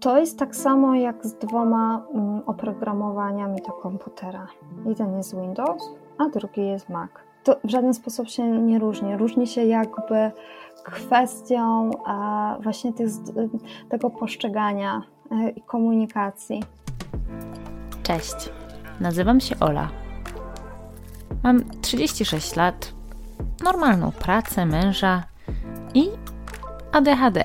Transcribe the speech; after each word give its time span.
To 0.00 0.18
jest 0.18 0.38
tak 0.38 0.56
samo 0.56 0.94
jak 0.94 1.26
z 1.26 1.34
dwoma 1.34 2.06
mm, 2.14 2.42
oprogramowaniami 2.46 3.62
do 3.66 3.72
komputera. 3.72 4.46
Jeden 4.86 5.16
jest 5.16 5.40
Windows, 5.40 5.90
a 6.18 6.28
drugi 6.28 6.66
jest 6.66 6.88
Mac. 6.88 7.10
To 7.44 7.56
w 7.64 7.70
żaden 7.70 7.94
sposób 7.94 8.28
się 8.28 8.48
nie 8.48 8.78
różni. 8.78 9.16
Różni 9.16 9.46
się 9.46 9.64
jakby 9.64 10.30
kwestią 10.84 11.90
właśnie 12.62 12.92
tych, 12.92 13.08
tego 13.88 14.10
postrzegania 14.10 15.02
e, 15.30 15.50
i 15.50 15.62
komunikacji. 15.62 16.62
Cześć, 18.02 18.50
nazywam 19.00 19.40
się 19.40 19.58
Ola. 19.60 19.88
Mam 21.42 21.64
36 21.80 22.56
lat, 22.56 22.92
normalną 23.64 24.12
pracę, 24.12 24.66
męża 24.66 25.22
i 25.94 26.08
ADHD. 26.92 27.44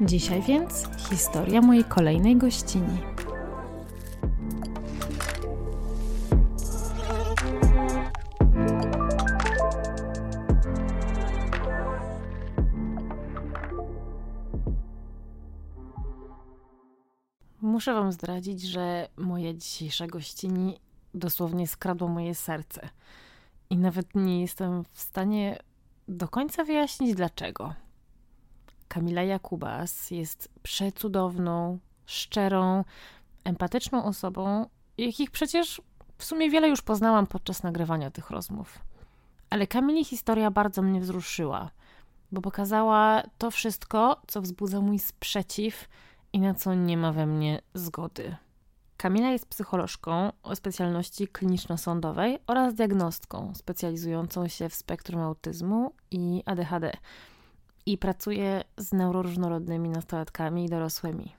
Dzisiaj 0.00 0.42
więc 0.42 0.88
historia 1.10 1.60
mojej 1.60 1.84
kolejnej 1.84 2.36
gościni. 2.36 2.98
Muszę 17.60 17.94
Wam 17.94 18.12
zdradzić, 18.12 18.62
że 18.62 19.08
moja 19.16 19.54
dzisiejsza 19.54 20.06
gościni 20.06 20.78
dosłownie 21.14 21.68
skradła 21.68 22.08
moje 22.08 22.34
serce. 22.34 22.88
I 23.70 23.76
nawet 23.76 24.14
nie 24.14 24.40
jestem 24.40 24.84
w 24.92 25.00
stanie 25.00 25.58
do 26.08 26.28
końca 26.28 26.64
wyjaśnić 26.64 27.14
dlaczego. 27.14 27.83
Kamila 28.94 29.22
Jakubas 29.22 30.10
jest 30.10 30.48
przecudowną, 30.62 31.78
szczerą, 32.06 32.84
empatyczną 33.44 34.04
osobą, 34.04 34.66
jakich 34.98 35.30
przecież 35.30 35.82
w 36.18 36.24
sumie 36.24 36.50
wiele 36.50 36.68
już 36.68 36.82
poznałam 36.82 37.26
podczas 37.26 37.62
nagrywania 37.62 38.10
tych 38.10 38.30
rozmów. 38.30 38.78
Ale 39.50 39.66
Kamili 39.66 40.04
historia 40.04 40.50
bardzo 40.50 40.82
mnie 40.82 41.00
wzruszyła, 41.00 41.70
bo 42.32 42.40
pokazała 42.40 43.22
to 43.38 43.50
wszystko, 43.50 44.20
co 44.26 44.40
wzbudza 44.40 44.80
mój 44.80 44.98
sprzeciw 44.98 45.88
i 46.32 46.40
na 46.40 46.54
co 46.54 46.74
nie 46.74 46.96
ma 46.96 47.12
we 47.12 47.26
mnie 47.26 47.60
zgody. 47.74 48.36
Kamila 48.96 49.30
jest 49.30 49.46
psycholożką 49.46 50.32
o 50.42 50.56
specjalności 50.56 51.28
kliniczno-sądowej 51.28 52.38
oraz 52.46 52.74
diagnostką 52.74 53.52
specjalizującą 53.54 54.48
się 54.48 54.68
w 54.68 54.74
spektrum 54.74 55.20
autyzmu 55.20 55.92
i 56.10 56.42
ADHD 56.46 56.92
i 57.86 57.98
pracuje 57.98 58.64
z 58.76 58.92
neuroróżnorodnymi 58.92 59.88
nastolatkami 59.88 60.64
i 60.64 60.68
dorosłymi. 60.68 61.34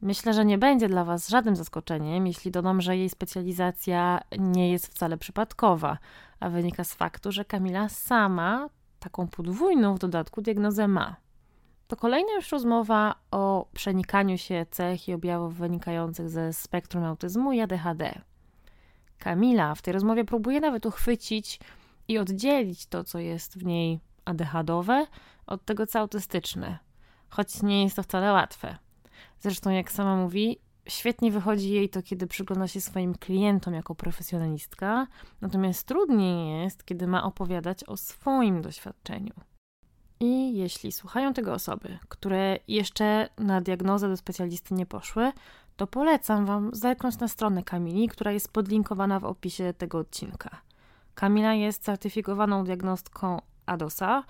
Myślę, 0.00 0.34
że 0.34 0.44
nie 0.44 0.58
będzie 0.58 0.88
dla 0.88 1.04
Was 1.04 1.28
żadnym 1.28 1.56
zaskoczeniem, 1.56 2.26
jeśli 2.26 2.50
dodam, 2.50 2.80
że 2.80 2.96
jej 2.96 3.10
specjalizacja 3.10 4.20
nie 4.38 4.72
jest 4.72 4.86
wcale 4.86 5.18
przypadkowa, 5.18 5.98
a 6.40 6.48
wynika 6.48 6.84
z 6.84 6.94
faktu, 6.94 7.32
że 7.32 7.44
Kamila 7.44 7.88
sama 7.88 8.68
taką 8.98 9.28
podwójną 9.28 9.94
w 9.94 9.98
dodatku 9.98 10.42
diagnozę 10.42 10.88
ma. 10.88 11.16
To 11.88 11.96
kolejna 11.96 12.32
już 12.32 12.52
rozmowa 12.52 13.14
o 13.30 13.68
przenikaniu 13.72 14.38
się 14.38 14.66
cech 14.70 15.08
i 15.08 15.14
objawów 15.14 15.54
wynikających 15.54 16.30
ze 16.30 16.52
spektrum 16.52 17.04
autyzmu 17.04 17.52
i 17.52 17.60
ADHD. 17.60 18.20
Kamila 19.18 19.74
w 19.74 19.82
tej 19.82 19.92
rozmowie 19.92 20.24
próbuje 20.24 20.60
nawet 20.60 20.86
uchwycić 20.86 21.60
i 22.08 22.18
oddzielić 22.18 22.86
to, 22.86 23.04
co 23.04 23.18
jest 23.18 23.58
w 23.58 23.64
niej 23.64 24.00
ADHDowe 24.24 25.06
od 25.46 25.64
tego, 25.64 25.86
co 25.86 25.98
autystyczne, 25.98 26.78
choć 27.28 27.62
nie 27.62 27.84
jest 27.84 27.96
to 27.96 28.02
wcale 28.02 28.32
łatwe. 28.32 28.76
Zresztą, 29.40 29.70
jak 29.70 29.92
sama 29.92 30.16
mówi, 30.16 30.58
świetnie 30.88 31.30
wychodzi 31.30 31.70
jej 31.70 31.88
to, 31.88 32.02
kiedy 32.02 32.26
przygląda 32.26 32.68
się 32.68 32.80
swoim 32.80 33.14
klientom 33.14 33.74
jako 33.74 33.94
profesjonalistka, 33.94 35.06
natomiast 35.40 35.86
trudniej 35.86 36.62
jest, 36.62 36.84
kiedy 36.84 37.06
ma 37.06 37.24
opowiadać 37.24 37.84
o 37.84 37.96
swoim 37.96 38.62
doświadczeniu. 38.62 39.32
I 40.20 40.56
jeśli 40.56 40.92
słuchają 40.92 41.34
tego 41.34 41.52
osoby, 41.52 41.98
które 42.08 42.58
jeszcze 42.68 43.28
na 43.38 43.60
diagnozę 43.60 44.08
do 44.08 44.16
specjalisty 44.16 44.74
nie 44.74 44.86
poszły, 44.86 45.32
to 45.76 45.86
polecam 45.86 46.46
Wam 46.46 46.70
zerknąć 46.74 47.18
na 47.18 47.28
stronę 47.28 47.62
Kamili, 47.62 48.08
która 48.08 48.32
jest 48.32 48.52
podlinkowana 48.52 49.20
w 49.20 49.24
opisie 49.24 49.74
tego 49.78 49.98
odcinka. 49.98 50.60
Kamila 51.14 51.54
jest 51.54 51.82
certyfikowaną 51.82 52.64
diagnostką 52.64 53.40
ADOSA, 53.66 54.24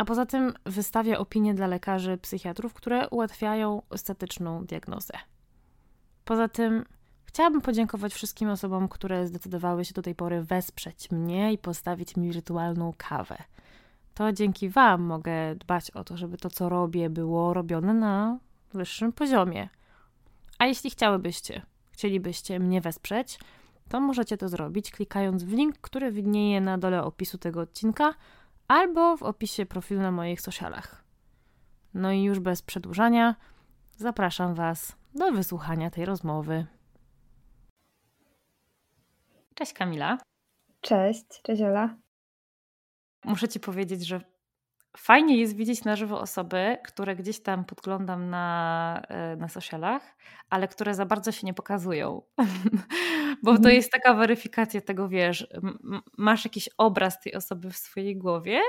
a 0.00 0.04
poza 0.04 0.26
tym 0.26 0.52
wystawia 0.66 1.18
opinie 1.18 1.54
dla 1.54 1.66
lekarzy 1.66 2.18
psychiatrów, 2.18 2.74
które 2.74 3.08
ułatwiają 3.08 3.82
estetyczną 3.90 4.64
diagnozę. 4.64 5.12
Poza 6.24 6.48
tym 6.48 6.84
chciałabym 7.24 7.60
podziękować 7.60 8.14
wszystkim 8.14 8.48
osobom, 8.48 8.88
które 8.88 9.26
zdecydowały 9.26 9.84
się 9.84 9.94
do 9.94 10.02
tej 10.02 10.14
pory 10.14 10.42
wesprzeć 10.42 11.10
mnie 11.10 11.52
i 11.52 11.58
postawić 11.58 12.16
mi 12.16 12.32
wirtualną 12.32 12.92
kawę. 12.96 13.36
To 14.14 14.32
dzięki 14.32 14.68
Wam 14.68 15.02
mogę 15.02 15.54
dbać 15.54 15.90
o 15.90 16.04
to, 16.04 16.16
żeby 16.16 16.36
to, 16.36 16.50
co 16.50 16.68
robię, 16.68 17.10
było 17.10 17.54
robione 17.54 17.94
na 17.94 18.38
wyższym 18.72 19.12
poziomie. 19.12 19.68
A 20.58 20.66
jeśli 20.66 20.90
chciałybyście, 20.90 21.62
chcielibyście 21.90 22.60
mnie 22.60 22.80
wesprzeć, 22.80 23.38
to 23.88 24.00
możecie 24.00 24.36
to 24.36 24.48
zrobić 24.48 24.90
klikając 24.90 25.44
w 25.44 25.52
link, 25.52 25.78
który 25.80 26.12
widnieje 26.12 26.60
na 26.60 26.78
dole 26.78 27.04
opisu 27.04 27.38
tego 27.38 27.60
odcinka 27.60 28.14
albo 28.70 29.16
w 29.16 29.22
opisie 29.22 29.66
profilu 29.66 30.00
na 30.00 30.10
moich 30.10 30.40
socialach. 30.40 31.04
No 31.94 32.12
i 32.12 32.22
już 32.22 32.38
bez 32.38 32.62
przedłużania, 32.62 33.34
zapraszam 33.96 34.54
Was 34.54 34.96
do 35.14 35.32
wysłuchania 35.32 35.90
tej 35.90 36.04
rozmowy. 36.04 36.66
Cześć 39.54 39.72
Kamila. 39.72 40.18
Cześć, 40.80 41.24
cześć 41.42 41.62
Ola. 41.62 41.96
Muszę 43.24 43.48
Ci 43.48 43.60
powiedzieć, 43.60 44.06
że 44.06 44.20
fajnie 44.96 45.36
jest 45.36 45.56
widzieć 45.56 45.84
na 45.84 45.96
żywo 45.96 46.20
osoby, 46.20 46.76
które 46.84 47.16
gdzieś 47.16 47.42
tam 47.42 47.64
podglądam 47.64 48.30
na, 48.30 49.02
e, 49.08 49.36
na 49.36 49.48
socialach, 49.48 50.16
ale 50.50 50.68
które 50.68 50.94
za 50.94 51.06
bardzo 51.06 51.32
się 51.32 51.46
nie 51.46 51.54
pokazują. 51.54 52.22
Bo 53.42 53.52
to 53.52 53.56
mhm. 53.56 53.74
jest 53.74 53.92
taka 53.92 54.14
weryfikacja 54.14 54.80
tego, 54.80 55.08
wiesz, 55.08 55.46
masz 56.18 56.44
jakiś 56.44 56.68
obraz 56.78 57.20
tej 57.20 57.34
osoby 57.34 57.70
w 57.70 57.76
swojej 57.76 58.16
głowie 58.16 58.60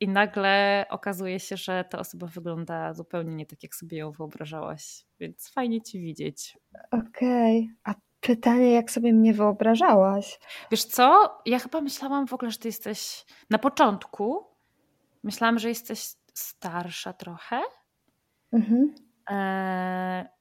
i 0.00 0.08
nagle 0.08 0.84
okazuje 0.90 1.40
się, 1.40 1.56
że 1.56 1.84
ta 1.90 1.98
osoba 1.98 2.26
wygląda 2.26 2.94
zupełnie 2.94 3.34
nie 3.34 3.46
tak, 3.46 3.62
jak 3.62 3.74
sobie 3.74 3.98
ją 3.98 4.12
wyobrażałaś. 4.12 5.06
Więc 5.20 5.50
fajnie 5.52 5.82
ci 5.82 6.00
widzieć. 6.00 6.58
Okej. 6.90 7.58
Okay. 7.58 7.76
A 7.84 7.94
pytanie, 8.20 8.72
jak 8.72 8.90
sobie 8.90 9.12
mnie 9.12 9.34
wyobrażałaś? 9.34 10.38
Wiesz 10.70 10.84
co? 10.84 11.38
Ja 11.46 11.58
chyba 11.58 11.80
myślałam 11.80 12.26
w 12.26 12.32
ogóle, 12.32 12.50
że 12.50 12.58
ty 12.58 12.68
jesteś 12.68 13.24
na 13.50 13.58
początku. 13.58 14.49
Myślałam, 15.22 15.58
że 15.58 15.68
jesteś 15.68 16.00
starsza 16.34 17.12
trochę. 17.12 17.60
Mhm. 18.52 18.94
E 19.30 20.40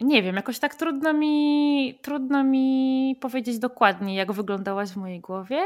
nie 0.00 0.22
wiem, 0.22 0.36
jakoś 0.36 0.58
tak 0.58 0.74
trudno 0.74 1.12
mi, 1.12 1.98
trudno 2.02 2.44
mi 2.44 3.16
powiedzieć 3.20 3.58
dokładnie, 3.58 4.14
jak 4.14 4.32
wyglądałaś 4.32 4.90
w 4.90 4.96
mojej 4.96 5.20
głowie, 5.20 5.58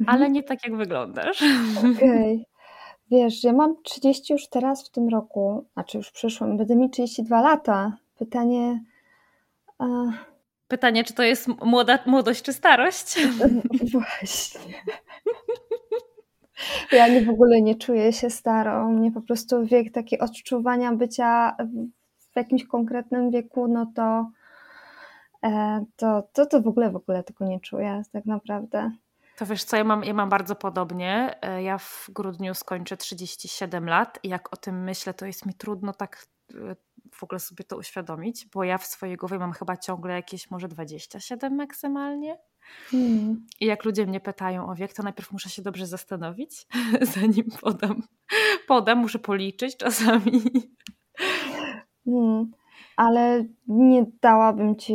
mhm. 0.00 0.16
ale 0.18 0.30
nie 0.30 0.42
tak, 0.42 0.64
jak 0.64 0.76
wyglądasz. 0.76 1.42
Okej. 1.78 1.92
Okay. 1.94 2.44
Wiesz, 3.10 3.44
ja 3.44 3.52
mam 3.52 3.82
30 3.82 4.32
już 4.32 4.48
teraz 4.48 4.88
w 4.88 4.90
tym 4.90 5.08
roku, 5.08 5.64
znaczy 5.72 5.98
już 5.98 6.10
przyszłym, 6.10 6.56
będę 6.56 6.76
mieć 6.76 6.92
32 6.92 7.40
lata. 7.40 7.96
Pytanie. 8.18 8.84
Pytanie, 10.68 11.04
czy 11.04 11.14
to 11.14 11.22
jest 11.22 11.48
młoda, 11.48 11.98
młodość 12.06 12.42
czy 12.42 12.52
starość? 12.52 13.14
Właśnie. 13.92 14.60
Ja 16.92 17.08
nie 17.08 17.24
w 17.24 17.28
ogóle 17.28 17.62
nie 17.62 17.74
czuję 17.74 18.12
się 18.12 18.30
starą. 18.30 18.92
Mnie 18.92 19.12
po 19.12 19.20
prostu 19.20 19.66
wiek 19.66 19.92
taki 19.92 20.18
odczuwania 20.18 20.92
bycia 20.92 21.56
w 22.32 22.36
jakimś 22.36 22.64
konkretnym 22.64 23.30
wieku, 23.30 23.68
no 23.68 23.92
to, 23.94 24.30
e, 25.44 25.84
to, 25.96 26.28
to, 26.32 26.46
to 26.46 26.62
w 26.62 26.68
ogóle 26.68 26.90
w 26.90 26.96
ogóle 26.96 27.22
tego 27.22 27.44
nie 27.44 27.60
czuję 27.60 28.02
tak 28.12 28.26
naprawdę. 28.26 28.90
To 29.36 29.46
wiesz 29.46 29.64
co, 29.64 29.76
ja 29.76 29.84
mam, 29.84 30.04
ja 30.04 30.14
mam 30.14 30.28
bardzo 30.28 30.54
podobnie. 30.54 31.38
E, 31.42 31.62
ja 31.62 31.78
w 31.78 32.06
grudniu 32.08 32.54
skończę 32.54 32.96
37 32.96 33.88
lat 33.88 34.18
i 34.22 34.28
jak 34.28 34.52
o 34.52 34.56
tym 34.56 34.84
myślę, 34.84 35.14
to 35.14 35.26
jest 35.26 35.46
mi 35.46 35.54
trudno 35.54 35.92
tak 35.92 36.26
e, 36.54 36.54
w 37.12 37.22
ogóle 37.22 37.40
sobie 37.40 37.64
to 37.64 37.76
uświadomić, 37.76 38.46
bo 38.46 38.64
ja 38.64 38.78
w 38.78 38.86
swojej 38.86 39.16
głowie 39.16 39.38
mam 39.38 39.52
chyba 39.52 39.76
ciągle 39.76 40.14
jakieś 40.14 40.50
może 40.50 40.68
27 40.68 41.56
maksymalnie. 41.56 42.38
Hmm. 42.90 43.46
I 43.60 43.66
jak 43.66 43.84
ludzie 43.84 44.06
mnie 44.06 44.20
pytają 44.20 44.66
o 44.66 44.74
wiek, 44.74 44.92
to 44.92 45.02
najpierw 45.02 45.32
muszę 45.32 45.48
się 45.48 45.62
dobrze 45.62 45.86
zastanowić, 45.86 46.66
zanim 47.14 47.44
podam. 47.60 48.02
Podam, 48.66 48.98
muszę 48.98 49.18
policzyć 49.18 49.76
czasami. 49.76 50.42
Hmm. 52.04 52.50
Ale 52.96 53.44
nie 53.66 54.06
dałabym 54.22 54.76
ci 54.76 54.94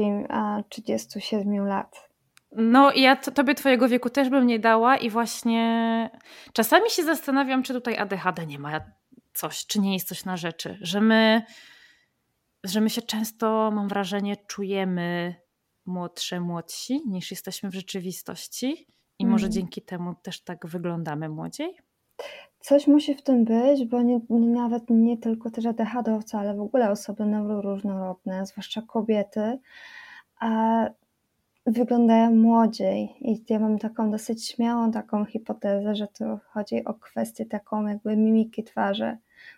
37 0.69 1.67
lat. 1.67 2.07
No 2.51 2.91
i 2.91 3.01
ja 3.01 3.15
tobie 3.15 3.55
twojego 3.55 3.89
wieku 3.89 4.09
też 4.09 4.29
bym 4.29 4.47
nie 4.47 4.59
dała 4.59 4.97
i 4.97 5.09
właśnie 5.09 6.09
czasami 6.53 6.89
się 6.89 7.03
zastanawiam, 7.03 7.63
czy 7.63 7.73
tutaj 7.73 7.97
ADHD 7.97 8.45
nie 8.45 8.59
ma 8.59 8.79
coś, 9.33 9.65
czy 9.65 9.79
nie 9.79 9.93
jest 9.93 10.07
coś 10.07 10.25
na 10.25 10.37
rzeczy, 10.37 10.77
że 10.81 11.01
my, 11.01 11.41
że 12.63 12.81
my 12.81 12.89
się 12.89 13.01
często, 13.01 13.71
mam 13.73 13.87
wrażenie, 13.87 14.37
czujemy 14.47 15.35
młodsze, 15.87 16.39
młodsi 16.39 17.01
niż 17.07 17.31
jesteśmy 17.31 17.69
w 17.69 17.73
rzeczywistości 17.73 18.87
i 19.19 19.25
może 19.25 19.45
mm. 19.45 19.53
dzięki 19.53 19.81
temu 19.81 20.15
też 20.15 20.41
tak 20.41 20.67
wyglądamy 20.67 21.29
młodziej? 21.29 21.77
Coś 22.59 22.87
musi 22.87 23.15
w 23.15 23.21
tym 23.21 23.45
być, 23.45 23.85
bo 23.85 24.01
nie, 24.01 24.19
nie, 24.29 24.49
nawet 24.49 24.83
nie 24.89 25.17
tylko 25.17 25.51
też 25.51 25.65
ADHD-owcy, 25.65 26.37
ale 26.37 26.55
w 26.55 26.61
ogóle 26.61 26.91
osoby 26.91 27.25
neuroróżnorodne, 27.25 28.45
zwłaszcza 28.45 28.81
kobiety, 28.81 29.59
wyglądają 31.65 32.35
młodziej. 32.35 33.15
I 33.21 33.43
ja 33.49 33.59
mam 33.59 33.79
taką 33.79 34.11
dosyć 34.11 34.47
śmiałą 34.47 34.91
taką 34.91 35.25
hipotezę, 35.25 35.95
że 35.95 36.07
tu 36.07 36.25
chodzi 36.49 36.85
o 36.85 36.93
kwestię 36.93 37.45
taką 37.45 37.87
jakby 37.87 38.17
mimiki 38.17 38.63
twarzy. 38.63 39.17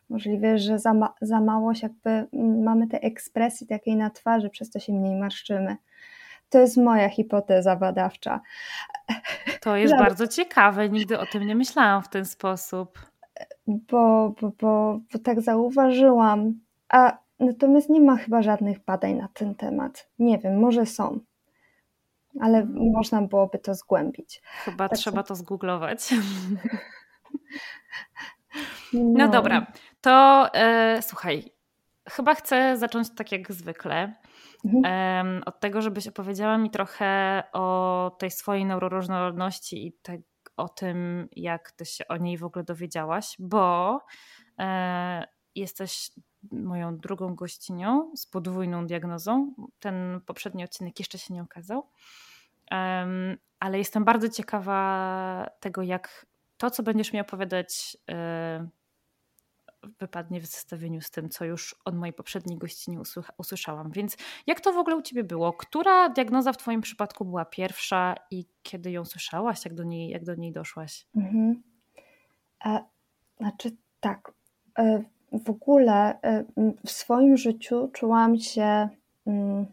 Możliwe, 0.10 0.60
że 0.60 0.80
za, 0.80 0.94
ma, 0.94 1.14
za 1.22 1.42
mało 1.42 1.72
jakby 1.84 2.10
mm, 2.10 2.64
mamy 2.64 2.88
tej 2.88 3.00
ekspresji 3.04 3.68
takiej 3.68 3.96
na 3.96 4.10
twarzy, 4.10 4.50
przez 4.50 4.70
to 4.70 4.80
się 4.80 4.94
mniej 4.94 5.16
marszczymy. 5.16 5.78
To 6.50 6.60
jest 6.60 6.78
moja 6.78 7.10
hipoteza 7.10 7.75
badawcza. 7.75 8.42
To 9.62 9.75
jest 9.75 9.98
bardzo 9.98 10.28
ciekawe, 10.28 10.90
nigdy 10.90 11.19
o 11.19 11.25
tym 11.25 11.48
nie 11.48 11.56
myślałam 11.56 12.04
w 12.04 12.10
ten 12.10 12.25
sposób. 12.25 13.00
Bo, 13.68 14.34
bo, 14.42 14.51
bo, 14.62 15.00
bo 15.13 15.19
tak 15.19 15.42
zauważyłam. 15.42 16.54
A 16.90 17.18
natomiast 17.40 17.90
nie 17.90 18.01
ma 18.01 18.18
chyba 18.18 18.42
żadnych 18.42 18.80
badań 18.86 19.13
na 19.13 19.28
ten 19.34 19.56
temat. 19.56 20.10
Nie 20.19 20.38
wiem, 20.38 20.60
może 20.60 20.86
są, 20.86 21.19
ale 22.42 22.66
można 22.94 23.22
byłoby 23.22 23.60
to 23.60 23.75
zgłębić. 23.75 24.42
Chyba 24.66 24.90
tak 24.90 25.00
trzeba 25.00 25.24
to 25.24 25.36
zgooglować. 25.36 26.10
No, 28.94 29.01
no 29.04 29.28
dobra, 29.28 29.68
to 30.01 30.48
e, 30.54 31.01
słuchaj, 31.01 31.44
chyba 32.10 32.36
chcę 32.36 32.78
zacząć 32.78 33.10
tak 33.16 33.31
jak 33.31 33.51
zwykle. 33.51 34.13
Mhm. 34.66 35.42
Od 35.46 35.60
tego, 35.60 35.82
żebyś 35.82 36.08
opowiedziała 36.08 36.58
mi 36.58 36.72
trochę 36.72 37.44
o 37.54 38.16
tej 38.20 38.32
swojej 38.32 38.66
neuroróżnorodności 38.66 39.88
i 39.88 39.92
te, 39.92 40.18
o 40.58 40.70
tym, 40.70 41.30
jak 41.36 41.72
ty 41.72 41.86
się 41.86 42.08
o 42.08 42.18
niej 42.18 42.38
w 42.38 42.44
ogóle 42.44 42.64
dowiedziałaś, 42.64 43.36
bo 43.40 44.00
e, 44.60 45.28
jesteś 45.56 46.12
moją 46.52 46.98
drugą 46.98 47.36
gościnią 47.36 48.12
z 48.16 48.26
podwójną 48.26 48.88
diagnozą. 48.88 49.54
Ten 49.80 50.22
poprzedni 50.26 50.64
odcinek 50.64 51.00
jeszcze 51.00 51.18
się 51.18 51.34
nie 51.34 51.42
okazał. 51.42 51.90
Ale 53.60 53.78
jestem 53.78 54.06
bardzo 54.06 54.30
ciekawa 54.30 55.50
tego, 55.60 55.82
jak 55.82 56.26
to, 56.58 56.72
co 56.72 56.84
będziesz 56.84 57.14
mi 57.14 57.20
opowiadać, 57.20 57.98
e, 58.10 58.68
wypadnie 60.00 60.42
w 60.42 60.46
zestawieniu 60.46 61.02
z 61.02 61.12
tym, 61.12 61.30
co 61.30 61.46
już 61.46 61.76
od 61.86 61.96
mojej 61.96 62.14
poprzedniej 62.14 62.58
gościni 62.58 62.98
usłyszałam. 63.38 63.92
Więc 63.92 64.18
jak 64.48 64.62
to 64.62 64.74
w 64.74 64.78
ogóle 64.78 64.96
u 64.96 65.02
Ciebie 65.02 65.24
było? 65.24 65.54
Która 65.54 66.10
diagnoza 66.10 66.54
w 66.54 66.58
Twoim 66.58 66.81
przypadku 66.81 67.26
była 67.26 67.46
pierwsza 67.46 68.16
i 68.31 68.46
kiedy 68.64 68.92
ją 68.92 69.06
słyszałaś? 69.06 69.66
Jak 69.66 69.74
do 69.74 69.84
niej, 69.84 70.10
jak 70.10 70.24
do 70.26 70.36
niej 70.36 70.52
doszłaś? 70.52 71.06
Mhm. 71.16 71.64
E, 72.66 72.84
znaczy 73.38 73.72
tak, 74.00 74.31
e, 74.80 75.04
w 75.46 75.50
ogóle 75.50 76.22
e, 76.22 76.44
w 76.86 76.92
swoim 76.92 77.38
życiu 77.38 77.90
czułam 77.94 78.40
się 78.40 78.90
mm, 79.28 79.66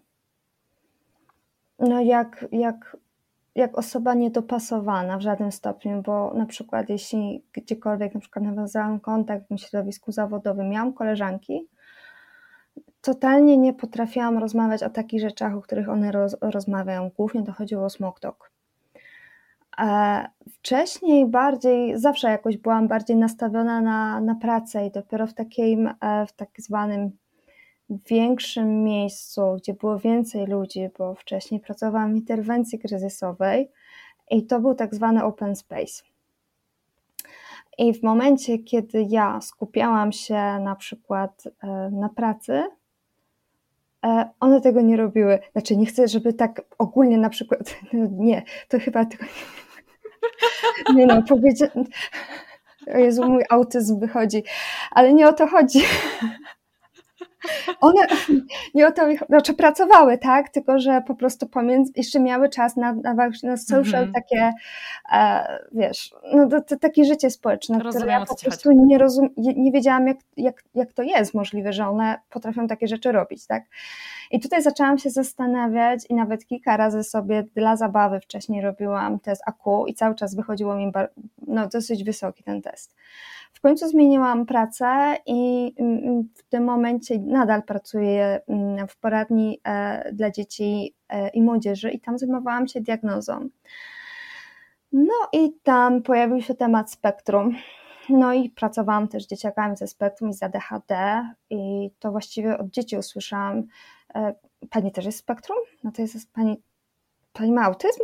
no 1.79 2.01
jak, 2.01 2.47
jak 2.53 2.97
jak 3.57 3.79
osoba 3.79 4.15
niedopasowana 4.15 5.19
w 5.19 5.21
żadnym 5.21 5.53
stopniu, 5.53 6.03
bo 6.03 6.35
na 6.35 6.47
przykład 6.47 6.89
jeśli 6.89 7.45
gdziekolwiek 7.53 8.15
na 8.15 8.21
przykład 8.21 8.45
nawiązałam 8.45 9.01
kontakt 9.01 9.47
w 9.51 9.59
środowisku 9.59 10.13
zawodowym, 10.13 10.69
miałam 10.69 10.93
koleżanki, 10.93 11.69
totalnie 13.01 13.59
nie 13.59 13.75
potrafiłam 13.75 14.39
rozmawiać 14.39 14.83
o 14.83 14.91
takich 14.91 15.21
rzeczach, 15.21 15.55
o 15.55 15.61
których 15.61 15.89
one 15.89 16.13
roz, 16.13 16.37
rozmawiają. 16.41 17.11
Głównie 17.17 17.43
to 17.43 17.53
chodziło 17.53 17.85
o 17.85 17.91
small 17.91 18.13
talk. 18.21 18.51
Wcześniej 20.53 21.27
bardziej, 21.27 21.99
zawsze 21.99 22.31
jakoś 22.31 22.57
byłam 22.57 22.89
bardziej 22.89 23.17
nastawiona 23.17 23.81
na, 23.81 24.21
na 24.21 24.35
pracę 24.35 24.87
i 24.87 24.91
dopiero 24.91 25.27
w 25.27 25.35
takim, 25.35 25.95
e, 26.01 26.27
w 26.27 26.33
tak 26.33 26.49
zwanym 26.59 27.11
większym 27.91 28.85
miejscu, 28.85 29.43
gdzie 29.57 29.75
było 29.75 29.99
więcej 29.99 30.47
ludzi, 30.47 30.89
bo 30.99 31.15
wcześniej 31.15 31.61
pracowałam 31.61 32.13
w 32.13 32.17
interwencji 32.17 32.79
kryzysowej 32.79 33.71
i 34.31 34.47
to 34.47 34.61
był 34.61 34.75
tak 34.75 34.95
zwany 34.95 35.25
open 35.25 35.57
space. 35.57 36.03
I 37.79 37.95
w 37.95 38.03
momencie, 38.03 38.59
kiedy 38.59 39.07
ja 39.09 39.41
skupiałam 39.41 40.13
się 40.13 40.59
na 40.61 40.77
przykład 40.77 41.45
e, 41.63 41.91
na 41.91 42.09
pracy, 42.09 42.63
e, 44.05 44.31
one 44.41 44.61
tego 44.61 44.81
nie 44.81 44.97
robiły. 44.97 45.39
Znaczy, 45.53 45.77
nie 45.77 45.87
chcę, 45.87 46.09
żeby 46.09 46.33
tak 46.33 46.63
ogólnie 46.79 47.19
na 47.19 47.29
przykład. 47.31 47.61
No 47.93 48.09
nie, 48.11 48.43
to 48.69 48.79
chyba 48.79 49.05
tego 49.05 49.25
nie. 50.95 51.07
No, 51.07 51.23
powiedzieć. 51.23 51.71
Jezu, 52.87 53.31
mój 53.31 53.45
autyzm 53.51 54.01
wychodzi, 54.01 54.45
ale 54.91 55.15
nie 55.15 55.29
o 55.29 55.33
to 55.33 55.47
chodzi. 55.47 55.81
One 57.81 58.07
nie 58.75 58.87
o 58.87 58.93
to, 58.93 59.03
znaczy 59.29 59.55
pracowały, 59.55 60.19
tak, 60.19 60.49
tylko 60.49 60.79
że 60.79 61.03
po 61.07 61.15
prostu 61.15 61.47
pomiędzy, 61.47 61.93
jeszcze 61.97 62.21
miały 62.21 62.49
czas 62.49 62.77
na, 62.77 62.93
na, 62.93 63.15
na 63.43 63.57
social 63.57 64.03
mm 64.03 64.11
-hmm. 64.11 64.15
takie, 64.15 64.53
e, 65.13 65.59
wiesz, 65.73 66.15
no 66.35 66.49
to, 66.49 66.61
to, 66.61 66.77
takie 66.77 67.05
życie 67.05 67.31
społeczne, 67.31 67.79
Rozumiem, 67.79 67.97
które 67.97 68.13
ja 68.13 68.27
po 68.27 68.37
prostu 68.37 68.73
nie, 68.73 68.99
rozum, 68.99 69.29
nie 69.37 69.73
wiedziałam, 69.73 70.07
jak, 70.07 70.19
jak, 70.37 70.65
jak 70.75 70.93
to 70.93 71.03
jest 71.03 71.35
możliwe, 71.35 71.73
że 71.73 71.89
one 71.89 72.19
potrafią 72.31 72.67
takie 72.67 72.89
rzeczy 72.89 73.13
robić, 73.13 73.47
tak. 73.47 73.65
I 74.31 74.41
tutaj 74.41 74.63
zaczęłam 74.63 74.99
się 74.99 75.11
zastanawiać 75.11 76.01
i 76.09 76.15
nawet 76.15 76.47
kilka 76.47 76.77
razy 76.77 77.05
sobie 77.05 77.43
dla 77.43 77.77
zabawy 77.77 78.21
wcześniej 78.21 78.63
robiłam 78.63 79.21
test 79.21 79.43
AQ 79.47 79.87
i 79.87 79.95
cały 79.95 80.15
czas 80.15 80.35
wychodziło 80.35 80.77
mi 80.77 80.93
no, 81.47 81.69
dosyć 81.69 82.05
wysoki 82.05 82.43
ten 82.43 82.63
test. 82.63 82.97
W 83.53 83.61
końcu 83.61 83.89
zmieniłam 83.89 84.47
pracę 84.47 85.17
i 85.27 85.73
mm, 85.79 85.99
mm, 86.05 86.29
w 86.35 86.43
tym 86.43 86.65
momencie 86.65 87.19
nadal 87.19 87.63
pracuję 87.63 88.41
mm, 88.49 88.89
w 88.89 88.97
poradni 88.97 89.61
e, 89.65 90.13
dla 90.13 90.31
dzieci 90.31 90.95
e, 91.09 91.29
i 91.29 91.43
młodzieży 91.43 91.91
i 91.91 92.01
tam 92.01 92.19
zajmowałam 92.19 92.69
się 92.69 92.81
diagnozą. 92.81 93.49
No 94.93 95.15
i 95.33 95.53
tam 95.63 96.03
pojawił 96.03 96.41
się 96.43 96.55
temat 96.55 96.91
spektrum. 96.91 97.57
No 98.09 98.33
i 98.35 98.51
pracowałam 98.51 99.09
też 99.09 99.25
z 99.25 99.29
dzieciakami 99.29 99.77
ze 99.77 99.87
spektrum 99.87 100.31
i 100.31 100.35
z 100.35 100.43
ADHD 100.43 101.23
i 101.51 101.91
to 101.99 102.11
właściwie 102.11 102.59
od 102.59 102.71
dzieci 102.71 102.97
usłyszałam, 102.97 103.63
pani 104.71 104.93
też 104.93 105.05
jest 105.05 105.19
spektrum? 105.19 105.59
No 105.85 105.93
to 105.93 106.03
jest 106.03 106.33
pani 106.33 106.63
pani 107.39 107.53
ma 107.53 107.63
autyzm? 107.63 108.01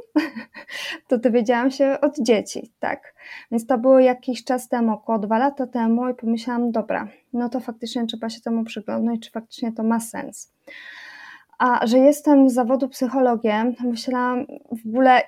to 1.09 1.19
dowiedziałam 1.19 1.71
się 1.71 1.99
od 2.01 2.19
dzieci, 2.19 2.73
tak. 2.79 3.15
Więc 3.51 3.67
to 3.67 3.79
było 3.79 3.99
jakiś 3.99 4.45
czas 4.45 4.69
temu, 4.69 4.93
około 4.93 5.19
dwa 5.19 5.39
lata 5.39 5.67
temu 5.67 6.09
i 6.09 6.15
pomyślałam, 6.15 6.73
dobra, 6.73 7.09
no 7.33 7.49
to 7.49 7.61
faktycznie 7.61 8.07
trzeba 8.07 8.31
się 8.31 8.41
temu 8.41 8.65
przyglądać, 8.65 9.21
czy 9.21 9.31
faktycznie 9.31 9.73
to 9.73 9.83
ma 9.83 10.01
sens. 10.01 10.53
A 11.59 11.87
że 11.87 11.99
jestem 11.99 12.51
z 12.51 12.55
zawodu 12.55 12.89
psychologiem, 12.89 13.75
to 13.75 13.85
myślałam 13.85 14.47
w 14.85 14.89
ogóle, 14.89 15.23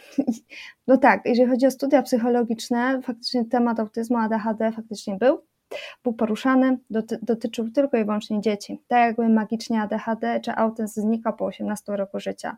no 0.88 0.96
tak, 0.96 1.20
jeżeli 1.24 1.50
chodzi 1.50 1.66
o 1.66 1.70
studia 1.70 2.02
psychologiczne, 2.02 3.00
faktycznie 3.02 3.44
temat 3.44 3.80
autyzmu, 3.80 4.18
ADHD 4.18 4.72
faktycznie 4.72 5.16
był, 5.16 5.38
był 6.04 6.12
poruszany, 6.12 6.78
doty, 6.90 7.18
dotyczył 7.22 7.70
tylko 7.70 7.96
i 7.96 8.04
wyłącznie 8.04 8.40
dzieci. 8.40 8.82
Tak 8.88 8.98
jakby 8.98 9.28
magicznie 9.28 9.82
ADHD 9.82 10.40
czy 10.40 10.52
autyzm 10.52 11.00
znika 11.00 11.32
po 11.32 11.44
18 11.44 11.96
roku 11.96 12.20
życia. 12.20 12.56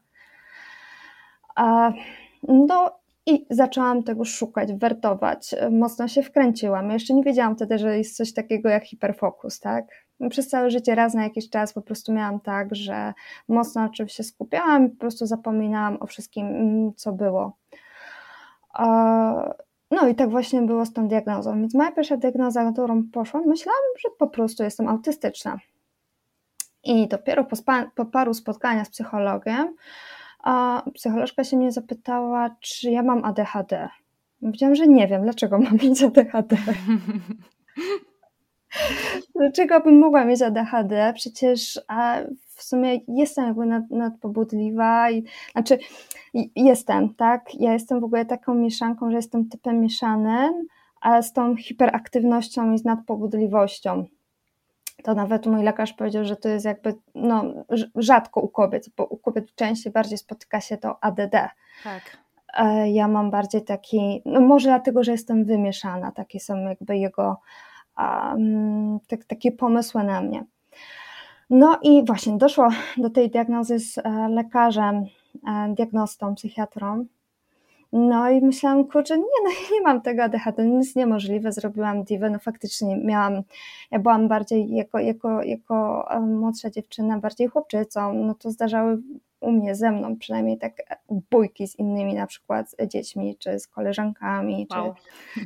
No 2.49 3.03
i 3.27 3.47
zaczęłam 3.51 4.03
tego 4.03 4.25
szukać, 4.25 4.73
wertować. 4.73 5.55
Mocno 5.71 6.09
się 6.09 6.23
wkręciłam. 6.23 6.91
Jeszcze 6.91 7.15
nie 7.15 7.23
wiedziałam 7.23 7.57
wtedy, 7.57 7.79
że 7.79 7.99
jest 7.99 8.17
coś 8.17 8.35
takiego 8.35 8.69
jak 8.69 8.85
hiperfokus, 8.85 9.61
tak? 9.61 9.85
Przez 10.31 10.49
całe 10.49 10.71
życie 10.71 10.95
raz 10.95 11.15
na 11.15 11.23
jakiś 11.23 11.51
czas 11.51 11.73
po 11.73 11.83
prostu 11.83 12.13
miałam 12.13 12.41
tak, 12.41 12.75
że 12.75 13.13
mocno 13.49 13.83
na 13.83 13.89
czymś 13.89 14.13
się 14.13 14.23
skupiałam 14.23 14.87
i 14.87 14.91
po 14.91 14.97
prostu 14.97 15.27
zapominałam 15.27 15.99
o 16.01 16.07
wszystkim, 16.07 16.47
co 16.97 17.13
było. 17.13 17.57
No 19.93 20.09
i 20.09 20.15
tak 20.15 20.31
właśnie 20.31 20.63
było 20.63 20.87
z 20.87 20.93
tą 20.93 21.09
diagnozą. 21.09 21.61
Więc 21.61 21.75
moja 21.75 21.93
pierwsza 21.93 22.17
diagnoza, 22.17 22.65
na 22.65 22.73
którą 22.73 23.03
poszłam, 23.13 23.47
myślałam, 23.47 23.83
że 23.99 24.09
po 24.19 24.27
prostu 24.27 24.63
jestem 24.63 24.89
autystyczna. 24.89 25.59
I 26.85 27.09
dopiero 27.09 27.45
po, 27.45 27.57
po 27.95 28.05
paru 28.05 28.35
spotkaniach 28.35 28.87
z 28.87 28.91
psychologiem, 28.91 29.77
a 30.39 30.83
psycholożka 30.95 31.45
się 31.45 31.57
mnie 31.57 31.73
zapytała, 31.73 32.57
czy 32.61 32.91
ja 32.91 33.03
mam 33.03 33.25
ADHD. 33.25 33.89
Powiedziałam, 34.41 34.75
że 34.75 34.87
nie 34.87 35.09
wiem, 35.09 35.23
dlaczego 35.23 35.59
mam 35.59 35.73
mieć 35.73 36.03
ADHD. 36.03 36.57
dlaczego 39.43 39.81
bym 39.81 39.99
mogła 39.99 40.25
mieć 40.25 40.43
ADHD? 40.43 41.13
Przecież 41.15 41.81
a 41.89 42.19
w 42.57 42.63
sumie 42.63 43.01
jestem 43.09 43.47
jakby 43.47 43.67
nad, 43.67 43.91
nadpobudliwa 43.91 45.11
i 45.11 45.25
znaczy 45.53 45.79
jestem, 46.57 47.15
tak? 47.15 47.55
Ja 47.55 47.73
jestem 47.73 48.01
w 48.01 48.05
ogóle 48.05 48.25
taką 48.25 48.55
mieszanką, 48.55 49.11
że 49.11 49.17
jestem 49.17 49.49
typem 49.49 49.81
mieszanym, 49.81 50.67
ale 51.01 51.23
z 51.23 51.33
tą 51.33 51.57
hiperaktywnością 51.57 52.73
i 52.73 52.79
z 52.79 52.85
nadpobudliwością 52.85 54.07
to 55.03 55.15
nawet 55.15 55.47
mój 55.47 55.63
lekarz 55.63 55.93
powiedział, 55.93 56.25
że 56.25 56.37
to 56.37 56.49
jest 56.49 56.65
jakby 56.65 56.95
no, 57.15 57.45
rzadko 57.95 58.41
u 58.41 58.49
kobiet, 58.49 58.89
bo 58.97 59.05
u 59.05 59.17
kobiet 59.17 59.55
częściej 59.55 59.93
bardziej 59.93 60.19
spotyka 60.19 60.61
się 60.61 60.77
to 60.77 61.05
ADD. 61.05 61.33
Tak. 61.85 62.19
E, 62.59 62.91
ja 62.91 63.09
mam 63.09 63.31
bardziej 63.31 63.65
taki, 63.65 64.23
no 64.25 64.41
może 64.41 64.69
dlatego, 64.69 65.05
że 65.05 65.13
jestem 65.13 65.45
wymieszana, 65.45 66.13
takie 66.13 66.41
są 66.41 66.57
jakby 66.57 66.97
jego 66.97 67.41
tak, 69.09 69.25
takie 69.25 69.53
pomysły 69.53 70.05
na 70.05 70.21
mnie. 70.21 70.45
No 71.51 71.79
i 71.83 72.05
właśnie 72.05 72.37
doszło 72.37 72.69
do 72.97 73.11
tej 73.11 73.31
diagnozy 73.31 73.79
z 73.79 73.99
e, 73.99 74.29
lekarzem, 74.29 75.05
e, 75.49 75.75
diagnostą, 75.75 76.35
psychiatrą, 76.35 77.07
no 77.93 78.31
i 78.31 78.41
myślałam, 78.41 78.85
kurczę, 78.85 79.19
nie, 79.19 79.25
no 79.45 79.51
nie 79.73 79.81
mam 79.81 80.01
tego 80.01 80.23
ADHD, 80.23 80.53
to 80.53 80.63
jest 80.63 80.97
niemożliwe, 80.97 81.53
zrobiłam 81.53 82.05
divę, 82.05 82.31
no 82.31 82.39
faktycznie 82.39 82.97
miałam, 82.97 83.43
ja 83.91 83.99
byłam 83.99 84.29
bardziej 84.29 84.75
jako, 84.75 84.99
jako, 84.99 85.43
jako 85.43 86.09
młodsza 86.21 86.71
dziewczyna, 86.71 87.19
bardziej 87.19 87.49
chłopczycą, 87.49 88.15
no 88.15 88.35
to 88.35 88.51
zdarzały 88.51 88.99
u 89.41 89.53
mnie, 89.53 89.75
ze 89.75 89.93
mną 89.93 90.17
przynajmniej 90.17 90.59
tak 90.59 90.73
bójki 91.31 91.67
z 91.67 91.79
innymi 91.79 92.15
na 92.15 92.27
przykład 92.27 92.71
z 92.71 92.89
dziećmi, 92.89 93.37
czy 93.39 93.59
z 93.59 93.69
koleżankami, 93.69 94.67
wow. 94.71 94.95
czy... 94.95 95.41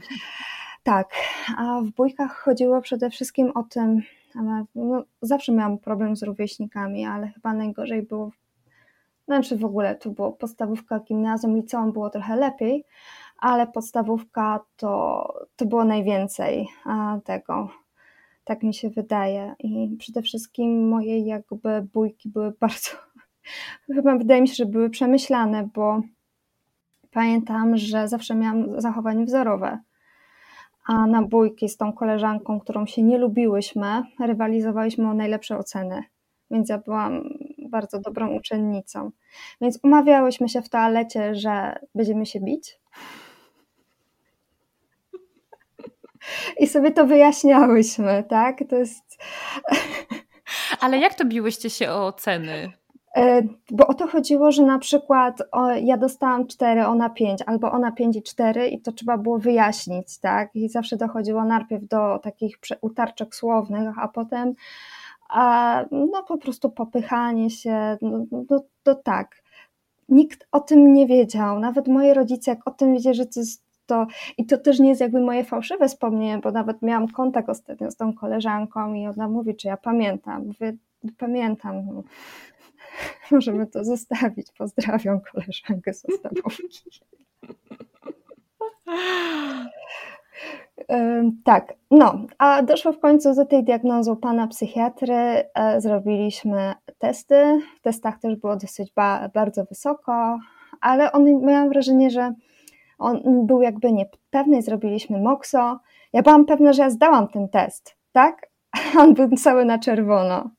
Tak, 0.87 1.11
a 1.57 1.81
w 1.81 1.90
bójkach 1.90 2.38
chodziło 2.38 2.81
przede 2.81 3.11
wszystkim 3.11 3.50
o 3.55 3.62
tym, 3.62 4.02
no, 4.75 5.05
zawsze 5.23 5.52
miałam 5.52 5.78
problem 5.78 6.16
z 6.16 6.23
rówieśnikami, 6.23 7.07
ale 7.07 7.28
chyba 7.28 7.52
najgorzej 7.52 8.02
było 8.02 8.31
znaczy 9.25 9.57
w 9.57 9.64
ogóle 9.64 9.95
to 9.95 10.11
było 10.11 10.33
podstawówka, 10.33 11.00
gimnazjum, 11.00 11.57
liceum 11.57 11.93
było 11.93 12.11
trochę 12.11 12.37
lepiej, 12.37 12.85
ale 13.38 13.66
podstawówka 13.66 14.61
to, 14.76 15.33
to 15.57 15.66
było 15.66 15.85
najwięcej 15.85 16.69
tego. 17.25 17.71
Tak 18.45 18.62
mi 18.62 18.75
się 18.75 18.90
wydaje. 18.90 19.55
I 19.59 19.97
przede 19.99 20.23
wszystkim 20.23 20.88
moje 20.88 21.19
jakby 21.19 21.87
bójki 21.93 22.28
były 22.28 22.52
bardzo, 22.61 22.90
chyba 23.95 24.16
wydaje 24.16 24.40
mi 24.43 24.49
się, 24.49 24.55
że 24.55 24.66
były 24.66 24.90
przemyślane, 24.90 25.69
bo 25.75 26.00
pamiętam, 27.11 27.76
że 27.76 28.09
zawsze 28.09 28.35
miałam 28.35 28.81
zachowanie 28.81 29.25
wzorowe. 29.25 29.78
A 30.87 31.07
na 31.07 31.23
bójki 31.23 31.69
z 31.69 31.76
tą 31.76 31.93
koleżanką, 31.93 32.61
którą 32.61 32.87
się 32.87 33.02
nie 33.02 33.19
lubiłyśmy, 33.19 34.02
rywalizowaliśmy 34.21 35.11
o 35.11 35.14
najlepsze 35.14 35.59
oceny. 35.59 36.02
Więc 36.50 36.69
ja 36.69 36.78
byłam 36.78 37.23
bardzo 37.71 38.00
dobrą 38.00 38.37
uczennicą. 38.37 39.11
Więc 39.61 39.78
umawiałyśmy 39.83 40.49
się 40.49 40.62
w 40.62 40.69
toalecie, 40.69 41.35
że 41.35 41.78
będziemy 41.95 42.26
się 42.26 42.40
bić. 42.40 42.78
I 46.61 46.66
sobie 46.66 46.90
to 46.90 47.07
wyjaśniałyśmy, 47.07 48.25
tak? 48.28 48.59
To 48.71 48.76
jest. 48.76 49.19
Ale 50.81 50.99
jak 50.99 51.14
to 51.14 51.25
biłyście 51.25 51.71
się 51.71 51.90
o 51.90 52.07
oceny? 52.07 52.73
E, 53.16 53.42
bo 53.70 53.87
o 53.87 53.94
to 53.94 54.06
chodziło, 54.06 54.52
że 54.52 54.62
na 54.62 54.78
przykład 54.78 55.42
o, 55.52 55.70
ja 55.70 55.96
dostałam 55.96 56.46
4, 56.46 56.87
ona 56.87 57.11
5, 57.11 57.42
albo 57.46 57.73
ona 57.73 57.92
5 57.92 58.16
i 58.16 58.23
4 58.23 58.68
i 58.68 58.80
to 58.80 58.92
trzeba 58.92 59.18
było 59.18 59.38
wyjaśnić, 59.38 60.18
tak? 60.18 60.56
I 60.56 60.68
zawsze 60.68 60.96
dochodziło 60.96 61.44
najpierw 61.44 61.88
do 61.88 62.18
takich 62.18 62.58
utarczek 62.80 63.35
słownych, 63.35 63.99
a 63.99 64.08
potem 64.08 64.54
a 65.28 65.85
no 65.90 66.23
po 66.23 66.38
prostu 66.38 66.70
popychanie 66.70 67.50
się, 67.50 67.99
no, 68.02 68.26
no, 68.50 68.64
to 68.82 68.94
tak. 68.94 69.42
Nikt 70.08 70.46
o 70.52 70.61
tym 70.61 70.92
nie 70.92 71.06
wiedział, 71.06 71.61
nawet 71.61 71.88
moi 71.88 72.14
rodzice, 72.14 72.50
jak 72.50 72.68
o 72.68 72.70
tym 72.70 72.92
wiedzieli, 72.92 73.16
że 73.16 73.26
to 73.26 73.40
jest 73.40 73.66
to, 73.87 74.06
i 74.38 74.46
to 74.46 74.58
też 74.58 74.78
nie 74.78 74.88
jest 74.88 75.00
jakby 75.00 75.20
moje 75.20 75.44
fałszywe 75.44 75.88
wspomnienie, 75.88 76.38
bo 76.38 76.50
nawet 76.50 76.82
miałam 76.82 77.08
kontakt 77.08 77.49
ostatnio 77.49 77.90
z 77.90 77.96
tą 77.96 78.14
koleżanką 78.14 78.94
i 78.94 79.06
ona 79.06 79.28
mówi, 79.28 79.54
czy 79.56 79.68
ja 79.68 79.76
pamiętam. 79.76 80.46
Mówię, 80.46 80.76
pamiętam. 81.18 82.02
Możemy 83.30 83.66
to 83.66 83.85
zostawić. 83.85 84.47
Pozdrawiam 84.59 85.21
koleżankę 85.21 85.95
z 85.95 86.02
podstawówki. 86.02 86.90
Tak, 91.45 91.75
no, 91.90 92.18
a 92.38 92.62
doszło 92.62 92.92
w 92.92 93.00
końcu 93.00 93.35
do 93.35 93.47
tej 93.47 93.64
diagnozy 93.64 94.16
pana 94.16 94.47
psychiatry. 94.47 95.14
E, 95.14 95.80
zrobiliśmy 95.80 96.75
testy. 96.99 97.61
W 97.76 97.80
testach 97.80 98.18
też 98.21 98.37
było 98.37 98.56
dosyć 98.56 98.92
ba 98.92 99.28
bardzo 99.35 99.64
wysoko, 99.64 100.38
ale 100.80 101.12
on, 101.12 101.40
miałam 101.47 101.68
wrażenie, 101.68 102.11
że 102.11 102.33
on 102.99 103.47
był 103.47 103.62
jakby 103.62 103.92
niepewny. 103.92 104.62
Zrobiliśmy 104.62 105.21
MOXO. 105.21 105.78
Ja 106.12 106.23
byłam 106.23 106.47
pewna, 106.47 106.73
że 106.73 106.83
ja 106.83 106.90
zdałam 106.90 107.28
ten 107.28 107.49
test, 107.49 107.97
tak? 108.12 108.47
On 109.00 109.14
był 109.14 109.30
cały 109.30 109.64
na 109.64 109.78
czerwono. 109.78 110.50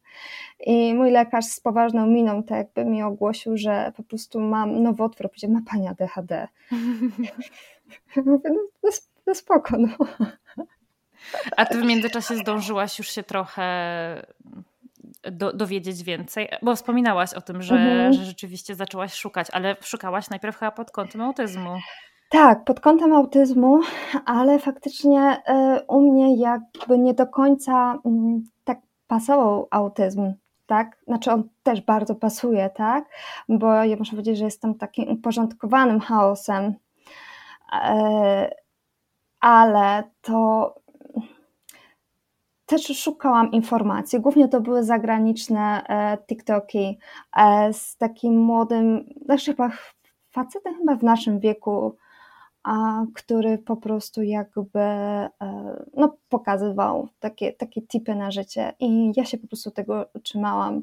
I 0.60 0.94
mój 0.94 1.12
lekarz 1.12 1.46
z 1.46 1.60
poważną 1.60 2.08
miną 2.08 2.44
tak 2.44 2.58
jakby 2.58 2.86
mi 2.86 3.04
ogłosił, 3.04 3.58
że 3.58 3.92
po 3.98 4.04
prostu 4.04 4.40
mam 4.40 4.84
nowotwór. 4.84 5.30
Powiedział, 5.30 5.52
ma 5.52 5.62
pani 5.72 5.88
ADHD. 5.88 6.48
Mówię, 8.26 8.50
no, 8.84 8.90
no 9.28 9.36
spoko, 9.36 9.78
no. 9.78 9.88
A 11.58 11.66
ty 11.66 11.82
w 11.82 11.86
międzyczasie 11.86 12.36
zdążyłaś 12.36 13.00
już 13.00 13.10
się 13.10 13.24
trochę 13.24 13.64
do, 15.32 15.54
dowiedzieć 15.54 16.04
więcej? 16.04 16.50
Bo 16.62 16.76
wspominałaś 16.76 17.34
o 17.34 17.42
tym, 17.42 17.62
że, 17.62 17.76
mhm. 17.76 18.14
że 18.14 18.26
rzeczywiście 18.26 18.76
zaczęłaś 18.76 19.14
szukać, 19.14 19.48
ale 19.52 19.76
szukałaś 19.82 20.30
najpierw 20.30 20.58
chyba 20.58 20.72
pod 20.72 20.92
kątem 20.92 21.22
autyzmu. 21.22 21.70
Tak, 22.30 22.64
pod 22.64 22.80
kątem 22.80 23.14
autyzmu, 23.14 23.80
ale 24.26 24.60
faktycznie 24.60 25.38
y, 25.78 25.86
u 25.88 26.02
mnie 26.02 26.38
jakby 26.38 26.98
nie 26.98 27.14
do 27.14 27.28
końca 27.28 28.00
mm, 28.06 28.44
tak 28.64 28.80
pasował 29.08 29.68
autyzm, 29.72 30.34
tak? 30.68 30.98
Znaczy 31.08 31.32
on 31.32 31.50
też 31.64 31.82
bardzo 31.82 32.16
pasuje, 32.16 32.70
tak? 32.70 33.06
Bo 33.50 33.74
ja 33.74 33.96
muszę 33.98 34.12
powiedzieć, 34.12 34.38
że 34.38 34.46
jestem 34.46 34.76
takim 34.76 35.10
uporządkowanym 35.10 36.00
chaosem. 36.00 36.74
E, 37.74 38.56
ale 39.40 40.04
to 40.22 40.76
też 42.66 43.00
szukałam 43.04 43.52
informacji. 43.52 44.20
Głównie 44.20 44.48
to 44.48 44.62
były 44.62 44.84
zagraniczne 44.84 45.84
e, 45.90 46.18
TikToki 46.18 47.00
e, 47.38 47.74
z 47.74 47.98
takim 47.98 48.40
młodym, 48.40 49.06
znaczy 49.26 49.52
chyba 49.52 49.70
facetem 50.32 50.76
chyba 50.76 50.96
w 50.96 51.04
naszym 51.04 51.40
wieku, 51.40 51.96
który 53.16 53.58
po 53.58 53.78
prostu 53.78 54.24
jakby 54.24 54.80
e, 54.80 55.30
no, 55.94 56.18
pokazywał 56.30 57.08
takie, 57.20 57.54
takie 57.54 57.82
tipy 57.82 58.16
na 58.16 58.32
życie 58.32 58.74
i 58.80 59.12
ja 59.16 59.26
się 59.26 59.38
po 59.38 59.48
prostu 59.48 59.72
tego 59.72 60.06
trzymałam. 60.24 60.82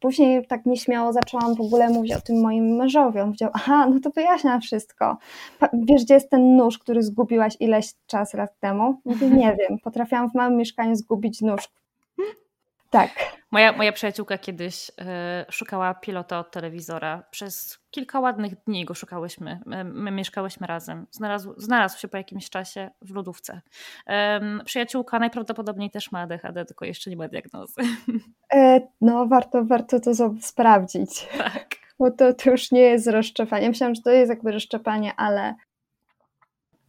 Później 0.00 0.46
tak 0.46 0.66
nieśmiało 0.66 1.12
zaczęłam 1.12 1.54
w 1.54 1.60
ogóle 1.60 1.90
mówić 1.90 2.12
o 2.12 2.20
tym 2.20 2.40
moim 2.40 2.76
mężowi. 2.76 3.20
On 3.20 3.26
powiedział, 3.26 3.50
aha, 3.54 3.86
no 3.86 4.00
to 4.00 4.10
wyjaśnia 4.10 4.60
wszystko. 4.60 5.16
Wiesz, 5.72 6.04
gdzie 6.04 6.14
jest 6.14 6.30
ten 6.30 6.56
nóż, 6.56 6.78
który 6.78 7.02
zgubiłaś 7.02 7.56
ileś 7.60 7.94
czas 8.06 8.34
lat 8.34 8.58
temu? 8.60 9.00
Mówię, 9.04 9.30
nie 9.30 9.56
wiem, 9.58 9.78
potrafiłam 9.78 10.30
w 10.30 10.34
małym 10.34 10.56
mieszkaniu 10.56 10.96
zgubić 10.96 11.40
nóż. 11.40 11.68
Tak. 12.90 13.10
Moja, 13.54 13.72
moja 13.72 13.92
przyjaciółka 13.92 14.38
kiedyś 14.38 14.88
y, 14.88 14.92
szukała 15.52 15.94
pilota 15.94 16.38
od 16.38 16.50
telewizora. 16.50 17.22
Przez 17.30 17.78
kilka 17.90 18.20
ładnych 18.20 18.64
dni 18.64 18.84
go 18.84 18.94
szukałyśmy. 18.94 19.60
My, 19.66 19.84
my 19.84 20.10
mieszkałyśmy 20.10 20.66
razem. 20.66 21.06
Znalazł, 21.10 21.54
znalazł 21.56 21.98
się 21.98 22.08
po 22.08 22.16
jakimś 22.16 22.50
czasie 22.50 22.90
w 23.02 23.14
lodówce. 23.14 23.60
przyjaciółka 24.64 25.18
najprawdopodobniej 25.18 25.90
też 25.90 26.12
ma 26.12 26.20
ADHD, 26.20 26.64
tylko 26.64 26.84
jeszcze 26.84 27.10
nie 27.10 27.16
ma 27.16 27.28
diagnozy. 27.28 27.74
E, 28.54 28.80
no, 29.00 29.26
warto, 29.26 29.64
warto 29.64 30.00
to 30.00 30.12
sprawdzić. 30.40 31.28
Tak. 31.38 31.76
Bo 31.98 32.10
to, 32.10 32.34
to 32.34 32.50
już 32.50 32.72
nie 32.72 32.80
jest 32.80 33.06
rozszczepianie. 33.06 33.68
Myślałam, 33.68 33.94
że 33.94 34.02
to 34.02 34.10
jest 34.10 34.30
jakby 34.30 34.52
rozszczepanie, 34.52 35.12
ale 35.16 35.54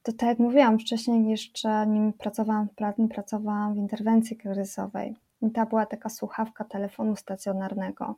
to 0.03 0.13
tak 0.13 0.29
jak 0.29 0.39
mówiłam 0.39 0.79
wcześniej, 0.79 1.29
jeszcze 1.29 1.87
nim 1.87 2.13
pracowałam 2.13 2.67
w 2.69 2.75
pracy, 2.75 3.07
pracowałam 3.07 3.73
w 3.73 3.77
interwencji 3.77 4.37
kryzysowej. 4.37 5.15
I 5.41 5.51
ta 5.51 5.65
była 5.65 5.85
taka 5.85 6.09
słuchawka 6.09 6.63
telefonu 6.63 7.15
stacjonarnego. 7.15 8.15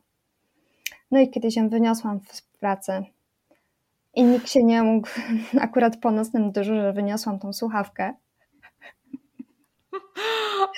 No 1.10 1.20
i 1.20 1.30
kiedyś 1.30 1.56
ją 1.56 1.68
wyniosłam 1.68 2.20
w 2.20 2.42
pracy. 2.42 3.04
I 4.14 4.22
nikt 4.22 4.50
się 4.50 4.64
nie 4.64 4.82
mógł, 4.82 5.08
akurat 5.60 5.96
po 5.96 6.10
nocnym 6.10 6.52
dyżurze 6.52 6.92
wyniosłam 6.92 7.38
tą 7.38 7.52
słuchawkę. 7.52 8.14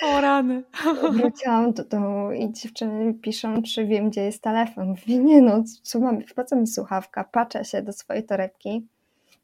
O 0.03 0.21
rany. 0.21 0.63
Wróciłam 1.11 1.73
do 1.73 1.83
domu 1.83 2.31
i 2.31 2.51
dziewczyny 2.51 3.13
piszą, 3.13 3.61
czy 3.63 3.85
wiem, 3.85 4.09
gdzie 4.09 4.21
jest 4.21 4.43
telefon. 4.43 4.87
Mówię, 4.87 5.17
nie 5.17 5.41
no, 5.41 5.63
co 5.83 5.99
mam, 5.99 6.19
po 6.35 6.43
co 6.43 6.55
mi 6.55 6.67
słuchawka? 6.67 7.23
Patrzę 7.23 7.65
się 7.65 7.81
do 7.81 7.93
swojej 7.93 8.25
torebki. 8.25 8.87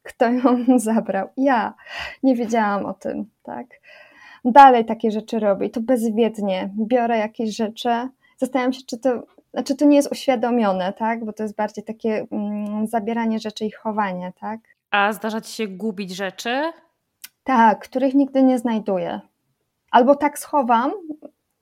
Kto 0.02 0.30
ją 0.30 0.64
zabrał? 0.78 1.28
Ja. 1.36 1.74
Nie 2.22 2.36
wiedziałam 2.36 2.86
o 2.86 2.94
tym, 2.94 3.30
tak? 3.42 3.66
Dalej 4.44 4.84
takie 4.84 5.10
rzeczy 5.10 5.38
robię 5.38 5.66
i 5.66 5.70
to 5.70 5.80
bezwiednie. 5.80 6.70
Biorę 6.78 7.18
jakieś 7.18 7.56
rzeczy, 7.56 7.88
zastanawiam 8.36 8.72
się, 8.72 8.82
czy 8.86 8.98
to, 8.98 9.22
znaczy 9.52 9.76
to 9.76 9.84
nie 9.84 9.96
jest 9.96 10.12
uświadomione, 10.12 10.92
tak? 10.92 11.24
Bo 11.24 11.32
to 11.32 11.42
jest 11.42 11.56
bardziej 11.56 11.84
takie 11.84 12.26
mm, 12.30 12.86
zabieranie 12.86 13.38
rzeczy 13.38 13.64
i 13.64 13.70
chowanie, 13.70 14.32
tak? 14.40 14.60
A 14.90 15.12
zdarza 15.12 15.40
ci 15.40 15.52
się 15.52 15.68
gubić 15.68 16.16
rzeczy? 16.16 16.62
Tak, 17.44 17.78
których 17.78 18.14
nigdy 18.14 18.42
nie 18.42 18.58
znajduję. 18.58 19.20
Albo 19.90 20.14
tak 20.14 20.38
schowam, 20.38 20.92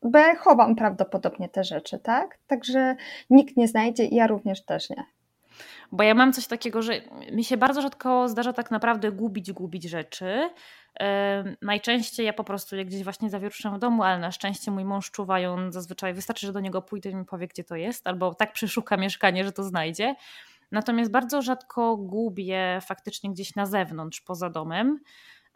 bo 0.03 0.19
chowam 0.39 0.77
prawdopodobnie 0.77 1.49
te 1.49 1.65
rzeczy, 1.65 1.99
tak? 1.99 2.39
Także 2.47 2.97
nikt 3.31 3.57
nie 3.57 3.69
znajdzie 3.69 4.05
i 4.05 4.15
ja 4.15 4.27
również 4.27 4.65
też 4.65 4.91
nie. 4.91 5.05
Bo 5.93 6.03
ja 6.03 6.15
mam 6.15 6.33
coś 6.33 6.47
takiego, 6.47 6.83
że 6.83 6.93
mi 7.33 7.45
się 7.45 7.57
bardzo 7.57 7.83
rzadko 7.83 8.29
zdarza 8.29 8.53
tak 8.53 8.71
naprawdę 8.71 9.13
gubić, 9.13 9.53
gubić 9.53 9.85
rzeczy. 9.85 10.51
Najczęściej 11.63 12.27
ja 12.27 12.33
po 12.33 12.45
prostu 12.45 12.77
jak 12.77 12.87
gdzieś 12.87 13.05
właśnie 13.05 13.31
zawieruszę 13.31 13.71
w 13.71 13.79
domu, 13.79 14.03
ale 14.03 14.19
na 14.19 14.33
szczęście 14.33 14.71
mój 14.71 14.85
mąż 14.85 15.11
czuwa 15.11 15.41
ją 15.41 15.73
zazwyczaj, 15.73 16.15
wystarczy, 16.15 16.47
że 16.47 16.53
do 16.53 16.61
niego 16.61 16.83
pójdę 16.83 17.11
i 17.11 17.15
mi 17.15 17.25
powie, 17.25 17.49
gdzie 17.49 17.65
to 17.65 17.77
jest, 17.77 18.07
albo 18.07 18.35
tak 18.35 18.53
przeszuka 18.53 18.97
mieszkanie, 18.97 19.45
że 19.45 19.53
to 19.53 19.63
znajdzie. 19.63 20.15
Natomiast 20.73 21.11
bardzo 21.11 21.43
rzadko 21.43 21.97
gubię 21.97 22.79
faktycznie 22.87 23.31
gdzieś 23.31 23.55
na 23.55 23.67
zewnątrz, 23.67 24.21
poza 24.21 24.51
domem. 24.51 25.01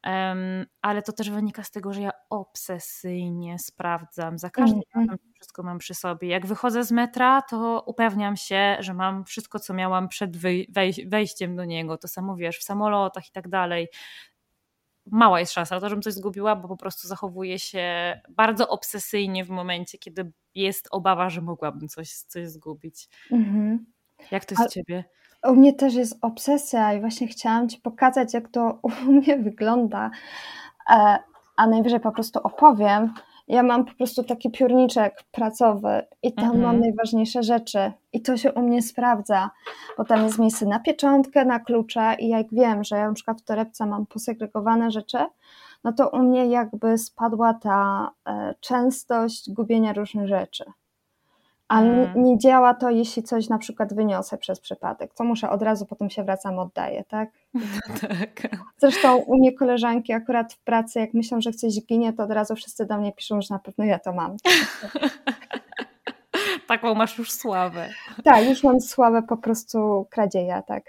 Um, 0.06 0.66
ale 0.82 1.02
to 1.02 1.12
też 1.12 1.30
wynika 1.30 1.62
z 1.64 1.70
tego, 1.70 1.92
że 1.92 2.00
ja 2.00 2.10
obsesyjnie 2.30 3.58
sprawdzam. 3.58 4.38
Za 4.38 4.50
każdym 4.50 4.80
mm 4.94 5.08
razem 5.08 5.18
wszystko 5.34 5.62
mam 5.62 5.78
przy 5.78 5.94
sobie. 5.94 6.28
Jak 6.28 6.46
wychodzę 6.46 6.84
z 6.84 6.92
metra, 6.92 7.42
to 7.42 7.82
upewniam 7.86 8.36
się, 8.36 8.76
że 8.80 8.94
mam 8.94 9.24
wszystko, 9.24 9.58
co 9.58 9.74
miałam 9.74 10.08
przed 10.08 10.36
wejściem 11.06 11.56
do 11.56 11.64
niego. 11.64 11.98
To 11.98 12.08
samo 12.08 12.36
wiesz, 12.36 12.58
w 12.58 12.62
samolotach 12.62 13.28
i 13.28 13.32
tak 13.32 13.48
dalej. 13.48 13.88
Mała 15.12 15.40
jest 15.40 15.52
szansa 15.52 15.74
na 15.74 15.80
to, 15.80 15.88
żebym 15.88 16.02
coś 16.02 16.14
zgubiła, 16.14 16.56
bo 16.56 16.68
po 16.68 16.76
prostu 16.76 17.08
zachowuję 17.08 17.58
się 17.58 18.20
bardzo 18.28 18.68
obsesyjnie 18.68 19.44
w 19.44 19.50
momencie, 19.50 19.98
kiedy 19.98 20.32
jest 20.54 20.88
obawa, 20.90 21.30
że 21.30 21.40
mogłabym 21.40 21.88
coś, 21.88 22.12
coś 22.12 22.48
zgubić. 22.48 23.08
-hmm. 23.32 23.78
Jak 24.30 24.44
to 24.44 24.54
jest 24.54 24.66
u 24.66 24.74
ciebie? 24.74 25.04
U 25.42 25.54
mnie 25.54 25.72
też 25.72 25.94
jest 25.94 26.18
obsesja 26.22 26.92
i 26.92 27.00
właśnie 27.00 27.28
chciałam 27.28 27.68
Ci 27.68 27.78
pokazać, 27.78 28.34
jak 28.34 28.48
to 28.48 28.78
u 28.82 28.90
mnie 29.12 29.38
wygląda, 29.38 30.10
e, 30.90 31.18
a 31.56 31.66
najwyżej 31.66 32.00
po 32.00 32.12
prostu 32.12 32.40
opowiem. 32.42 33.14
Ja 33.50 33.62
mam 33.62 33.84
po 33.84 33.94
prostu 33.94 34.24
taki 34.24 34.50
piórniczek 34.50 35.24
pracowy 35.30 36.02
i 36.22 36.32
tam 36.32 36.44
mhm. 36.44 36.62
mam 36.62 36.80
najważniejsze 36.80 37.42
rzeczy 37.42 37.92
i 38.12 38.22
to 38.22 38.36
się 38.36 38.52
u 38.52 38.62
mnie 38.62 38.82
sprawdza, 38.82 39.50
bo 39.98 40.04
tam 40.04 40.24
jest 40.24 40.38
miejsce 40.38 40.66
na 40.66 40.80
pieczątkę, 40.80 41.44
na 41.44 41.60
klucze 41.60 42.16
i 42.18 42.28
jak 42.28 42.46
wiem, 42.52 42.84
że 42.84 42.96
ja 42.96 43.08
na 43.08 43.14
przykład 43.14 43.40
w 43.40 43.44
torebce 43.44 43.86
mam 43.86 44.06
posegregowane 44.06 44.90
rzeczy, 44.90 45.18
no 45.84 45.92
to 45.92 46.08
u 46.08 46.18
mnie 46.18 46.46
jakby 46.46 46.98
spadła 46.98 47.54
ta 47.54 48.10
e, 48.28 48.54
częstość 48.60 49.52
gubienia 49.52 49.92
różnych 49.92 50.28
rzeczy. 50.28 50.64
Ale 51.70 52.06
hmm. 52.06 52.24
nie 52.24 52.38
działa 52.38 52.74
to, 52.74 52.90
jeśli 52.90 53.22
coś 53.22 53.48
na 53.48 53.58
przykład 53.58 53.94
wyniosę 53.94 54.38
przez 54.38 54.60
przypadek, 54.60 55.14
co 55.14 55.24
muszę 55.24 55.50
od 55.50 55.62
razu, 55.62 55.86
potem 55.86 56.10
się 56.10 56.24
wracam, 56.24 56.58
oddaję, 56.58 57.04
tak? 57.04 57.30
tak. 58.00 58.48
Zresztą 58.78 59.16
u 59.16 59.38
mnie 59.38 59.52
koleżanki 59.52 60.12
akurat 60.12 60.52
w 60.52 60.58
pracy, 60.58 61.00
jak 61.00 61.14
myślą, 61.14 61.40
że 61.40 61.52
coś 61.52 61.80
ginie, 61.86 62.12
to 62.12 62.22
od 62.22 62.30
razu 62.30 62.54
wszyscy 62.54 62.86
do 62.86 62.98
mnie 62.98 63.12
piszą, 63.12 63.42
że 63.42 63.54
na 63.54 63.58
pewno 63.58 63.84
ja 63.84 63.98
to 63.98 64.12
mam. 64.12 64.36
Taką 66.70 66.94
masz 66.94 67.18
już 67.18 67.32
sławę. 67.32 67.88
Tak, 68.24 68.48
już 68.48 68.62
mam 68.62 68.80
sławę 68.80 69.22
po 69.22 69.36
prostu 69.36 70.06
kradzieja, 70.10 70.62
tak. 70.62 70.84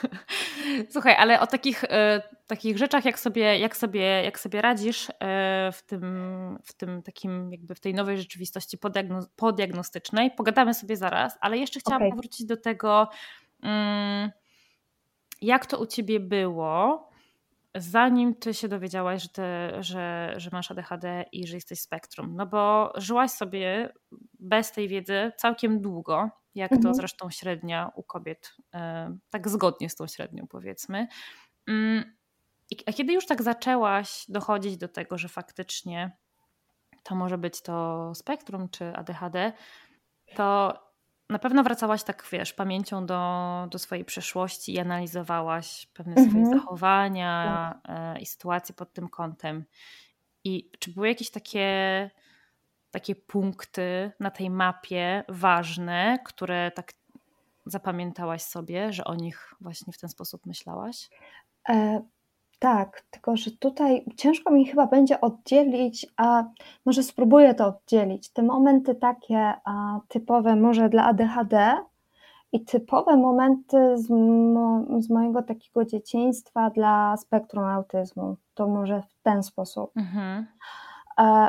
Słuchaj, 0.92 1.14
ale 1.18 1.40
o 1.40 1.46
takich, 1.46 1.84
e, 1.84 2.22
takich 2.46 2.78
rzeczach, 2.78 3.04
jak 3.04 3.18
sobie, 3.18 3.58
jak 3.58 3.76
sobie, 3.76 4.02
jak 4.02 4.40
sobie 4.40 4.62
radzisz 4.62 5.10
e, 5.10 5.12
w 5.72 5.82
tym, 5.82 6.58
w 6.64 6.72
tym 6.72 7.02
takim, 7.02 7.52
jakby 7.52 7.74
w 7.74 7.80
tej 7.80 7.94
nowej 7.94 8.18
rzeczywistości 8.18 8.78
podiagnostycznej, 9.36 10.30
pogadamy 10.30 10.74
sobie 10.74 10.96
zaraz, 10.96 11.38
ale 11.40 11.58
jeszcze 11.58 11.80
chciałam 11.80 12.02
okay. 12.02 12.10
powrócić 12.10 12.46
do 12.46 12.56
tego, 12.56 13.08
mm, 13.62 14.30
jak 15.42 15.66
to 15.66 15.78
u 15.78 15.86
ciebie 15.86 16.20
było, 16.20 17.09
zanim 17.74 18.34
ty 18.34 18.54
się 18.54 18.68
dowiedziałaś, 18.68 19.22
że, 19.22 19.28
ty, 19.28 19.42
że, 19.80 20.34
że 20.36 20.50
masz 20.52 20.70
ADHD 20.70 21.24
i 21.32 21.46
że 21.46 21.56
jesteś 21.56 21.80
spektrum. 21.80 22.36
No 22.36 22.46
bo 22.46 22.92
żyłaś 22.96 23.30
sobie 23.30 23.92
bez 24.38 24.72
tej 24.72 24.88
wiedzy 24.88 25.32
całkiem 25.36 25.80
długo, 25.80 26.30
jak 26.54 26.72
mhm. 26.72 26.82
to 26.82 26.94
zresztą 26.94 27.30
średnia 27.30 27.92
u 27.94 28.02
kobiet, 28.02 28.54
e, 28.74 29.16
tak 29.30 29.48
zgodnie 29.48 29.90
z 29.90 29.94
tą 29.94 30.06
średnią 30.06 30.46
powiedzmy. 30.46 31.08
Mm, 31.68 32.16
a 32.86 32.92
kiedy 32.92 33.12
już 33.12 33.26
tak 33.26 33.42
zaczęłaś 33.42 34.24
dochodzić 34.28 34.76
do 34.76 34.88
tego, 34.88 35.18
że 35.18 35.28
faktycznie 35.28 36.16
to 37.02 37.14
może 37.14 37.38
być 37.38 37.62
to 37.62 38.14
spektrum 38.14 38.68
czy 38.68 38.96
ADHD, 38.96 39.52
to 40.36 40.74
na 41.30 41.38
pewno 41.38 41.62
wracałaś 41.62 42.02
tak, 42.02 42.28
wiesz, 42.32 42.52
pamięcią 42.52 43.06
do, 43.06 43.66
do 43.70 43.78
swojej 43.78 44.04
przeszłości 44.04 44.74
i 44.74 44.78
analizowałaś 44.78 45.86
pewne 45.86 46.14
mhm. 46.16 46.30
swoje 46.30 46.60
zachowania 46.60 47.74
tak. 47.82 48.22
i 48.22 48.26
sytuacje 48.26 48.74
pod 48.74 48.92
tym 48.92 49.08
kątem. 49.08 49.64
I 50.44 50.70
czy 50.78 50.90
były 50.90 51.08
jakieś 51.08 51.30
takie, 51.30 52.10
takie 52.90 53.14
punkty 53.14 54.12
na 54.20 54.30
tej 54.30 54.50
mapie 54.50 55.24
ważne, 55.28 56.18
które 56.24 56.70
tak 56.70 56.92
zapamiętałaś 57.66 58.42
sobie, 58.42 58.92
że 58.92 59.04
o 59.04 59.14
nich 59.14 59.54
właśnie 59.60 59.92
w 59.92 59.98
ten 59.98 60.10
sposób 60.10 60.46
myślałaś? 60.46 61.10
E 61.68 62.02
tak, 62.60 63.02
tylko 63.10 63.36
że 63.36 63.50
tutaj 63.50 64.04
ciężko 64.16 64.50
mi 64.50 64.66
chyba 64.66 64.86
będzie 64.86 65.20
oddzielić, 65.20 66.06
a 66.16 66.44
może 66.86 67.02
spróbuję 67.02 67.54
to 67.54 67.66
oddzielić. 67.66 68.32
Te 68.32 68.42
momenty 68.42 68.94
takie 68.94 69.52
a, 69.64 70.00
typowe 70.08 70.56
może 70.56 70.88
dla 70.88 71.04
ADHD 71.04 71.76
i 72.52 72.64
typowe 72.64 73.16
momenty 73.16 73.98
z, 73.98 74.10
mo, 74.10 74.84
z 74.98 75.10
mojego 75.10 75.42
takiego 75.42 75.84
dzieciństwa 75.84 76.70
dla 76.70 77.16
spektrum 77.16 77.64
autyzmu. 77.64 78.36
To 78.54 78.68
może 78.68 79.02
w 79.02 79.22
ten 79.22 79.42
sposób. 79.42 79.90
Mhm. 79.96 80.46
E, 81.18 81.48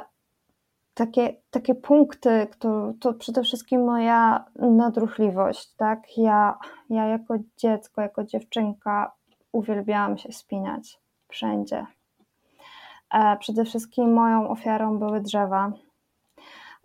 takie, 0.94 1.36
takie 1.50 1.76
punkty, 1.76 2.48
to, 2.60 2.94
to 3.00 3.14
przede 3.14 3.44
wszystkim 3.44 3.84
moja 3.86 4.46
nadruchliwość, 4.56 5.76
tak? 5.76 6.18
Ja, 6.18 6.58
ja 6.90 7.06
jako 7.06 7.36
dziecko, 7.58 8.02
jako 8.02 8.24
dziewczynka 8.24 9.12
uwielbiałam 9.52 10.18
się 10.18 10.32
spinać 10.32 11.00
wszędzie. 11.28 11.86
E, 13.14 13.38
przede 13.38 13.66
wszystkim 13.66 14.14
moją 14.14 14.50
ofiarą 14.50 15.00
były 15.00 15.22
drzewa, 15.22 15.72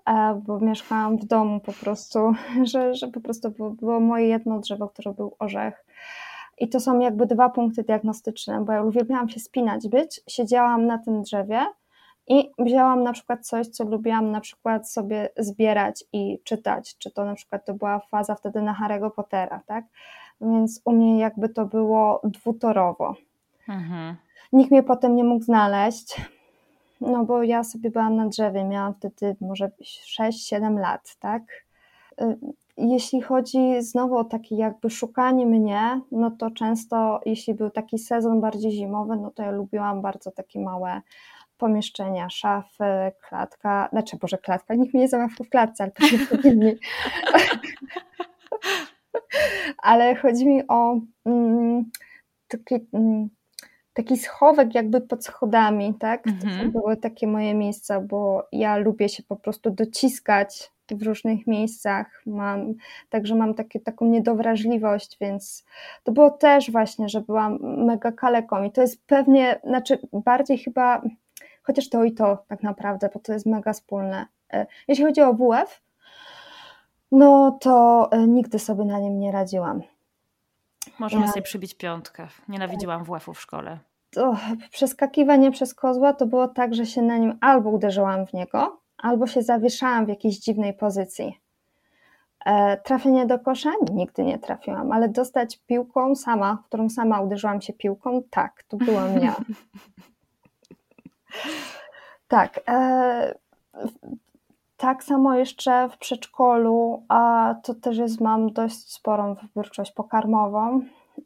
e, 0.07 0.43
bo 0.47 0.61
mieszkałam 0.61 1.17
w 1.19 1.25
domu 1.25 1.61
po 1.61 1.73
prostu, 1.73 2.33
że, 2.73 2.95
że 2.95 3.09
po 3.09 3.21
prostu 3.21 3.51
było, 3.51 3.71
było 3.71 4.01
moje 4.01 4.29
jedno 4.29 4.59
drzewo, 4.59 4.89
które 4.89 5.13
był 5.13 5.37
orzech. 5.39 5.85
I 6.59 6.69
to 6.69 6.81
są 6.81 7.01
jakby 7.01 7.27
dwa 7.27 7.49
punkty 7.49 7.83
diagnostyczne, 7.83 8.65
bo 8.65 8.73
ja 8.73 8.83
uwielbiałam 8.83 9.29
się 9.29 9.41
spinać, 9.41 9.89
być, 9.89 10.21
siedziałam 10.29 10.87
na 10.87 10.99
tym 10.99 11.23
drzewie 11.23 11.67
i 12.29 12.51
wzięłam 12.59 13.03
na 13.03 13.13
przykład 13.13 13.47
coś, 13.47 13.67
co 13.67 13.85
lubiłam 13.85 14.31
na 14.31 14.41
przykład 14.41 14.91
sobie 14.91 15.29
zbierać 15.39 16.05
i 16.13 16.39
czytać, 16.45 16.99
czy 16.99 17.11
to 17.11 17.25
na 17.25 17.35
przykład 17.35 17.65
to 17.65 17.75
była 17.75 17.99
faza 17.99 18.35
wtedy 18.35 18.63
na 18.63 18.75
Harry'ego 18.75 19.11
Pottera, 19.11 19.61
tak? 19.67 19.85
Więc 20.41 20.81
u 20.85 20.93
mnie 20.93 21.19
jakby 21.19 21.49
to 21.49 21.67
było 21.67 22.21
dwutorowo. 22.25 23.15
Mhm. 23.69 24.17
Nikt 24.53 24.71
mnie 24.71 24.83
potem 24.83 25.17
nie 25.17 25.25
mógł 25.25 25.45
znaleźć. 25.45 26.21
no 27.01 27.25
bo 27.25 27.43
ja 27.43 27.65
sobie 27.65 27.91
byłam 27.91 28.17
na 28.17 28.29
drzewie, 28.29 28.65
miałam 28.65 28.95
wtedy 28.95 29.37
może 29.41 29.71
6-7 30.21 30.79
lat, 30.79 31.17
tak? 31.21 31.43
Y, 32.21 32.39
jeśli 32.77 33.23
chodzi 33.23 33.83
znowu 33.83 34.17
o 34.17 34.25
takie 34.25 34.57
jakby 34.57 34.91
szukanie 34.91 35.47
mnie, 35.47 36.01
no 36.13 36.31
to 36.31 36.51
często 36.51 37.21
jeśli 37.27 37.55
był 37.55 37.71
taki 37.71 37.99
sezon 37.99 38.41
bardziej 38.41 38.73
zimowy, 38.73 39.17
no 39.17 39.31
to 39.31 39.43
ja 39.43 39.51
lubiłam 39.51 40.03
bardzo 40.03 40.31
takie 40.31 40.61
małe 40.61 41.01
pomieszczenia, 41.59 42.31
szafy, 42.31 43.13
klatka, 43.29 43.89
znaczy 43.93 44.17
Boże 44.17 44.39
klatka, 44.39 44.75
nikt 44.75 44.95
mnie 44.95 45.03
nie 45.03 45.09
zamawiał 45.09 45.45
w 45.45 45.51
klatce, 45.51 45.85
ale 45.85 45.93
pewnie 45.93 46.41
inni. 46.53 46.77
ale 49.79 50.15
chodzi 50.15 50.47
mi 50.47 50.63
o 50.69 51.01
mm, 51.27 51.85
taki, 52.49 52.75
mm, 52.93 53.29
taki 53.93 54.17
schowek 54.17 54.75
jakby 54.75 55.01
pod 55.01 55.25
schodami, 55.25 55.95
tak? 55.95 56.27
Mhm. 56.27 56.73
To 56.73 56.81
były 56.81 56.97
takie 56.97 57.27
moje 57.27 57.55
miejsca, 57.55 58.01
bo 58.01 58.49
ja 58.53 58.77
lubię 58.77 59.09
się 59.09 59.23
po 59.23 59.37
prostu 59.37 59.71
dociskać 59.71 60.71
w 60.91 61.03
różnych 61.03 61.47
miejscach. 61.47 62.23
Mam, 62.27 62.75
także 63.11 63.35
mam 63.35 63.55
takie, 63.55 63.81
taką 63.81 64.07
niedowrażliwość, 64.07 65.17
więc 65.21 65.65
to 66.05 66.13
było 66.13 66.31
też 66.31 66.71
właśnie, 66.71 67.09
że 67.09 67.21
byłam 67.21 67.59
mega 67.63 68.13
kaleką 68.13 68.63
i 68.63 68.71
to 68.71 68.81
jest 68.81 69.07
pewnie, 69.07 69.61
znaczy 69.65 69.99
bardziej 70.13 70.59
chyba, 70.59 71.03
chociaż 71.63 71.89
to 71.89 72.05
i 72.05 72.13
to 72.13 72.45
tak 72.49 72.63
naprawdę, 72.63 73.09
bo 73.15 73.21
to 73.21 73.33
jest 73.33 73.47
mega 73.47 73.73
wspólne. 73.73 74.27
E, 74.53 74.67
jeśli 74.89 75.05
chodzi 75.05 75.23
o 75.23 75.35
WF, 75.35 75.83
no 77.13 77.59
to 77.61 78.09
e, 78.13 78.27
nigdy 78.27 78.59
sobie 78.59 78.85
na 78.85 78.99
nim 78.99 79.19
nie 79.19 79.33
radziłam. 79.33 79.83
Możemy 80.99 81.23
ja... 81.23 81.29
sobie 81.29 81.43
przybić 81.43 81.75
piątkę. 81.75 82.29
Nienawidziłam 82.49 83.05
WF-u 83.05 83.35
w 83.35 83.41
szkole. 83.41 83.79
To 84.11 84.37
przeskakiwanie 84.71 85.51
przez 85.51 85.75
kozła 85.75 86.13
to 86.13 86.27
było 86.27 86.49
tak, 86.49 86.75
że 86.75 86.87
się 86.87 87.03
na 87.03 87.19
nim 87.19 87.39
albo 87.41 87.71
uderzyłam 87.71 88.27
w 88.27 88.33
niego, 88.33 88.81
albo 88.99 89.27
się 89.27 89.43
zawieszałam 89.43 90.07
w 90.07 90.09
jakiejś 90.09 90.39
dziwnej 90.39 90.75
pozycji. 90.75 91.41
E, 92.47 92.77
trafienie 92.77 93.27
do 93.27 93.39
kosza? 93.39 93.73
Nigdy 93.93 94.25
nie 94.25 94.39
trafiłam, 94.39 94.93
ale 94.93 95.09
dostać 95.09 95.61
piłką 95.67 96.15
sama, 96.15 96.63
którą 96.67 96.91
sama 96.91 97.21
uderzyłam 97.21 97.61
się 97.61 97.73
piłką, 97.73 98.23
tak, 98.31 98.63
to 98.69 98.77
byłam 98.77 99.19
ja. 99.19 99.37
tak. 102.29 102.61
E, 102.69 103.35
tak 104.77 105.05
samo 105.05 105.35
jeszcze 105.35 105.89
w 105.89 105.99
przedszkolu, 105.99 107.03
a 107.09 107.55
to 107.63 107.75
też 107.75 107.97
jest, 107.97 108.21
mam 108.21 108.53
dość 108.53 108.93
sporą 108.93 109.35
wyborczość 109.35 109.93
pokarmową, 109.93 110.81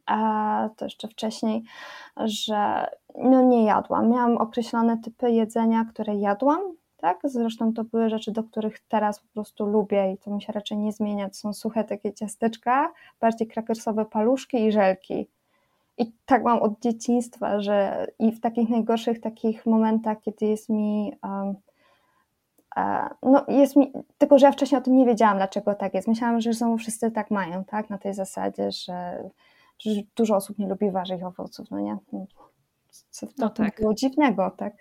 a 0.06 0.68
to 0.76 0.84
jeszcze 0.84 1.08
wcześniej, 1.08 1.62
że 2.16 2.86
no 3.18 3.42
nie 3.42 3.64
jadłam. 3.64 4.10
Miałam 4.10 4.36
określone 4.36 4.98
typy 4.98 5.30
jedzenia, 5.30 5.84
które 5.84 6.16
jadłam, 6.16 6.60
tak? 6.96 7.20
Zresztą 7.24 7.72
to 7.72 7.84
były 7.84 8.10
rzeczy, 8.10 8.32
do 8.32 8.42
których 8.42 8.78
teraz 8.88 9.20
po 9.20 9.28
prostu 9.28 9.66
lubię 9.66 10.12
i 10.12 10.18
to 10.18 10.30
mi 10.30 10.42
się 10.42 10.52
raczej 10.52 10.78
nie 10.78 10.92
zmienia. 10.92 11.28
To 11.28 11.34
są 11.34 11.52
suche 11.52 11.84
takie 11.84 12.12
ciasteczka, 12.12 12.92
bardziej 13.20 13.48
krakersowe 13.48 14.04
paluszki 14.04 14.64
i 14.64 14.72
żelki. 14.72 15.26
I 15.98 16.12
tak 16.26 16.44
mam 16.44 16.58
od 16.58 16.80
dzieciństwa, 16.80 17.60
że 17.60 18.06
i 18.18 18.32
w 18.32 18.40
takich 18.40 18.68
najgorszych 18.68 19.20
takich 19.20 19.66
momentach, 19.66 20.20
kiedy 20.20 20.46
jest 20.46 20.68
mi 20.68 21.12
um, 21.22 21.54
no 23.22 23.44
jest 23.48 23.76
mi, 23.76 23.92
tylko 24.18 24.38
że 24.38 24.46
ja 24.46 24.52
wcześniej 24.52 24.78
o 24.78 24.84
tym 24.84 24.96
nie 24.96 25.06
wiedziałam, 25.06 25.36
dlaczego 25.36 25.74
tak 25.74 25.94
jest. 25.94 26.08
Myślałam, 26.08 26.40
że 26.40 26.52
znowu 26.52 26.78
wszyscy 26.78 27.10
tak 27.10 27.30
mają, 27.30 27.64
tak? 27.64 27.90
Na 27.90 27.98
tej 27.98 28.14
zasadzie, 28.14 28.72
że, 28.72 29.28
że 29.78 29.90
dużo 30.16 30.36
osób 30.36 30.58
nie 30.58 30.68
lubi 30.68 30.90
warzyw 30.90 31.20
i 31.20 31.24
owoców, 31.24 31.70
no 31.70 31.80
nie? 31.80 31.96
Co 33.10 33.26
w 33.26 33.38
no 33.38 33.48
tak. 33.48 33.80
było 33.80 33.94
dziwnego, 33.94 34.50
tak? 34.50 34.74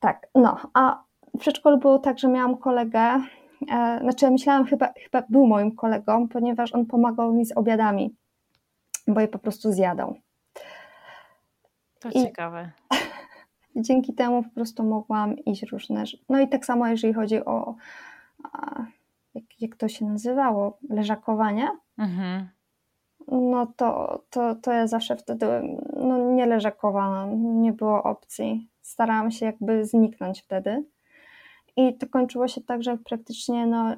Tak, 0.00 0.28
no, 0.34 0.56
a 0.74 1.02
w 1.36 1.38
przedszkolu 1.38 1.78
było 1.78 1.98
tak, 1.98 2.18
że 2.18 2.28
miałam 2.28 2.56
kolegę, 2.56 3.20
e, 3.72 3.98
znaczy 4.02 4.24
ja 4.24 4.30
myślałam, 4.30 4.64
chyba, 4.64 4.92
chyba 5.04 5.22
był 5.28 5.46
moim 5.46 5.76
kolegą, 5.76 6.28
ponieważ 6.28 6.74
on 6.74 6.86
pomagał 6.86 7.32
mi 7.32 7.46
z 7.46 7.56
obiadami, 7.56 8.16
bo 9.06 9.20
je 9.20 9.28
po 9.28 9.38
prostu 9.38 9.72
zjadał. 9.72 10.16
To 12.00 12.08
I, 12.08 12.22
ciekawe. 12.22 12.70
Dzięki 13.76 14.14
temu 14.14 14.42
po 14.42 14.50
prostu 14.50 14.84
mogłam 14.84 15.38
iść 15.38 15.62
różne. 15.62 16.04
No 16.28 16.40
i 16.40 16.48
tak 16.48 16.66
samo, 16.66 16.88
jeżeli 16.88 17.14
chodzi 17.14 17.44
o, 17.44 17.74
jak, 19.34 19.44
jak 19.60 19.76
to 19.76 19.88
się 19.88 20.04
nazywało, 20.04 20.78
leżakowanie. 20.90 21.68
Mhm. 21.98 22.48
No 23.28 23.66
to, 23.76 24.22
to, 24.30 24.54
to 24.54 24.72
ja 24.72 24.86
zawsze 24.86 25.16
wtedy 25.16 25.46
no, 25.96 26.18
nie 26.18 26.46
leżakowałam, 26.46 27.62
nie 27.62 27.72
było 27.72 28.02
opcji. 28.02 28.68
Starałam 28.82 29.30
się 29.30 29.46
jakby 29.46 29.84
zniknąć 29.84 30.42
wtedy. 30.42 30.84
I 31.76 31.98
to 31.98 32.06
kończyło 32.06 32.48
się 32.48 32.60
tak, 32.60 32.82
że 32.82 32.98
praktycznie 32.98 33.66
no, 33.66 33.94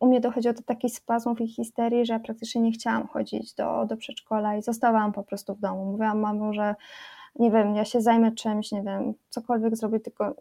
u 0.00 0.06
mnie 0.06 0.20
dochodziło 0.20 0.54
do 0.54 0.62
takich 0.62 0.94
spazmów 0.94 1.40
i 1.40 1.48
histerii, 1.48 2.06
że 2.06 2.12
ja 2.12 2.20
praktycznie 2.20 2.60
nie 2.60 2.72
chciałam 2.72 3.06
chodzić 3.06 3.54
do, 3.54 3.86
do 3.86 3.96
przedszkola 3.96 4.56
i 4.56 4.62
zostawałam 4.62 5.12
po 5.12 5.22
prostu 5.22 5.54
w 5.54 5.60
domu. 5.60 5.84
Mówiłam 5.84 6.18
mamo, 6.20 6.52
że 6.52 6.74
nie 7.38 7.50
wiem, 7.50 7.74
ja 7.74 7.84
się 7.84 8.00
zajmę 8.00 8.32
czymś, 8.32 8.72
nie 8.72 8.82
wiem, 8.82 9.14
cokolwiek 9.28 9.76
zrobię, 9.76 10.00
tylko 10.00 10.34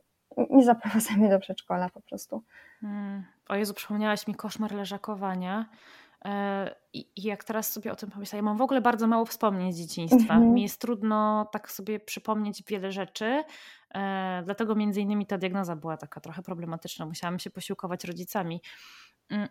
nie 0.50 0.64
zaprowadzaj 0.64 1.18
mnie 1.18 1.30
do 1.30 1.40
przedszkola 1.40 1.90
po 1.90 2.02
prostu. 2.02 2.44
Hmm. 2.82 3.24
O 3.50 3.56
Jezu, 3.56 3.74
przypomniałaś 3.74 4.28
mi 4.28 4.36
koszmar 4.36 4.72
leżakowania. 4.72 5.70
E, 6.26 6.76
I 6.94 7.24
jak 7.24 7.44
teraz 7.44 7.72
sobie 7.72 7.92
o 7.92 7.96
tym 7.96 8.10
pomyślę, 8.10 8.38
ja 8.38 8.44
mam 8.44 8.58
w 8.58 8.62
ogóle 8.62 8.82
bardzo 8.82 9.08
mało 9.08 9.26
wspomnień 9.26 9.74
z 9.74 9.78
dzieciństwa. 9.78 10.34
Mm 10.34 10.50
-hmm. 10.50 10.54
Mi 10.54 10.62
jest 10.62 10.82
trudno 10.82 11.46
tak 11.52 11.72
sobie 11.72 12.00
przypomnieć 12.00 12.64
wiele 12.68 12.92
rzeczy, 12.92 13.44
e, 13.96 14.42
dlatego 14.46 14.76
między 14.76 15.02
innymi 15.02 15.26
ta 15.26 15.38
diagnoza 15.38 15.76
była 15.76 15.98
taka 15.98 16.22
trochę 16.22 16.42
problematyczna. 16.42 17.06
Musiałam 17.06 17.40
się 17.40 17.50
posiłkować 17.50 18.04
rodzicami. 18.04 18.62
Mm, 19.30 19.50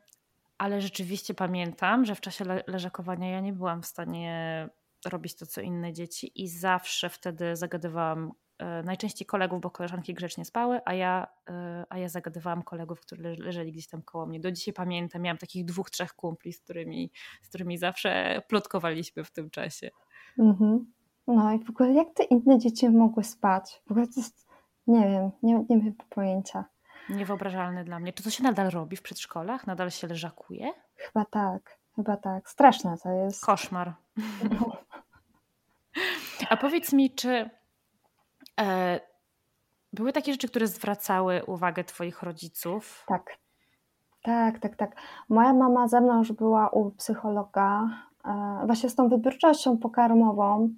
ale 0.58 0.80
rzeczywiście 0.80 1.34
pamiętam, 1.34 2.04
że 2.04 2.14
w 2.14 2.20
czasie 2.20 2.44
leżakowania 2.66 3.30
ja 3.30 3.40
nie 3.40 3.52
byłam 3.52 3.82
w 3.82 3.86
stanie 3.86 4.68
robić 5.06 5.36
to, 5.36 5.46
co 5.46 5.60
inne 5.60 5.92
dzieci, 5.92 6.42
i 6.42 6.48
zawsze 6.48 7.08
wtedy 7.08 7.56
zagadywałam 7.56 8.32
e, 8.58 8.82
najczęściej 8.82 9.26
kolegów, 9.26 9.60
bo 9.60 9.70
koleżanki 9.70 10.14
grzecznie 10.14 10.44
spały, 10.44 10.80
a 10.84 10.94
ja, 10.94 11.26
e, 11.50 11.84
a 11.88 11.98
ja 11.98 12.08
zagadywałam 12.08 12.62
kolegów, 12.62 13.00
którzy 13.00 13.22
leżeli 13.22 13.72
gdzieś 13.72 13.88
tam 13.88 14.02
koło 14.02 14.26
mnie. 14.26 14.40
Do 14.40 14.52
dzisiaj 14.52 14.74
pamiętam, 14.74 15.22
miałam 15.22 15.38
takich 15.38 15.64
dwóch, 15.64 15.90
trzech 15.90 16.14
kumpli, 16.14 16.52
z 16.52 16.60
którymi, 16.60 17.10
z 17.42 17.48
którymi 17.48 17.78
zawsze 17.78 18.42
plotkowaliśmy 18.48 19.24
w 19.24 19.30
tym 19.30 19.50
czasie. 19.50 19.90
Mhm. 20.38 20.92
No 21.26 21.52
i 21.52 21.64
w 21.64 21.70
ogóle 21.70 21.92
jak 21.92 22.08
te 22.14 22.22
inne 22.22 22.58
dzieci 22.58 22.90
mogły 22.90 23.24
spać? 23.24 23.82
W 23.86 23.90
ogóle 23.90 24.06
to 24.06 24.20
jest, 24.20 24.46
nie 24.86 25.08
wiem, 25.08 25.30
nie, 25.42 25.64
nie 25.68 25.76
mam 25.76 25.92
pojęcia. 26.10 26.64
Niewyobrażalne 27.08 27.84
dla 27.84 27.98
mnie. 28.00 28.12
Czy 28.12 28.22
to 28.22 28.30
się 28.30 28.42
nadal 28.42 28.70
robi 28.70 28.96
w 28.96 29.02
przedszkolach? 29.02 29.66
Nadal 29.66 29.90
się 29.90 30.06
leżakuje? 30.06 30.72
Chyba 30.96 31.24
tak, 31.24 31.78
chyba 31.96 32.16
tak. 32.16 32.48
Straszne 32.50 32.96
to 33.02 33.10
jest. 33.10 33.44
Koszmar. 33.44 33.94
A 36.48 36.56
powiedz 36.56 36.92
mi, 36.92 37.10
czy 37.10 37.50
e, 38.60 39.00
były 39.92 40.12
takie 40.12 40.32
rzeczy, 40.32 40.48
które 40.48 40.66
zwracały 40.66 41.44
uwagę 41.44 41.84
Twoich 41.84 42.22
rodziców? 42.22 43.04
Tak. 43.06 43.38
Tak, 44.22 44.58
tak, 44.58 44.76
tak. 44.76 44.96
Moja 45.28 45.52
mama 45.52 45.88
ze 45.88 46.00
mną 46.00 46.18
już 46.18 46.32
była 46.32 46.68
u 46.68 46.90
psychologa, 46.90 47.88
e, 48.24 48.62
właśnie 48.66 48.90
z 48.90 48.94
tą 48.94 49.08
wybiórczością 49.08 49.78
pokarmową. 49.78 50.70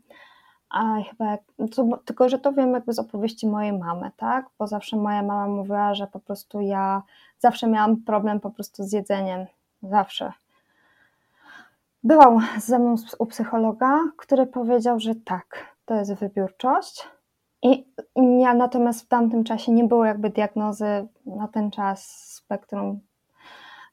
A 0.71 1.03
chyba, 1.11 1.39
to, 1.77 1.99
tylko 2.05 2.29
że 2.29 2.39
to 2.39 2.53
wiem 2.53 2.73
jakby 2.73 2.93
z 2.93 2.99
opowieści 2.99 3.47
mojej 3.47 3.73
mamy, 3.73 4.11
tak? 4.17 4.47
Bo 4.59 4.67
zawsze 4.67 4.97
moja 4.97 5.23
mama 5.23 5.47
mówiła, 5.47 5.95
że 5.95 6.07
po 6.07 6.21
prostu 6.21 6.61
ja 6.61 7.03
zawsze 7.39 7.67
miałam 7.67 7.97
problem 7.97 8.41
po 8.41 8.51
prostu 8.51 8.85
z 8.85 8.93
jedzeniem. 8.93 9.47
Zawsze. 9.83 10.33
Byłam 12.05 12.47
ze 12.59 12.79
mną 12.79 12.95
u 13.19 13.27
psychologa, 13.27 14.01
który 14.17 14.47
powiedział, 14.47 15.01
że 15.01 15.15
tak, 15.15 15.77
to 15.85 15.95
jest 15.95 16.15
wybiórczość. 16.15 17.09
I 17.63 17.87
ja 18.17 18.55
natomiast 18.55 19.05
w 19.05 19.09
tamtym 19.09 19.45
czasie 19.45 19.73
nie 19.73 19.85
było 19.85 20.05
jakby 20.05 20.31
diagnozy 20.31 21.09
na 21.27 21.49
ten 21.49 21.71
czas 21.71 22.09
spektrum 22.35 23.01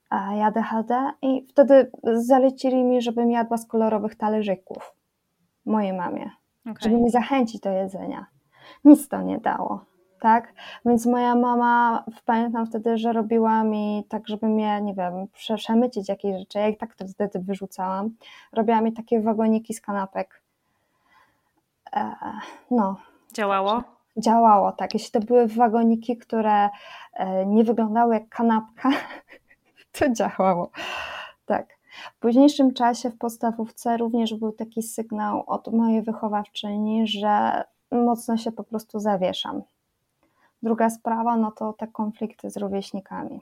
ADHD 0.09 1.11
i 1.21 1.45
wtedy 1.49 1.91
zalecili 2.13 2.83
mi, 2.83 3.01
żebym 3.01 3.31
jadła 3.31 3.57
z 3.57 3.67
kolorowych 3.67 4.15
talerzyków 4.15 4.93
mojej 5.65 5.93
mamie, 5.93 6.31
okay. 6.61 6.75
żeby 6.81 6.97
mi 6.97 7.09
zachęcić 7.09 7.61
do 7.61 7.69
jedzenia. 7.69 8.25
Nic 8.85 9.07
to 9.07 9.21
nie 9.21 9.39
dało 9.39 9.85
tak? 10.19 10.53
Więc 10.85 11.05
moja 11.05 11.35
mama, 11.35 12.03
pamiętam 12.25 12.65
wtedy, 12.65 12.97
że 12.97 13.13
robiła 13.13 13.63
mi 13.63 14.05
tak, 14.09 14.27
żeby 14.27 14.47
mnie, 14.47 14.81
nie 14.81 14.93
wiem, 14.93 15.27
przemycić 15.57 16.09
jakieś 16.09 16.39
rzeczy. 16.39 16.59
Ja 16.59 16.67
i 16.67 16.77
tak 16.77 16.95
to 16.95 17.07
wtedy 17.07 17.39
wyrzucałam. 17.39 18.09
Robiła 18.53 18.81
mi 18.81 18.93
takie 18.93 19.21
wagoniki 19.21 19.73
z 19.73 19.81
kanapek. 19.81 20.41
E, 21.93 22.13
no. 22.71 22.95
Działało? 23.33 23.83
Działało, 24.17 24.71
tak. 24.71 24.93
Jeśli 24.93 25.11
to 25.11 25.19
były 25.19 25.47
wagoniki, 25.47 26.17
które 26.17 26.69
e, 27.13 27.45
nie 27.45 27.63
wyglądały 27.63 28.13
jak 28.13 28.29
kanapka, 28.29 28.89
to 29.99 30.09
działało. 30.13 30.71
Tak. 31.45 31.77
W 32.15 32.19
późniejszym 32.19 32.73
czasie 32.73 33.09
w 33.09 33.17
podstawówce 33.17 33.97
również 33.97 34.33
był 34.33 34.51
taki 34.51 34.83
sygnał 34.83 35.43
od 35.47 35.73
mojej 35.73 36.01
wychowawczyni, 36.01 37.07
że 37.07 37.63
mocno 37.91 38.37
się 38.37 38.51
po 38.51 38.63
prostu 38.63 38.99
zawieszam 38.99 39.61
Druga 40.63 40.89
sprawa, 40.89 41.37
no 41.37 41.51
to 41.51 41.73
te 41.73 41.87
konflikty 41.87 42.49
z 42.49 42.57
rówieśnikami. 42.57 43.41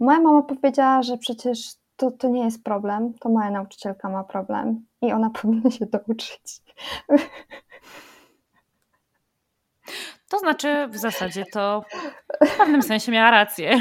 Moja 0.00 0.20
mama 0.20 0.42
powiedziała, 0.42 1.02
że 1.02 1.18
przecież 1.18 1.74
to, 1.96 2.10
to 2.10 2.28
nie 2.28 2.44
jest 2.44 2.64
problem, 2.64 3.14
to 3.14 3.28
moja 3.28 3.50
nauczycielka 3.50 4.08
ma 4.08 4.24
problem 4.24 4.86
i 5.02 5.12
ona 5.12 5.30
powinna 5.40 5.70
się 5.70 5.86
douczyć. 5.86 6.62
To 10.28 10.38
znaczy, 10.38 10.88
w 10.88 10.96
zasadzie 10.96 11.44
to 11.52 11.84
w 12.46 12.56
pewnym 12.56 12.82
sensie 12.82 13.12
miała 13.12 13.30
rację. 13.30 13.80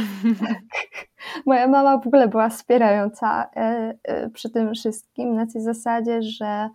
Moja 1.46 1.68
mama 1.68 1.98
w 1.98 2.08
ogóle 2.08 2.28
była 2.28 2.50
wspierająca 2.50 3.50
e, 3.56 3.94
e, 4.04 4.30
przy 4.30 4.50
tym 4.50 4.74
wszystkim 4.74 5.36
na 5.36 5.46
tej 5.48 5.62
zasadzie, 5.62 6.22
że 6.22 6.70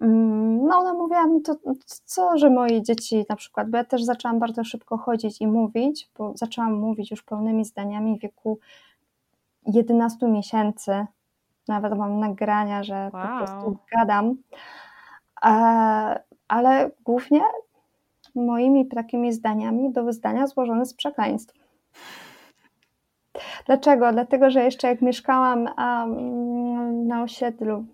no 0.00 0.78
ona 0.78 0.94
mówiła, 0.94 1.26
no 1.26 1.40
to 1.40 1.56
co, 2.04 2.38
że 2.38 2.50
moje 2.50 2.82
dzieci 2.82 3.24
na 3.28 3.36
przykład, 3.36 3.70
bo 3.70 3.76
ja 3.76 3.84
też 3.84 4.04
zaczęłam 4.04 4.38
bardzo 4.38 4.64
szybko 4.64 4.98
chodzić 4.98 5.40
i 5.40 5.46
mówić, 5.46 6.10
bo 6.18 6.32
zaczęłam 6.36 6.74
mówić 6.74 7.10
już 7.10 7.22
pełnymi 7.22 7.64
zdaniami 7.64 8.18
w 8.18 8.22
wieku 8.22 8.58
11 9.66 10.26
miesięcy. 10.26 11.06
Nawet 11.68 11.98
mam 11.98 12.20
nagrania, 12.20 12.82
że 12.82 13.10
wow. 13.12 13.22
po 13.22 13.46
prostu 13.46 13.76
gadam. 13.92 14.36
E, 15.44 16.22
ale 16.48 16.90
głównie 17.04 17.40
moimi 18.34 18.88
takimi 18.88 19.32
zdaniami 19.32 19.90
były 19.90 20.12
zdania 20.12 20.46
złożone 20.46 20.86
z 20.86 20.94
przekleństw. 20.94 21.54
Dlaczego? 23.66 24.12
Dlatego, 24.12 24.50
że 24.50 24.64
jeszcze 24.64 24.88
jak 24.88 25.02
mieszkałam 25.02 25.68
na 27.06 27.22
osiedlu, 27.22 27.84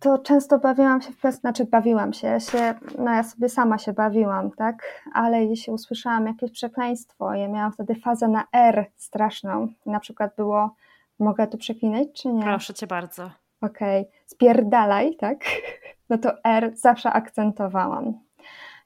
to 0.00 0.18
często 0.18 0.58
bawiłam 0.58 1.02
się 1.02 1.12
w 1.12 1.16
kwestii, 1.16 1.40
znaczy 1.40 1.64
bawiłam 1.64 2.12
się, 2.12 2.26
ja 2.26 2.40
się, 2.40 2.74
no 2.98 3.10
ja 3.10 3.22
sobie 3.22 3.48
sama 3.48 3.78
się 3.78 3.92
bawiłam, 3.92 4.50
tak, 4.50 5.02
ale 5.12 5.44
jeśli 5.44 5.72
usłyszałam 5.72 6.26
jakieś 6.26 6.50
przekleństwo, 6.50 7.34
ja 7.34 7.48
miałam 7.48 7.72
wtedy 7.72 7.94
fazę 7.94 8.28
na 8.28 8.44
R 8.52 8.86
straszną, 8.96 9.68
na 9.86 10.00
przykład 10.00 10.36
było, 10.36 10.74
mogę 11.18 11.46
tu 11.46 11.58
przeklinać, 11.58 12.08
czy 12.14 12.28
nie? 12.28 12.42
Proszę 12.42 12.74
Cię 12.74 12.86
bardzo. 12.86 13.30
Okej, 13.60 14.02
okay. 14.02 14.12
spierdalaj, 14.26 15.16
tak, 15.16 15.44
no 16.10 16.18
to 16.18 16.44
R 16.44 16.72
zawsze 16.74 17.12
akcentowałam. 17.12 18.12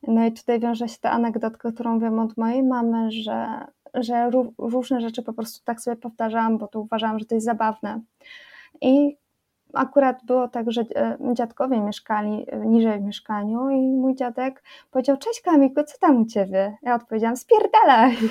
No 0.02 0.24
i 0.24 0.32
tutaj 0.32 0.60
wiąże 0.60 0.88
się 0.88 0.98
ta 1.00 1.10
anegdotka, 1.10 1.72
którą 1.72 1.98
wiem 1.98 2.18
od 2.18 2.36
mojej 2.36 2.62
mamy, 2.62 3.10
że, 3.10 3.66
że 3.94 4.30
różne 4.58 5.00
rzeczy 5.00 5.22
po 5.22 5.32
prostu 5.32 5.64
tak 5.64 5.80
sobie 5.80 5.96
powtarzałam, 5.96 6.58
bo 6.58 6.68
to 6.68 6.80
uważałam, 6.80 7.18
że 7.18 7.24
to 7.24 7.34
jest 7.34 7.46
zabawne. 7.46 8.00
I 8.80 9.16
akurat 9.72 10.24
było 10.24 10.48
tak, 10.48 10.72
że 10.72 10.80
e, 10.80 11.18
dziadkowie 11.32 11.80
mieszkali 11.80 12.46
e, 12.48 12.58
niżej 12.58 12.98
w 12.98 13.02
mieszkaniu 13.02 13.70
i 13.70 13.80
mój 13.80 14.14
dziadek 14.14 14.62
powiedział, 14.90 15.16
cześć 15.16 15.40
Kamiko, 15.40 15.84
co 15.84 15.98
tam 15.98 16.22
u 16.22 16.26
Ciebie? 16.26 16.76
Ja 16.82 16.94
odpowiedziałam, 16.94 17.36
spierdalaj. 17.36 18.16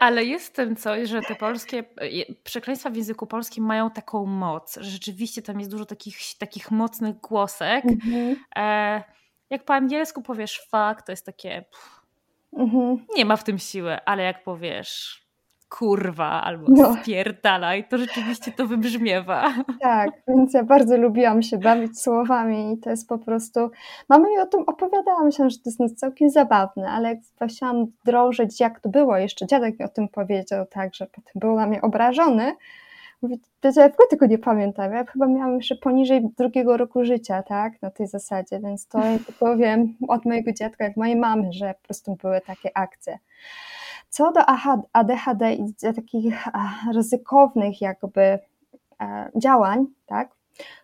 Ale 0.00 0.24
jest 0.24 0.46
w 0.46 0.52
tym 0.52 0.76
coś, 0.76 1.08
że 1.08 1.22
te 1.22 1.34
polskie 1.34 1.78
e, 1.78 2.34
przekleństwa 2.44 2.90
w 2.90 2.96
języku 2.96 3.26
polskim 3.26 3.64
mają 3.64 3.90
taką 3.90 4.26
moc, 4.26 4.74
że 4.80 4.90
rzeczywiście 4.90 5.42
tam 5.42 5.58
jest 5.58 5.70
dużo 5.70 5.84
takich, 5.86 6.16
takich 6.38 6.70
mocnych 6.70 7.20
głosek. 7.20 7.84
Mhm. 7.84 8.36
E, 8.56 9.02
jak 9.50 9.64
po 9.64 9.74
angielsku 9.74 10.22
powiesz 10.22 10.60
fuck, 10.60 11.02
to 11.06 11.12
jest 11.12 11.26
takie... 11.26 11.64
Pff, 11.70 12.00
mhm. 12.52 13.06
Nie 13.16 13.24
ma 13.24 13.36
w 13.36 13.44
tym 13.44 13.58
siły, 13.58 14.04
ale 14.04 14.22
jak 14.22 14.44
powiesz 14.44 15.23
kurwa 15.78 16.42
albo 16.42 16.66
no. 16.68 16.96
spierdalaj, 17.02 17.84
to 17.88 17.98
rzeczywiście 17.98 18.52
to 18.52 18.66
wybrzmiewa. 18.66 19.54
Tak, 19.80 20.10
więc 20.28 20.54
ja 20.54 20.64
bardzo 20.64 20.96
lubiłam 20.96 21.42
się 21.42 21.58
bawić 21.58 22.00
słowami 22.00 22.72
i 22.72 22.78
to 22.78 22.90
jest 22.90 23.08
po 23.08 23.18
prostu, 23.18 23.70
mama 24.08 24.28
mi 24.28 24.38
o 24.38 24.46
tym 24.46 24.60
opowiadała, 24.66 25.24
myślałam, 25.24 25.50
że 25.50 25.58
to 25.58 25.70
jest 25.70 25.98
całkiem 25.98 26.30
zabawne, 26.30 26.90
ale 26.90 27.08
jak 27.08 27.50
chciałam 27.50 27.86
drążyć 28.04 28.60
jak 28.60 28.80
to 28.80 28.88
było, 28.88 29.16
jeszcze 29.16 29.46
dziadek 29.46 29.78
mi 29.78 29.84
o 29.84 29.88
tym 29.88 30.08
powiedział, 30.08 30.66
tak, 30.66 30.94
że 30.94 31.06
potem 31.06 31.32
był 31.34 31.56
na 31.56 31.66
mnie 31.66 31.82
obrażony, 31.82 32.56
Mówię, 33.22 33.36
ja 33.76 33.88
w 33.88 34.08
tego 34.10 34.26
nie 34.26 34.38
pamiętam, 34.38 34.92
ja 34.92 35.04
chyba 35.04 35.26
miałam 35.26 35.56
jeszcze 35.56 35.76
poniżej 35.76 36.28
drugiego 36.38 36.76
roku 36.76 37.04
życia, 37.04 37.42
tak, 37.42 37.82
na 37.82 37.90
tej 37.90 38.06
zasadzie, 38.06 38.60
więc 38.60 38.88
to 38.88 38.98
ja 38.98 39.18
tylko 39.26 39.56
wiem 39.56 39.94
od 40.08 40.24
mojego 40.24 40.52
dziadka, 40.52 40.84
jak 40.84 40.96
mojej 40.96 41.16
mamy, 41.16 41.52
że 41.52 41.74
po 41.74 41.86
prostu 41.86 42.16
były 42.22 42.40
takie 42.40 42.76
akcje. 42.76 43.18
Co 44.14 44.32
do 44.32 44.40
ADHD 44.92 45.54
i 45.54 45.74
takich 45.96 46.44
ryzykownych 46.94 47.80
jakby 47.80 48.20
e, 48.20 48.38
działań, 49.36 49.86
tak, 50.06 50.36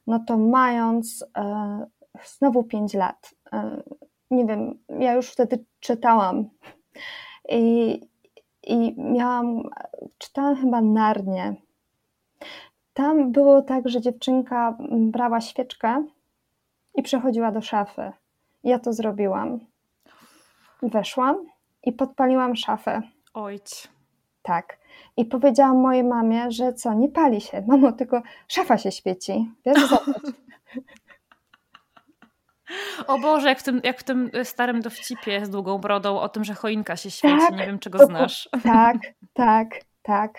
no 0.07 0.19
to 0.27 0.39
mając 0.39 1.25
e, 1.37 1.87
znowu 2.25 2.65
5 2.65 2.95
lat, 2.95 3.35
e, 3.53 3.83
nie 4.31 4.47
wiem, 4.47 4.79
ja 4.89 5.15
już 5.15 5.31
wtedy 5.31 5.65
czytałam 5.81 6.49
i, 7.49 8.01
i 8.63 8.95
miałam, 8.99 9.63
czytałam 10.19 10.57
chyba 10.57 10.81
Narnię. 10.81 11.55
Tam 12.95 13.33
było 13.33 13.63
tak, 13.63 13.89
że 13.89 14.01
dziewczynka 14.01 14.77
brała 14.91 15.41
świeczkę 15.41 16.05
i 16.95 17.03
przechodziła 17.03 17.53
do 17.53 17.61
szafy. 17.61 18.13
Ja 18.65 18.79
to 18.79 18.93
zrobiłam. 18.93 19.61
Weszłam 20.83 21.37
i 21.85 21.93
podpaliłam 21.93 22.57
szafę. 22.57 23.03
Ojć. 23.35 23.89
Tak. 24.43 24.79
I 25.17 25.25
powiedziałam 25.25 25.77
mojej 25.77 26.05
mamie, 26.05 26.51
że 26.51 26.73
co, 26.73 26.95
nie 26.95 27.09
pali 27.09 27.41
się. 27.41 27.63
Mamo, 27.67 27.93
tylko 27.93 28.23
szafa 28.49 28.79
się 28.79 28.93
świeci. 28.93 29.51
Wiesz, 29.67 29.89
zobacz. 29.89 30.35
O 33.07 33.19
Boże, 33.19 33.49
jak 33.49 33.59
w, 33.59 33.63
tym, 33.63 33.81
jak 33.85 34.01
w 34.01 34.05
tym 34.05 34.31
starym 34.45 34.81
dowcipie 34.81 35.47
z 35.47 35.51
długą 35.51 35.79
brodą 35.79 36.21
o 36.21 36.29
tym, 36.29 36.45
że 36.45 36.55
choinka 36.55 36.97
się 36.97 37.11
świeci. 37.11 37.39
Tak, 37.39 37.57
nie 37.59 37.67
wiem, 37.67 37.79
czego 37.79 37.99
to, 37.99 38.07
znasz. 38.07 38.49
Tak, 38.63 38.97
tak, 39.33 39.67
tak. 40.03 40.33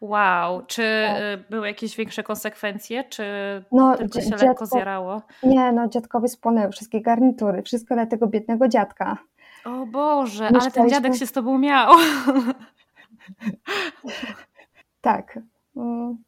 Wow, 0.00 0.66
czy 0.66 1.06
tak. 1.06 1.50
były 1.50 1.66
jakieś 1.66 1.96
większe 1.96 2.22
konsekwencje, 2.22 3.04
czy 3.04 3.24
no, 3.72 3.96
tylko 3.96 4.20
się 4.20 4.30
dziadko, 4.30 4.46
lekko 4.46 4.66
zjarało? 4.66 5.22
Nie, 5.42 5.72
no 5.72 5.88
dziadkowi 5.88 6.28
spłonęły 6.28 6.72
wszystkie 6.72 7.00
garnitury, 7.00 7.62
wszystko 7.62 7.94
dla 7.94 8.06
tego 8.06 8.26
biednego 8.26 8.68
dziadka. 8.68 9.16
O 9.64 9.86
Boże, 9.86 10.48
ale 10.48 10.70
ten 10.70 10.90
dziadek 10.90 11.16
się 11.16 11.26
z 11.26 11.32
tobą 11.32 11.58
miał. 11.58 11.92
tak. 15.00 15.38
Mm. 15.76 16.18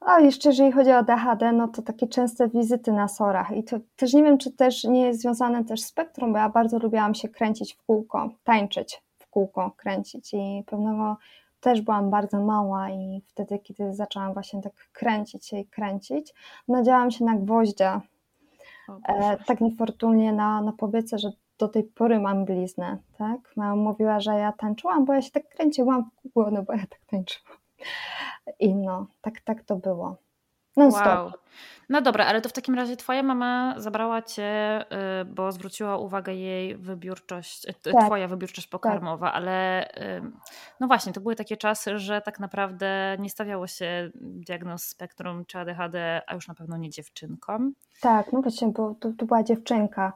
A 0.00 0.20
jeszcze 0.20 0.48
jeżeli 0.48 0.72
chodzi 0.72 0.92
o 0.92 1.02
DHD, 1.02 1.52
no 1.52 1.68
to 1.68 1.82
takie 1.82 2.06
częste 2.06 2.48
wizyty 2.48 2.92
na 2.92 3.08
sorach 3.08 3.50
i 3.56 3.64
to 3.64 3.76
też 3.96 4.12
nie 4.12 4.22
wiem, 4.22 4.38
czy 4.38 4.52
też 4.52 4.84
nie 4.84 5.00
jest 5.00 5.20
związane 5.20 5.64
też 5.64 5.80
z 5.80 5.86
spektrum, 5.86 6.32
bo 6.32 6.38
ja 6.38 6.48
bardzo 6.48 6.78
lubiłam 6.78 7.14
się 7.14 7.28
kręcić 7.28 7.74
w 7.74 7.82
kółko, 7.82 8.30
tańczyć 8.44 9.02
w 9.18 9.26
kółko, 9.26 9.72
kręcić 9.76 10.34
i 10.34 10.64
pewnego 10.66 11.16
też 11.60 11.80
byłam 11.80 12.10
bardzo 12.10 12.40
mała 12.40 12.90
i 12.90 13.22
wtedy, 13.26 13.58
kiedy 13.58 13.94
zaczęłam 13.94 14.32
właśnie 14.32 14.62
tak 14.62 14.72
kręcić 14.92 15.46
się 15.46 15.58
i 15.58 15.66
kręcić, 15.66 16.34
nadziałam 16.68 17.10
się 17.10 17.24
na 17.24 17.34
gwoździa. 17.34 18.00
E, 19.08 19.36
tak 19.46 19.60
niefortunnie 19.60 20.32
na, 20.32 20.62
na 20.62 20.72
powiece, 20.72 21.18
że 21.18 21.30
do 21.58 21.68
tej 21.68 21.84
pory 21.84 22.20
mam 22.20 22.44
bliznę, 22.44 22.98
tak? 23.18 23.38
Mama 23.56 23.76
mówiła, 23.76 24.20
że 24.20 24.34
ja 24.34 24.52
tańczyłam, 24.52 25.04
bo 25.04 25.12
ja 25.12 25.22
się 25.22 25.30
tak 25.30 25.48
kręciłam 25.48 26.04
w 26.04 26.32
kółko, 26.32 26.50
no 26.50 26.62
bo 26.62 26.72
ja 26.72 26.86
tak 26.86 27.00
tańczyłam. 27.06 27.58
I 28.58 28.74
no, 28.74 29.06
tak, 29.20 29.40
tak 29.40 29.64
to 29.64 29.76
było. 29.76 30.16
No 30.76 30.84
wow. 30.84 30.92
Stop. 30.92 31.42
No 31.88 32.00
dobra, 32.00 32.26
ale 32.26 32.40
to 32.40 32.48
w 32.48 32.52
takim 32.52 32.74
razie 32.74 32.96
twoja 32.96 33.22
mama 33.22 33.74
zabrała 33.76 34.22
cię, 34.22 34.80
y, 35.20 35.24
bo 35.24 35.52
zwróciła 35.52 35.96
uwagę 35.96 36.34
jej 36.34 36.76
wybiórczość, 36.76 37.68
y, 37.68 37.92
tak. 37.92 38.06
twoja 38.06 38.28
wybiórczość 38.28 38.66
tak. 38.66 38.70
pokarmowa, 38.70 39.26
tak. 39.26 39.36
ale 39.36 39.88
y, 39.90 40.22
no 40.80 40.86
właśnie, 40.86 41.12
to 41.12 41.20
były 41.20 41.36
takie 41.36 41.56
czasy, 41.56 41.98
że 41.98 42.20
tak 42.20 42.40
naprawdę 42.40 43.16
nie 43.18 43.30
stawiało 43.30 43.66
się 43.66 44.10
diagnoz 44.14 44.84
spektrum 44.84 45.44
czy 45.44 45.58
ADHD, 45.58 46.22
a 46.26 46.34
już 46.34 46.48
na 46.48 46.54
pewno 46.54 46.76
nie 46.76 46.90
dziewczynkom. 46.90 47.72
Tak, 48.00 48.32
no 48.32 48.42
właśnie, 48.42 48.68
bo 48.68 48.94
to, 49.00 49.12
to 49.18 49.26
była 49.26 49.42
dziewczynka. 49.42 50.12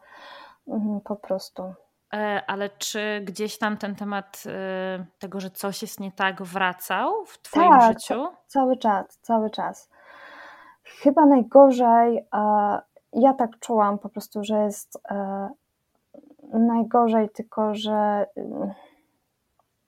Mhm, 0.68 1.00
po 1.00 1.16
prostu. 1.16 1.74
E, 2.14 2.42
ale 2.46 2.70
czy 2.70 3.20
gdzieś 3.24 3.58
tam 3.58 3.76
ten 3.76 3.94
temat 3.94 4.42
e, 4.46 5.04
tego, 5.18 5.40
że 5.40 5.50
coś 5.50 5.82
jest 5.82 6.00
nie 6.00 6.12
tak, 6.12 6.42
wracał 6.42 7.24
w 7.26 7.42
Twoim 7.42 7.70
tak, 7.70 7.92
życiu? 7.92 8.26
Cały 8.46 8.76
czas, 8.76 9.18
cały 9.22 9.50
czas. 9.50 9.90
Chyba 10.84 11.26
najgorzej, 11.26 12.18
e, 12.34 12.80
ja 13.12 13.34
tak 13.34 13.58
czułam 13.58 13.98
po 13.98 14.08
prostu, 14.08 14.44
że 14.44 14.58
jest 14.58 15.02
najgorzej, 16.52 17.30
tylko 17.30 17.74
że 17.74 18.26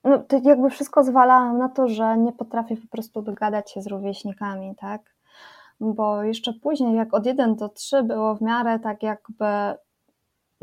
no, 0.03 0.19
to 0.19 0.39
jakby 0.43 0.69
wszystko 0.69 1.03
zwalałam 1.03 1.57
na 1.57 1.69
to, 1.69 1.87
że 1.87 2.17
nie 2.17 2.31
potrafię 2.31 2.77
po 2.77 2.87
prostu 2.87 3.21
dogadać 3.21 3.71
się 3.71 3.81
z 3.81 3.87
rówieśnikami, 3.87 4.75
tak? 4.75 5.01
Bo 5.79 6.23
jeszcze 6.23 6.53
później, 6.53 6.95
jak 6.95 7.13
od 7.13 7.25
1 7.25 7.55
do 7.55 7.69
3 7.69 8.03
było 8.03 8.35
w 8.35 8.41
miarę 8.41 8.79
tak 8.79 9.03
jakby 9.03 9.45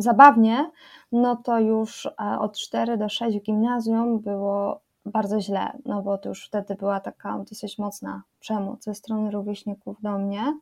zabawnie, 0.03 0.71
no 1.13 1.37
to 1.37 1.59
już 1.61 2.07
e, 2.07 2.39
od 2.39 2.59
4 2.59 2.97
do 2.97 3.09
6 3.09 3.39
w 3.39 3.43
gimnazjum 3.43 4.21
było 4.21 4.81
bardzo 5.07 5.41
źle, 5.41 5.79
no 5.85 6.03
bo 6.03 6.19
to 6.19 6.29
już 6.29 6.47
wtedy 6.47 6.75
była 6.75 7.01
taka 7.01 7.39
dosyć 7.39 7.79
mocna 7.79 8.23
przemoc 8.41 8.85
ze 8.85 8.95
strony 8.95 9.31
rówieśników 9.31 10.03
do 10.03 10.19
mnie. 10.19 10.59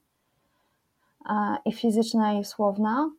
i 1.65 1.73
fizyczna, 1.73 2.33
i 2.33 2.45
słowna. 2.45 3.11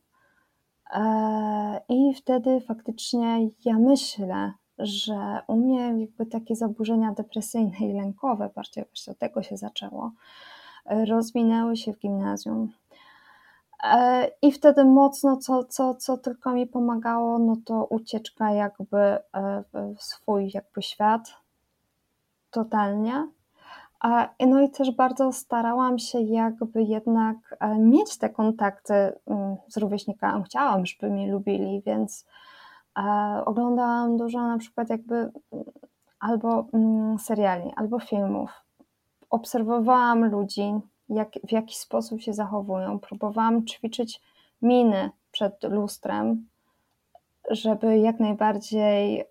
I 1.89 2.13
wtedy 2.13 2.61
faktycznie 2.61 3.49
ja 3.65 3.79
myślę, 3.79 4.53
że 4.79 5.41
u 5.47 5.55
mnie 5.55 5.99
jakby 5.99 6.25
takie 6.25 6.55
zaburzenia 6.55 7.11
depresyjne 7.11 7.77
i 7.77 7.93
lękowe, 7.93 8.49
bardziej 8.55 8.83
właśnie 8.85 9.13
od 9.13 9.19
tego 9.19 9.43
się 9.43 9.57
zaczęło, 9.57 10.11
rozwinęły 10.85 11.77
się 11.77 11.93
w 11.93 11.99
gimnazjum. 11.99 12.71
E, 13.83 14.31
I 14.41 14.51
wtedy 14.51 14.85
mocno, 14.85 15.37
co, 15.37 15.63
co, 15.63 15.95
co 15.95 16.17
tylko 16.17 16.51
mi 16.51 16.67
pomagało, 16.67 17.39
no 17.39 17.55
to 17.65 17.85
ucieczka 17.85 18.51
jakby 18.51 18.97
e, 18.97 19.21
w 19.97 20.03
swój 20.03 20.51
jakby 20.53 20.81
świat, 20.81 21.33
totalnie. 22.51 23.27
No 24.47 24.61
i 24.61 24.69
też 24.69 24.91
bardzo 24.91 25.33
starałam 25.33 25.99
się 25.99 26.21
jakby 26.21 26.83
jednak 26.83 27.37
e, 27.59 27.75
mieć 27.79 28.17
te 28.17 28.29
kontakty 28.29 28.93
mm, 28.93 29.55
z 29.67 29.77
rówieśnikami. 29.77 30.43
Chciałam, 30.43 30.85
żeby 30.85 31.09
mnie 31.09 31.31
lubili, 31.31 31.81
więc 31.85 32.25
oglądałam 33.45 34.17
dużo 34.17 34.47
na 34.47 34.57
przykład 34.57 34.89
jakby 34.89 35.15
mm, 35.15 35.31
albo 36.19 36.65
mm, 36.73 37.19
seriali, 37.19 37.71
albo 37.75 37.99
filmów. 37.99 38.51
Obserwowałam 39.29 40.31
ludzi, 40.31 40.73
jak, 41.11 41.29
w 41.47 41.51
jaki 41.51 41.75
sposób 41.75 42.21
się 42.21 42.33
zachowują. 42.33 42.99
Próbowałam 42.99 43.65
ćwiczyć 43.65 44.21
miny 44.61 45.09
przed 45.31 45.63
lustrem, 45.63 46.47
żeby 47.49 47.97
jak 47.97 48.19
najbardziej 48.19 49.23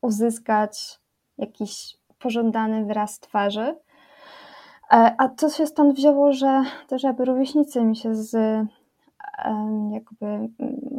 uzyskać 0.00 1.00
jakiś 1.38 1.96
pożądany 2.18 2.84
wyraz 2.84 3.20
twarzy. 3.20 3.76
E, 4.92 5.14
a 5.18 5.28
to 5.28 5.50
się 5.50 5.66
stąd 5.66 5.96
wzięło, 5.96 6.32
że 6.32 6.62
też 6.88 7.02
jakby 7.02 7.24
rówieśnicy 7.24 7.84
mi 7.84 7.96
się 7.96 8.14
z 8.14 8.36
jakby 9.92 10.48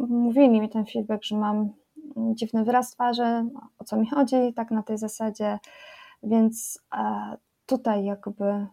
mówili 0.10 0.62
mi 0.62 0.70
ten 0.70 0.86
feedback, 0.86 1.24
że 1.24 1.38
mam 1.38 1.70
dziwny 2.18 2.64
wyraz 2.64 2.92
twarzy, 2.92 3.46
o 3.80 3.84
co 3.84 3.98
mi 3.98 4.10
chodzi, 4.10 4.54
tak 4.56 4.72
na 4.72 4.84
tej 4.84 4.98
zasadzie, 4.98 5.60
więc 6.24 6.84
e, 6.96 7.38
tutaj 7.66 8.06
jakby 8.06 8.68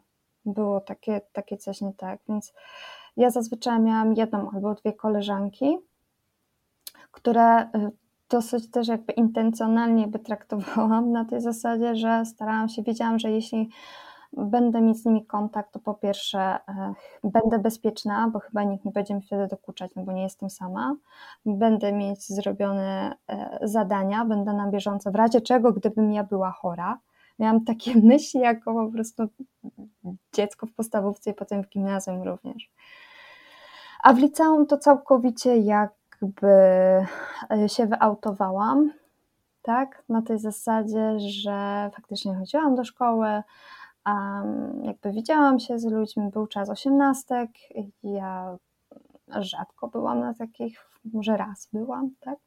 było 0.47 0.81
takie, 0.81 1.21
takie 1.33 1.57
coś 1.57 1.81
nie 1.81 1.93
tak. 1.93 2.21
Więc 2.29 2.53
ja 3.17 3.31
zazwyczaj 3.31 3.81
miałam 3.81 4.15
jedną 4.15 4.51
albo 4.51 4.75
dwie 4.75 4.93
koleżanki, 4.93 5.79
które 7.11 7.63
y, 7.63 7.91
dosyć 8.31 8.71
też 8.71 8.89
jakby 8.89 9.13
intencjonalnie 9.13 10.07
by 10.07 10.19
traktowałam 10.19 11.13
na 11.13 11.25
tej 11.25 11.41
zasadzie, 11.41 11.97
że 11.97 12.25
starałam 12.27 12.69
się, 12.69 12.83
wiedziałam, 12.83 13.19
że 13.19 13.31
jeśli 13.31 13.71
będę 14.37 14.81
mieć 14.81 14.99
z 14.99 15.05
nimi 15.05 15.27
kontakt, 15.27 15.73
to 15.73 15.79
po 15.79 15.95
pierwsze 15.95 16.59
y, 17.25 17.31
będę 17.31 17.59
bezpieczna, 17.59 18.31
bo 18.33 18.39
chyba 18.39 18.63
nikt 18.63 18.85
nie 18.85 18.93
będzie 18.93 19.15
mi 19.15 19.23
wtedy 19.23 19.47
dokuczać, 19.47 19.91
no 19.97 20.03
bo 20.03 20.13
nie 20.13 20.23
jestem 20.23 20.51
sama. 20.51 20.97
Będę 21.47 21.93
mieć 21.93 22.29
zrobione 22.29 23.15
y, 23.63 23.69
zadania, 23.69 24.25
będę 24.25 24.53
na 24.53 24.71
bieżąco, 24.71 25.11
w 25.11 25.15
razie 25.15 25.41
czego, 25.41 25.73
gdybym 25.73 26.13
ja 26.13 26.25
była 26.25 26.51
chora, 26.51 26.99
miałam 27.39 27.65
takie 27.65 28.01
myśli 28.11 28.41
jako 28.41 28.75
po 28.75 28.93
prostu 28.93 29.29
dziecko 30.33 30.67
w 30.67 30.73
podstawówce 30.73 31.31
i 31.31 31.35
potem 31.35 31.63
w 31.63 31.69
gimnazjum 31.69 32.23
również. 32.23 32.71
A 34.03 34.13
w 34.13 34.19
liceum 34.19 34.67
to 34.67 34.79
całkowicie 34.79 35.57
jakby 35.57 36.49
e, 37.51 37.69
się 37.69 37.87
wyautowałam, 37.87 38.93
tak, 39.63 40.03
na 40.09 40.23
tej 40.23 40.39
zasadzie, 40.39 41.19
że 41.19 41.91
faktycznie 41.97 42.35
chodziłam 42.35 42.75
do 42.75 42.85
szkoły, 42.85 43.43
um, 44.07 44.85
jakby 44.85 45.13
widziałam 45.13 45.59
się 45.59 45.79
z 45.79 45.85
ludźmi, 45.85 46.31
był 46.31 46.47
czas 46.47 46.71
osiemnastek, 46.71 47.51
ja 48.03 48.57
rzadko 49.29 49.89
byłam 49.89 50.21
na 50.21 50.35
takich, 50.35 50.91
może 51.13 51.37
raz 51.37 51.69
byłam, 51.73 52.11
tak, 52.21 52.39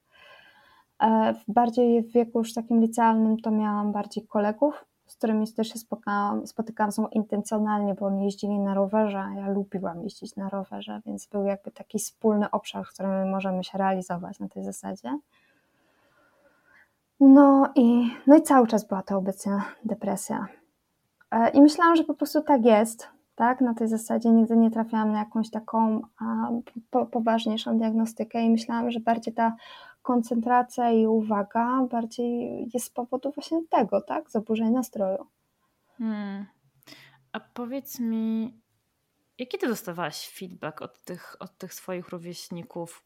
E, 1.04 1.34
bardziej 1.48 2.04
w 2.04 2.12
wieku 2.12 2.40
już 2.40 2.54
takim 2.54 2.82
licealnym 2.82 3.38
to 3.38 3.52
miałam 3.52 3.92
bardziej 3.92 4.28
kolegów, 4.28 4.86
z 5.08 5.16
którymi 5.16 5.54
też 5.54 5.68
się 5.68 5.80
spotykałam, 5.80 6.48
spotykałam 6.48 6.92
są 6.92 7.08
intencjonalnie, 7.08 7.94
bo 7.94 8.06
oni 8.06 8.26
jeździli 8.26 8.60
na 8.60 8.74
rowerze, 8.74 9.20
a 9.20 9.34
ja 9.34 9.50
lubiłam 9.50 10.04
jeździć 10.04 10.36
na 10.36 10.50
rowerze, 10.50 11.02
więc 11.06 11.28
był 11.28 11.46
jakby 11.46 11.72
taki 11.72 12.00
wspólny 12.00 12.52
obszar, 12.52 12.86
w 12.86 12.94
którym 12.94 13.30
możemy 13.30 13.64
się 13.64 13.78
realizować 13.78 14.40
na 14.40 14.48
tej 14.48 14.64
zasadzie. 14.64 15.20
No 17.20 17.70
i, 17.76 18.12
no 18.28 18.36
i 18.36 18.42
cały 18.42 18.68
czas 18.68 18.88
była 18.88 19.02
to 19.02 19.18
obecna 19.18 19.66
depresja. 19.86 20.48
E, 21.32 21.50
I 21.50 21.62
myślałam, 21.62 21.96
że 21.96 22.04
po 22.04 22.14
prostu 22.14 22.42
tak 22.42 22.66
jest, 22.66 23.08
tak? 23.36 23.62
Na 23.62 23.74
tej 23.74 23.88
zasadzie 23.88 24.30
nigdy 24.30 24.58
nie 24.58 24.72
trafiałam 24.72 25.12
na 25.12 25.20
jakąś 25.20 25.50
taką 25.50 26.02
a, 26.20 26.50
po, 26.90 27.06
poważniejszą 27.06 27.78
diagnostykę 27.78 28.42
i 28.42 28.50
myślałam, 28.50 28.92
że 28.92 29.00
bardziej 29.00 29.34
ta 29.34 29.56
koncentracja 30.08 30.92
i 30.92 31.08
uwaga 31.08 31.88
bardziej 31.92 32.62
jest 32.74 32.86
z 32.86 32.90
powodu 32.90 33.32
właśnie 33.32 33.62
tego, 33.70 34.02
tak? 34.02 34.30
Zaburzeń 34.30 34.70
nastroju. 34.70 35.28
Hmm. 35.98 36.46
A 37.32 37.40
powiedz 37.40 38.00
mi, 38.00 38.54
jaki 39.38 39.58
ty 39.58 39.68
dostawałaś 39.68 40.30
feedback 40.30 40.82
od 40.82 41.04
tych, 41.04 41.36
od 41.40 41.58
tych 41.58 41.74
swoich 41.74 42.10
rówieśników? 42.10 43.04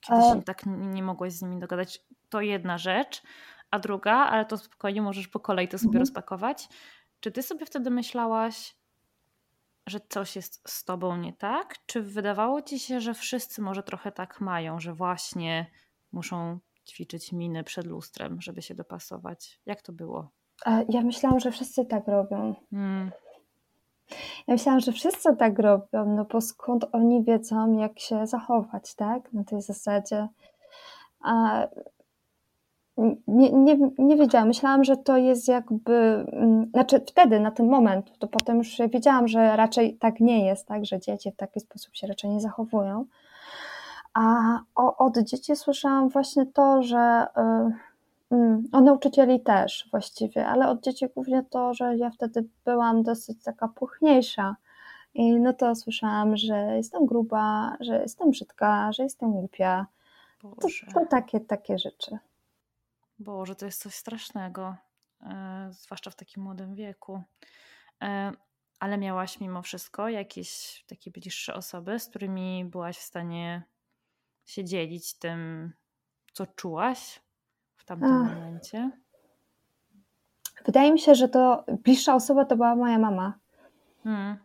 Kiedy 0.00 0.20
e... 0.20 0.32
się 0.32 0.42
tak 0.42 0.66
nie 0.66 1.02
mogłaś 1.02 1.32
z 1.32 1.42
nimi 1.42 1.58
dogadać? 1.58 2.04
To 2.28 2.40
jedna 2.40 2.78
rzecz, 2.78 3.22
a 3.70 3.78
druga, 3.78 4.14
ale 4.14 4.44
to 4.44 4.58
spokojnie 4.58 5.02
możesz 5.02 5.28
po 5.28 5.40
kolei 5.40 5.68
to 5.68 5.78
sobie 5.78 5.88
mhm. 5.88 6.00
rozpakować. 6.00 6.68
Czy 7.20 7.32
ty 7.32 7.42
sobie 7.42 7.66
wtedy 7.66 7.90
myślałaś, 7.90 8.76
że 9.86 10.00
coś 10.08 10.36
jest 10.36 10.62
z 10.68 10.84
tobą 10.84 11.16
nie 11.16 11.32
tak? 11.32 11.74
Czy 11.86 12.02
wydawało 12.02 12.62
ci 12.62 12.78
się, 12.78 13.00
że 13.00 13.14
wszyscy 13.14 13.62
może 13.62 13.82
trochę 13.82 14.12
tak 14.12 14.40
mają, 14.40 14.80
że 14.80 14.94
właśnie 14.94 15.70
muszą 16.14 16.58
ćwiczyć 16.88 17.32
miny 17.32 17.64
przed 17.64 17.86
lustrem, 17.86 18.40
żeby 18.40 18.62
się 18.62 18.74
dopasować. 18.74 19.60
Jak 19.66 19.82
to 19.82 19.92
było? 19.92 20.30
Ja 20.88 21.02
myślałam, 21.02 21.40
że 21.40 21.50
wszyscy 21.50 21.84
tak 21.84 22.08
robią. 22.08 22.54
Hmm. 22.70 23.10
Ja 24.46 24.54
myślałam, 24.54 24.80
że 24.80 24.92
wszyscy 24.92 25.36
tak 25.36 25.58
robią, 25.58 26.16
no 26.16 26.24
bo 26.24 26.40
skąd 26.40 26.86
oni 26.92 27.24
wiedzą, 27.24 27.78
jak 27.78 27.98
się 27.98 28.26
zachować, 28.26 28.94
tak? 28.94 29.32
Na 29.32 29.44
tej 29.44 29.62
zasadzie. 29.62 30.28
A 31.20 31.66
nie, 33.26 33.52
nie, 33.52 33.78
nie 33.98 34.16
wiedziałam. 34.16 34.48
Myślałam, 34.48 34.84
że 34.84 34.96
to 34.96 35.16
jest 35.16 35.48
jakby, 35.48 35.94
mm, 36.32 36.70
znaczy 36.70 37.00
wtedy, 37.06 37.40
na 37.40 37.50
ten 37.50 37.68
moment, 37.68 38.18
to 38.18 38.28
potem 38.28 38.58
już 38.58 38.78
wiedziałam, 38.92 39.28
że 39.28 39.56
raczej 39.56 39.96
tak 39.96 40.20
nie 40.20 40.46
jest, 40.46 40.66
tak, 40.66 40.84
że 40.84 41.00
dzieci 41.00 41.32
w 41.32 41.36
taki 41.36 41.60
sposób 41.60 41.96
się 41.96 42.06
raczej 42.06 42.30
nie 42.30 42.40
zachowują. 42.40 43.04
A 44.14 44.58
od 44.74 45.18
dzieci 45.18 45.56
słyszałam 45.56 46.08
właśnie 46.08 46.46
to, 46.46 46.82
że 46.82 47.26
y, 47.36 48.34
mm, 48.34 48.68
o 48.72 48.80
nauczycieli 48.80 49.40
też 49.40 49.88
właściwie, 49.90 50.46
ale 50.46 50.68
od 50.68 50.82
dzieci 50.82 51.06
głównie 51.14 51.42
to, 51.50 51.74
że 51.74 51.96
ja 51.96 52.10
wtedy 52.10 52.48
byłam 52.64 53.02
dosyć 53.02 53.42
taka 53.42 53.68
puchniejsza. 53.68 54.56
I 55.14 55.40
no 55.40 55.52
to 55.52 55.74
słyszałam, 55.74 56.36
że 56.36 56.76
jestem 56.76 57.06
gruba, 57.06 57.76
że 57.80 58.02
jestem 58.02 58.30
brzydka, 58.30 58.92
że 58.92 59.02
jestem 59.02 59.32
głupia. 59.32 59.86
To, 60.42 60.56
to, 60.94 61.06
takie, 61.06 61.40
takie 61.40 61.78
rzeczy. 61.78 62.18
Boże, 63.18 63.54
to 63.54 63.66
jest 63.66 63.82
coś 63.82 63.94
strasznego, 63.94 64.76
e, 65.22 65.68
zwłaszcza 65.70 66.10
w 66.10 66.16
takim 66.16 66.42
młodym 66.42 66.74
wieku. 66.74 67.22
E, 68.02 68.32
ale 68.80 68.98
miałaś 68.98 69.40
mimo 69.40 69.62
wszystko 69.62 70.08
jakieś 70.08 70.84
takie 70.88 71.10
bliższe 71.10 71.54
osoby, 71.54 71.98
z 71.98 72.06
którymi 72.06 72.64
byłaś 72.64 72.98
w 72.98 73.02
stanie 73.02 73.62
się 74.44 74.64
dzielić 74.64 75.18
tym, 75.18 75.72
co 76.32 76.46
czułaś 76.46 77.22
w 77.76 77.84
tamtym 77.84 78.12
Ach. 78.12 78.34
momencie? 78.34 78.90
Wydaje 80.66 80.92
mi 80.92 80.98
się, 80.98 81.14
że 81.14 81.28
to 81.28 81.64
bliższa 81.68 82.14
osoba 82.14 82.44
to 82.44 82.56
była 82.56 82.76
moja 82.76 82.98
mama. 82.98 83.38
Hmm. 84.04 84.36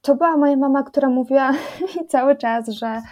To 0.00 0.14
była 0.14 0.36
moja 0.36 0.56
mama, 0.56 0.82
która 0.82 1.08
mówiła 1.08 1.52
cały 2.08 2.36
czas, 2.36 2.68
że 2.68 3.02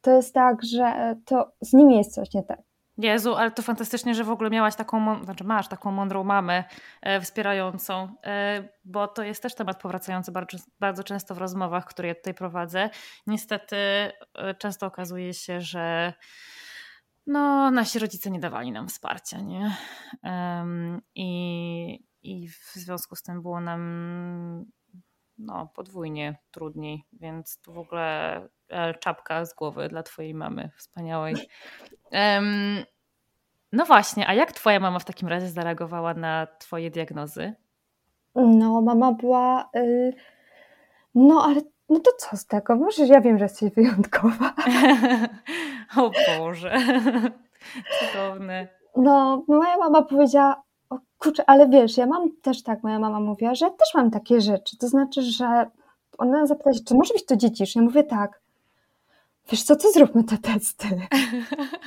to 0.00 0.10
jest 0.10 0.34
tak, 0.34 0.64
że 0.64 1.16
to 1.24 1.52
z 1.60 1.72
nimi 1.72 1.96
jest 1.96 2.14
coś 2.14 2.34
nie 2.34 2.42
tak. 2.42 2.60
Jezu, 3.00 3.36
ale 3.36 3.50
to 3.50 3.62
fantastycznie, 3.62 4.14
że 4.14 4.24
w 4.24 4.30
ogóle 4.30 4.50
miałaś 4.50 4.76
taką, 4.76 5.24
znaczy 5.24 5.44
masz 5.44 5.68
taką 5.68 5.90
mądrą 5.90 6.24
mamę 6.24 6.64
e, 7.02 7.20
wspierającą, 7.20 8.16
e, 8.24 8.68
bo 8.84 9.08
to 9.08 9.22
jest 9.22 9.42
też 9.42 9.54
temat 9.54 9.82
powracający 9.82 10.32
bardzo, 10.32 10.58
bardzo 10.80 11.04
często 11.04 11.34
w 11.34 11.38
rozmowach, 11.38 11.84
które 11.84 12.08
ja 12.08 12.14
tutaj 12.14 12.34
prowadzę. 12.34 12.90
Niestety 13.26 13.76
e, 13.76 14.12
często 14.58 14.86
okazuje 14.86 15.34
się, 15.34 15.60
że 15.60 16.12
no, 17.26 17.70
nasi 17.70 17.98
rodzice 17.98 18.30
nie 18.30 18.40
dawali 18.40 18.72
nam 18.72 18.88
wsparcia, 18.88 19.40
nie? 19.40 19.76
I, 21.14 22.04
I 22.22 22.48
w 22.48 22.72
związku 22.74 23.16
z 23.16 23.22
tym 23.22 23.42
było 23.42 23.60
nam 23.60 24.64
no, 25.40 25.68
podwójnie 25.74 26.38
trudniej, 26.50 27.04
więc 27.12 27.60
tu 27.60 27.72
w 27.72 27.78
ogóle 27.78 28.40
e, 28.68 28.94
czapka 28.94 29.44
z 29.44 29.54
głowy 29.54 29.88
dla 29.88 30.02
twojej 30.02 30.34
mamy 30.34 30.70
wspaniałej. 30.76 31.34
Um, 32.12 32.84
no 33.72 33.84
właśnie, 33.84 34.28
a 34.28 34.34
jak 34.34 34.52
twoja 34.52 34.80
mama 34.80 34.98
w 34.98 35.04
takim 35.04 35.28
razie 35.28 35.48
zareagowała 35.48 36.14
na 36.14 36.46
twoje 36.58 36.90
diagnozy? 36.90 37.54
No, 38.34 38.80
mama 38.80 39.12
była. 39.12 39.70
Yy, 39.74 40.12
no, 41.14 41.44
ale 41.44 41.60
no 41.88 42.00
to 42.00 42.10
co 42.18 42.36
z 42.36 42.46
tego? 42.46 42.76
Może 42.76 43.06
ja 43.06 43.20
wiem, 43.20 43.38
że 43.38 43.44
jesteś 43.44 43.72
wyjątkowa. 43.72 44.52
o 45.96 46.10
Boże. 46.38 46.78
Cudowne. 47.98 48.68
No, 48.96 49.44
moja 49.48 49.76
mama 49.76 50.02
powiedziała, 50.02 50.62
kurczę, 51.20 51.44
ale 51.46 51.68
wiesz, 51.68 51.96
ja 51.96 52.06
mam 52.06 52.30
też 52.42 52.62
tak, 52.62 52.82
moja 52.82 52.98
mama 52.98 53.20
mówiła, 53.20 53.54
że 53.54 53.64
ja 53.64 53.70
też 53.70 53.94
mam 53.94 54.10
takie 54.10 54.40
rzeczy. 54.40 54.78
To 54.78 54.88
znaczy, 54.88 55.22
że 55.22 55.70
ona 56.18 56.46
zapytała 56.46 56.74
się, 56.74 56.84
czy 56.84 56.94
może 56.94 57.14
być 57.14 57.24
to 57.24 57.36
dziedzisz? 57.36 57.76
Ja 57.76 57.82
mówię 57.82 58.04
tak. 58.04 58.40
Wiesz 59.50 59.62
co, 59.62 59.76
to 59.76 59.90
zróbmy 59.90 60.24
te 60.24 60.38
testy. 60.38 60.86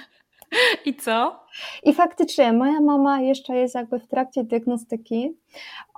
I 0.85 0.95
co? 0.95 1.39
I 1.83 1.93
faktycznie 1.93 2.53
moja 2.53 2.81
mama 2.81 3.19
jeszcze 3.19 3.55
jest 3.55 3.75
jakby 3.75 3.99
w 3.99 4.07
trakcie 4.07 4.43
diagnostyki. 4.43 5.37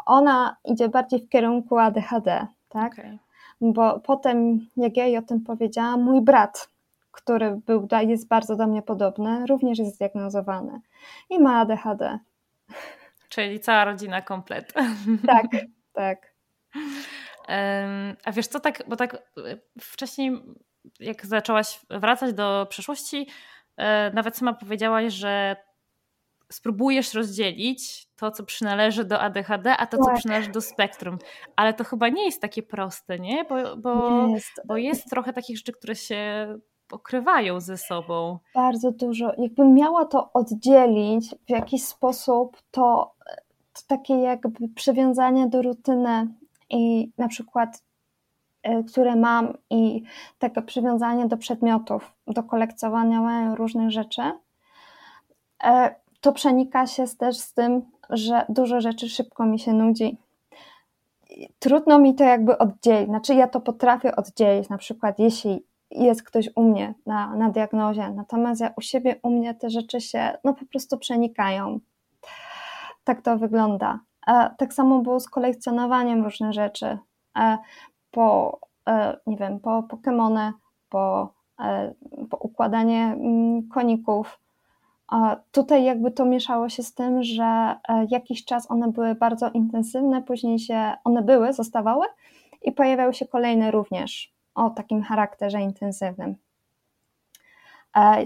Ona 0.05 0.57
idzie 0.65 0.89
bardziej 0.89 1.19
w 1.19 1.29
kierunku 1.29 1.77
ADHD, 1.77 2.47
tak? 2.69 2.93
Okay. 2.93 3.17
Bo 3.61 3.99
potem, 3.99 4.67
jak 4.77 4.97
ja 4.97 5.05
jej 5.05 5.17
o 5.17 5.21
tym 5.21 5.41
powiedziałam, 5.41 6.03
mój 6.03 6.21
brat, 6.21 6.69
który 7.11 7.61
był, 7.65 7.87
jest 8.07 8.27
bardzo 8.27 8.55
do 8.55 8.67
mnie 8.67 8.81
podobny, 8.81 9.45
również 9.45 9.79
jest 9.79 9.95
zdiagnozowany 9.95 10.81
i 11.29 11.39
ma 11.39 11.59
ADHD. 11.59 12.19
Czyli 13.35 13.59
cała 13.59 13.85
rodzina 13.85 14.21
komplet. 14.21 14.73
Tak, 15.27 15.45
tak. 15.93 16.35
A 18.25 18.31
wiesz 18.31 18.47
co, 18.47 18.59
tak, 18.59 18.83
bo 18.87 18.95
tak 18.95 19.13
e, 19.13 19.19
wcześniej, 19.81 20.41
jak 20.99 21.25
zaczęłaś 21.25 21.79
wracać 21.89 22.33
do 22.33 22.67
przeszłości, 22.69 23.27
e, 23.77 24.11
nawet 24.13 24.37
sama 24.37 24.53
powiedziałaś, 24.53 25.13
że 25.13 25.55
spróbujesz 26.51 27.13
rozdzielić 27.13 28.07
to, 28.15 28.31
co 28.31 28.43
przynależy 28.43 29.05
do 29.05 29.19
ADHD, 29.19 29.77
a 29.77 29.87
to, 29.87 29.97
co 29.97 30.05
tak. 30.05 30.15
przynależy 30.15 30.51
do 30.51 30.61
spektrum. 30.61 31.17
Ale 31.55 31.73
to 31.73 31.83
chyba 31.83 32.09
nie 32.09 32.25
jest 32.25 32.41
takie 32.41 32.63
proste, 32.63 33.19
nie? 33.19 33.43
Bo, 33.43 33.77
bo, 33.77 34.27
jest. 34.27 34.61
bo 34.65 34.77
jest 34.77 35.09
trochę 35.09 35.33
takich 35.33 35.57
rzeczy, 35.57 35.71
które 35.71 35.95
się 35.95 36.47
pokrywają 36.87 37.59
ze 37.59 37.77
sobą. 37.77 38.39
Bardzo 38.55 38.91
dużo. 38.91 39.31
Jakbym 39.37 39.73
miała 39.73 40.05
to 40.05 40.33
oddzielić 40.33 41.35
w 41.47 41.49
jakiś 41.49 41.85
sposób, 41.85 42.57
to, 42.71 43.13
to 43.73 43.81
takie 43.87 44.13
jakby 44.13 44.69
przywiązanie 44.69 45.47
do 45.47 45.61
rutyny 45.61 46.27
i 46.69 47.11
na 47.17 47.27
przykład 47.27 47.83
e, 48.63 48.83
które 48.83 49.15
mam 49.15 49.57
i 49.69 50.03
takie 50.39 50.61
przywiązanie 50.61 51.27
do 51.27 51.37
przedmiotów, 51.37 52.13
do 52.27 52.43
kolekcjonowania 52.43 53.55
różnych 53.55 53.91
rzeczy, 53.91 54.21
e, 55.63 55.95
to 56.21 56.33
przenika 56.33 56.87
się 56.87 57.03
też 57.19 57.37
z 57.37 57.53
tym, 57.53 57.81
że 58.09 58.45
dużo 58.49 58.81
rzeczy 58.81 59.09
szybko 59.09 59.45
mi 59.45 59.59
się 59.59 59.73
nudzi. 59.73 60.17
Trudno 61.59 61.99
mi 61.99 62.15
to 62.15 62.23
jakby 62.23 62.57
oddzielić, 62.57 63.09
znaczy 63.09 63.35
ja 63.35 63.47
to 63.47 63.61
potrafię 63.61 64.15
oddzielić, 64.15 64.69
na 64.69 64.77
przykład 64.77 65.19
jeśli 65.19 65.63
jest 65.97 66.23
ktoś 66.23 66.49
u 66.55 66.63
mnie 66.63 66.93
na, 67.05 67.35
na 67.35 67.49
diagnozie, 67.49 68.09
natomiast 68.09 68.61
ja 68.61 68.73
u 68.77 68.81
siebie, 68.81 69.15
u 69.23 69.29
mnie 69.29 69.53
te 69.53 69.69
rzeczy 69.69 70.01
się 70.01 70.37
no 70.43 70.53
po 70.53 70.65
prostu 70.65 70.97
przenikają. 70.97 71.79
Tak 73.03 73.21
to 73.21 73.37
wygląda. 73.37 73.99
Tak 74.57 74.73
samo 74.73 74.99
było 74.99 75.19
z 75.19 75.29
kolekcjonowaniem 75.29 76.23
różnych 76.23 76.53
rzeczy. 76.53 76.97
Po, 78.11 78.59
e, 78.87 79.17
nie 79.27 79.37
wiem, 79.37 79.59
po 79.59 79.83
Pokémony, 79.83 80.51
po, 80.89 81.33
e, 81.59 81.93
po 82.29 82.37
układanie 82.37 83.03
mm, 83.03 83.67
koników. 83.67 84.39
Tutaj 85.51 85.83
jakby 85.83 86.11
to 86.11 86.25
mieszało 86.25 86.69
się 86.69 86.83
z 86.83 86.93
tym, 86.93 87.23
że 87.23 87.43
e, 87.43 88.05
jakiś 88.09 88.45
czas 88.45 88.71
one 88.71 88.91
były 88.91 89.15
bardzo 89.15 89.49
intensywne, 89.49 90.21
później 90.21 90.59
się 90.59 90.93
one 91.03 91.21
były, 91.21 91.53
zostawały 91.53 92.05
i 92.61 92.71
pojawiały 92.71 93.13
się 93.13 93.25
kolejne 93.25 93.71
również 93.71 94.34
o 94.55 94.69
takim 94.69 95.03
charakterze 95.03 95.61
intensywnym. 95.61 96.35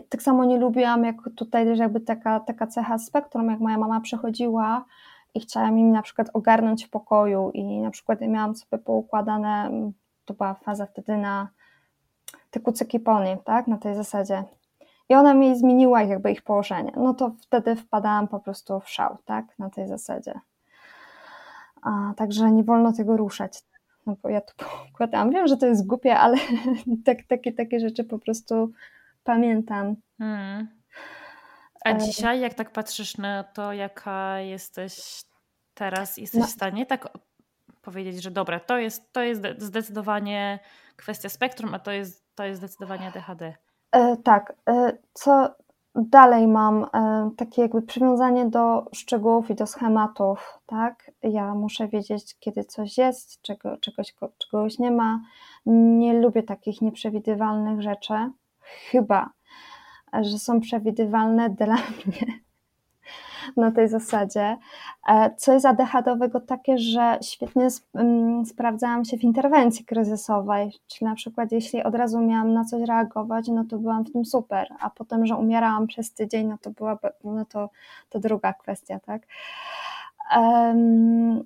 Tak 0.10 0.22
samo 0.22 0.46
nie 0.46 0.58
lubiłam, 0.58 1.04
jak 1.04 1.16
tutaj 1.36 1.66
też 1.66 1.80
jakby 1.80 2.00
taka, 2.00 2.40
taka 2.40 2.68
cecha 2.68 2.98
spektrum, 2.98 3.50
jak 3.50 3.60
moja 3.60 3.78
mama 3.78 4.02
przechodziła 4.02 4.86
i 5.34 5.40
chciałam 5.40 5.80
im 5.80 5.92
na 5.92 6.02
przykład 6.02 6.30
ogarnąć 6.34 6.86
w 6.86 6.90
pokoju 6.90 7.52
i 7.54 7.82
na 7.82 7.92
przykład 7.92 8.22
miałam 8.22 8.56
sobie 8.56 8.84
poukładane, 8.84 9.72
to 10.26 10.34
była 10.34 10.54
faza 10.54 10.86
wtedy 10.86 11.18
na 11.18 11.50
te 12.52 12.60
kucyki 12.60 13.00
pony, 13.00 13.38
tak, 13.44 13.68
na 13.68 13.78
tej 13.78 13.96
zasadzie. 13.96 14.44
I 15.10 15.16
ona 15.16 15.34
mi 15.34 15.58
zmieniła 15.58 16.04
jakby 16.04 16.32
ich 16.32 16.42
położenie. 16.42 16.92
No 16.96 17.14
to 17.14 17.32
wtedy 17.42 17.76
wpadałam 17.76 18.28
po 18.28 18.40
prostu 18.40 18.80
w 18.80 18.90
szał, 18.90 19.18
tak, 19.26 19.60
na 19.60 19.70
tej 19.70 19.88
zasadzie. 19.88 20.40
A, 21.82 22.14
także 22.18 22.52
nie 22.52 22.64
wolno 22.64 22.94
tego 22.94 23.18
ruszać. 23.18 23.64
No 24.06 24.16
bo 24.22 24.30
ja 24.30 24.42
tu 24.42 24.54
poukładałam. 24.86 25.32
Wiem, 25.32 25.48
że 25.48 25.58
to 25.58 25.66
jest 25.66 25.88
głupie, 25.88 26.18
ale 26.18 26.38
tak, 27.06 27.18
takie, 27.28 27.54
takie 27.54 27.80
rzeczy 27.80 28.04
po 28.04 28.20
prostu 28.20 28.72
pamiętam. 29.24 29.96
Hmm. 30.18 30.68
A 31.86 31.90
e, 31.90 31.98
dzisiaj, 31.98 32.40
jak 32.40 32.54
tak 32.54 32.72
patrzysz 32.72 33.18
na 33.18 33.44
to, 33.44 33.74
jaka 33.74 34.40
jesteś 34.40 35.24
teraz, 35.74 36.18
jesteś 36.18 36.42
no. 36.42 36.48
w 36.48 36.52
stanie 36.52 36.86
tak 36.86 37.10
powiedzieć, 37.82 38.24
że 38.24 38.32
dobra, 38.32 38.60
to 38.60 38.78
jest, 38.78 39.14
to 39.14 39.22
jest 39.22 39.42
zdecydowanie 39.58 40.60
kwestia 40.96 41.30
spektrum, 41.30 41.74
a 41.74 41.80
to 41.80 41.92
jest, 41.92 42.36
to 42.36 42.44
jest 42.44 42.60
zdecydowanie 42.60 43.08
ADHD. 43.08 43.54
E, 43.92 44.18
tak. 44.18 44.54
E, 44.70 44.98
co 45.14 45.56
dalej 46.02 46.48
mam? 46.48 46.86
E, 46.94 47.30
takie 47.38 47.62
jakby 47.62 47.82
przywiązanie 47.82 48.46
do 48.46 48.86
szczegółów 48.94 49.50
i 49.50 49.56
do 49.56 49.68
schematów, 49.68 50.60
tak? 50.66 51.12
Ja 51.24 51.56
muszę 51.56 51.88
wiedzieć, 51.88 52.36
kiedy 52.40 52.64
coś 52.64 52.98
jest, 52.98 53.42
czego, 53.42 53.78
czegoś, 53.78 54.16
czegoś 54.38 54.80
nie 54.80 54.92
ma. 54.92 55.22
Nie 55.66 56.14
lubię 56.14 56.44
takich 56.44 56.82
nieprzewidywalnych 56.82 57.82
rzeczy. 57.82 58.14
Chyba, 58.62 59.30
że 60.22 60.40
są 60.40 60.60
przewidywalne 60.60 61.50
dla 61.60 61.76
mnie 61.76 62.40
na 63.58 63.72
tej 63.72 63.90
zasadzie. 63.90 64.58
E, 65.10 65.36
co 65.38 65.54
jest 65.54 65.66
ADHD-owego 65.66 66.40
takie, 66.40 66.78
że 66.78 67.20
świetnie 67.22 67.68
mm, 67.94 68.46
sprawdzałam 68.46 69.06
się 69.06 69.18
w 69.18 69.24
interwencji 69.24 69.86
kryzysowej, 69.86 70.72
czyli 70.88 71.10
na 71.10 71.16
przykład 71.16 71.52
jeśli 71.52 71.84
od 71.84 71.96
razu 71.96 72.20
miałam 72.20 72.54
na 72.54 72.66
coś 72.66 72.82
reagować, 72.82 73.48
no 73.48 73.64
to 73.70 73.78
byłam 73.78 74.06
w 74.06 74.12
tym 74.12 74.26
super, 74.26 74.68
a 74.80 74.90
potem, 74.90 75.26
że 75.26 75.36
umierałam 75.36 75.88
przez 75.88 76.14
tydzień, 76.14 76.48
no 76.48 76.58
to 76.62 76.72
była 76.72 76.98
no 77.24 77.46
to, 77.46 77.70
to 78.10 78.20
druga 78.20 78.54
kwestia, 78.54 79.00
tak. 79.00 79.22
Um, 80.38 81.44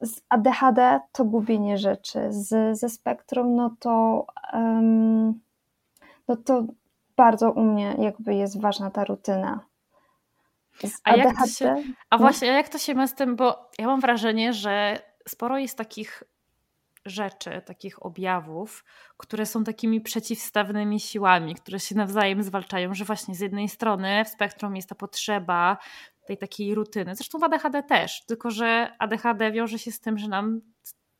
z 0.00 0.20
ADHD 0.28 1.00
to 1.12 1.24
gubienie 1.24 1.78
rzeczy, 1.78 2.32
z, 2.32 2.78
ze 2.78 2.88
spektrum 2.88 3.56
no 3.56 3.76
to, 3.80 4.26
um, 4.52 5.40
no 6.28 6.36
to 6.36 6.64
bardzo 7.16 7.52
u 7.52 7.62
mnie 7.62 7.96
jakby 7.98 8.34
jest 8.34 8.60
ważna 8.60 8.90
ta 8.90 9.04
rutyna. 9.04 9.60
A, 11.04 11.16
jak 11.16 11.38
to 11.38 11.46
się, 11.46 11.74
a 12.10 12.16
no. 12.16 12.18
właśnie, 12.18 12.52
a 12.52 12.54
jak 12.54 12.68
to 12.68 12.78
się 12.78 12.94
ma 12.94 13.06
z 13.06 13.14
tym, 13.14 13.36
bo 13.36 13.70
ja 13.78 13.86
mam 13.86 14.00
wrażenie, 14.00 14.52
że 14.52 15.02
sporo 15.28 15.58
jest 15.58 15.78
takich 15.78 16.22
rzeczy, 17.06 17.62
takich 17.66 18.06
objawów, 18.06 18.84
które 19.16 19.46
są 19.46 19.64
takimi 19.64 20.00
przeciwstawnymi 20.00 21.00
siłami, 21.00 21.54
które 21.54 21.80
się 21.80 21.94
nawzajem 21.94 22.42
zwalczają, 22.42 22.94
że 22.94 23.04
właśnie 23.04 23.34
z 23.34 23.40
jednej 23.40 23.68
strony 23.68 24.24
w 24.24 24.28
spektrum 24.28 24.76
jest 24.76 24.88
ta 24.88 24.94
potrzeba 24.94 25.78
tej 26.26 26.38
takiej 26.38 26.74
rutyny. 26.74 27.14
Zresztą 27.16 27.38
w 27.38 27.42
ADHD 27.42 27.82
też, 27.82 28.24
tylko 28.26 28.50
że 28.50 28.96
ADHD 28.98 29.52
wiąże 29.52 29.78
się 29.78 29.92
z 29.92 30.00
tym, 30.00 30.18
że 30.18 30.28
nam 30.28 30.60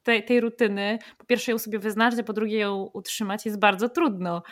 tej, 0.03 0.25
tej 0.25 0.41
rutyny, 0.41 0.99
po 1.19 1.25
pierwsze 1.25 1.53
ją 1.53 1.59
sobie 1.59 1.79
wyznaczyć, 1.79 2.21
a 2.21 2.23
po 2.23 2.33
drugie 2.33 2.59
ją 2.59 2.91
utrzymać 2.93 3.47
jest 3.47 3.59
bardzo 3.59 3.89
trudno. 3.89 4.43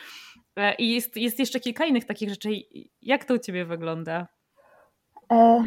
E, 0.56 0.74
I 0.74 0.94
jest, 0.94 1.16
jest 1.16 1.38
jeszcze 1.38 1.60
kilka 1.60 1.84
innych 1.84 2.04
takich 2.04 2.28
rzeczy. 2.28 2.50
Jak 3.02 3.24
to 3.24 3.34
u 3.34 3.38
Ciebie 3.38 3.64
wygląda? 3.64 4.26
E, 5.32 5.64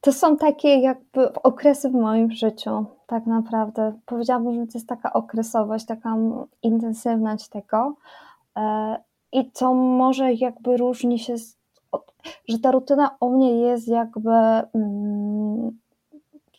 to 0.00 0.12
są 0.12 0.36
takie 0.36 0.78
jakby 0.80 1.32
okresy 1.32 1.90
w 1.90 1.94
moim 1.94 2.30
życiu, 2.30 2.84
tak 3.06 3.26
naprawdę. 3.26 3.92
Powiedziałabym, 4.06 4.54
że 4.54 4.66
to 4.66 4.78
jest 4.78 4.88
taka 4.88 5.12
okresowość, 5.12 5.86
taka 5.86 6.16
intensywność 6.62 7.48
tego. 7.48 7.94
E, 8.56 8.96
I 9.32 9.50
to 9.50 9.74
może 9.74 10.32
jakby 10.32 10.76
różni 10.76 11.18
się, 11.18 11.38
z, 11.38 11.56
że 12.48 12.58
ta 12.58 12.70
rutyna 12.70 13.16
u 13.20 13.30
mnie 13.30 13.60
jest 13.60 13.88
jakby 13.88 14.30
mm, 14.74 15.78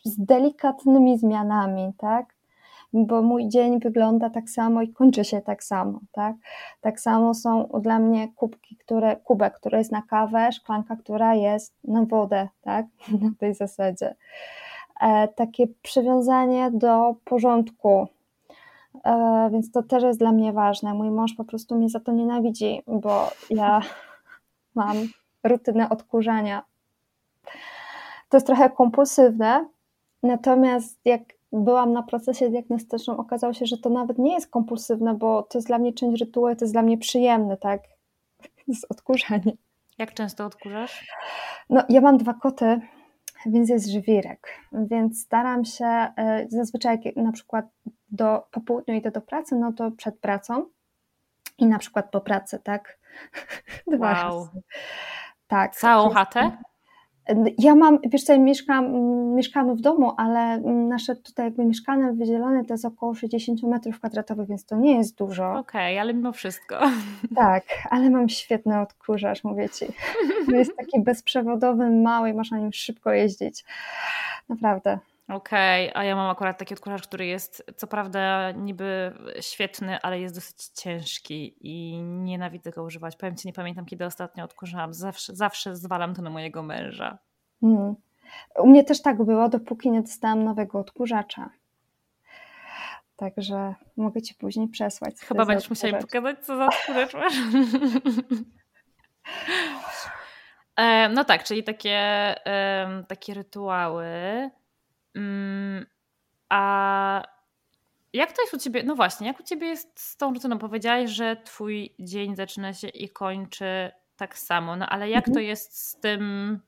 z 0.04 0.24
delikatnymi 0.24 1.18
zmianami, 1.18 1.92
tak? 1.98 2.37
Bo 2.92 3.22
mój 3.22 3.48
dzień 3.48 3.80
wygląda 3.80 4.30
tak 4.30 4.50
samo 4.50 4.82
i 4.82 4.92
kończy 4.92 5.24
się 5.24 5.40
tak 5.40 5.64
samo, 5.64 6.00
tak? 6.12 6.36
Tak 6.80 7.00
samo 7.00 7.34
są 7.34 7.68
dla 7.82 7.98
mnie 7.98 8.28
kubki, 8.28 8.76
które, 8.76 9.16
kubek, 9.16 9.54
który 9.54 9.78
jest 9.78 9.92
na 9.92 10.02
kawę, 10.02 10.52
szklanka, 10.52 10.96
która 10.96 11.34
jest 11.34 11.74
na 11.84 12.04
wodę, 12.04 12.48
tak? 12.60 12.86
Na 13.22 13.30
tej 13.38 13.54
zasadzie. 13.54 14.14
E, 15.00 15.28
takie 15.28 15.66
przywiązanie 15.82 16.70
do 16.70 17.14
porządku, 17.24 18.06
e, 19.04 19.48
więc 19.52 19.72
to 19.72 19.82
też 19.82 20.02
jest 20.02 20.18
dla 20.18 20.32
mnie 20.32 20.52
ważne. 20.52 20.94
Mój 20.94 21.10
mąż 21.10 21.34
po 21.34 21.44
prostu 21.44 21.74
mnie 21.74 21.88
za 21.88 22.00
to 22.00 22.12
nienawidzi, 22.12 22.82
bo 22.86 23.30
ja 23.50 23.80
mam 24.74 24.96
rutynę 25.44 25.88
odkurzania. 25.88 26.62
To 28.28 28.36
jest 28.36 28.46
trochę 28.46 28.70
kompulsywne, 28.70 29.68
natomiast 30.22 31.00
jak 31.04 31.37
byłam 31.52 31.92
na 31.92 32.02
procesie 32.02 32.50
diagnostycznym, 32.50 33.20
okazało 33.20 33.52
się, 33.52 33.66
że 33.66 33.78
to 33.78 33.90
nawet 33.90 34.18
nie 34.18 34.34
jest 34.34 34.50
kompulsywne, 34.50 35.14
bo 35.14 35.42
to 35.42 35.58
jest 35.58 35.66
dla 35.66 35.78
mnie 35.78 35.92
część 35.92 36.20
rytuału, 36.20 36.56
to 36.56 36.64
jest 36.64 36.74
dla 36.74 36.82
mnie 36.82 36.98
przyjemne, 36.98 37.56
tak? 37.56 37.82
To 38.56 38.72
jest 38.72 38.86
odkurzanie. 38.88 39.52
Jak 39.98 40.14
często 40.14 40.46
odkurzasz? 40.46 41.06
No, 41.70 41.82
ja 41.88 42.00
mam 42.00 42.18
dwa 42.18 42.34
koty, 42.34 42.80
więc 43.46 43.68
jest 43.68 43.88
żwirek, 43.88 44.48
więc 44.72 45.22
staram 45.22 45.64
się, 45.64 45.86
e, 45.86 46.46
zazwyczaj 46.48 46.98
jak 47.04 47.16
na 47.16 47.32
przykład 47.32 47.66
do, 48.10 48.42
po 48.50 48.60
południu 48.60 48.94
idę 48.94 49.10
do 49.10 49.20
pracy, 49.20 49.56
no 49.56 49.72
to 49.72 49.90
przed 49.90 50.18
pracą 50.18 50.66
i 51.58 51.66
na 51.66 51.78
przykład 51.78 52.10
po 52.10 52.20
pracy, 52.20 52.60
tak? 52.64 52.98
Dwa 53.92 54.06
wow. 54.06 54.38
razy. 54.38 54.62
Tak. 55.48 55.76
Całą 55.76 56.10
chatę? 56.10 56.58
Ja 57.58 57.74
mam, 57.74 57.98
wiesz 58.10 58.24
co, 58.24 58.38
mieszkam, 58.38 58.92
mieszkamy 59.34 59.74
w 59.74 59.80
domu, 59.80 60.12
ale 60.16 60.60
nasze 60.60 61.16
tutaj 61.16 61.46
jakby 61.46 61.64
mieszkanie 61.64 62.12
wydzielone 62.12 62.64
to 62.64 62.74
jest 62.74 62.84
około 62.84 63.14
60 63.14 63.62
metrów 63.62 63.98
kwadratowych, 63.98 64.48
więc 64.48 64.64
to 64.64 64.76
nie 64.76 64.96
jest 64.96 65.16
dużo. 65.16 65.50
Okej, 65.50 65.60
okay, 65.60 66.00
ale 66.00 66.14
mimo 66.14 66.32
wszystko. 66.32 66.80
Tak, 67.34 67.64
ale 67.90 68.10
mam 68.10 68.28
świetny 68.28 68.80
odkurzacz, 68.80 69.44
mówię 69.44 69.68
Ci. 69.68 69.86
Jest 70.48 70.76
taki 70.76 71.00
bezprzewodowy, 71.00 71.90
mały 71.90 72.30
i 72.30 72.34
można 72.34 72.58
nim 72.58 72.72
szybko 72.72 73.12
jeździć. 73.12 73.64
Naprawdę. 74.48 74.98
Okej, 75.28 75.90
okay, 75.90 76.02
a 76.02 76.04
ja 76.04 76.16
mam 76.16 76.30
akurat 76.30 76.58
taki 76.58 76.74
odkurzacz, 76.74 77.06
który 77.06 77.26
jest 77.26 77.64
co 77.76 77.86
prawda 77.86 78.50
niby 78.50 79.12
świetny, 79.40 79.98
ale 80.02 80.20
jest 80.20 80.34
dosyć 80.34 80.56
ciężki 80.64 81.56
i 81.60 82.02
nienawidzę 82.02 82.70
go 82.70 82.82
używać. 82.82 83.16
Powiem 83.16 83.36
Ci, 83.36 83.48
nie 83.48 83.52
pamiętam 83.52 83.84
kiedy 83.84 84.04
ostatnio 84.04 84.44
odkurzałam. 84.44 84.94
Zawsze, 84.94 85.36
zawsze 85.36 85.76
zwalam 85.76 86.14
to 86.14 86.22
na 86.22 86.30
mojego 86.30 86.62
męża. 86.62 87.18
Hmm. 87.60 87.94
U 88.58 88.66
mnie 88.66 88.84
też 88.84 89.02
tak 89.02 89.24
było, 89.24 89.48
dopóki 89.48 89.90
nie 89.90 90.02
dostałam 90.02 90.44
nowego 90.44 90.78
odkurzacza. 90.78 91.50
Także 93.16 93.74
mogę 93.96 94.22
Ci 94.22 94.34
później 94.34 94.68
przesłać. 94.68 95.14
Chyba 95.20 95.44
będziesz 95.44 95.70
musiała 95.70 95.94
mi 95.94 96.00
pokazać, 96.00 96.46
co 96.46 96.56
za 96.56 96.66
odkurzacz 96.66 97.14
masz. 97.14 97.34
E, 100.76 101.08
no 101.08 101.24
tak, 101.24 101.44
czyli 101.44 101.64
takie, 101.64 102.34
takie 103.08 103.34
rytuały 103.34 104.06
a 106.48 107.22
jak 108.12 108.32
to 108.32 108.42
jest 108.42 108.54
u 108.54 108.58
ciebie? 108.58 108.82
No 108.82 108.94
właśnie, 108.94 109.26
jak 109.26 109.40
u 109.40 109.42
ciebie 109.42 109.66
jest 109.66 110.00
z 110.00 110.16
tą 110.16 110.34
rutyną? 110.34 110.58
Powiedziałaś, 110.58 111.10
że 111.10 111.36
twój 111.36 111.94
dzień 111.98 112.36
zaczyna 112.36 112.72
się 112.72 112.88
i 112.88 113.08
kończy 113.08 113.90
tak 114.16 114.38
samo, 114.38 114.76
no 114.76 114.88
ale 114.88 115.10
jak 115.10 115.28
mhm. 115.28 115.34
to 115.34 115.40
jest 115.40 115.88
z 115.88 116.00
tym, 116.00 116.58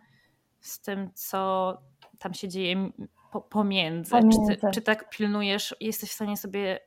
z 0.60 0.80
tym, 0.80 1.10
co 1.14 1.72
tam 2.18 2.34
się 2.34 2.48
dzieje 2.48 2.90
pomiędzy? 3.50 4.10
pomiędzy. 4.10 4.54
Czy, 4.54 4.60
ty, 4.60 4.70
czy 4.74 4.82
tak 4.82 5.10
pilnujesz, 5.10 5.76
jesteś 5.80 6.10
w 6.10 6.14
stanie 6.14 6.36
sobie 6.36 6.80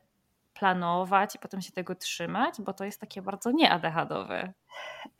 planować 0.54 1.34
i 1.34 1.38
potem 1.38 1.60
się 1.60 1.72
tego 1.72 1.94
trzymać? 1.94 2.60
Bo 2.60 2.72
to 2.72 2.84
jest 2.84 3.00
takie 3.00 3.22
bardzo 3.22 3.50
nieadechadowe. 3.50 4.52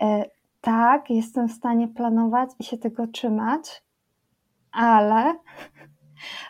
E, 0.02 0.24
tak, 0.60 1.10
jestem 1.10 1.48
w 1.48 1.52
stanie 1.52 1.88
planować 1.88 2.50
i 2.58 2.64
się 2.64 2.78
tego 2.78 3.06
trzymać, 3.06 3.82
ale 4.72 5.34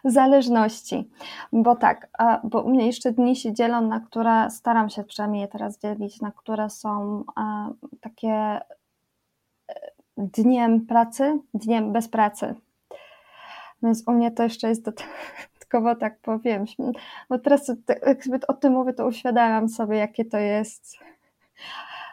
zależności. 0.04 1.10
Bo 1.52 1.76
tak, 1.76 2.08
bo 2.44 2.62
u 2.62 2.70
mnie 2.70 2.86
jeszcze 2.86 3.12
dni 3.12 3.36
się 3.36 3.52
dzielą, 3.52 3.80
na 3.80 4.00
które 4.00 4.50
staram 4.50 4.90
się 4.90 5.04
przynajmniej 5.04 5.42
je 5.42 5.48
teraz 5.48 5.78
dzielić, 5.78 6.20
na 6.20 6.32
które 6.32 6.70
są 6.70 7.24
takie 8.00 8.30
e, 8.30 8.60
dniem 10.16 10.86
pracy, 10.86 11.38
dniem 11.54 11.92
bez 11.92 12.08
pracy. 12.08 12.54
Więc 13.82 14.08
u 14.08 14.12
mnie 14.12 14.30
to 14.30 14.42
jeszcze 14.42 14.68
jest 14.68 14.84
dodatkowo, 14.84 15.94
tak 15.94 16.18
powiem, 16.18 16.64
bo 17.28 17.38
teraz 17.38 17.72
jak 18.06 18.24
zbyt 18.24 18.44
o 18.48 18.54
tym 18.54 18.72
mówię, 18.72 18.92
to 18.92 19.06
uświadamiam 19.06 19.68
sobie, 19.68 19.96
jakie 19.96 20.24
to 20.24 20.38
jest 20.38 20.98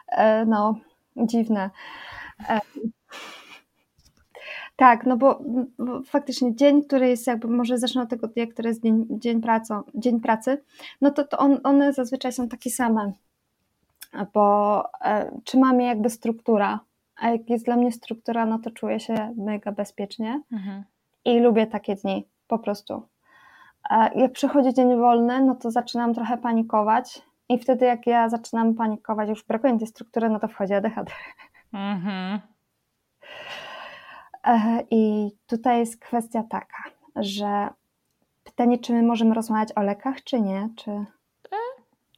e, 0.08 0.44
no, 0.44 0.74
dziwne. 1.16 1.70
E, 4.82 4.84
tak, 4.84 5.06
no 5.06 5.16
bo, 5.16 5.40
bo, 5.78 6.02
faktycznie 6.02 6.54
dzień, 6.54 6.84
który 6.84 7.08
jest 7.08 7.26
jakby, 7.26 7.48
może 7.48 7.78
zacznę 7.78 8.02
od 8.02 8.08
tego 8.08 8.28
dnia, 8.28 8.46
który 8.46 8.68
jest 8.68 8.82
dzień, 8.82 9.06
dzień, 9.10 9.40
pracą, 9.40 9.82
dzień 9.94 10.20
pracy, 10.20 10.62
no 11.00 11.10
to, 11.10 11.24
to 11.24 11.38
on, 11.38 11.58
one 11.64 11.92
zazwyczaj 11.92 12.32
są 12.32 12.48
takie 12.48 12.70
same, 12.70 13.12
bo 14.34 14.84
e, 15.04 15.40
trzyma 15.44 15.72
mnie 15.72 15.86
jakby 15.86 16.10
struktura, 16.10 16.80
a 17.16 17.30
jak 17.30 17.50
jest 17.50 17.64
dla 17.64 17.76
mnie 17.76 17.92
struktura, 17.92 18.46
no 18.46 18.58
to 18.58 18.70
czuję 18.70 19.00
się 19.00 19.34
mega 19.36 19.72
bezpiecznie 19.72 20.42
mhm. 20.52 20.84
i 21.24 21.40
lubię 21.40 21.66
takie 21.66 21.96
dni, 21.96 22.26
po 22.48 22.58
prostu. 22.58 23.02
A 23.90 24.08
jak 24.14 24.32
przychodzi 24.32 24.74
dzień 24.74 24.96
wolny, 24.96 25.44
no 25.44 25.54
to 25.54 25.70
zaczynam 25.70 26.14
trochę 26.14 26.38
panikować 26.38 27.22
i 27.48 27.58
wtedy 27.58 27.84
jak 27.84 28.06
ja 28.06 28.28
zaczynam 28.28 28.74
panikować, 28.74 29.28
już 29.28 29.44
brakuje 29.44 29.78
tej 29.78 29.86
struktury, 29.86 30.28
no 30.28 30.40
to 30.40 30.48
wchodzi 30.48 30.74
ADHD. 30.74 31.12
Mhm. 31.72 32.40
E, 34.46 34.82
I 34.90 35.30
tutaj 35.46 35.78
jest 35.78 36.00
kwestia 36.00 36.42
taka, 36.42 36.82
że 37.16 37.68
pytanie, 38.44 38.78
czy 38.78 38.92
my 38.92 39.02
możemy 39.02 39.34
rozmawiać 39.34 39.68
o 39.76 39.82
lekach, 39.82 40.24
czy 40.24 40.40
nie? 40.40 40.68
Czy... 40.76 40.90
E, 40.90 41.56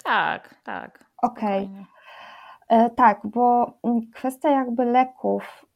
tak, 0.04 0.54
tak. 0.64 1.04
Okej. 1.22 1.64
Okay. 1.64 1.84
E, 2.68 2.90
tak, 2.90 3.20
bo 3.24 3.72
kwestia 4.14 4.50
jakby 4.50 4.84
leków. 4.84 5.66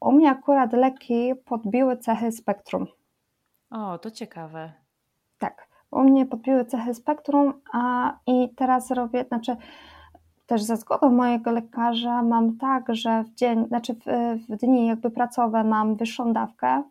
U 0.00 0.12
mnie 0.12 0.30
akurat 0.30 0.72
leki 0.72 1.34
podbiły 1.44 1.96
cechy 1.96 2.32
spektrum. 2.32 2.86
O, 3.70 3.98
to 3.98 4.10
ciekawe. 4.10 4.72
Tak, 5.38 5.68
u 5.90 6.00
mnie 6.00 6.26
podbiły 6.26 6.64
cechy 6.64 6.94
spektrum, 6.94 7.60
a 7.72 8.12
i 8.26 8.54
teraz 8.54 8.90
robię, 8.90 9.24
znaczy 9.24 9.56
też 10.50 10.62
za 10.62 10.76
zgodą 10.76 11.10
mojego 11.10 11.52
lekarza 11.52 12.22
mam 12.22 12.56
tak, 12.56 12.94
że 12.94 13.24
w 13.24 13.34
dzień, 13.34 13.66
znaczy 13.66 13.94
w, 13.94 14.04
w 14.48 14.56
dni 14.56 14.86
jakby 14.86 15.10
pracowe 15.10 15.64
mam 15.64 15.96
wyższą 15.96 16.32
dawkę, 16.32 16.82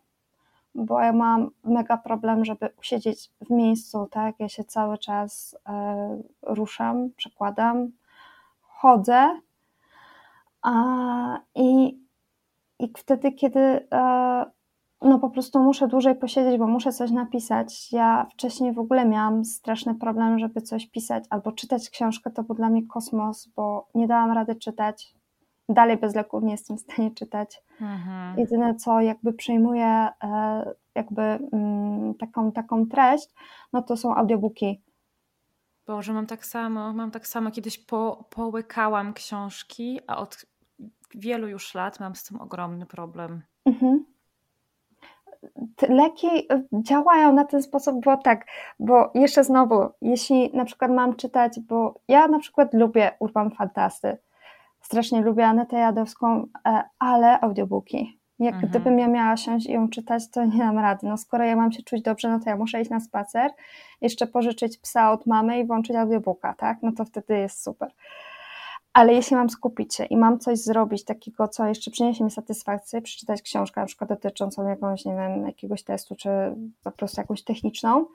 bo 0.74 1.00
ja 1.00 1.12
mam 1.12 1.50
mega 1.64 1.96
problem, 1.96 2.44
żeby 2.44 2.68
usiedzieć 2.78 3.30
w 3.46 3.50
miejscu, 3.50 4.08
tak? 4.10 4.34
Ja 4.38 4.48
się 4.48 4.64
cały 4.64 4.98
czas 4.98 5.56
e, 5.68 6.22
ruszam, 6.42 7.10
przekładam, 7.16 7.90
chodzę 8.62 9.40
a, 10.62 10.72
i, 11.54 11.98
i 12.78 12.92
wtedy, 12.96 13.32
kiedy 13.32 13.60
e, 13.92 14.44
no 15.02 15.18
po 15.18 15.30
prostu 15.30 15.62
muszę 15.62 15.88
dłużej 15.88 16.14
posiedzieć, 16.14 16.58
bo 16.58 16.66
muszę 16.66 16.92
coś 16.92 17.10
napisać. 17.10 17.92
Ja 17.92 18.26
wcześniej 18.32 18.72
w 18.72 18.78
ogóle 18.78 19.04
miałam 19.08 19.44
straszny 19.44 19.94
problem, 19.94 20.38
żeby 20.38 20.62
coś 20.62 20.86
pisać 20.86 21.24
albo 21.30 21.52
czytać 21.52 21.90
książkę, 21.90 22.30
to 22.30 22.42
był 22.42 22.54
dla 22.54 22.70
mnie 22.70 22.86
kosmos, 22.86 23.48
bo 23.56 23.88
nie 23.94 24.08
dałam 24.08 24.32
rady 24.32 24.54
czytać. 24.54 25.14
Dalej 25.68 25.96
bez 25.96 26.14
leków 26.14 26.42
nie 26.42 26.50
jestem 26.50 26.76
w 26.76 26.80
stanie 26.80 27.10
czytać. 27.10 27.62
Mhm. 27.80 28.38
Jedyne 28.38 28.74
co 28.74 29.00
jakby 29.00 29.32
przyjmuję 29.32 30.08
e, 30.22 30.74
jakby 30.94 31.22
mm, 31.22 32.14
taką, 32.14 32.52
taką 32.52 32.86
treść, 32.86 33.28
no 33.72 33.82
to 33.82 33.96
są 33.96 34.14
audiobooki. 34.14 34.82
Boże, 35.86 36.12
mam 36.12 36.26
tak 36.26 36.46
samo, 36.46 36.92
mam 36.92 37.10
tak 37.10 37.26
samo. 37.26 37.50
Kiedyś 37.50 37.78
po, 37.78 38.24
połykałam 38.30 39.12
książki, 39.12 40.00
a 40.06 40.16
od 40.16 40.46
wielu 41.14 41.48
już 41.48 41.74
lat 41.74 42.00
mam 42.00 42.14
z 42.14 42.24
tym 42.24 42.40
ogromny 42.40 42.86
problem. 42.86 43.42
Mhm 43.66 44.09
leki 45.88 46.26
y, 46.26 46.66
działają 46.72 47.32
na 47.32 47.44
ten 47.44 47.62
sposób, 47.62 48.04
bo 48.04 48.16
tak, 48.16 48.46
bo 48.78 49.10
jeszcze 49.14 49.44
znowu, 49.44 49.88
jeśli 50.02 50.50
na 50.56 50.64
przykład 50.64 50.90
mam 50.90 51.16
czytać, 51.16 51.60
bo 51.60 52.00
ja 52.08 52.28
na 52.28 52.38
przykład 52.38 52.74
lubię 52.74 53.10
Urban 53.20 53.50
Fantasty, 53.50 54.18
strasznie 54.80 55.20
lubię 55.20 55.46
Anetę 55.46 55.76
Jadowską, 55.76 56.46
e, 56.66 56.82
ale 56.98 57.40
audiobooki. 57.40 58.20
Jak 58.38 58.54
mhm. 58.54 58.70
gdybym 58.70 58.98
ja 58.98 59.08
miała 59.08 59.36
siąść 59.36 59.66
i 59.66 59.72
ją 59.72 59.88
czytać, 59.88 60.30
to 60.30 60.44
nie 60.44 60.58
dam 60.58 60.78
rady. 60.78 61.06
No 61.06 61.16
skoro 61.16 61.44
ja 61.44 61.56
mam 61.56 61.72
się 61.72 61.82
czuć 61.82 62.02
dobrze, 62.02 62.28
no 62.28 62.40
to 62.40 62.50
ja 62.50 62.56
muszę 62.56 62.80
iść 62.80 62.90
na 62.90 63.00
spacer, 63.00 63.50
jeszcze 64.00 64.26
pożyczyć 64.26 64.78
psa 64.78 65.12
od 65.12 65.26
mamy 65.26 65.60
i 65.60 65.66
włączyć 65.66 65.96
audiobooka, 65.96 66.54
tak? 66.54 66.78
No 66.82 66.92
to 66.92 67.04
wtedy 67.04 67.38
jest 67.38 67.62
super. 67.62 67.90
Ale 69.00 69.12
jeśli 69.12 69.36
mam 69.36 69.50
skupić 69.50 69.94
się 69.94 70.04
i 70.04 70.16
mam 70.16 70.38
coś 70.38 70.58
zrobić 70.58 71.04
takiego, 71.04 71.48
co 71.48 71.66
jeszcze 71.66 71.90
przyniesie 71.90 72.24
mi 72.24 72.30
satysfakcję, 72.30 73.02
przeczytać 73.02 73.42
książkę 73.42 73.80
na 73.80 73.86
przykład 73.86 74.10
dotyczącą 74.10 74.68
jakąś, 74.68 75.04
nie 75.04 75.14
wiem, 75.14 75.46
jakiegoś 75.46 75.82
testu, 75.82 76.16
czy 76.16 76.28
po 76.84 76.90
prostu 76.90 77.20
jakąś 77.20 77.44
techniczną, 77.44 78.06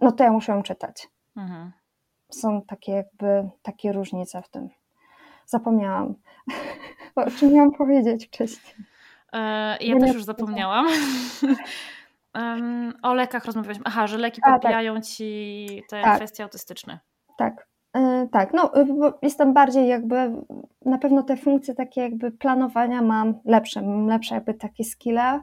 no 0.00 0.12
to 0.12 0.24
ja 0.24 0.32
muszę 0.32 0.52
ją 0.52 0.62
czytać. 0.62 1.08
Mhm. 1.36 1.72
Są 2.30 2.62
takie 2.62 2.92
jakby 2.92 3.50
takie 3.62 3.92
różnice 3.92 4.42
w 4.42 4.48
tym. 4.48 4.68
Zapomniałam. 5.46 6.14
o 7.16 7.30
czym 7.30 7.52
miałam 7.52 7.72
powiedzieć 7.72 8.26
wcześniej? 8.26 8.74
E, 9.32 9.76
ja 9.80 9.98
też 9.98 10.14
już 10.14 10.24
zapomniałam. 10.24 10.86
um, 12.34 12.92
o 13.02 13.14
lekach 13.14 13.44
rozmawialiśmy. 13.44 13.84
Aha, 13.86 14.06
że 14.06 14.18
leki 14.18 14.40
tak. 14.40 14.52
podbijają 14.52 14.94
tak. 14.94 15.04
ci 15.04 15.82
te 15.88 16.02
tak. 16.02 16.16
kwestie 16.16 16.44
autystyczne. 16.44 16.98
Tak. 17.38 17.67
E, 17.98 18.28
tak, 18.32 18.54
no 18.54 18.70
jestem 19.22 19.52
bardziej 19.52 19.88
jakby, 19.88 20.32
na 20.84 20.98
pewno 20.98 21.22
te 21.22 21.36
funkcje 21.36 21.74
takie 21.74 22.00
jakby 22.00 22.30
planowania 22.30 23.02
mam 23.02 23.34
lepsze, 23.44 23.82
mam 23.82 24.06
lepsze 24.06 24.34
jakby 24.34 24.54
takie 24.54 24.84
skille. 24.84 25.40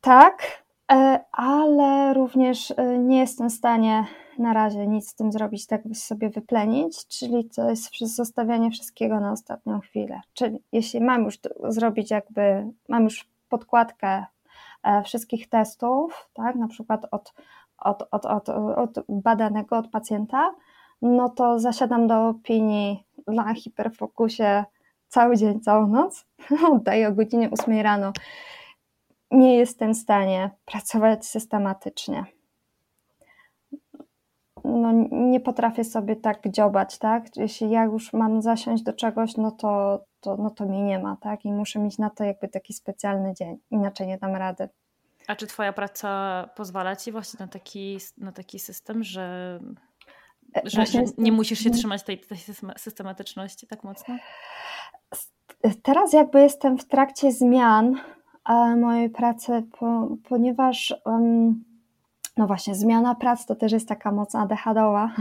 Tak, 0.00 0.62
E, 0.92 1.24
ale 1.32 2.14
również 2.14 2.70
e, 2.76 2.98
nie 2.98 3.18
jestem 3.18 3.50
w 3.50 3.52
stanie 3.52 4.06
na 4.38 4.52
razie 4.52 4.86
nic 4.86 5.08
z 5.08 5.14
tym 5.14 5.32
zrobić, 5.32 5.66
tak 5.66 5.88
by 5.88 5.94
sobie 5.94 6.30
wyplenić, 6.30 7.06
czyli 7.06 7.48
to 7.48 7.70
jest 7.70 7.98
zostawianie 8.00 8.70
wszystkiego 8.70 9.20
na 9.20 9.32
ostatnią 9.32 9.80
chwilę. 9.80 10.20
Czyli 10.32 10.62
jeśli 10.72 11.00
mam 11.00 11.24
już 11.24 11.38
zrobić 11.68 12.10
jakby, 12.10 12.66
mam 12.88 13.04
już 13.04 13.28
podkładkę 13.48 14.24
wszystkich 15.04 15.48
testów, 15.48 16.30
tak, 16.32 16.56
na 16.56 16.68
przykład 16.68 17.06
od, 17.10 17.34
od, 17.78 18.08
od, 18.10 18.26
od, 18.26 18.48
od 18.48 18.90
badanego, 19.08 19.78
od 19.78 19.88
pacjenta, 19.88 20.54
no 21.02 21.28
to 21.28 21.58
zasiadam 21.58 22.06
do 22.06 22.28
opinii 22.28 23.04
na 23.26 23.54
hiperfokusie 23.54 24.64
cały 25.08 25.36
dzień, 25.36 25.60
całą 25.60 25.86
noc, 25.86 26.26
oddaję 26.72 27.08
o 27.08 27.12
godzinie 27.12 27.50
8 27.50 27.80
rano 27.80 28.12
nie 29.30 29.56
jestem 29.56 29.94
w 29.94 29.96
stanie 29.96 30.50
pracować 30.64 31.26
systematycznie. 31.26 32.24
No, 34.64 34.92
nie 35.10 35.40
potrafię 35.40 35.84
sobie 35.84 36.16
tak 36.16 36.48
dziobać, 36.48 36.98
tak? 36.98 37.36
Jeśli 37.36 37.70
ja 37.70 37.84
już 37.84 38.12
mam 38.12 38.42
zasiąść 38.42 38.82
do 38.82 38.92
czegoś, 38.92 39.36
no 39.36 39.50
to, 39.50 40.04
to, 40.20 40.36
no 40.36 40.50
to 40.50 40.64
mnie 40.64 40.82
nie 40.82 40.98
ma, 40.98 41.16
tak? 41.16 41.44
I 41.44 41.52
muszę 41.52 41.78
mieć 41.78 41.98
na 41.98 42.10
to 42.10 42.24
jakby 42.24 42.48
taki 42.48 42.72
specjalny 42.72 43.34
dzień, 43.34 43.58
inaczej 43.70 44.06
nie 44.06 44.18
dam 44.18 44.36
rady. 44.36 44.68
A 45.26 45.36
czy 45.36 45.46
Twoja 45.46 45.72
praca 45.72 46.48
pozwala 46.56 46.96
Ci 46.96 47.12
właśnie 47.12 47.38
na 47.40 47.48
taki, 47.48 47.98
na 48.18 48.32
taki 48.32 48.58
system, 48.58 49.04
że, 49.04 49.58
e, 50.56 50.60
że, 50.64 50.86
że 50.86 51.02
nie 51.18 51.32
musisz 51.32 51.58
się 51.58 51.70
trzymać 51.70 52.02
tej, 52.02 52.18
tej 52.18 52.38
systematyczności 52.76 53.66
tak 53.66 53.84
mocno? 53.84 54.16
Teraz 55.82 56.12
jakby 56.12 56.40
jestem 56.40 56.78
w 56.78 56.84
trakcie 56.84 57.32
zmian 57.32 58.00
mojej 58.76 59.10
pracy, 59.10 59.62
po, 59.78 60.08
ponieważ 60.28 60.94
no 62.36 62.46
właśnie, 62.46 62.74
zmiana 62.74 63.14
prac 63.14 63.46
to 63.46 63.54
też 63.54 63.72
jest 63.72 63.88
taka 63.88 64.12
mocna 64.12 64.46
dechadowa. 64.46 65.12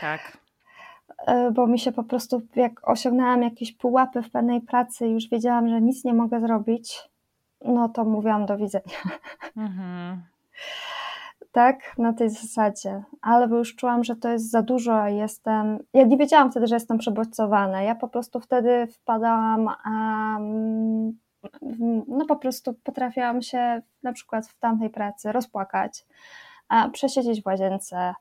Tak. 0.00 0.38
E, 1.26 1.50
bo 1.50 1.66
mi 1.66 1.78
się 1.78 1.92
po 1.92 2.04
prostu, 2.04 2.42
jak 2.56 2.88
osiągnęłam 2.88 3.42
jakieś 3.42 3.72
pułapy 3.72 4.22
w 4.22 4.30
pewnej 4.30 4.60
pracy 4.60 5.08
i 5.08 5.12
już 5.12 5.28
wiedziałam, 5.28 5.68
że 5.68 5.80
nic 5.80 6.04
nie 6.04 6.14
mogę 6.14 6.40
zrobić, 6.40 7.08
no 7.64 7.88
to 7.88 8.04
mówiłam 8.04 8.46
do 8.46 8.56
widzenia. 8.56 8.98
Mhm. 9.56 10.22
Tak, 11.58 11.98
na 11.98 12.12
tej 12.12 12.30
zasadzie. 12.30 13.02
Ale 13.22 13.46
już 13.46 13.76
czułam, 13.76 14.04
że 14.04 14.16
to 14.16 14.28
jest 14.28 14.50
za 14.50 14.62
dużo, 14.62 15.06
jestem. 15.06 15.78
Ja 15.94 16.04
nie 16.04 16.16
wiedziałam 16.16 16.50
wtedy, 16.50 16.66
że 16.66 16.76
jestem 16.76 16.98
przebodźcowana. 16.98 17.82
Ja 17.82 17.94
po 17.94 18.08
prostu 18.08 18.40
wtedy 18.40 18.86
wpadałam 18.86 19.68
um, 19.86 21.18
no 22.08 22.26
po 22.28 22.36
prostu 22.36 22.74
potrafiłam 22.74 23.42
się 23.42 23.82
na 24.02 24.12
przykład 24.12 24.46
w 24.46 24.58
tamtej 24.58 24.90
pracy 24.90 25.32
rozpłakać, 25.32 26.06
a 26.68 26.88
przesiedzieć 26.88 27.42
w 27.42 27.46
łazience. 27.46 28.14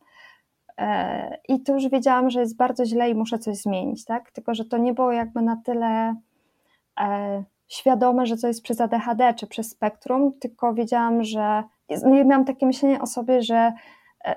E, 0.78 1.38
I 1.50 1.64
to 1.64 1.74
już 1.74 1.90
wiedziałam, 1.90 2.30
że 2.30 2.40
jest 2.40 2.58
bardzo 2.58 2.86
źle 2.86 3.10
i 3.10 3.16
muszę 3.16 3.40
coś 3.40 3.58
zmienić, 3.58 4.06
tak? 4.06 4.32
Tylko, 4.32 4.56
że 4.56 4.66
to 4.66 4.78
nie 4.78 4.94
było 4.94 5.12
jakby 5.12 5.42
na 5.42 5.58
tyle 5.66 6.16
e, 7.00 7.44
świadome, 7.68 8.26
że 8.26 8.38
to 8.38 8.48
jest 8.48 8.64
przez 8.64 8.82
ADHD 8.82 9.34
czy 9.34 9.48
przez 9.48 9.70
spektrum, 9.70 10.34
tylko 10.40 10.74
wiedziałam, 10.74 11.24
że 11.24 11.64
no 11.90 12.10
miałam 12.10 12.46
takie 12.46 12.66
myślenie 12.66 13.02
o 13.02 13.08
sobie, 13.08 13.42
że 13.42 13.74
e, 14.26 14.36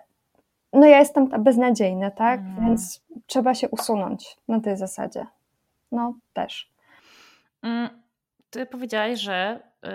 no 0.73 0.87
ja 0.87 0.99
jestem 0.99 1.29
beznadziejna, 1.29 2.11
tak? 2.11 2.41
Mm. 2.41 2.67
Więc 2.67 3.03
trzeba 3.27 3.55
się 3.55 3.69
usunąć 3.69 4.37
na 4.49 4.61
tej 4.61 4.77
zasadzie. 4.77 5.27
No 5.93 6.15
też. 6.33 6.73
Mm. 7.63 7.89
Ty 8.51 8.67
powiedziałaś, 8.67 9.21
że 9.21 9.61
y, 9.85 9.89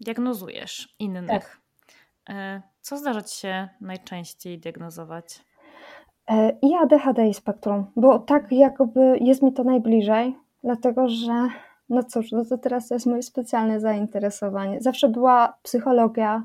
diagnozujesz 0.00 0.94
innych. 0.98 1.28
Tak. 1.28 1.60
Y, 2.30 2.62
co 2.80 2.96
zdarza 2.96 3.22
ci 3.22 3.40
się 3.40 3.68
najczęściej 3.80 4.58
diagnozować? 4.58 5.44
E, 6.28 6.58
I 6.62 6.74
ADHD 6.74 7.28
i 7.28 7.34
spektrum, 7.34 7.86
bo 7.96 8.18
tak 8.18 8.52
jakby 8.52 9.18
jest 9.20 9.42
mi 9.42 9.52
to 9.52 9.64
najbliżej, 9.64 10.36
dlatego 10.64 11.08
że 11.08 11.48
no 11.88 12.02
cóż, 12.02 12.32
no 12.32 12.44
to 12.44 12.58
teraz 12.58 12.88
to 12.88 12.94
jest 12.94 13.06
moje 13.06 13.22
specjalne 13.22 13.80
zainteresowanie. 13.80 14.80
Zawsze 14.80 15.08
była 15.08 15.54
psychologia, 15.62 16.42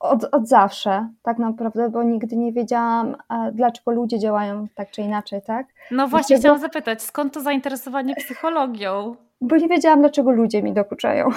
od, 0.00 0.24
od 0.24 0.48
zawsze, 0.48 1.08
tak 1.22 1.38
naprawdę, 1.38 1.90
bo 1.90 2.02
nigdy 2.02 2.36
nie 2.36 2.52
wiedziałam, 2.52 3.16
dlaczego 3.52 3.90
ludzie 3.90 4.18
działają 4.18 4.66
tak 4.74 4.90
czy 4.90 5.02
inaczej, 5.02 5.42
tak? 5.42 5.66
No 5.90 6.08
właśnie, 6.08 6.36
chciałam 6.36 6.58
zapytać, 6.58 7.02
skąd 7.02 7.34
to 7.34 7.40
zainteresowanie 7.40 8.14
psychologią? 8.16 9.16
bo 9.40 9.56
nie 9.56 9.68
wiedziałam, 9.68 10.00
dlaczego 10.00 10.30
ludzie 10.30 10.62
mi 10.62 10.72
dokuczają. 10.72 11.28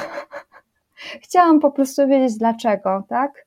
Chciałam 1.23 1.59
po 1.59 1.71
prostu 1.71 2.07
wiedzieć 2.07 2.37
dlaczego, 2.37 3.03
tak? 3.09 3.46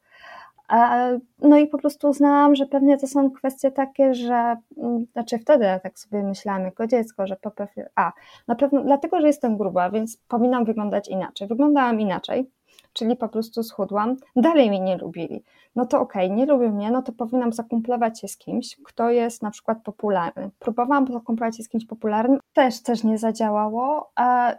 No 1.39 1.57
i 1.59 1.67
po 1.67 1.79
prostu 1.79 2.09
uznałam, 2.09 2.55
że 2.55 2.67
pewnie 2.67 2.99
to 2.99 3.07
są 3.07 3.31
kwestie 3.31 3.71
takie, 3.71 4.15
że, 4.15 4.57
mm, 4.77 5.07
znaczy 5.13 5.39
wtedy 5.39 5.67
tak 5.83 5.99
sobie 5.99 6.23
myślałam 6.23 6.65
jako 6.65 6.87
dziecko, 6.87 7.27
że 7.27 7.37
po 7.37 7.51
prostu, 7.51 7.81
a, 7.95 8.13
na 8.49 8.55
pewno 8.55 8.83
dlatego, 8.83 9.21
że 9.21 9.27
jestem 9.27 9.57
gruba, 9.57 9.91
więc 9.91 10.17
powinnam 10.29 10.65
wyglądać 10.65 11.09
inaczej. 11.09 11.49
Wyglądałam 11.49 12.01
inaczej, 12.01 12.51
czyli 12.93 13.17
po 13.17 13.29
prostu 13.29 13.63
schudłam, 13.63 14.17
dalej 14.37 14.69
mnie 14.69 14.81
nie 14.81 14.97
lubili. 14.97 15.45
No 15.77 15.87
to 15.87 16.01
okej, 16.01 16.27
okay, 16.27 16.37
nie 16.37 16.47
lubią 16.47 16.71
mnie, 16.71 16.91
no 16.91 17.03
to 17.03 17.13
powinnam 17.13 17.53
zakumplować 17.53 18.21
się 18.21 18.29
z 18.29 18.37
kimś, 18.37 18.77
kto 18.85 19.11
jest 19.11 19.43
na 19.43 19.51
przykład 19.51 19.83
popularny. 19.83 20.51
Próbowałam 20.59 21.07
zakumplować 21.13 21.57
się 21.57 21.63
z 21.63 21.69
kimś 21.69 21.87
popularnym, 21.87 22.41
też 22.53 22.83
też 22.83 23.05
nie 23.05 23.19
zadziałało, 23.19 24.13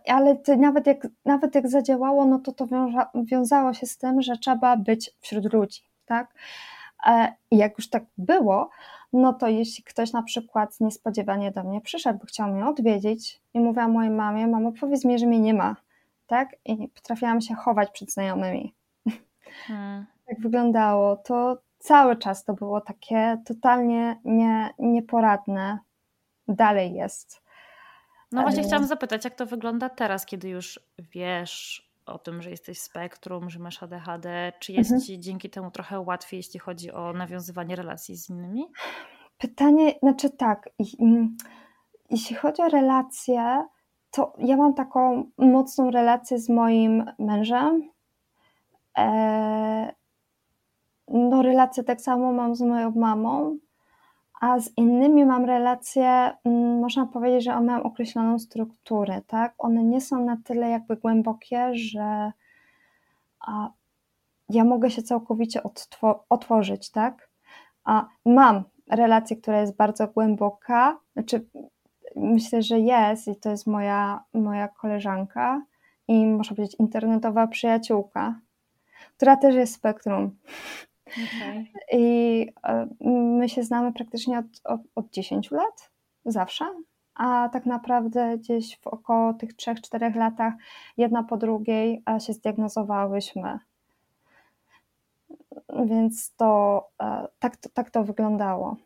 ale 0.08 0.38
nawet 0.58 0.88
jak, 0.88 1.08
nawet 1.26 1.56
jak 1.56 1.68
zadziałało, 1.68 2.26
no 2.26 2.40
to 2.40 2.52
to 2.52 2.68
wiąza, 2.68 3.10
wiązało 3.16 3.74
się 3.74 3.86
z 3.86 3.98
tym, 3.98 4.22
że 4.22 4.38
trzeba 4.38 4.78
być 4.78 5.12
wśród 5.20 5.54
ludzi, 5.54 5.91
tak? 6.12 6.34
E, 7.08 7.34
I 7.52 7.58
jak 7.58 7.78
już 7.78 7.90
tak 7.90 8.04
było, 8.18 8.70
no 9.14 9.34
to 9.34 9.48
jeśli 9.48 9.84
ktoś 9.84 10.14
na 10.14 10.24
przykład 10.24 10.80
niespodziewanie 10.80 11.52
do 11.52 11.64
mnie 11.64 11.82
przyszedł, 11.82 12.20
bo 12.20 12.26
chciał 12.26 12.54
mnie 12.54 12.66
odwiedzić 12.66 13.42
i 13.54 13.60
mówiła 13.60 13.88
mojej 13.88 14.12
mamie, 14.12 14.48
mamo 14.48 14.72
powiedz 14.80 15.06
mi, 15.06 15.20
że 15.20 15.26
mnie 15.26 15.40
nie 15.40 15.54
ma, 15.54 15.76
tak? 16.28 16.56
I 16.66 16.88
potrafiłam 16.88 17.42
się 17.42 17.56
chować 17.56 17.92
przed 17.92 18.12
znajomymi. 18.12 18.74
Hmm. 19.68 20.06
Tak 20.26 20.40
wyglądało. 20.40 21.16
To 21.16 21.58
cały 21.80 22.16
czas 22.16 22.44
to 22.44 22.54
było 22.54 22.82
takie 22.82 23.42
totalnie 23.46 24.20
nie, 24.26 24.74
nieporadne. 24.80 25.80
Dalej 26.48 26.94
jest. 26.94 27.42
No 28.32 28.42
właśnie 28.42 28.64
chciałam 28.64 28.86
zapytać, 28.86 29.26
jak 29.26 29.36
to 29.36 29.46
wygląda 29.46 29.90
teraz, 29.90 30.26
kiedy 30.26 30.50
już 30.50 30.80
wiesz 31.00 31.91
o 32.06 32.20
tym, 32.20 32.42
że 32.42 32.50
jesteś 32.50 32.80
spektrum, 32.80 33.50
że 33.50 33.60
masz 33.60 33.84
ADHD. 33.84 34.54
Czy 34.60 34.74
jest 34.74 34.92
mhm. 34.92 35.02
ci 35.02 35.20
dzięki 35.20 35.50
temu 35.50 35.72
trochę 35.72 36.00
łatwiej, 36.00 36.38
jeśli 36.38 36.60
chodzi 36.60 36.92
o 36.92 37.14
nawiązywanie 37.14 37.76
relacji 37.76 38.18
z 38.18 38.30
innymi? 38.30 38.66
Pytanie, 39.38 39.94
znaczy 40.04 40.30
tak, 40.30 40.70
mm, 41.00 41.38
jeśli 42.10 42.36
chodzi 42.36 42.62
o 42.62 42.70
relacje, 42.70 43.64
to 44.12 44.34
ja 44.38 44.58
mam 44.58 44.74
taką 44.74 45.26
mocną 45.38 45.92
relację 45.92 46.40
z 46.40 46.50
moim 46.50 47.06
mężem. 47.20 47.90
E, 48.98 49.94
no, 51.08 51.42
relację 51.42 51.84
tak 51.84 52.02
samo 52.02 52.34
mam 52.34 52.56
z 52.56 52.62
moją 52.62 52.92
mamą, 52.92 53.58
a 54.42 54.60
z 54.60 54.78
innymi 54.78 55.26
mam 55.26 55.46
relacje, 55.46 56.32
mm, 56.46 56.80
można 56.80 57.06
powiedzieć, 57.06 57.44
że 57.44 57.54
one 57.54 57.66
mają 57.66 57.84
określoną 57.84 58.40
strukturę, 58.40 59.22
tak? 59.28 59.54
One 59.58 59.84
nie 59.84 60.02
są 60.02 60.26
na 60.26 60.38
tyle 60.44 60.70
jakby 60.70 60.98
głębokie, 60.98 61.76
że 61.76 62.32
ja 64.50 64.64
mogę 64.64 64.90
się 64.90 65.04
całkowicie 65.04 65.62
otworzyć, 66.30 66.90
tak? 66.92 67.30
A 67.84 68.08
mam 68.26 68.64
relację, 68.92 69.36
która 69.38 69.62
jest 69.62 69.76
bardzo 69.76 70.08
głęboka, 70.08 71.00
znaczy 71.14 71.46
myślę, 72.16 72.62
że 72.62 72.80
jest 72.80 73.28
i 73.28 73.36
to 73.36 73.50
jest 73.50 73.68
moja, 73.68 74.24
moja 74.34 74.68
koleżanka 74.68 75.62
i 76.08 76.26
można 76.26 76.56
powiedzieć 76.56 76.80
internetowa 76.80 77.48
przyjaciółka, 77.48 78.40
która 79.18 79.38
też 79.38 79.56
jest 79.56 79.74
spektrum. 79.74 80.38
Okay. 81.12 81.66
I 81.92 82.48
e, 82.64 82.88
my 83.38 83.50
się 83.50 83.64
znamy 83.64 83.94
praktycznie 83.94 84.40
od, 84.40 84.46
od, 84.64 84.82
od 84.96 85.10
10 85.12 85.52
lat, 85.52 85.92
zawsze, 86.26 86.66
a 87.16 87.50
tak 87.54 87.66
naprawdę 87.66 88.38
gdzieś 88.38 88.80
w 88.80 88.88
około 88.88 89.34
tych 89.34 89.56
3-4 89.56 90.16
latach 90.16 90.54
jedna 90.98 91.24
po 91.24 91.38
drugiej 91.38 92.04
e, 92.10 92.20
się 92.20 92.34
zdiagnozowałyśmy. 92.34 93.60
Więc 95.86 96.36
to 96.36 96.84
e, 97.02 97.28
tak, 97.40 97.58
to, 97.58 97.70
tak 97.70 97.90
to 97.90 98.04
wyglądało. 98.04 98.78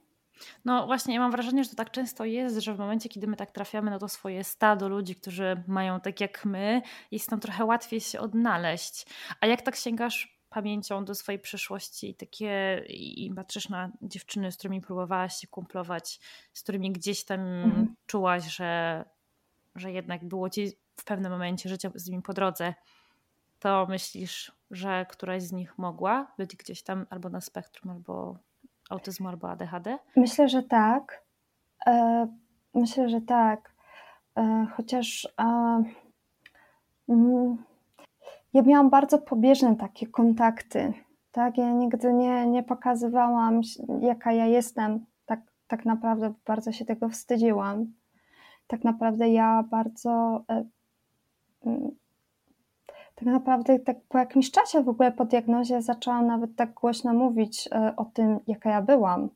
No 0.65 0.86
właśnie, 0.86 1.13
ja 1.13 1.19
mam 1.19 1.32
wrażenie, 1.32 1.63
że 1.63 1.69
to 1.69 1.76
tak 1.76 1.91
często 1.91 2.26
jest, 2.26 2.57
że 2.57 2.73
w 2.73 2.80
momencie, 2.80 3.09
kiedy 3.09 3.28
my 3.28 3.36
tak 3.36 3.51
trafiamy 3.51 3.91
na 3.91 3.99
to 3.99 4.07
swoje 4.07 4.43
stado 4.43 4.89
ludzi, 4.89 5.15
którzy 5.15 5.63
mają 5.67 5.99
tak 5.99 6.21
jak 6.21 6.45
my, 6.45 6.82
jest 7.11 7.32
nam 7.32 7.39
trochę 7.39 7.65
łatwiej 7.65 8.01
się 8.01 8.19
odnaleźć. 8.19 9.05
A 9.41 9.47
jak 9.47 9.61
tak 9.61 9.76
sięgasz 9.76 10.34
pamięcią 10.55 11.05
do 11.05 11.15
swojej 11.15 11.39
przeszłości 11.39 12.09
i 12.09 12.15
takie 12.15 12.83
i 12.89 13.31
patrzysz 13.35 13.69
na 13.69 13.89
dziewczyny, 14.01 14.51
z 14.51 14.57
którymi 14.57 14.81
próbowałaś 14.81 15.35
się 15.35 15.47
kumplować, 15.47 16.19
z 16.53 16.63
którymi 16.63 16.91
gdzieś 16.91 17.23
tam 17.23 17.39
mhm. 17.39 17.95
czułaś, 18.07 18.43
że, 18.43 19.03
że 19.75 19.91
jednak 19.91 20.25
było 20.25 20.49
ci 20.49 20.71
w 20.95 21.03
pewnym 21.03 21.31
momencie 21.31 21.69
życia 21.69 21.91
z 21.95 22.09
nimi 22.09 22.21
po 22.21 22.33
drodze. 22.33 22.73
to 23.59 23.85
myślisz, 23.89 24.51
że 24.71 25.05
któraś 25.09 25.43
z 25.43 25.51
nich 25.51 25.77
mogła 25.77 26.27
być 26.37 26.55
gdzieś 26.55 26.81
tam 26.81 27.05
albo 27.09 27.29
na 27.29 27.41
spektrum, 27.41 27.91
albo 27.91 28.37
autyzmu, 28.89 29.27
albo 29.29 29.49
ADHD? 29.49 29.97
Myślę, 30.15 30.49
że 30.49 30.63
tak. 30.63 31.23
E, 31.87 32.27
myślę, 32.73 33.09
że 33.09 33.21
tak. 33.21 33.71
E, 34.37 34.67
chociaż 34.77 35.27
mm, 37.09 37.63
ja 38.55 38.61
miałam 38.61 38.89
bardzo 38.89 39.17
pobieżne 39.17 39.75
takie 39.75 40.07
kontakty. 40.07 40.93
Tak? 41.31 41.57
Ja 41.57 41.71
nigdy 41.71 42.13
nie, 42.13 42.45
nie 42.45 42.63
pokazywałam, 42.63 43.61
jaka 44.01 44.31
ja 44.31 44.45
jestem. 44.45 45.05
Tak, 45.25 45.39
tak 45.67 45.85
naprawdę 45.85 46.33
bardzo 46.45 46.71
się 46.71 46.85
tego 46.85 47.09
wstydziłam. 47.09 47.93
Tak 48.67 48.83
naprawdę 48.83 49.29
ja 49.29 49.63
bardzo 49.63 50.43
e, 50.49 50.65
mm, 51.65 51.91
tak 53.15 53.25
naprawdę 53.25 53.79
tak 53.79 53.97
po 54.09 54.17
jakimś 54.17 54.51
czasie 54.51 54.83
w 54.83 54.89
ogóle 54.89 55.11
po 55.11 55.25
diagnozie 55.25 55.81
zaczęłam 55.81 56.27
nawet 56.27 56.55
tak 56.55 56.73
głośno 56.73 57.13
mówić 57.13 57.69
e, 57.71 57.95
o 57.95 58.05
tym, 58.05 58.39
jaka 58.47 58.69
ja 58.69 58.81
byłam. 58.81 59.29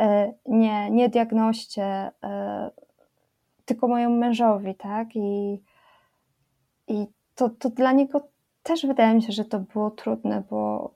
E, 0.00 0.32
nie, 0.46 0.90
nie 0.90 1.08
diagnoście, 1.08 2.10
tylko 3.64 3.88
mojemu 3.88 4.16
mężowi, 4.16 4.74
tak? 4.74 5.16
I, 5.16 5.62
i 6.88 7.06
to, 7.38 7.48
to 7.48 7.70
dla 7.70 7.92
niego 7.92 8.28
też 8.62 8.86
wydaje 8.86 9.14
mi 9.14 9.22
się, 9.22 9.32
że 9.32 9.44
to 9.44 9.60
było 9.60 9.90
trudne, 9.90 10.42
bo, 10.50 10.94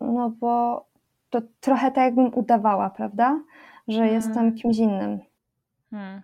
no 0.00 0.30
bo 0.30 0.84
to 1.30 1.42
trochę 1.60 1.90
tak 1.90 2.04
jakbym 2.04 2.34
udawała, 2.34 2.90
prawda? 2.90 3.40
Że 3.88 3.98
hmm. 3.98 4.14
jestem 4.14 4.54
kimś 4.54 4.78
innym. 4.78 5.18
Hmm. 5.90 6.22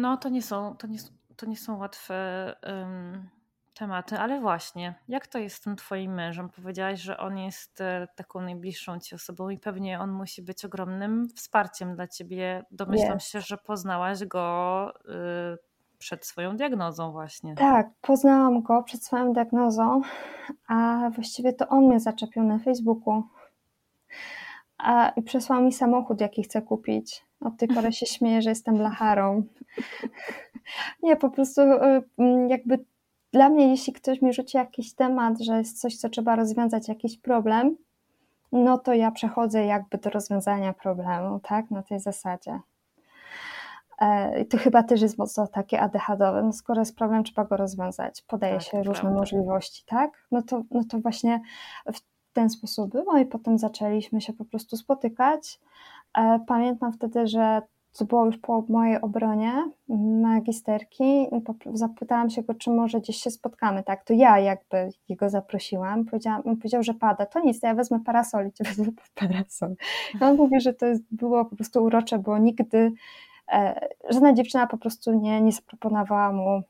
No, 0.00 0.16
to 0.16 0.28
nie 0.28 0.42
są, 0.42 0.76
to 0.76 0.86
nie, 0.86 0.98
to 1.36 1.46
nie 1.46 1.56
są 1.56 1.78
łatwe 1.78 2.54
um, 2.66 3.28
tematy, 3.74 4.18
ale 4.18 4.40
właśnie, 4.40 4.94
jak 5.08 5.26
to 5.26 5.38
jest 5.38 5.56
z 5.56 5.60
tym 5.60 5.76
twoim 5.76 6.14
mężem? 6.14 6.48
Powiedziałaś, 6.48 7.00
że 7.00 7.18
on 7.18 7.38
jest 7.38 7.80
e, 7.80 8.08
taką 8.16 8.40
najbliższą 8.40 9.00
ci 9.00 9.14
osobą 9.14 9.48
i 9.48 9.58
pewnie 9.58 10.00
on 10.00 10.10
musi 10.10 10.42
być 10.42 10.64
ogromnym 10.64 11.28
wsparciem 11.28 11.94
dla 11.94 12.08
ciebie. 12.08 12.64
Domyślam 12.70 13.20
się, 13.20 13.40
że 13.40 13.56
poznałaś 13.56 14.24
go 14.24 14.92
y, 15.54 15.75
przed 16.06 16.26
swoją 16.26 16.56
diagnozą 16.56 17.12
właśnie. 17.12 17.54
Tak, 17.54 17.90
poznałam 18.00 18.62
go 18.62 18.82
przed 18.82 19.04
swoją 19.04 19.32
diagnozą, 19.32 20.00
a 20.68 21.10
właściwie 21.14 21.52
to 21.52 21.68
on 21.68 21.84
mnie 21.84 22.00
zaczepił 22.00 22.42
na 22.42 22.58
Facebooku. 22.58 23.22
A, 24.78 25.08
I 25.08 25.22
przesłał 25.22 25.62
mi 25.62 25.72
samochód, 25.72 26.20
jaki 26.20 26.42
chcę 26.42 26.62
kupić. 26.62 27.24
Od 27.40 27.56
tej 27.56 27.68
pory 27.68 27.92
się 27.92 28.06
śmieję, 28.16 28.42
że 28.42 28.50
jestem 28.50 28.80
lacharą. 28.80 29.42
Nie, 31.02 31.16
po 31.16 31.30
prostu 31.30 31.60
y, 31.60 32.02
jakby 32.48 32.84
dla 33.32 33.48
mnie, 33.48 33.70
jeśli 33.70 33.92
ktoś 33.92 34.22
mi 34.22 34.32
rzuci 34.32 34.56
jakiś 34.56 34.94
temat, 34.94 35.40
że 35.40 35.58
jest 35.58 35.80
coś, 35.80 35.96
co 35.96 36.08
trzeba 36.08 36.36
rozwiązać, 36.36 36.88
jakiś 36.88 37.18
problem, 37.18 37.76
no 38.52 38.78
to 38.78 38.94
ja 38.94 39.10
przechodzę 39.10 39.64
jakby 39.66 39.98
do 39.98 40.10
rozwiązania 40.10 40.72
problemu, 40.72 41.40
tak, 41.40 41.70
na 41.70 41.82
tej 41.82 42.00
zasadzie. 42.00 42.60
E, 43.98 44.44
to 44.44 44.58
chyba 44.58 44.82
też 44.82 45.02
jest 45.02 45.18
mocno 45.18 45.46
takie 45.46 45.80
ADHD-owe. 45.80 46.42
No 46.42 46.52
skoro 46.52 46.80
jest 46.80 46.96
problem, 46.96 47.24
trzeba 47.24 47.44
go 47.44 47.56
rozwiązać. 47.56 48.22
Podaje 48.22 48.54
tak, 48.54 48.62
się 48.62 48.78
różne 48.78 49.00
prawda. 49.00 49.18
możliwości, 49.18 49.84
tak? 49.86 50.26
No 50.30 50.42
to, 50.42 50.62
no 50.70 50.84
to 50.90 50.98
właśnie 50.98 51.40
w 51.94 52.00
ten 52.32 52.50
sposób 52.50 52.90
było 52.92 53.18
i 53.18 53.26
potem 53.26 53.58
zaczęliśmy 53.58 54.20
się 54.20 54.32
po 54.32 54.44
prostu 54.44 54.76
spotykać. 54.76 55.60
E, 56.18 56.40
pamiętam 56.46 56.92
wtedy, 56.92 57.26
że 57.26 57.62
to 57.98 58.04
było 58.04 58.26
już 58.26 58.38
po 58.38 58.64
mojej 58.68 59.00
obronie 59.00 59.70
magisterki, 60.22 61.26
zapytałam 61.74 62.30
się 62.30 62.42
go, 62.42 62.54
czy 62.54 62.70
może 62.70 63.00
gdzieś 63.00 63.16
się 63.16 63.30
spotkamy, 63.30 63.82
tak, 63.82 64.04
to 64.04 64.12
ja 64.12 64.38
jakby 64.38 64.88
jego 65.08 65.30
zaprosiłam, 65.30 66.04
powiedziałam, 66.04 66.42
on 66.44 66.56
powiedział, 66.56 66.82
że 66.82 66.94
pada, 66.94 67.26
to 67.26 67.40
nic, 67.40 67.60
to 67.60 67.66
ja 67.66 67.74
wezmę 67.74 68.00
parasol 68.00 68.48
i 68.48 68.52
cię 68.56 68.64
wezmę 68.64 68.92
parasol. 69.14 69.74
I 70.20 70.24
on 70.24 70.36
mówi, 70.36 70.60
że 70.60 70.74
to 70.74 70.86
było 71.10 71.44
po 71.44 71.56
prostu 71.56 71.84
urocze, 71.84 72.18
bo 72.18 72.38
nigdy 72.38 72.92
żadna 74.10 74.32
dziewczyna 74.32 74.66
po 74.66 74.78
prostu 74.78 75.12
nie, 75.12 75.40
nie 75.40 75.52
zaproponowała 75.52 76.32
mu, 76.32 76.62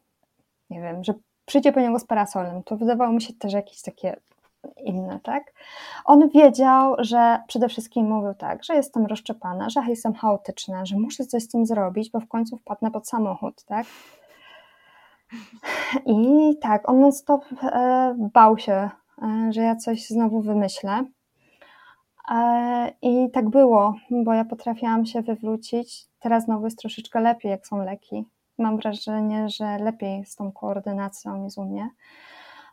nie 0.70 0.80
wiem, 0.80 1.04
że 1.04 1.14
przyjdzie 1.46 1.72
po 1.72 1.80
niego 1.80 1.98
z 1.98 2.04
parasolem, 2.04 2.62
to 2.62 2.76
wydawało 2.76 3.12
mi 3.12 3.22
się 3.22 3.32
też 3.34 3.52
jakieś 3.52 3.82
takie 3.82 4.16
inne, 4.76 5.20
tak? 5.22 5.52
On 6.04 6.28
wiedział, 6.28 6.94
że 6.98 7.38
przede 7.48 7.68
wszystkim 7.68 8.06
mówił 8.06 8.34
tak, 8.34 8.64
że 8.64 8.74
jestem 8.74 9.06
rozczepana, 9.06 9.70
że 9.70 9.80
jestem 9.88 10.14
chaotyczna, 10.14 10.86
że 10.86 10.96
muszę 10.96 11.24
coś 11.26 11.42
z 11.42 11.48
tym 11.48 11.66
zrobić, 11.66 12.10
bo 12.10 12.20
w 12.20 12.28
końcu 12.28 12.56
wpadnę 12.56 12.90
pod 12.90 13.08
samochód, 13.08 13.64
tak? 13.64 13.86
I 16.06 16.54
tak, 16.60 16.88
on 16.88 17.00
non-stop 17.00 17.44
e, 17.62 18.14
bał 18.34 18.58
się, 18.58 18.90
e, 19.22 19.52
że 19.52 19.60
ja 19.60 19.76
coś 19.76 20.06
znowu 20.06 20.40
wymyślę. 20.40 21.04
E, 22.30 22.92
I 23.02 23.30
tak 23.30 23.50
było, 23.50 23.94
bo 24.10 24.32
ja 24.32 24.44
potrafiłam 24.44 25.06
się 25.06 25.22
wywrócić. 25.22 26.06
Teraz 26.18 26.44
znowu 26.44 26.64
jest 26.64 26.78
troszeczkę 26.78 27.20
lepiej, 27.20 27.50
jak 27.50 27.66
są 27.66 27.84
leki. 27.84 28.24
Mam 28.58 28.76
wrażenie, 28.76 29.48
że 29.48 29.78
lepiej 29.78 30.24
z 30.24 30.36
tą 30.36 30.52
koordynacją 30.52 31.44
jest 31.44 31.58
u 31.58 31.64
mnie 31.64 31.90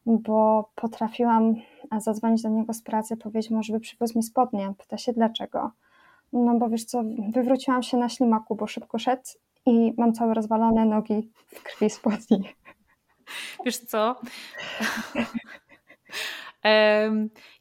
bo 0.06 0.70
potrafiłam 0.76 1.56
zadzwonić 1.98 2.42
do 2.42 2.50
niego 2.50 2.74
z 2.74 2.82
pracy, 2.82 3.18
powiedzieć 3.18 3.52
mu, 3.52 3.64
żeby 3.64 3.80
przywiózł 3.80 4.18
mi 4.18 4.24
spodnie. 4.24 4.74
Pyta 4.78 4.98
się 4.98 5.14
dlaczego. 5.14 5.72
No 6.34 6.56
bo 6.60 6.70
wiesz 6.70 6.86
co, 6.86 7.04
wywróciłam 7.34 7.84
się 7.84 7.98
na 7.98 8.10
ślimaku, 8.10 8.56
bo 8.56 8.68
szybko 8.68 9.00
szedł 9.00 9.24
i 9.66 9.94
mam 9.98 10.14
całe 10.14 10.34
rozwalone 10.34 10.86
nogi 10.86 11.32
w 11.48 11.64
krwi 11.64 11.90
spodni. 11.90 12.44
Wiesz 13.66 13.78
co? 13.78 14.16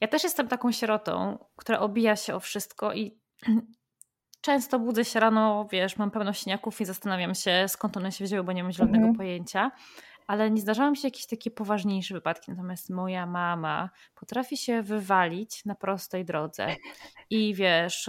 ja 0.01 0.09
też 0.09 0.25
jestem 0.25 0.49
taką 0.49 0.73
sierotą, 0.73 1.39
która 1.57 1.81
obija 1.81 2.17
się 2.17 2.35
o 2.35 2.41
wszystko 2.41 2.93
i 2.93 3.19
często 4.41 4.79
budzę 4.79 5.05
się 5.05 5.21
rano, 5.21 5.69
wiesz, 5.73 5.97
mam 5.97 6.11
pełno 6.11 6.33
śniaków 6.33 6.81
i 6.81 6.85
zastanawiam 6.85 7.35
się, 7.35 7.65
skąd 7.69 7.97
one 7.97 8.13
się 8.13 8.25
wzięły, 8.25 8.45
bo 8.45 8.53
nie 8.53 8.63
mam 8.63 8.73
zielonego 8.73 9.07
mhm. 9.07 9.17
pojęcia 9.17 9.71
ale 10.27 10.51
nie 10.51 10.61
zdarzały 10.61 10.91
mi 10.91 10.97
się 10.97 11.09
jakieś 11.09 11.27
takie 11.27 11.51
poważniejsze 11.51 12.15
wypadki. 12.15 12.51
Natomiast 12.51 12.91
moja 12.91 13.27
mama 13.27 13.91
potrafi 14.15 14.57
się 14.57 14.83
wywalić 14.83 15.65
na 15.65 15.75
prostej 15.75 16.25
drodze. 16.25 16.67
I 17.31 17.55
wiesz, 17.55 18.09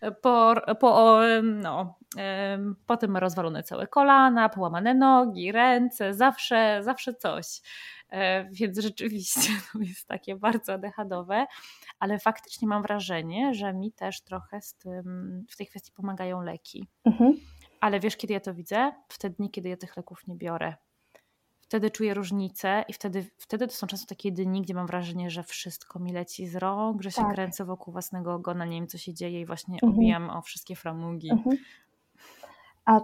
no. 0.00 0.10
po, 0.22 0.54
po, 0.80 1.20
no, 1.42 1.98
potem 2.86 3.10
ma 3.10 3.20
rozwalone 3.20 3.62
całe 3.62 3.86
kolana, 3.86 4.48
połamane 4.48 4.94
nogi, 4.94 5.52
ręce, 5.52 6.14
zawsze, 6.14 6.80
zawsze 6.82 7.14
coś. 7.14 7.46
E, 8.10 8.48
więc 8.50 8.78
rzeczywiście 8.78 9.40
to 9.72 9.78
jest 9.78 10.08
takie 10.08 10.36
bardzo 10.36 10.78
dechadowe, 10.78 11.46
ale 11.98 12.18
faktycznie 12.18 12.68
mam 12.68 12.82
wrażenie, 12.82 13.54
że 13.54 13.72
mi 13.72 13.92
też 13.92 14.20
trochę 14.20 14.62
z 14.62 14.74
tym, 14.74 15.04
w 15.50 15.56
tej 15.56 15.66
kwestii 15.66 15.92
pomagają 15.92 16.42
leki. 16.42 16.88
Mhm. 17.04 17.32
Ale 17.80 18.00
wiesz, 18.00 18.16
kiedy 18.16 18.34
ja 18.34 18.40
to 18.40 18.54
widzę? 18.54 18.92
W 19.08 19.18
te 19.18 19.30
dni, 19.30 19.50
kiedy 19.50 19.68
ja 19.68 19.76
tych 19.76 19.96
leków 19.96 20.26
nie 20.26 20.36
biorę 20.36 20.74
wtedy 21.70 21.90
czuję 21.90 22.14
różnicę 22.14 22.84
i 22.88 22.92
wtedy, 22.92 23.26
wtedy 23.38 23.66
to 23.66 23.74
są 23.74 23.86
często 23.86 24.06
takie 24.06 24.32
dni, 24.32 24.62
gdzie 24.62 24.74
mam 24.74 24.86
wrażenie, 24.86 25.30
że 25.30 25.42
wszystko 25.42 25.98
mi 25.98 26.12
leci 26.12 26.46
z 26.46 26.56
rąk, 26.56 27.02
że 27.02 27.10
się 27.10 27.22
tak. 27.22 27.32
kręcę 27.32 27.64
wokół 27.64 27.92
własnego 27.92 28.34
ogona, 28.34 28.64
nie 28.64 28.76
wiem 28.76 28.86
co 28.86 28.98
się 28.98 29.14
dzieje 29.14 29.40
i 29.40 29.46
właśnie 29.46 29.74
mhm. 29.74 29.92
obijam 29.92 30.30
o 30.30 30.42
wszystkie 30.42 30.76
framugi. 30.76 31.30
Mhm. 31.30 31.56
A 32.84 33.00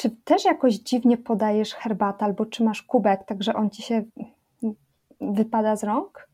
czy 0.00 0.10
też 0.24 0.44
jakoś 0.44 0.74
dziwnie 0.74 1.16
podajesz 1.18 1.74
herbatę 1.74 2.24
albo 2.24 2.46
czy 2.46 2.64
masz 2.64 2.82
kubek, 2.82 3.24
tak 3.24 3.42
że 3.42 3.54
on 3.54 3.70
ci 3.70 3.82
się 3.82 4.02
wypada 5.20 5.76
z 5.76 5.84
rąk? 5.84 6.28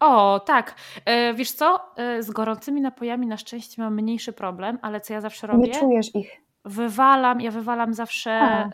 O, 0.00 0.40
tak. 0.40 0.74
E, 1.04 1.34
wiesz 1.34 1.52
co? 1.52 1.80
E, 1.96 2.22
z 2.22 2.30
gorącymi 2.30 2.80
napojami 2.80 3.26
na 3.26 3.36
szczęście 3.36 3.82
mam 3.82 3.94
mniejszy 3.94 4.32
problem, 4.32 4.78
ale 4.82 5.00
co 5.00 5.12
ja 5.12 5.20
zawsze 5.20 5.46
robię? 5.46 5.68
Nie 5.68 5.80
czujesz 5.80 6.14
ich. 6.14 6.40
Wywalam, 6.64 7.40
ja 7.40 7.50
wywalam 7.50 7.94
zawsze 7.94 8.64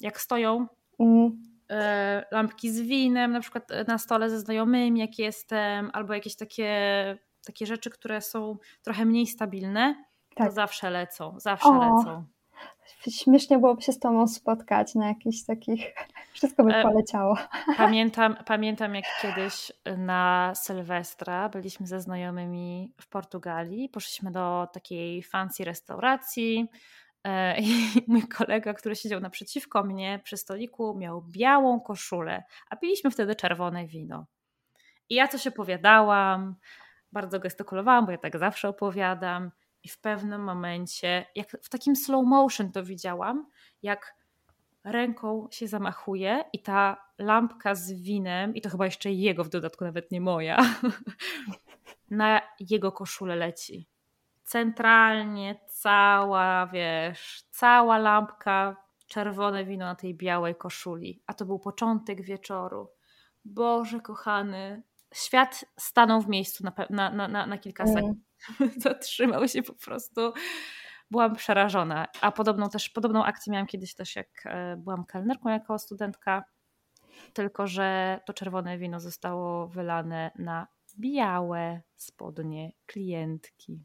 jak 0.00 0.20
stoją 0.20 0.66
mm. 0.98 1.42
e, 1.70 2.24
lampki 2.30 2.70
z 2.70 2.80
winem, 2.80 3.32
na 3.32 3.40
przykład 3.40 3.70
e, 3.70 3.84
na 3.84 3.98
stole 3.98 4.30
ze 4.30 4.40
znajomymi, 4.40 5.00
jak 5.00 5.18
jestem, 5.18 5.90
albo 5.92 6.14
jakieś 6.14 6.36
takie, 6.36 7.18
takie 7.46 7.66
rzeczy, 7.66 7.90
które 7.90 8.20
są 8.20 8.56
trochę 8.82 9.04
mniej 9.04 9.26
stabilne, 9.26 10.04
tak. 10.34 10.48
to 10.48 10.54
zawsze 10.54 10.90
lecą, 10.90 11.34
zawsze 11.40 11.68
o. 11.68 11.96
lecą. 11.98 12.24
Śmiesznie 13.10 13.58
byłoby 13.58 13.82
się 13.82 13.92
z 13.92 13.98
Tobą 13.98 14.28
spotkać 14.28 14.94
na 14.94 15.08
jakichś 15.08 15.44
takich, 15.44 15.94
wszystko 16.34 16.64
by 16.64 16.74
e, 16.74 16.82
poleciało. 16.82 17.38
Pamiętam, 17.76 18.36
pamiętam 18.46 18.94
jak 18.94 19.04
kiedyś 19.22 19.72
na 19.96 20.52
Sylwestra 20.54 21.48
byliśmy 21.48 21.86
ze 21.86 22.00
znajomymi 22.00 22.92
w 23.00 23.08
Portugalii, 23.08 23.88
poszliśmy 23.88 24.30
do 24.30 24.68
takiej 24.72 25.22
fancy 25.22 25.64
restauracji, 25.64 26.68
E, 27.24 27.56
I 27.60 28.04
mój 28.06 28.28
kolega, 28.28 28.74
który 28.74 28.96
siedział 28.96 29.20
naprzeciwko 29.20 29.84
mnie 29.84 30.20
przy 30.24 30.36
stoliku, 30.36 30.94
miał 30.98 31.22
białą 31.22 31.80
koszulę, 31.80 32.42
a 32.70 32.76
piliśmy 32.76 33.10
wtedy 33.10 33.36
czerwone 33.36 33.86
wino. 33.86 34.26
I 35.08 35.14
ja 35.14 35.28
coś 35.28 35.46
opowiadałam, 35.46 36.56
bardzo 37.12 37.40
gestykulowałam, 37.40 38.06
bo 38.06 38.12
ja 38.12 38.18
tak 38.18 38.38
zawsze 38.38 38.68
opowiadam. 38.68 39.50
I 39.88 39.90
w 39.90 40.00
pewnym 40.00 40.44
momencie, 40.44 41.26
jak 41.34 41.50
w 41.62 41.68
takim 41.68 41.96
slow 41.96 42.26
motion 42.26 42.72
to 42.72 42.84
widziałam, 42.84 43.46
jak 43.82 44.14
ręką 44.84 45.48
się 45.50 45.68
zamachuje 45.68 46.44
i 46.52 46.62
ta 46.62 46.96
lampka 47.18 47.74
z 47.74 47.92
winem, 47.92 48.54
i 48.54 48.60
to 48.60 48.70
chyba 48.70 48.84
jeszcze 48.84 49.12
jego 49.12 49.44
w 49.44 49.48
dodatku, 49.48 49.84
nawet 49.84 50.10
nie 50.10 50.20
moja, 50.20 50.56
na 52.10 52.40
jego 52.60 52.92
koszulę 52.92 53.36
leci. 53.36 53.88
Centralnie 54.44 55.60
cała, 55.68 56.66
wiesz, 56.66 57.42
cała 57.50 57.98
lampka, 57.98 58.76
czerwone 59.06 59.64
wino 59.64 59.84
na 59.84 59.94
tej 59.94 60.14
białej 60.14 60.54
koszuli. 60.54 61.22
A 61.26 61.34
to 61.34 61.44
był 61.46 61.58
początek 61.58 62.22
wieczoru. 62.22 62.88
Boże 63.44 64.00
kochany, 64.00 64.82
świat 65.14 65.64
stanął 65.78 66.20
w 66.20 66.28
miejscu 66.28 66.64
na, 66.64 66.72
na, 67.10 67.28
na, 67.28 67.46
na 67.46 67.58
kilka 67.58 67.84
mm. 67.84 67.94
sekund. 67.94 68.27
Zatrzymał 68.76 69.48
się 69.48 69.62
po 69.62 69.74
prostu. 69.74 70.32
Byłam 71.10 71.36
przerażona. 71.36 72.06
A 72.20 72.32
podobną 72.32 72.68
też, 72.68 72.88
podobną 72.88 73.24
akcję 73.24 73.52
miałam 73.52 73.66
kiedyś 73.66 73.94
też, 73.94 74.16
jak 74.16 74.28
e, 74.44 74.76
byłam 74.76 75.04
kelnerką 75.04 75.48
jako 75.48 75.78
studentka. 75.78 76.44
Tylko, 77.32 77.66
że 77.66 78.20
to 78.26 78.32
czerwone 78.32 78.78
wino 78.78 79.00
zostało 79.00 79.68
wylane 79.68 80.30
na 80.38 80.66
białe 80.98 81.80
spodnie 81.96 82.72
klientki. 82.86 83.84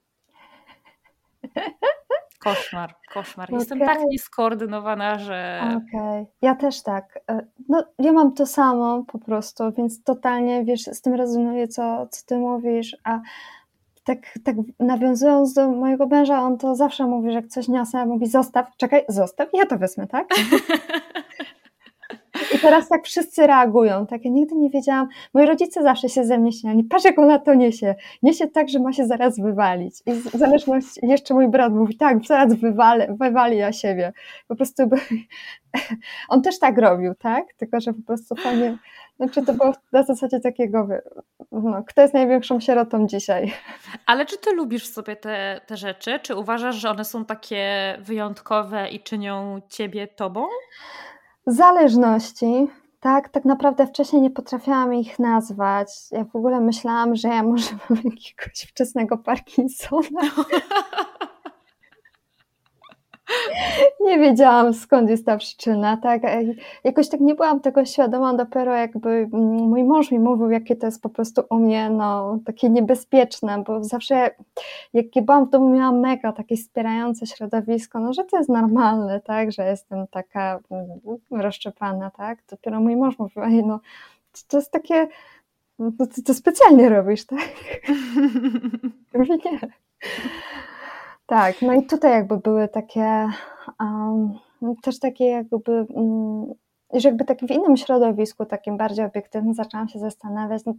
Koszmar, 2.40 2.96
koszmar. 3.14 3.52
Jestem 3.54 3.82
okay. 3.82 3.96
tak 3.96 4.06
nieskoordynowana, 4.06 5.20
że. 5.20 5.62
Okej, 5.64 6.22
okay. 6.22 6.26
ja 6.42 6.56
też 6.56 6.84
tak. 6.84 7.20
E, 7.32 7.48
no, 7.70 7.84
ja 8.00 8.12
mam 8.12 8.34
to 8.34 8.46
samo 8.46 9.04
po 9.04 9.20
prostu, 9.20 9.72
więc 9.78 10.04
totalnie 10.04 10.66
wiesz, 10.66 10.82
z 10.82 11.02
tym 11.02 11.14
rezonuję, 11.14 11.68
co, 11.68 12.08
co 12.12 12.26
ty 12.26 12.38
mówisz, 12.38 12.98
a 13.04 13.20
tak, 14.04 14.20
tak 14.44 14.56
nawiązując 14.80 15.54
do 15.54 15.72
mojego 15.72 16.08
męża, 16.08 16.42
on 16.42 16.58
to 16.58 16.76
zawsze 16.76 17.08
mówi, 17.08 17.30
że 17.30 17.36
jak 17.36 17.48
coś 17.48 17.68
niosę, 17.68 18.06
mówi 18.06 18.28
zostaw, 18.28 18.68
czekaj, 18.78 19.06
zostaw, 19.10 19.50
ja 19.54 19.66
to 19.66 19.78
wezmę, 19.78 20.08
tak? 20.08 20.28
I 22.56 22.60
teraz 22.60 22.90
tak 22.90 23.06
wszyscy 23.06 23.48
reagują. 23.48 24.06
Tak, 24.08 24.26
ja 24.26 24.32
nigdy 24.32 24.56
nie 24.56 24.70
wiedziałam. 24.70 25.08
Moi 25.34 25.46
rodzice 25.46 25.84
zawsze 25.84 26.10
się 26.10 26.26
ze 26.26 26.38
mnie 26.38 26.52
śmiali. 26.52 26.84
Patrz, 26.84 27.06
jak 27.06 27.20
ona 27.20 27.40
to 27.40 27.54
niesie. 27.54 27.96
Niesie 28.24 28.48
tak, 28.48 28.70
że 28.70 28.80
ma 28.80 28.94
się 28.94 29.08
zaraz 29.08 29.40
wywalić. 29.40 29.96
I 30.06 30.12
w 30.12 30.32
zależności, 30.32 31.00
jeszcze 31.04 31.34
mój 31.34 31.48
brat 31.48 31.74
mówi, 31.74 31.98
tak, 31.98 32.26
zaraz 32.26 32.54
wywalę, 32.54 33.16
wywali 33.20 33.58
ja 33.58 33.72
siebie. 33.72 34.14
Po 34.48 34.56
prostu 34.56 34.84
on 36.30 36.42
też 36.42 36.60
tak 36.60 36.78
robił, 36.78 37.16
tak? 37.16 37.54
Tylko, 37.58 37.80
że 37.80 37.94
po 37.94 38.02
prostu 38.02 38.36
fajnie, 38.36 38.78
znaczy 39.18 39.46
to 39.46 39.54
było 39.54 39.74
na 39.92 40.04
zasadzie 40.04 40.40
takiego, 40.40 40.88
no, 41.52 41.84
kto 41.88 42.02
jest 42.02 42.14
największą 42.14 42.60
sierotą 42.60 43.08
dzisiaj. 43.08 43.54
Ale 44.06 44.26
czy 44.26 44.38
ty 44.38 44.54
lubisz 44.54 44.88
sobie 44.88 45.16
te, 45.16 45.62
te 45.68 45.78
rzeczy? 45.78 46.20
Czy 46.20 46.36
uważasz, 46.36 46.76
że 46.76 46.90
one 46.90 47.06
są 47.06 47.26
takie 47.26 47.96
wyjątkowe 48.00 48.90
i 48.90 49.00
czynią 49.00 49.62
ciebie 49.70 50.08
tobą? 50.08 50.46
Zależności, 51.48 52.68
tak, 53.00 53.30
tak 53.30 53.46
naprawdę 53.46 53.88
wcześniej 53.88 54.22
nie 54.22 54.32
potrafiłam 54.32 54.94
ich 54.94 55.20
nazwać. 55.20 55.88
Ja 56.12 56.24
w 56.24 56.36
ogóle 56.36 56.60
myślałam, 56.60 57.16
że 57.16 57.28
ja 57.28 57.44
może 57.44 57.70
mam 57.90 58.00
jakiegoś 58.04 58.62
wczesnego 58.70 59.18
Parkinsona. 59.18 60.22
nie 64.06 64.20
wiedziałam 64.20 64.74
skąd 64.74 65.10
jest 65.10 65.26
ta 65.26 65.38
przyczyna, 65.38 65.98
tak? 65.98 66.22
Jakoś 66.84 67.10
tak 67.10 67.20
nie 67.20 67.36
byłam 67.36 67.60
tego 67.60 67.86
świadoma, 67.86 68.34
dopiero 68.34 68.76
jakby 68.76 69.10
mm, 69.10 69.70
mój 69.70 69.84
mąż 69.84 70.12
mi 70.12 70.20
mówił, 70.20 70.50
jakie 70.50 70.76
to 70.76 70.86
jest 70.86 71.02
po 71.02 71.10
prostu 71.10 71.42
u 71.50 71.56
mnie, 71.56 71.90
no, 71.90 72.40
takie 72.46 72.70
niebezpieczne, 72.70 73.64
bo 73.68 73.84
zawsze 73.84 74.32
jak 74.94 75.06
byłam 75.26 75.46
w 75.46 75.50
domu, 75.50 75.70
miałam 75.70 76.00
mega 76.00 76.32
takie 76.32 76.58
wspierające 76.58 77.28
środowisko, 77.28 78.00
no, 78.00 78.14
że 78.14 78.24
to 78.24 78.38
jest 78.38 78.50
normalne, 78.50 79.22
tak? 79.22 79.52
Że 79.52 79.66
jestem 79.66 80.08
taka 80.08 80.60
mm, 80.72 80.88
rozszczepana, 81.32 82.12
tak? 82.12 82.40
Dopiero 82.50 82.82
mój 82.82 82.96
mąż 82.96 83.20
mówił, 83.20 83.44
ej, 83.44 83.66
no, 83.66 83.80
to 84.48 84.58
jest 84.58 84.72
takie, 84.72 85.08
no, 85.80 85.92
to, 85.98 86.06
to 86.26 86.34
specjalnie 86.34 86.90
robisz, 86.90 87.26
tak? 87.26 87.50
Mówi, 89.14 89.32
nie. 89.46 89.60
Tak, 91.34 91.62
no 91.62 91.74
i 91.74 91.86
tutaj 91.86 92.12
jakby 92.12 92.38
były 92.38 92.68
takie 92.68 93.30
um, 93.80 94.40
też 94.82 95.00
takie 95.00 95.26
jakby, 95.26 95.86
um, 95.90 96.54
że 96.94 97.10
jakby 97.10 97.26
tak 97.26 97.40
w 97.40 97.52
innym 97.52 97.78
środowisku, 97.78 98.46
takim 98.46 98.78
bardziej 98.78 99.06
obiektywnym, 99.06 99.54
zaczęłam 99.54 99.88
się 99.88 100.00
zastanawiać, 100.00 100.62
no, 100.66 100.74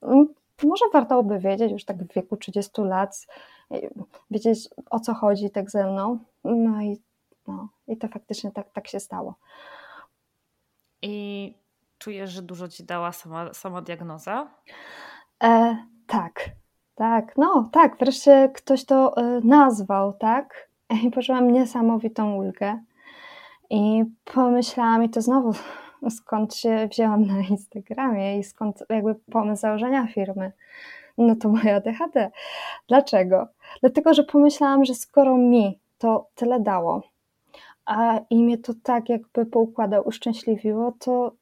um, 0.00 0.34
może 0.64 0.84
warto 0.92 1.22
by 1.22 1.38
wiedzieć 1.38 1.72
już 1.72 1.84
tak 1.84 1.96
w 1.96 2.14
wieku 2.14 2.36
30 2.36 2.82
lat, 2.82 3.26
wiedzieć 4.30 4.68
o 4.90 5.00
co 5.00 5.14
chodzi 5.14 5.50
tak 5.50 5.70
ze 5.70 5.92
mną. 5.92 6.18
No 6.44 6.82
i, 6.82 7.02
no, 7.46 7.68
i 7.88 7.96
to 7.96 8.08
faktycznie 8.08 8.50
tak, 8.50 8.72
tak 8.72 8.88
się 8.88 9.00
stało. 9.00 9.34
I 11.02 11.54
czujesz, 11.98 12.30
że 12.30 12.42
dużo 12.42 12.68
ci 12.68 12.84
dała 12.84 13.12
sama, 13.12 13.54
sama 13.54 13.82
diagnoza? 13.82 14.50
E, 15.42 15.76
tak, 16.06 16.50
tak, 16.98 17.36
no 17.36 17.68
tak, 17.72 17.96
wreszcie 17.98 18.50
ktoś 18.54 18.84
to 18.84 19.22
y, 19.22 19.40
nazwał, 19.44 20.12
tak? 20.12 20.68
I 21.04 21.10
poczułam 21.10 21.50
niesamowitą 21.50 22.36
ulgę. 22.36 22.78
I 23.70 24.04
pomyślałam, 24.24 25.04
i 25.04 25.08
to 25.08 25.22
znowu 25.22 25.52
skąd 26.18 26.54
się 26.54 26.88
wzięłam 26.90 27.26
na 27.26 27.40
Instagramie 27.40 28.38
i 28.38 28.44
skąd 28.44 28.84
jakby 28.88 29.14
pomysł 29.14 29.60
założenia 29.60 30.06
firmy. 30.06 30.52
No 31.18 31.36
to 31.36 31.48
moja 31.48 31.76
ADHD. 31.76 32.30
Dlaczego? 32.88 33.46
Dlatego, 33.80 34.14
że 34.14 34.24
pomyślałam, 34.24 34.84
że 34.84 34.94
skoro 34.94 35.36
mi 35.36 35.78
to 35.98 36.28
tyle 36.34 36.60
dało, 36.60 37.02
a 37.86 38.20
i 38.30 38.44
mnie 38.44 38.58
to 38.58 38.72
tak 38.82 39.08
jakby 39.08 39.46
poukładał, 39.46 40.08
uszczęśliwiło, 40.08 40.92
to, 40.98 41.32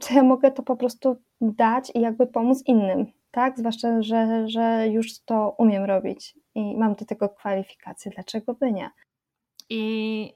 to 0.00 0.14
ja 0.14 0.22
mogę 0.22 0.50
to 0.50 0.62
po 0.62 0.76
prostu 0.76 1.16
dać 1.40 1.92
i 1.94 2.00
jakby 2.00 2.26
pomóc 2.26 2.62
innym 2.66 3.06
tak? 3.32 3.58
Zwłaszcza, 3.58 4.02
że, 4.02 4.48
że 4.48 4.88
już 4.88 5.20
to 5.24 5.54
umiem 5.58 5.84
robić 5.84 6.38
i 6.54 6.76
mam 6.76 6.94
do 6.94 7.04
tego 7.04 7.28
kwalifikacje. 7.28 8.12
Dlaczego 8.14 8.54
by 8.54 8.72
nie? 8.72 8.90
I 9.70 10.34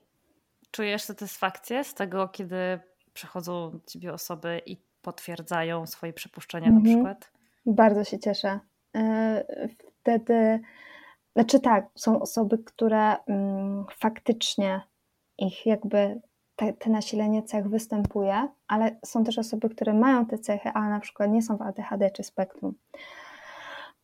czujesz 0.70 1.02
satysfakcję 1.02 1.84
z 1.84 1.94
tego, 1.94 2.28
kiedy 2.28 2.80
przychodzą 3.12 3.80
ciebie 3.86 4.12
osoby 4.12 4.60
i 4.66 4.76
potwierdzają 5.02 5.86
swoje 5.86 6.12
przypuszczenia 6.12 6.66
mhm. 6.66 6.84
na 6.84 6.90
przykład? 6.90 7.32
Bardzo 7.66 8.04
się 8.04 8.18
cieszę. 8.18 8.60
E, 8.96 9.44
wtedy, 10.00 10.60
znaczy 11.32 11.60
tak, 11.60 11.86
są 11.94 12.20
osoby, 12.20 12.58
które 12.58 13.16
mm, 13.26 13.84
faktycznie 13.98 14.80
ich 15.38 15.66
jakby 15.66 16.20
te, 16.56 16.72
te, 16.72 16.90
nasilenie 16.90 17.42
cech 17.42 17.68
występuje, 17.68 18.48
ale 18.68 18.96
są 19.04 19.24
też 19.24 19.38
osoby, 19.38 19.68
które 19.68 19.94
mają 19.94 20.26
te 20.26 20.38
cechy, 20.38 20.68
ale 20.68 20.90
na 20.90 21.00
przykład 21.00 21.30
nie 21.30 21.42
są 21.42 21.56
w 21.56 21.62
ADHD 21.62 22.10
czy 22.10 22.22
spektrum. 22.22 22.74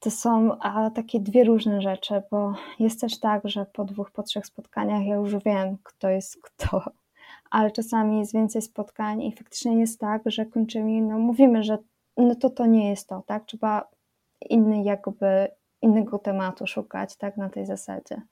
To 0.01 0.11
są 0.11 0.59
a, 0.59 0.91
takie 0.91 1.21
dwie 1.21 1.45
różne 1.45 1.83
rzeczy, 1.83 2.23
bo 2.31 2.55
jest 2.79 3.01
też 3.01 3.21
tak, 3.21 3.49
że 3.49 3.67
po 3.67 3.85
dwóch, 3.85 4.11
po 4.11 4.23
trzech 4.23 4.47
spotkaniach 4.47 5.07
ja 5.07 5.15
już 5.15 5.37
wiem, 5.45 5.77
kto 5.83 6.09
jest 6.09 6.43
kto, 6.43 6.83
ale 7.51 7.71
czasami 7.71 8.19
jest 8.19 8.33
więcej 8.35 8.63
spotkań 8.63 9.23
i 9.23 9.33
faktycznie 9.33 9.81
jest 9.81 10.01
tak, 10.01 10.23
że 10.27 10.47
kończymy, 10.47 11.01
no 11.01 11.19
mówimy, 11.19 11.63
że 11.63 11.79
no 12.17 12.35
to 12.35 12.51
to 12.51 12.67
nie 12.67 12.91
jest 12.91 13.09
to, 13.09 13.23
tak? 13.27 13.45
Trzeba 13.45 13.89
inny 14.51 14.83
jakby 14.83 15.49
innego 15.83 16.19
tematu 16.19 16.67
szukać, 16.67 17.17
tak, 17.17 17.37
na 17.37 17.49
tej 17.49 17.67
zasadzie. 17.67 18.23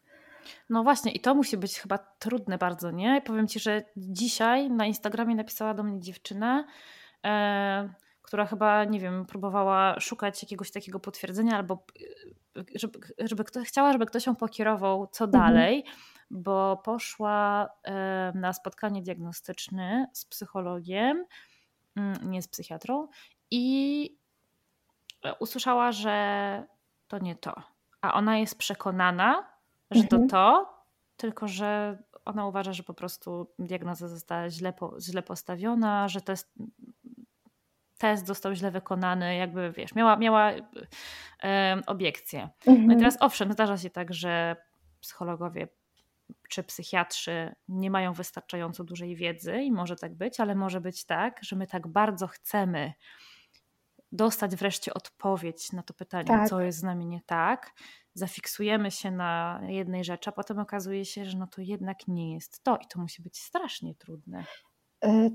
No 0.68 0.82
właśnie, 0.82 1.12
i 1.12 1.20
to 1.20 1.34
musi 1.34 1.56
być 1.56 1.78
chyba 1.78 1.98
trudne 1.98 2.58
bardzo, 2.58 2.90
nie? 2.90 3.22
Powiem 3.22 3.48
ci, 3.48 3.60
że 3.60 3.82
dzisiaj 3.96 4.70
na 4.70 4.86
Instagramie 4.86 5.34
napisała 5.34 5.74
do 5.74 5.82
mnie 5.82 6.00
dziewczyna, 6.00 6.64
e, 7.24 7.94
która 8.22 8.46
chyba, 8.46 8.84
nie 8.84 9.00
wiem, 9.00 9.26
próbowała 9.26 10.00
szukać 10.00 10.42
jakiegoś 10.42 10.70
takiego 10.70 11.00
potwierdzenia, 11.00 11.56
albo 11.56 11.84
e, 12.56 12.64
żeby, 12.74 12.98
żeby 13.18 13.44
kto, 13.44 13.62
chciała, 13.62 13.92
żeby 13.92 14.06
ktoś 14.06 14.26
ją 14.26 14.36
pokierował, 14.36 15.06
co 15.06 15.24
mhm. 15.24 15.44
dalej, 15.44 15.84
bo 16.30 16.76
poszła 16.76 17.68
e, 17.84 18.32
na 18.34 18.52
spotkanie 18.52 19.02
diagnostyczne 19.02 20.06
z 20.12 20.24
psychologiem, 20.24 21.24
mm, 21.96 22.30
nie 22.30 22.42
z 22.42 22.48
psychiatrą, 22.48 23.08
i 23.50 24.16
e, 25.24 25.34
usłyszała, 25.34 25.92
że 25.92 26.66
to 27.08 27.18
nie 27.18 27.36
to. 27.36 27.62
A 28.00 28.14
ona 28.14 28.38
jest 28.38 28.58
przekonana, 28.58 29.50
że 29.90 30.04
to 30.04 30.16
mhm. 30.16 30.28
to, 30.28 30.74
tylko 31.16 31.48
że 31.48 31.98
ona 32.24 32.46
uważa, 32.46 32.72
że 32.72 32.82
po 32.82 32.94
prostu 32.94 33.46
diagnoza 33.58 34.08
została 34.08 34.50
źle, 34.50 34.72
po, 34.72 34.96
źle 35.00 35.22
postawiona, 35.22 36.08
że 36.08 36.20
test, 36.20 36.54
test 37.98 38.26
został 38.26 38.54
źle 38.54 38.70
wykonany, 38.70 39.36
jakby 39.36 39.72
wiesz, 39.72 39.94
miała, 39.94 40.16
miała 40.16 40.52
e, 41.42 41.82
obiekcję. 41.86 42.48
No 42.66 42.72
i 42.72 42.76
mhm. 42.76 42.98
teraz 42.98 43.16
owszem, 43.20 43.52
zdarza 43.52 43.78
się 43.78 43.90
tak, 43.90 44.14
że 44.14 44.56
psychologowie 45.00 45.68
czy 46.48 46.62
psychiatrzy 46.62 47.54
nie 47.68 47.90
mają 47.90 48.12
wystarczająco 48.12 48.84
dużej 48.84 49.16
wiedzy 49.16 49.62
i 49.62 49.72
może 49.72 49.96
tak 49.96 50.14
być, 50.14 50.40
ale 50.40 50.54
może 50.54 50.80
być 50.80 51.04
tak, 51.04 51.38
że 51.42 51.56
my 51.56 51.66
tak 51.66 51.88
bardzo 51.88 52.26
chcemy 52.26 52.92
dostać 54.12 54.56
wreszcie 54.56 54.94
odpowiedź 54.94 55.72
na 55.72 55.82
to 55.82 55.94
pytanie, 55.94 56.24
tak. 56.24 56.48
co 56.48 56.60
jest 56.60 56.78
z 56.78 56.82
nami 56.82 57.06
nie 57.06 57.20
tak, 57.26 57.72
zafiksujemy 58.14 58.90
się 58.90 59.10
na 59.10 59.60
jednej 59.68 60.04
rzeczy, 60.04 60.30
a 60.30 60.32
potem 60.32 60.58
okazuje 60.58 61.04
się, 61.04 61.24
że 61.24 61.38
no 61.38 61.46
to 61.46 61.60
jednak 61.60 62.08
nie 62.08 62.34
jest 62.34 62.62
to 62.62 62.76
i 62.76 62.86
to 62.86 63.00
musi 63.00 63.22
być 63.22 63.38
strasznie 63.38 63.94
trudne. 63.94 64.44
E, 65.04 65.30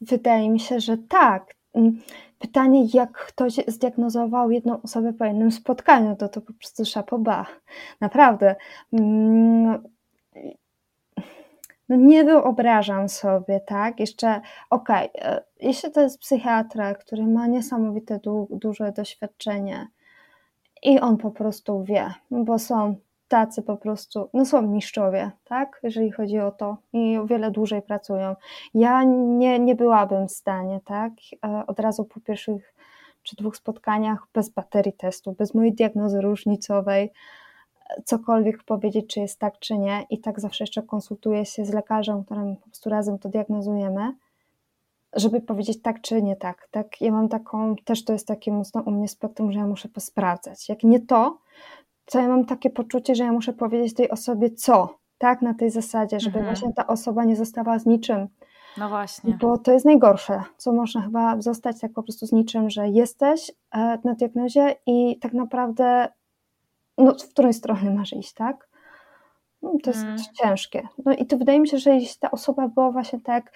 wydaje 0.00 0.50
mi 0.50 0.60
się, 0.60 0.80
że 0.80 0.98
tak. 0.98 1.54
Mm, 1.74 2.02
pytanie, 2.38 2.86
jak 2.94 3.12
ktoś 3.12 3.54
zdiagnozował 3.66 4.50
jedną 4.50 4.82
osobę 4.82 5.12
po 5.12 5.24
jednym 5.24 5.52
spotkaniu, 5.52 6.16
to 6.16 6.28
to 6.28 6.40
po 6.40 6.52
prostu 6.52 6.84
szapoba. 6.84 7.46
Naprawdę. 8.00 8.56
Mm, 8.92 9.82
no 11.88 11.96
nie 11.96 12.24
wyobrażam 12.24 13.08
sobie, 13.08 13.60
tak? 13.60 14.00
Jeszcze, 14.00 14.40
okej, 14.70 15.12
okay, 15.12 15.30
e, 15.30 15.44
jeśli 15.60 15.92
to 15.92 16.00
jest 16.00 16.18
psychiatra, 16.18 16.94
który 16.94 17.26
ma 17.26 17.46
niesamowite 17.46 18.18
du 18.18 18.48
duże 18.50 18.92
doświadczenie 18.92 19.88
i 20.82 21.00
on 21.00 21.16
po 21.16 21.30
prostu 21.30 21.84
wie, 21.84 22.14
bo 22.30 22.58
są 22.58 22.94
tacy 23.28 23.62
po 23.62 23.76
prostu, 23.76 24.28
no 24.34 24.44
są 24.44 24.62
mistrzowie, 24.62 25.30
tak, 25.44 25.80
jeżeli 25.82 26.10
chodzi 26.10 26.38
o 26.38 26.50
to 26.50 26.76
i 26.92 27.18
o 27.18 27.26
wiele 27.26 27.50
dłużej 27.50 27.82
pracują. 27.82 28.36
Ja 28.74 29.04
nie, 29.04 29.58
nie 29.58 29.74
byłabym 29.74 30.28
w 30.28 30.32
stanie, 30.32 30.80
tak, 30.84 31.12
e, 31.44 31.66
od 31.66 31.80
razu 31.80 32.04
po 32.04 32.20
pierwszych 32.20 32.74
czy 33.22 33.36
dwóch 33.36 33.56
spotkaniach 33.56 34.26
bez 34.34 34.48
baterii 34.48 34.92
testu, 34.92 35.32
bez 35.32 35.54
mojej 35.54 35.74
diagnozy 35.74 36.20
różnicowej, 36.20 37.12
cokolwiek 38.04 38.62
powiedzieć, 38.62 39.14
czy 39.14 39.20
jest 39.20 39.38
tak, 39.38 39.58
czy 39.58 39.78
nie. 39.78 40.06
I 40.10 40.20
tak 40.20 40.40
zawsze 40.40 40.64
jeszcze 40.64 40.82
konsultuję 40.82 41.44
się 41.44 41.64
z 41.64 41.72
lekarzem, 41.72 42.24
którym 42.24 42.56
po 42.56 42.62
prostu 42.62 42.90
razem 42.90 43.18
to 43.18 43.28
diagnozujemy, 43.28 44.12
żeby 45.12 45.40
powiedzieć 45.40 45.82
tak, 45.82 46.00
czy 46.00 46.22
nie 46.22 46.36
tak. 46.36 46.68
tak. 46.70 47.00
Ja 47.00 47.12
mam 47.12 47.28
taką, 47.28 47.76
też 47.84 48.04
to 48.04 48.12
jest 48.12 48.26
takie 48.26 48.52
mocno 48.52 48.82
u 48.86 48.90
mnie 48.90 49.08
spektrum, 49.08 49.52
że 49.52 49.58
ja 49.58 49.66
muszę 49.66 49.88
posprawdzać. 49.88 50.68
Jak 50.68 50.82
nie 50.82 51.00
to, 51.00 51.38
to 52.04 52.18
ja 52.18 52.28
mam 52.28 52.44
takie 52.44 52.70
poczucie, 52.70 53.14
że 53.14 53.24
ja 53.24 53.32
muszę 53.32 53.52
powiedzieć 53.52 53.94
tej 53.94 54.10
osobie 54.10 54.50
co, 54.50 54.98
tak, 55.18 55.42
na 55.42 55.54
tej 55.54 55.70
zasadzie, 55.70 56.20
żeby 56.20 56.38
mhm. 56.38 56.54
właśnie 56.54 56.74
ta 56.74 56.86
osoba 56.86 57.24
nie 57.24 57.36
została 57.36 57.78
z 57.78 57.86
niczym. 57.86 58.28
No 58.76 58.88
właśnie. 58.88 59.38
Bo 59.40 59.58
to 59.58 59.72
jest 59.72 59.84
najgorsze, 59.84 60.42
co 60.56 60.72
można 60.72 61.02
chyba 61.02 61.40
zostać 61.40 61.80
tak 61.80 61.92
po 61.92 62.02
prostu 62.02 62.26
z 62.26 62.32
niczym, 62.32 62.70
że 62.70 62.88
jesteś 62.88 63.50
e, 63.74 63.98
na 64.04 64.14
diagnozie 64.14 64.76
i 64.86 65.18
tak 65.18 65.32
naprawdę 65.32 66.08
no, 66.98 67.14
w 67.14 67.28
której 67.28 67.54
strony 67.54 67.94
masz 67.94 68.12
iść, 68.12 68.34
tak? 68.34 68.68
No, 69.62 69.72
to 69.82 69.90
jest 69.90 70.02
hmm. 70.02 70.18
ciężkie. 70.34 70.88
No 71.04 71.12
i 71.12 71.26
to 71.26 71.36
wydaje 71.36 71.60
mi 71.60 71.68
się, 71.68 71.78
że 71.78 71.94
jeśli 71.94 72.20
ta 72.20 72.30
osoba 72.30 72.68
była 72.68 72.90
właśnie 72.90 73.20
tak, 73.20 73.52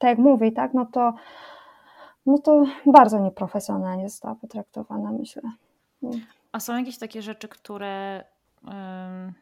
tak 0.00 0.08
jak 0.10 0.18
mówi, 0.18 0.52
tak, 0.52 0.74
no 0.74 0.86
to, 0.86 1.14
no 2.26 2.38
to 2.38 2.64
bardzo 2.86 3.18
nieprofesjonalnie 3.18 4.08
została 4.08 4.34
potraktowana, 4.34 5.12
myślę. 5.12 5.42
No. 6.02 6.10
A 6.52 6.60
są 6.60 6.78
jakieś 6.78 6.98
takie 6.98 7.22
rzeczy, 7.22 7.48
które 7.48 8.24
um, 8.64 9.32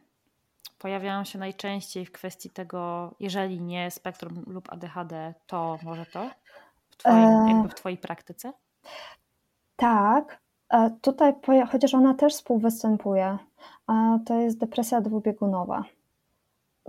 pojawiają 0.79 1.25
się 1.25 1.39
najczęściej 1.39 2.07
w 2.07 2.13
kwestii 2.13 2.51
tego, 2.51 3.11
jeżeli 3.21 3.61
nie 3.61 3.91
spektrum 3.91 4.45
lub 4.47 4.73
ADHD, 4.73 5.35
to 5.47 5.79
może 5.83 6.07
to? 6.07 6.31
W, 6.91 6.97
twoim, 6.97 7.17
e... 7.17 7.53
jakby 7.53 7.69
w 7.69 7.75
Twojej 7.75 7.99
praktyce? 7.99 8.53
Tak, 9.77 10.41
Tutaj, 11.01 11.35
chociaż 11.73 11.95
ona 11.95 12.15
też 12.15 12.35
współwystępuje, 12.35 13.39
to 14.27 14.35
jest 14.35 14.59
depresja 14.59 15.01
dwubiegunowa. 15.01 15.85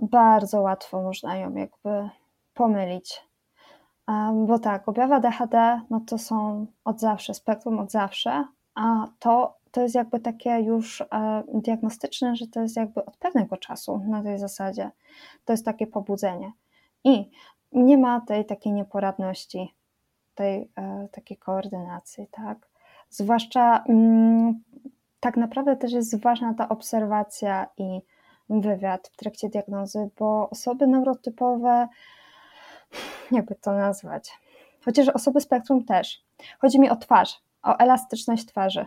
Bardzo 0.02 0.60
łatwo 0.60 1.02
można 1.02 1.36
ją 1.36 1.54
jakby 1.54 2.10
pomylić. 2.54 3.22
Bo 4.46 4.58
tak, 4.58 4.88
objawy 4.88 5.14
ADHD 5.14 5.80
no 5.90 6.00
to 6.06 6.18
są 6.18 6.66
od 6.84 7.00
zawsze, 7.00 7.34
spektrum 7.34 7.78
od 7.78 7.90
zawsze, 7.90 8.44
a 8.74 9.06
to, 9.18 9.56
to 9.70 9.80
jest 9.80 9.94
jakby 9.94 10.20
takie 10.20 10.50
już 10.50 11.00
e, 11.00 11.06
diagnostyczne, 11.54 12.36
że 12.36 12.46
to 12.46 12.60
jest 12.60 12.76
jakby 12.76 13.04
od 13.04 13.16
pewnego 13.16 13.56
czasu 13.56 14.02
na 14.08 14.22
tej 14.22 14.38
zasadzie. 14.38 14.90
To 15.44 15.52
jest 15.52 15.64
takie 15.64 15.86
pobudzenie. 15.86 16.52
I 17.04 17.30
nie 17.72 17.98
ma 17.98 18.20
tej 18.20 18.46
takiej 18.46 18.72
nieporadności, 18.72 19.74
tej 20.34 20.70
e, 20.76 21.08
takiej 21.12 21.36
koordynacji, 21.36 22.26
tak? 22.30 22.68
Zwłaszcza 23.10 23.84
mm, 23.88 24.62
tak 25.20 25.36
naprawdę 25.36 25.76
też 25.76 25.92
jest 25.92 26.20
ważna 26.20 26.54
ta 26.54 26.68
obserwacja 26.68 27.66
i 27.78 28.00
wywiad 28.50 29.08
w 29.08 29.16
trakcie 29.16 29.48
diagnozy, 29.48 30.10
bo 30.18 30.50
osoby 30.50 30.86
neurotypowe, 30.86 31.88
jakby 33.30 33.54
to 33.54 33.72
nazwać, 33.72 34.30
chociaż 34.84 35.08
osoby 35.08 35.40
spektrum 35.40 35.84
też. 35.84 36.24
Chodzi 36.58 36.80
mi 36.80 36.90
o 36.90 36.96
twarz, 36.96 37.42
o 37.62 37.76
elastyczność 37.78 38.46
twarzy. 38.46 38.86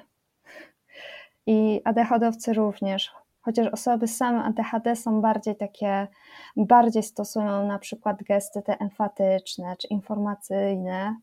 I 1.46 1.82
ADHD-owcy 1.84 2.54
również, 2.54 3.12
chociaż 3.42 3.68
osoby 3.68 4.08
same 4.08 4.44
ADHD 4.44 4.96
są 4.96 5.22
bardziej 5.22 5.56
takie, 5.56 6.08
bardziej 6.56 7.04
stosują 7.04 7.68
na 7.68 7.80
przykład 7.80 8.24
gesty 8.24 8.62
te 8.62 8.78
emfatyczne 8.80 9.76
czy 9.78 9.88
informacyjne, 9.88 11.18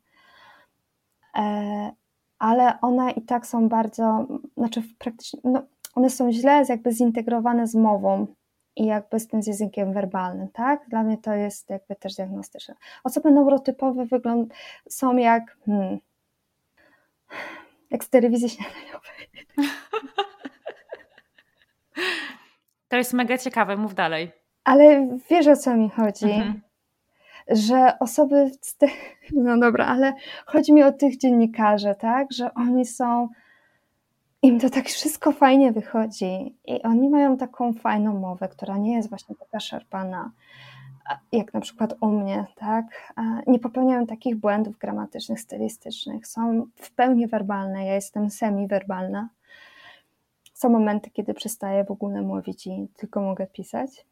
e, 1.37 1.93
ale 2.39 2.81
one 2.81 3.11
i 3.11 3.23
tak 3.23 3.47
są 3.47 3.69
bardzo, 3.69 4.27
znaczy 4.57 4.83
praktycznie, 4.99 5.41
no, 5.45 5.63
one 5.95 6.11
są 6.11 6.33
źle 6.33 6.65
jakby 6.69 6.93
zintegrowane 6.93 7.67
z 7.67 7.75
mową 7.75 8.27
i 8.77 8.87
jakby 8.87 9.21
z 9.21 9.29
tym 9.29 9.43
z 9.43 9.47
językiem 9.47 9.93
werbalnym, 9.93 10.49
tak? 10.49 10.89
Dla 10.89 11.03
mnie 11.03 11.19
to 11.19 11.35
jest 11.35 11.71
jakby 11.71 11.97
też 11.97 12.15
diagnostyczne. 12.15 12.75
Osoby 13.05 13.31
neurotypowe 13.31 14.07
wygląd 14.07 14.55
są 14.89 15.17
jak 15.17 15.57
hmm, 15.67 15.99
jak 17.91 18.05
z 18.05 18.09
telewizji 18.09 18.49
śniadaniowej. 18.49 19.31
To 22.89 22.97
jest 22.97 23.13
mega 23.13 23.39
ciekawe, 23.39 23.77
mów 23.77 23.95
dalej. 23.95 24.33
Ale 24.65 25.19
wiesz 25.31 25.47
o 25.47 25.57
co 25.57 25.77
mi 25.77 25.91
chodzi. 25.91 26.25
Mhm 26.25 26.61
że 27.51 27.99
osoby, 27.99 28.51
te, 28.79 28.87
no 29.45 29.59
dobra, 29.59 29.87
ale 29.87 30.13
chodzi 30.47 30.73
mi 30.73 30.83
o 30.83 30.93
tych 30.93 31.17
dziennikarzy, 31.17 31.95
tak, 31.99 32.33
że 32.33 32.55
oni 32.55 32.85
są, 32.85 33.29
im 34.43 34.61
to 34.61 34.71
tak 34.71 34.87
wszystko 34.87 35.33
fajnie 35.33 35.73
wychodzi 35.73 36.57
i 36.65 36.83
oni 36.83 37.09
mają 37.09 37.37
taką 37.37 37.73
fajną 37.73 38.19
mowę, 38.19 38.49
która 38.49 38.77
nie 38.77 38.95
jest 38.95 39.09
właśnie 39.09 39.37
taka 39.37 39.61
szarpana, 39.61 40.31
jak 41.33 41.55
na 41.55 41.61
przykład 41.61 41.95
u 42.01 42.07
mnie, 42.07 42.47
tak, 42.55 43.15
nie 43.47 43.59
popełniają 43.59 44.07
takich 44.07 44.37
błędów 44.37 44.79
gramatycznych, 44.79 45.41
stylistycznych, 45.41 46.27
są 46.27 46.67
w 46.75 46.91
pełni 46.91 47.27
werbalne, 47.27 47.87
ja 47.87 47.95
jestem 47.95 48.31
semi-werbalna, 48.31 49.29
są 50.55 50.69
momenty, 50.69 51.11
kiedy 51.11 51.35
przestaję 51.35 51.85
w 51.85 51.91
ogóle 51.91 52.23
mówić 52.23 52.67
i 52.67 52.89
tylko 52.97 53.21
mogę 53.21 53.47
pisać, 53.47 54.07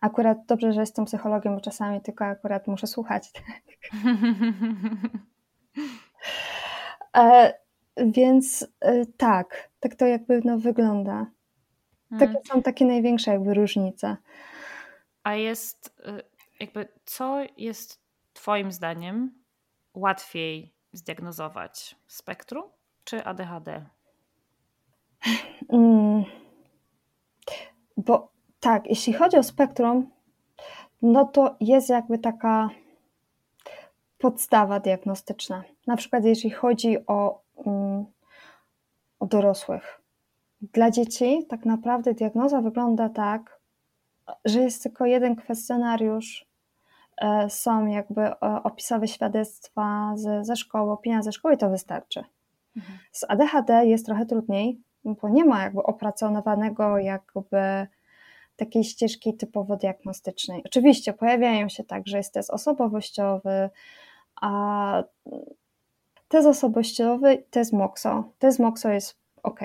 Akurat 0.00 0.46
dobrze, 0.46 0.72
że 0.72 0.80
jestem 0.80 1.04
psychologiem, 1.04 1.54
bo 1.54 1.60
czasami 1.60 2.00
tylko 2.00 2.24
akurat 2.24 2.66
muszę 2.66 2.86
słuchać. 2.86 3.32
e, 7.16 7.54
więc 8.06 8.66
e, 8.80 9.06
tak, 9.06 9.70
tak 9.80 9.94
to 9.94 10.06
jakby 10.06 10.40
no, 10.44 10.58
wygląda. 10.58 11.26
Takie 12.10 12.26
hmm. 12.26 12.44
są 12.44 12.62
takie 12.62 12.84
największe 12.84 13.30
jakby 13.30 13.54
różnice. 13.54 14.16
A 15.22 15.34
jest 15.34 15.94
e, 16.04 16.22
jakby, 16.60 16.88
co 17.04 17.38
jest 17.56 18.00
Twoim 18.32 18.72
zdaniem 18.72 19.30
łatwiej 19.94 20.74
zdiagnozować? 20.92 21.96
Spektrum 22.06 22.64
czy 23.04 23.24
ADHD? 23.24 23.84
Mm. 25.68 26.24
Bo 27.96 28.32
tak, 28.60 28.86
jeśli 28.86 29.12
chodzi 29.12 29.36
o 29.36 29.42
spektrum, 29.42 30.10
no 31.02 31.24
to 31.24 31.56
jest 31.60 31.88
jakby 31.88 32.18
taka 32.18 32.68
podstawa 34.18 34.80
diagnostyczna. 34.80 35.64
Na 35.86 35.96
przykład, 35.96 36.24
jeśli 36.24 36.50
chodzi 36.50 37.06
o, 37.06 37.42
um, 37.64 38.06
o 39.20 39.26
dorosłych. 39.26 40.00
Dla 40.60 40.90
dzieci 40.90 41.46
tak 41.48 41.64
naprawdę 41.64 42.14
diagnoza 42.14 42.60
wygląda 42.60 43.08
tak, 43.08 43.60
że 44.44 44.60
jest 44.60 44.82
tylko 44.82 45.06
jeden 45.06 45.36
kwestionariusz, 45.36 46.46
e, 47.16 47.50
są 47.50 47.86
jakby 47.86 48.20
e, 48.22 48.36
opisowe 48.40 49.08
świadectwa 49.08 50.12
ze, 50.16 50.44
ze 50.44 50.56
szkoły, 50.56 50.92
opinia 50.92 51.22
ze 51.22 51.32
szkoły 51.32 51.54
i 51.54 51.58
to 51.58 51.70
wystarczy. 51.70 52.24
Mhm. 52.76 52.98
Z 53.12 53.24
ADHD 53.28 53.86
jest 53.86 54.06
trochę 54.06 54.26
trudniej, 54.26 54.80
bo 55.04 55.28
nie 55.28 55.44
ma 55.44 55.62
jakby 55.62 55.82
opracowanego 55.82 56.98
jakby 56.98 57.86
takiej 58.56 58.84
ścieżki 58.84 59.36
typowo 59.36 59.76
diagnostycznej. 59.76 60.62
Oczywiście 60.66 61.12
pojawiają 61.12 61.68
się 61.68 61.84
także 61.84 62.16
jest 62.16 62.34
test 62.34 62.50
osobowościowy, 62.50 63.70
a 64.40 65.02
test 66.28 66.46
osobowościowy, 66.46 67.44
test 67.50 67.72
MOXO. 67.72 68.32
Test 68.38 68.58
MOXO 68.58 68.88
jest 68.88 69.16
ok, 69.42 69.60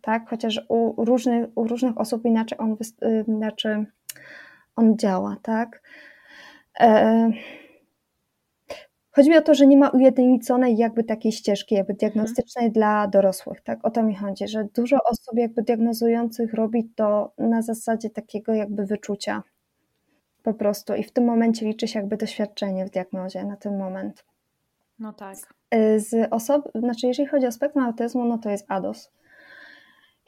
tak? 0.00 0.30
Chociaż 0.30 0.60
u 0.68 1.04
różnych, 1.04 1.46
u 1.54 1.64
różnych 1.64 1.98
osób 1.98 2.24
inaczej 2.24 2.58
on, 2.58 2.76
inaczej 3.26 3.84
on 4.76 4.98
działa, 4.98 5.36
tak? 5.42 5.82
E 6.80 7.30
chodzi 9.10 9.30
mi 9.30 9.36
o 9.36 9.42
to, 9.42 9.54
że 9.54 9.66
nie 9.66 9.76
ma 9.76 9.88
ujednoliconej 9.88 10.76
jakby 10.76 11.04
takiej 11.04 11.32
ścieżki 11.32 11.74
jakby 11.74 11.94
diagnostycznej 11.94 12.66
mhm. 12.66 12.72
dla 12.72 13.06
dorosłych, 13.06 13.60
tak? 13.60 13.84
O 13.86 13.90
to 13.90 14.02
mi 14.02 14.14
chodzi, 14.14 14.48
że 14.48 14.64
dużo 14.64 14.98
osób 15.04 15.34
jakby 15.38 15.62
diagnozujących 15.62 16.54
robi 16.54 16.90
to 16.96 17.32
na 17.38 17.62
zasadzie 17.62 18.10
takiego 18.10 18.54
jakby 18.54 18.86
wyczucia 18.86 19.42
po 20.42 20.54
prostu 20.54 20.94
i 20.94 21.04
w 21.04 21.12
tym 21.12 21.24
momencie 21.24 21.66
liczy 21.66 21.88
się 21.88 21.98
jakby 21.98 22.16
doświadczenie 22.16 22.86
w 22.86 22.90
diagnozie 22.90 23.44
na 23.44 23.56
ten 23.56 23.78
moment. 23.78 24.24
No 24.98 25.12
tak. 25.12 25.36
Y, 25.74 26.00
z 26.00 26.32
osob, 26.32 26.68
znaczy 26.74 27.06
jeżeli 27.06 27.28
chodzi 27.28 27.46
o 27.46 27.52
spektrum 27.52 27.84
autyzmu, 27.84 28.24
no 28.24 28.38
to 28.38 28.50
jest 28.50 28.64
ADOS. 28.68 29.10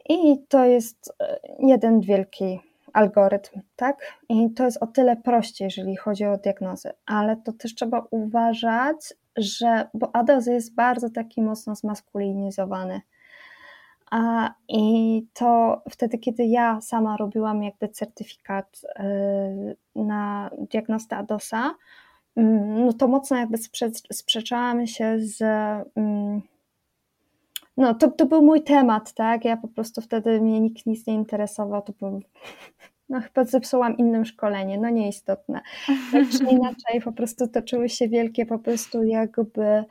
I 0.09 0.47
to 0.49 0.65
jest 0.65 1.09
y, 1.09 1.25
jeden 1.59 2.01
wielki 2.01 2.61
algorytm, 2.93 3.61
tak? 3.77 3.97
I 4.29 4.51
to 4.51 4.65
jest 4.65 4.83
o 4.83 4.87
tyle 4.87 5.17
prościej, 5.17 5.65
jeżeli 5.65 5.97
chodzi 5.97 6.25
o 6.25 6.39
diagnozę, 6.39 6.93
ale 7.07 7.37
to 7.37 7.53
też 7.53 7.75
trzeba 7.75 8.07
uważać, 8.11 9.15
że, 9.37 9.89
bo 9.95 10.17
ADOS 10.17 10.47
jest 10.47 10.75
bardzo 10.75 11.11
taki 11.11 11.43
mocno 11.43 11.75
zmaskulinizowany. 11.75 13.01
A, 14.11 14.55
I 14.69 15.27
to 15.33 15.83
wtedy, 15.91 16.19
kiedy 16.19 16.45
ja 16.45 16.81
sama 16.81 17.17
robiłam 17.17 17.63
jakby 17.63 17.89
certyfikat 17.89 18.81
y, 18.85 19.77
na 19.97 20.51
diagnostę 20.59 21.17
ADOSa, 21.17 21.75
no 22.37 22.93
to 22.93 23.09
mocno 23.09 23.37
jakby 23.37 23.59
sprze 23.59 23.91
sprzeczałam 24.13 24.87
się 24.87 25.17
z. 25.19 25.43
Mm, 25.97 26.41
no, 27.77 27.95
to, 27.95 28.11
to 28.11 28.27
był 28.27 28.43
mój 28.43 28.63
temat, 28.63 29.13
tak? 29.13 29.45
Ja 29.45 29.57
po 29.57 29.69
prostu 29.69 30.01
wtedy 30.01 30.41
mnie 30.41 30.61
nikt 30.61 30.87
nic 30.87 31.07
nie 31.07 31.15
interesował, 31.15 31.83
to 31.83 31.93
był, 31.93 32.23
no 33.09 33.21
chyba 33.21 33.45
zepsułam 33.45 33.97
innym 33.97 34.25
szkolenie, 34.25 34.79
no 34.79 34.91
nieistotne. 34.91 35.61
Tak 36.13 36.29
czy 36.29 36.45
inaczej, 36.57 37.01
po 37.05 37.13
prostu 37.13 37.49
toczyły 37.49 37.89
się 37.89 38.09
wielkie 38.09 38.47
po 38.47 38.59
prostu 38.59 39.03
jakby. 39.03 39.85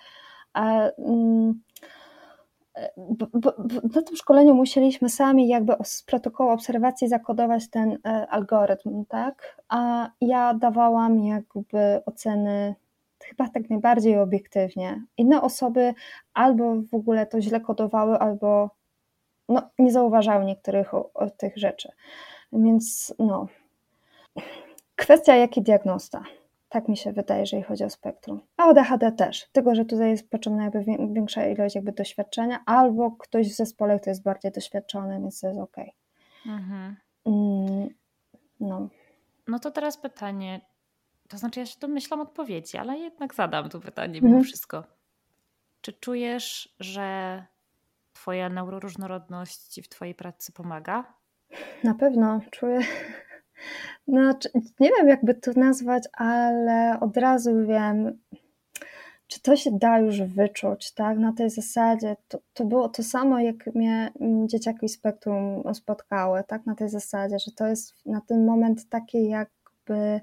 E, 0.55 0.91
mm, 0.97 1.61
na 3.95 4.01
tym 4.01 4.15
szkoleniu 4.15 4.55
musieliśmy 4.55 5.09
sami 5.09 5.47
jakby 5.47 5.73
z 5.83 6.03
protokołu 6.03 6.49
obserwacji 6.49 7.07
zakodować 7.07 7.69
ten 7.69 7.97
e, 8.05 8.27
algorytm, 8.29 9.05
tak? 9.05 9.61
A 9.69 10.09
ja 10.21 10.53
dawałam 10.53 11.23
jakby 11.23 12.01
oceny 12.05 12.75
chyba 13.23 13.49
tak 13.49 13.69
najbardziej 13.69 14.19
obiektywnie. 14.19 15.03
Inne 15.17 15.41
osoby 15.41 15.93
albo 16.33 16.75
w 16.91 16.93
ogóle 16.93 17.25
to 17.25 17.41
źle 17.41 17.61
kodowały, 17.61 18.19
albo 18.19 18.69
no, 19.49 19.69
nie 19.79 19.91
zauważały 19.91 20.45
niektórych 20.45 20.93
o, 20.93 21.09
o 21.13 21.29
tych 21.29 21.57
rzeczy. 21.57 21.89
Więc 22.53 23.13
no. 23.19 23.47
Kwestia 24.95 25.35
jaki 25.35 25.61
diagnosta. 25.61 26.23
Tak 26.69 26.87
mi 26.87 26.97
się 26.97 27.11
wydaje, 27.11 27.39
jeżeli 27.39 27.63
chodzi 27.63 27.83
o 27.83 27.89
spektrum. 27.89 28.41
A 28.57 28.67
o 28.67 28.73
DHD 28.73 29.11
też, 29.11 29.49
tylko 29.51 29.75
że 29.75 29.85
tutaj 29.85 30.09
jest 30.09 30.29
potrzebna 30.29 30.63
jakby 30.63 30.83
większa 31.13 31.47
ilość 31.47 31.75
jakby 31.75 31.91
doświadczenia, 31.91 32.63
albo 32.65 33.11
ktoś 33.11 33.47
w 33.49 33.55
zespole, 33.55 33.99
kto 33.99 34.09
jest 34.09 34.23
bardziej 34.23 34.51
doświadczony, 34.51 35.19
więc 35.21 35.39
to 35.39 35.47
jest 35.47 35.59
ok. 35.59 35.75
Mhm. 36.45 36.95
Mm, 37.25 37.89
no. 38.59 38.89
no 39.47 39.59
to 39.59 39.71
teraz 39.71 39.97
pytanie, 39.97 40.61
to 41.27 41.37
znaczy 41.37 41.59
ja 41.59 41.65
się 41.65 41.79
domyślam 41.79 42.21
odpowiedzi, 42.21 42.77
ale 42.77 42.97
jednak 42.97 43.33
zadam 43.33 43.69
to 43.69 43.79
pytanie 43.79 44.13
mimo 44.13 44.27
mhm. 44.27 44.43
wszystko. 44.43 44.83
Czy 45.81 45.93
czujesz, 45.93 46.75
że 46.79 47.43
twoja 48.13 48.49
neuroróżnorodność 48.49 49.81
w 49.83 49.89
twojej 49.89 50.15
pracy 50.15 50.51
pomaga? 50.51 51.13
Na 51.83 51.93
pewno 51.93 52.41
czuję 52.51 52.79
no, 54.07 54.33
nie 54.79 54.89
wiem, 54.97 55.07
jakby 55.07 55.33
to 55.33 55.51
nazwać, 55.55 56.03
ale 56.13 56.99
od 56.99 57.17
razu 57.17 57.65
wiem, 57.67 58.19
czy 59.27 59.41
to 59.41 59.55
się 59.55 59.71
da 59.71 59.99
już 59.99 60.21
wyczuć, 60.21 60.91
tak? 60.91 61.17
Na 61.17 61.33
tej 61.33 61.49
zasadzie 61.49 62.15
to, 62.27 62.39
to 62.53 62.65
było 62.65 62.89
to 62.89 63.03
samo, 63.03 63.39
jak 63.39 63.75
mnie 63.75 64.11
dzieciaki 64.45 64.89
spektrum 64.89 65.73
spotkały, 65.73 66.43
tak? 66.47 66.65
Na 66.65 66.75
tej 66.75 66.89
zasadzie, 66.89 67.39
że 67.39 67.51
to 67.51 67.67
jest 67.67 68.05
na 68.05 68.21
ten 68.21 68.45
moment 68.45 68.89
takie 68.89 69.23
jakby 69.23 70.21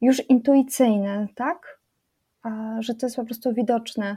już 0.00 0.30
intuicyjne, 0.30 1.26
tak? 1.34 1.80
A, 2.42 2.76
że 2.80 2.94
to 2.94 3.06
jest 3.06 3.16
po 3.16 3.24
prostu 3.24 3.54
widoczne 3.54 4.16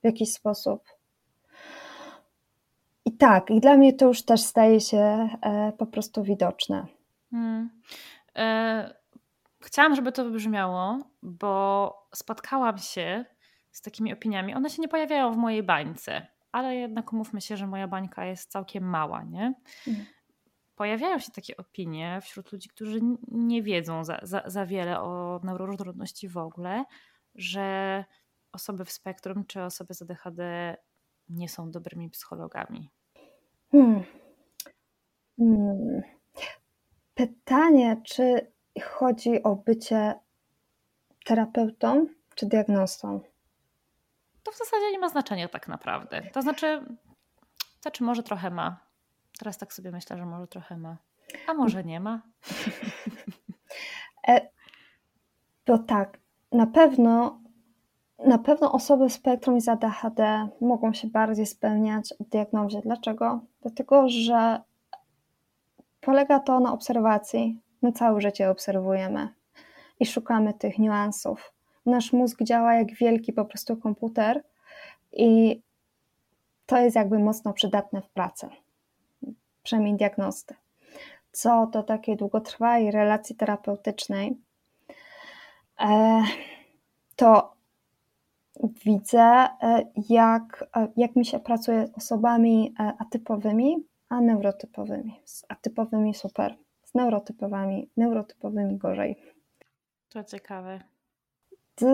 w 0.00 0.04
jakiś 0.04 0.32
sposób. 0.32 0.82
I 3.04 3.12
tak, 3.12 3.50
i 3.50 3.60
dla 3.60 3.76
mnie 3.76 3.92
to 3.92 4.06
już 4.06 4.22
też 4.22 4.40
staje 4.40 4.80
się 4.80 5.28
e, 5.42 5.72
po 5.78 5.86
prostu 5.86 6.22
widoczne. 6.22 6.86
Hmm. 7.30 7.70
E, 8.36 8.94
chciałam, 9.60 9.96
żeby 9.96 10.12
to 10.12 10.24
wybrzmiało, 10.24 10.98
bo 11.22 11.94
spotkałam 12.14 12.78
się 12.78 13.24
z 13.72 13.82
takimi 13.82 14.12
opiniami. 14.12 14.54
One 14.54 14.70
się 14.70 14.82
nie 14.82 14.88
pojawiają 14.88 15.32
w 15.32 15.36
mojej 15.36 15.62
bańce, 15.62 16.26
ale 16.52 16.76
jednak 16.76 17.12
umówmy 17.12 17.40
się, 17.40 17.56
że 17.56 17.66
moja 17.66 17.88
bańka 17.88 18.26
jest 18.26 18.50
całkiem 18.50 18.84
mała, 18.84 19.22
nie? 19.22 19.54
Hmm. 19.84 20.06
Pojawiają 20.74 21.18
się 21.18 21.32
takie 21.32 21.56
opinie 21.56 22.18
wśród 22.22 22.52
ludzi, 22.52 22.68
którzy 22.68 23.00
nie 23.28 23.62
wiedzą 23.62 24.04
za, 24.04 24.20
za, 24.22 24.42
za 24.46 24.66
wiele 24.66 25.00
o 25.00 25.40
neuroróżnorodności 25.44 26.28
w 26.28 26.36
ogóle, 26.36 26.84
że 27.34 28.04
osoby 28.52 28.84
w 28.84 28.92
spektrum 28.92 29.44
czy 29.46 29.62
osoby 29.62 29.94
z 29.94 30.02
ADHD 30.02 30.76
nie 31.28 31.48
są 31.48 31.70
dobrymi 31.70 32.10
psychologami. 32.10 32.90
Hmm. 33.72 34.02
Hmm. 35.38 36.02
Pytanie, 37.20 37.96
czy 38.04 38.52
chodzi 38.82 39.42
o 39.42 39.56
bycie 39.56 40.14
terapeutą 41.24 42.06
czy 42.34 42.46
diagnostą? 42.46 43.20
To 44.42 44.52
w 44.52 44.58
zasadzie 44.58 44.92
nie 44.92 44.98
ma 44.98 45.08
znaczenia 45.08 45.48
tak 45.48 45.68
naprawdę. 45.68 46.22
To 46.32 46.42
znaczy, 46.42 46.82
to 47.58 47.82
znaczy 47.82 48.04
może 48.04 48.22
trochę 48.22 48.50
ma. 48.50 48.80
Teraz 49.38 49.58
tak 49.58 49.72
sobie 49.72 49.90
myślę, 49.90 50.16
że 50.16 50.26
może 50.26 50.46
trochę 50.46 50.76
ma. 50.76 50.96
A 51.46 51.54
może 51.54 51.84
nie 51.84 52.00
ma. 52.00 52.20
E, 54.28 54.48
bo 55.66 55.78
tak, 55.78 56.18
na 56.52 56.66
pewno 56.66 57.40
na 58.18 58.38
pewno 58.38 58.72
osoby 58.72 59.10
z 59.10 59.12
spektrum 59.12 59.56
i 59.56 59.60
z 59.60 59.68
ADHD 59.68 60.48
mogą 60.60 60.92
się 60.92 61.08
bardziej 61.08 61.46
spełniać 61.46 62.14
w 62.20 62.28
diagnozie. 62.28 62.80
Dlaczego? 62.80 63.40
Dlatego, 63.62 64.08
że 64.08 64.60
Polega 66.00 66.38
to 66.38 66.60
na 66.60 66.72
obserwacji. 66.72 67.60
My 67.82 67.92
całe 67.92 68.20
życie 68.20 68.50
obserwujemy 68.50 69.28
i 70.00 70.06
szukamy 70.06 70.54
tych 70.54 70.78
niuansów. 70.78 71.52
Nasz 71.86 72.12
mózg 72.12 72.42
działa 72.42 72.74
jak 72.74 72.94
wielki 72.94 73.32
po 73.32 73.44
prostu 73.44 73.76
komputer 73.76 74.42
i 75.12 75.60
to 76.66 76.78
jest 76.78 76.96
jakby 76.96 77.18
mocno 77.18 77.52
przydatne 77.52 78.02
w 78.02 78.08
pracy, 78.08 78.48
przynajmniej 79.62 79.96
diagnosty. 79.96 80.54
Co 81.32 81.66
do 81.66 81.82
takiej 81.82 82.16
długotrwałej 82.16 82.90
relacji 82.90 83.36
terapeutycznej, 83.36 84.36
e, 85.80 86.22
to 87.16 87.52
widzę, 88.84 89.22
e, 89.62 89.86
jak, 90.08 90.64
e, 90.76 90.88
jak 90.96 91.16
mi 91.16 91.26
się 91.26 91.40
pracuje 91.40 91.86
z 91.86 91.96
osobami 91.96 92.74
atypowymi, 92.98 93.89
a 94.10 94.20
neurotypowymi. 94.20 95.20
Z 95.24 95.44
atypowymi 95.48 96.14
super, 96.14 96.56
z 96.84 96.94
neurotypowymi, 96.94 97.88
neurotypowymi 97.96 98.76
gorzej. 98.76 99.16
To 100.08 100.24
ciekawe. 100.24 100.80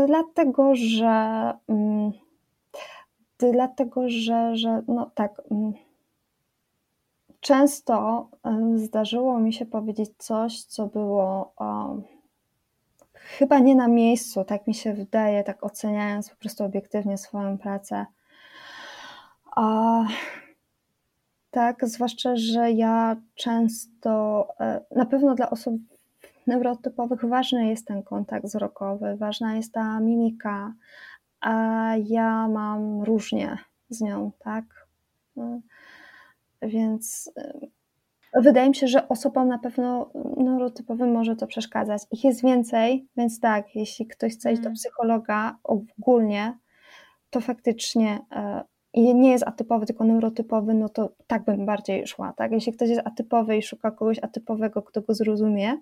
Dlatego, 0.07 0.75
że 0.75 1.53
mm, 1.69 2.12
dlatego, 3.38 4.09
że, 4.09 4.57
że 4.57 4.83
no 4.88 5.11
tak 5.14 5.43
mm, 5.51 5.72
często 7.41 8.29
zdarzyło 8.76 9.38
mi 9.38 9.53
się 9.53 9.67
powiedzieć 9.67 10.11
coś, 10.18 10.63
co 10.63 10.87
było 10.87 11.55
chyba 13.14 13.59
nie 13.59 13.75
na 13.75 13.88
miejscu, 13.88 14.45
tak 14.45 14.67
mi 14.67 14.75
się 14.75 14.95
wydaje, 14.95 15.45
tak 15.45 15.64
oceniając 15.64 16.30
po 16.30 16.37
prostu 16.37 16.64
obiektywnie 16.64 17.18
swoją 17.18 17.59
pracę. 17.59 18.07
A 19.57 20.01
tak, 21.57 21.88
zwłaszcza, 21.88 22.37
że 22.37 22.70
ja 22.70 23.16
często, 23.34 24.49
e, 24.61 24.80
na 24.91 25.07
pewno 25.07 25.34
dla 25.34 25.50
osób 25.50 25.74
neurotypowych 26.46 27.24
ważny 27.24 27.66
jest 27.66 27.87
ten 27.87 28.03
kontakt 28.03 28.46
wzrokowy, 28.46 29.16
ważna 29.16 29.57
jest 29.57 29.72
ta 29.72 30.00
mimika, 30.00 30.72
a 31.41 31.92
ja 32.04 32.49
mam 32.49 33.03
różnie 33.03 33.58
z 33.91 34.00
nią, 34.00 34.30
tak? 34.38 34.64
No, 35.37 35.61
więc 36.62 37.30
e, 37.37 38.41
wydaje 38.41 38.68
mi 38.68 38.74
się, 38.74 38.88
że 38.88 39.08
osobom 39.08 39.49
na 39.49 39.58
pewno 39.58 40.11
neurotypowym 40.37 41.12
może 41.12 41.37
to 41.37 41.46
przeszkadzać. 41.46 42.03
Ich 42.11 42.24
jest 42.24 42.42
więcej, 42.42 43.08
więc 43.16 43.41
tak, 43.41 43.74
jeśli 43.74 44.07
ktoś 44.07 44.33
chce 44.33 44.53
iść 44.53 44.62
do 44.62 44.68
mm. 44.68 44.74
psychologa 44.74 45.57
ogólnie, 45.64 46.58
to 47.30 47.41
faktycznie 47.41 48.18
e, 48.33 48.64
i 48.97 49.14
nie 49.14 49.31
jest 49.31 49.45
atypowy, 49.49 49.87
tylko 49.87 50.05
neurotypowy, 50.05 50.75
no 50.75 50.89
to 50.89 51.13
tak 51.27 51.45
bym 51.45 51.67
bardziej 51.67 52.07
szła, 52.07 52.33
tak? 52.33 52.53
Jeśli 52.53 52.73
ktoś 52.73 52.89
jest 52.89 53.07
atypowy 53.07 53.57
i 53.57 53.63
szuka 53.63 53.91
kogoś 53.91 54.18
atypowego, 54.18 54.83
kto 54.83 55.03
go 55.03 55.14
zrozumie, 55.14 55.77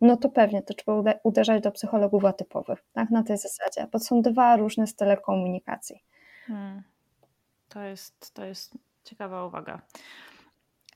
no 0.00 0.16
to 0.16 0.28
pewnie 0.28 0.62
to 0.62 0.74
trzeba 0.74 1.14
uderzać 1.22 1.62
do 1.62 1.72
psychologów 1.72 2.24
atypowych, 2.24 2.84
tak, 2.92 3.10
na 3.10 3.22
tej 3.22 3.38
zasadzie, 3.38 3.88
bo 3.92 3.98
są 3.98 4.22
dwa 4.22 4.56
różne 4.56 4.86
style 4.86 5.16
komunikacji. 5.16 6.04
Hmm. 6.46 6.82
To, 7.68 7.82
jest, 7.82 8.34
to 8.34 8.44
jest 8.44 8.78
ciekawa 9.04 9.44
uwaga. 9.44 9.80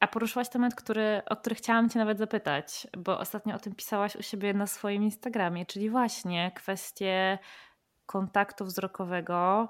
A 0.01 0.07
poruszyłaś 0.07 0.49
temat, 0.49 0.75
który, 0.75 1.23
o 1.31 1.37
który 1.37 1.55
chciałam 1.55 1.91
Cię 1.91 1.99
nawet 1.99 2.19
zapytać, 2.19 2.87
bo 2.99 3.19
ostatnio 3.19 3.57
o 3.57 3.59
tym 3.59 3.75
pisałaś 3.75 4.17
u 4.17 4.23
siebie 4.23 4.55
na 4.55 4.67
swoim 4.67 5.03
Instagramie, 5.03 5.67
czyli 5.67 5.91
właśnie 5.91 6.53
kwestie 6.55 7.39
kontaktu 8.07 8.65
wzrokowego. 8.65 9.69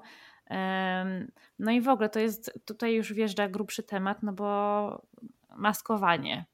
No 1.58 1.70
i 1.70 1.80
w 1.80 1.88
ogóle 1.88 2.08
to 2.08 2.20
jest, 2.20 2.60
tutaj 2.64 2.94
już 2.94 3.12
wjeżdża 3.12 3.48
grubszy 3.48 3.82
temat, 3.82 4.22
no 4.22 4.32
bo 4.32 5.02
maskowanie. 5.56 6.46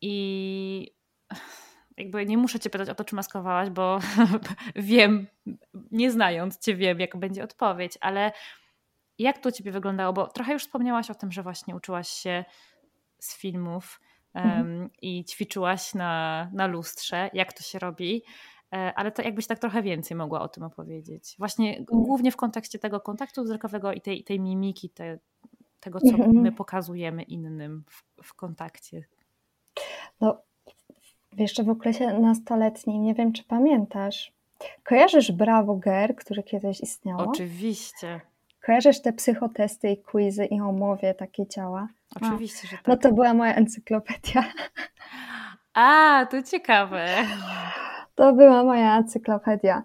I 0.00 0.94
jakby 1.96 2.26
nie 2.26 2.38
muszę 2.38 2.60
Cię 2.60 2.70
pytać 2.70 2.88
o 2.88 2.94
to, 2.94 3.04
czy 3.04 3.14
maskowałaś, 3.14 3.70
bo 3.70 3.98
wiem, 4.76 5.26
nie 5.90 6.10
znając 6.10 6.58
Cię, 6.58 6.74
wiem, 6.74 7.00
jaka 7.00 7.18
będzie 7.18 7.44
odpowiedź, 7.44 7.98
ale 8.00 8.32
jak 9.18 9.38
to 9.38 9.48
u 9.48 9.52
Ciebie 9.52 9.72
wyglądało? 9.72 10.12
Bo 10.12 10.26
trochę 10.26 10.52
już 10.52 10.62
wspomniałaś 10.62 11.10
o 11.10 11.14
tym, 11.14 11.32
że 11.32 11.42
właśnie 11.42 11.76
uczyłaś 11.76 12.08
się 12.08 12.44
z 13.18 13.38
filmów 13.38 14.00
um, 14.34 14.90
i 15.02 15.24
ćwiczyłaś 15.24 15.94
na, 15.94 16.50
na 16.52 16.66
lustrze, 16.66 17.30
jak 17.32 17.52
to 17.52 17.62
się 17.62 17.78
robi. 17.78 18.22
E, 18.72 18.94
ale 18.94 19.12
to 19.12 19.22
jakbyś 19.22 19.46
tak 19.46 19.58
trochę 19.58 19.82
więcej 19.82 20.16
mogła 20.16 20.40
o 20.40 20.48
tym 20.48 20.62
opowiedzieć. 20.62 21.34
Właśnie 21.38 21.78
mhm. 21.78 22.02
głównie 22.02 22.32
w 22.32 22.36
kontekście 22.36 22.78
tego 22.78 23.00
kontaktu 23.00 23.44
wzrokowego 23.44 23.92
i 23.92 24.00
tej, 24.00 24.24
tej 24.24 24.40
mimiki, 24.40 24.90
te, 24.90 25.18
tego, 25.80 26.00
co 26.00 26.08
mhm. 26.08 26.32
my 26.32 26.52
pokazujemy 26.52 27.22
innym 27.22 27.84
w, 27.86 28.22
w 28.22 28.34
kontakcie. 28.34 29.04
No, 30.20 30.42
jeszcze 31.36 31.62
w 31.62 31.68
okresie 31.68 32.20
nastoletnim, 32.20 33.02
nie 33.02 33.14
wiem 33.14 33.32
czy 33.32 33.44
pamiętasz, 33.44 34.32
kojarzysz 34.84 35.32
Bravo 35.32 35.74
Girl, 35.74 36.14
które 36.14 36.42
kiedyś 36.42 36.80
istniało? 36.80 37.24
Oczywiście. 37.24 38.20
Kojarzysz 38.66 39.02
te 39.02 39.12
psychotesty 39.12 39.90
i 39.90 40.02
quizy 40.02 40.44
i 40.44 40.60
omowie 40.60 41.14
takie 41.14 41.46
ciała? 41.46 41.88
Oczywiście, 42.16 42.60
no. 42.64 42.70
że 42.70 42.76
tak. 42.76 42.86
No 42.86 42.96
to 42.96 43.12
była 43.12 43.34
moja 43.34 43.54
encyklopedia. 43.54 44.44
A, 45.74 46.26
to 46.30 46.42
ciekawe. 46.42 47.06
To 48.18 48.32
była 48.32 48.64
moja 48.64 48.98
encyklopedia. 48.98 49.82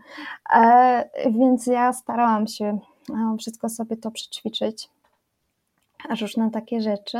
E, 0.54 1.10
więc 1.32 1.68
ja 1.68 1.94
starałam 1.94 2.48
się 2.48 2.80
e, 3.10 3.36
wszystko 3.40 3.70
sobie 3.70 3.98
to 3.98 4.12
przećwiczyć. 4.12 4.90
Różne 6.22 6.52
takie 6.52 6.82
rzeczy. 6.82 7.18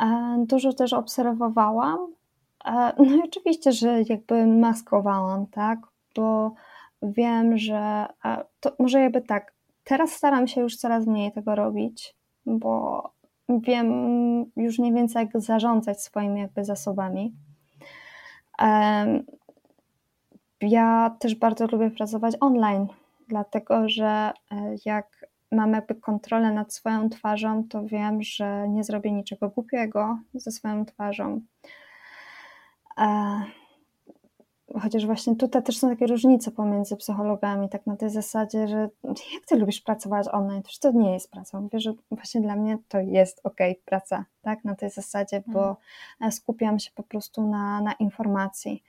E, 0.00 0.36
dużo 0.48 0.72
też 0.72 0.92
obserwowałam. 0.92 1.98
E, 2.64 2.92
no 2.98 3.04
i 3.04 3.22
oczywiście, 3.24 3.72
że 3.72 4.02
jakby 4.08 4.46
maskowałam, 4.46 5.46
tak? 5.46 5.78
Bo 6.16 6.54
wiem, 7.02 7.58
że 7.58 8.06
e, 8.24 8.44
to 8.60 8.72
może 8.78 9.00
jakby 9.00 9.20
tak, 9.20 9.52
teraz 9.84 10.10
staram 10.12 10.48
się 10.48 10.60
już 10.60 10.76
coraz 10.76 11.06
mniej 11.06 11.32
tego 11.32 11.54
robić, 11.54 12.14
bo 12.46 13.02
wiem 13.48 13.86
już 14.56 14.78
mniej 14.78 14.92
więcej 14.92 15.22
jak 15.26 15.42
zarządzać 15.42 16.02
swoimi 16.02 16.40
jakby 16.40 16.64
zasobami. 16.64 17.34
Ja 20.62 21.16
też 21.18 21.34
bardzo 21.34 21.66
lubię 21.66 21.90
pracować 21.90 22.34
online, 22.40 22.86
dlatego 23.28 23.88
że 23.88 24.32
e, 24.50 24.76
jak 24.84 25.26
mam 25.52 25.72
jakby 25.72 25.94
kontrolę 25.94 26.52
nad 26.52 26.74
swoją 26.74 27.10
twarzą, 27.10 27.64
to 27.68 27.86
wiem, 27.86 28.22
że 28.22 28.68
nie 28.68 28.84
zrobię 28.84 29.12
niczego 29.12 29.48
głupiego 29.48 30.18
ze 30.34 30.50
swoją 30.50 30.84
twarzą. 30.84 31.40
E, 32.98 33.42
chociaż 34.80 35.06
właśnie 35.06 35.36
tutaj 35.36 35.62
też 35.62 35.78
są 35.78 35.88
takie 35.88 36.06
różnice 36.06 36.50
pomiędzy 36.50 36.96
psychologami, 36.96 37.68
tak 37.68 37.86
na 37.86 37.96
tej 37.96 38.10
zasadzie, 38.10 38.68
że 38.68 38.88
jak 39.34 39.46
ty 39.46 39.56
lubisz 39.56 39.80
pracować 39.80 40.28
online, 40.32 40.62
to 40.62 40.70
to 40.80 40.98
nie 40.98 41.12
jest 41.12 41.30
praca. 41.30 41.60
Mówię, 41.60 41.80
że 41.80 41.92
właśnie 42.10 42.40
dla 42.40 42.56
mnie 42.56 42.78
to 42.88 43.00
jest 43.00 43.40
ok, 43.44 43.58
praca, 43.84 44.24
tak, 44.42 44.64
na 44.64 44.74
tej 44.74 44.90
zasadzie, 44.90 45.42
bo 45.46 45.68
mhm. 45.70 46.32
skupiam 46.32 46.78
się 46.78 46.90
po 46.94 47.02
prostu 47.02 47.46
na, 47.46 47.80
na 47.80 47.92
informacji, 47.92 48.82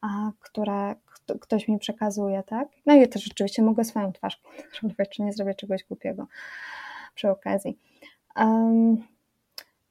a, 0.00 0.30
które 0.40 0.94
ktoś 1.40 1.68
mi 1.68 1.78
przekazuje, 1.78 2.42
tak. 2.42 2.68
No 2.86 2.94
i 2.94 3.08
też 3.08 3.30
oczywiście 3.32 3.62
mogę 3.62 3.84
swoją 3.84 4.12
twarz 4.12 4.40
kontrolować, 4.62 5.08
czy 5.08 5.22
nie 5.22 5.32
zrobię 5.32 5.54
czegoś 5.54 5.84
głupiego 5.84 6.26
przy 7.14 7.30
okazji. 7.30 7.78
Um, 8.36 8.96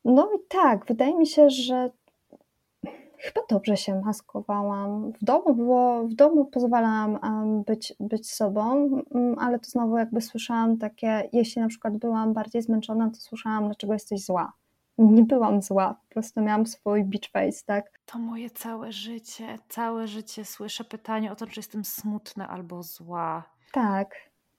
no 0.05 0.29
i 0.35 0.39
tak, 0.49 0.85
wydaje 0.85 1.15
mi 1.15 1.27
się, 1.27 1.49
że 1.49 1.89
chyba 3.17 3.41
dobrze 3.49 3.77
się 3.77 4.01
maskowałam. 4.01 5.11
W 5.11 5.23
domu 5.23 5.55
było, 5.55 6.07
w 6.07 6.13
domu 6.13 6.45
pozwalałam 6.45 7.19
być, 7.67 7.93
być 7.99 8.31
sobą, 8.31 8.89
mm, 9.15 9.39
ale 9.39 9.59
to 9.59 9.69
znowu 9.69 9.97
jakby 9.97 10.21
słyszałam 10.21 10.77
takie, 10.77 11.29
jeśli 11.33 11.61
na 11.61 11.67
przykład 11.67 11.97
byłam 11.97 12.33
bardziej 12.33 12.61
zmęczona, 12.61 13.09
to 13.09 13.15
słyszałam, 13.15 13.65
dlaczego 13.65 13.93
jesteś 13.93 14.25
zła. 14.25 14.53
Nie 14.97 15.23
byłam 15.23 15.61
zła, 15.61 15.99
po 16.07 16.13
prostu 16.13 16.41
miałam 16.41 16.65
swój 16.65 17.03
beach 17.03 17.31
face, 17.31 17.65
tak? 17.65 17.99
To 18.05 18.19
moje 18.19 18.49
całe 18.49 18.91
życie, 18.91 19.59
całe 19.69 20.07
życie 20.07 20.45
słyszę 20.45 20.83
pytanie 20.83 21.31
o 21.31 21.35
to, 21.35 21.47
czy 21.47 21.59
jestem 21.59 21.85
smutna 21.85 22.49
albo 22.49 22.83
zła. 22.83 23.43
Tak, 23.71 24.15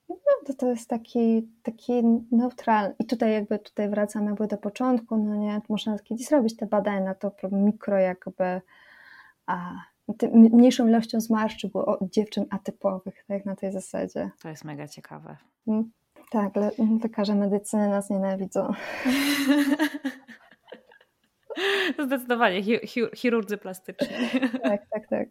no, 0.08 0.16
to, 0.46 0.54
to 0.54 0.66
jest 0.66 0.88
taki, 0.88 1.48
taki 1.62 1.92
neutralny. 2.32 2.94
I 2.98 3.06
tutaj 3.06 3.32
jakby 3.32 3.58
tutaj 3.58 3.88
wracamy 3.88 4.26
jakby 4.26 4.46
do 4.46 4.58
początku, 4.58 5.16
no 5.16 5.34
nie, 5.34 5.60
można 5.68 5.98
kiedyś 5.98 6.26
zrobić 6.26 6.56
te 6.56 6.66
badania 6.66 7.00
na 7.00 7.14
to 7.14 7.32
mikro 7.52 7.98
jakby 7.98 8.60
a, 9.46 9.72
mniejszą 10.32 10.88
ilością 10.88 11.20
zmarszczy 11.20 11.68
było 11.68 11.98
dziewczyn 12.02 12.46
atypowych, 12.50 13.24
tak, 13.28 13.44
na 13.44 13.56
tej 13.56 13.72
zasadzie. 13.72 14.30
To 14.42 14.48
jest 14.48 14.64
mega 14.64 14.88
ciekawe. 14.88 15.36
Hmm? 15.64 15.90
Tak, 16.34 16.52
lekarze 17.02 17.34
medycyny 17.34 17.88
nas 17.88 18.10
nienawidzą. 18.10 18.72
Zdecydowanie, 22.06 22.62
chirurdzy 23.16 23.58
plastyczni. 23.58 24.08
Tak, 24.62 24.80
tak, 24.90 25.08
tak. 25.08 25.28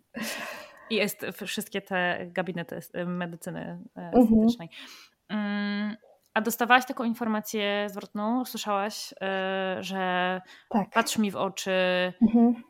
I 0.89 0.95
jest 0.95 1.25
wszystkie 1.45 1.81
te 1.81 2.27
gabinety 2.27 2.79
medycyny 3.05 3.79
estetycznej. 3.95 4.69
Mhm. 5.29 5.95
A 6.33 6.41
dostawałaś 6.41 6.85
taką 6.85 7.03
informację 7.03 7.87
zwrotną? 7.89 8.45
Słyszałaś, 8.45 9.13
e, 9.21 9.77
że 9.79 10.41
tak. 10.69 10.89
patrz 10.89 11.17
mi 11.17 11.31
w 11.31 11.35
oczy. 11.35 11.71
Mhm. 12.21 12.63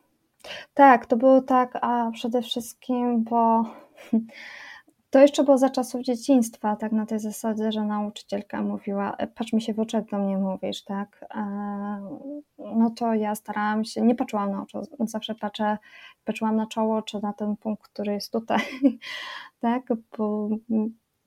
Tak, 0.74 1.06
to 1.06 1.16
było 1.16 1.42
tak, 1.42 1.78
a 1.80 2.10
przede 2.14 2.42
wszystkim, 2.42 3.24
bo 3.24 3.62
to 5.14 5.20
jeszcze 5.20 5.44
było 5.44 5.58
za 5.58 5.70
czasów 5.70 6.02
dzieciństwa, 6.02 6.76
tak 6.76 6.92
na 6.92 7.06
tej 7.06 7.18
zasadzie, 7.18 7.72
że 7.72 7.82
nauczycielka 7.82 8.62
mówiła, 8.62 9.16
e, 9.16 9.26
patrz 9.26 9.52
mi 9.52 9.62
się 9.62 9.74
w 9.74 9.92
jak 9.92 10.10
do 10.10 10.18
mnie 10.18 10.38
mówisz, 10.38 10.84
tak. 10.84 11.24
E, 11.34 11.40
no 12.58 12.90
to 12.90 13.14
ja 13.14 13.34
starałam 13.34 13.84
się, 13.84 14.02
nie 14.02 14.14
patrzyłam 14.14 14.50
na 14.50 14.62
oczy, 14.62 14.78
zawsze 15.00 15.34
patrzę, 15.34 15.78
patrzyłam 16.24 16.56
na 16.56 16.66
czoło, 16.66 17.02
czy 17.02 17.22
na 17.22 17.32
ten 17.32 17.56
punkt, 17.56 17.82
który 17.82 18.12
jest 18.12 18.32
tutaj, 18.32 18.58
tak, 19.60 19.82
bo 20.18 20.48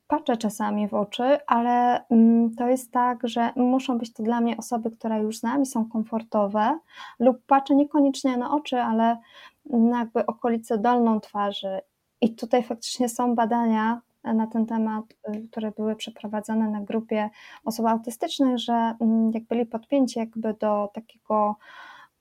patrzę 0.07 0.37
czasami 0.37 0.87
w 0.87 0.93
oczy, 0.93 1.45
ale 1.45 2.05
mm, 2.09 2.55
to 2.55 2.67
jest 2.67 2.91
tak, 2.91 3.27
że 3.27 3.51
muszą 3.55 3.97
być 3.97 4.13
to 4.13 4.23
dla 4.23 4.41
mnie 4.41 4.57
osoby, 4.57 4.91
które 4.91 5.19
już 5.19 5.39
z 5.39 5.43
nami 5.43 5.65
są 5.65 5.89
komfortowe, 5.89 6.79
lub 7.19 7.37
patrzę 7.45 7.75
niekoniecznie 7.75 8.37
na 8.37 8.55
oczy, 8.55 8.81
ale 8.81 9.17
na 9.65 9.99
jakby 9.99 10.25
okolice 10.25 10.77
dolną 10.77 11.19
twarzy 11.19 11.81
i 12.21 12.35
tutaj 12.35 12.63
faktycznie 12.63 13.09
są 13.09 13.35
badania 13.35 14.01
na 14.23 14.47
ten 14.47 14.65
temat, 14.65 15.05
y, 15.35 15.47
które 15.51 15.71
były 15.71 15.95
przeprowadzone 15.95 16.69
na 16.69 16.81
grupie 16.81 17.29
osób 17.65 17.85
autystycznych, 17.85 18.59
że 18.59 18.95
mm, 19.01 19.31
jak 19.33 19.43
byli 19.43 19.65
podpięci 19.65 20.19
jakby 20.19 20.53
do 20.53 20.89
takiego 20.93 21.55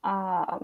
a, 0.02 0.58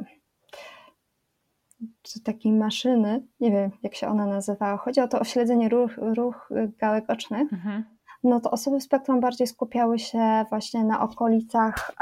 takiej 2.24 2.52
maszyny, 2.52 3.26
nie 3.40 3.50
wiem 3.50 3.70
jak 3.82 3.94
się 3.94 4.08
ona 4.08 4.26
nazywała, 4.26 4.76
chodzi 4.76 5.00
o 5.00 5.08
to 5.08 5.20
o 5.20 5.24
śledzenie 5.24 5.68
ruch, 5.68 5.90
ruch 5.96 6.48
gałek 6.78 7.10
ocznych, 7.10 7.52
mhm. 7.52 7.84
no 8.24 8.40
to 8.40 8.50
osoby 8.50 8.80
w 8.80 8.82
spektrum 8.82 9.20
bardziej 9.20 9.46
skupiały 9.46 9.98
się 9.98 10.44
właśnie 10.48 10.84
na 10.84 11.00
okolicach 11.00 11.92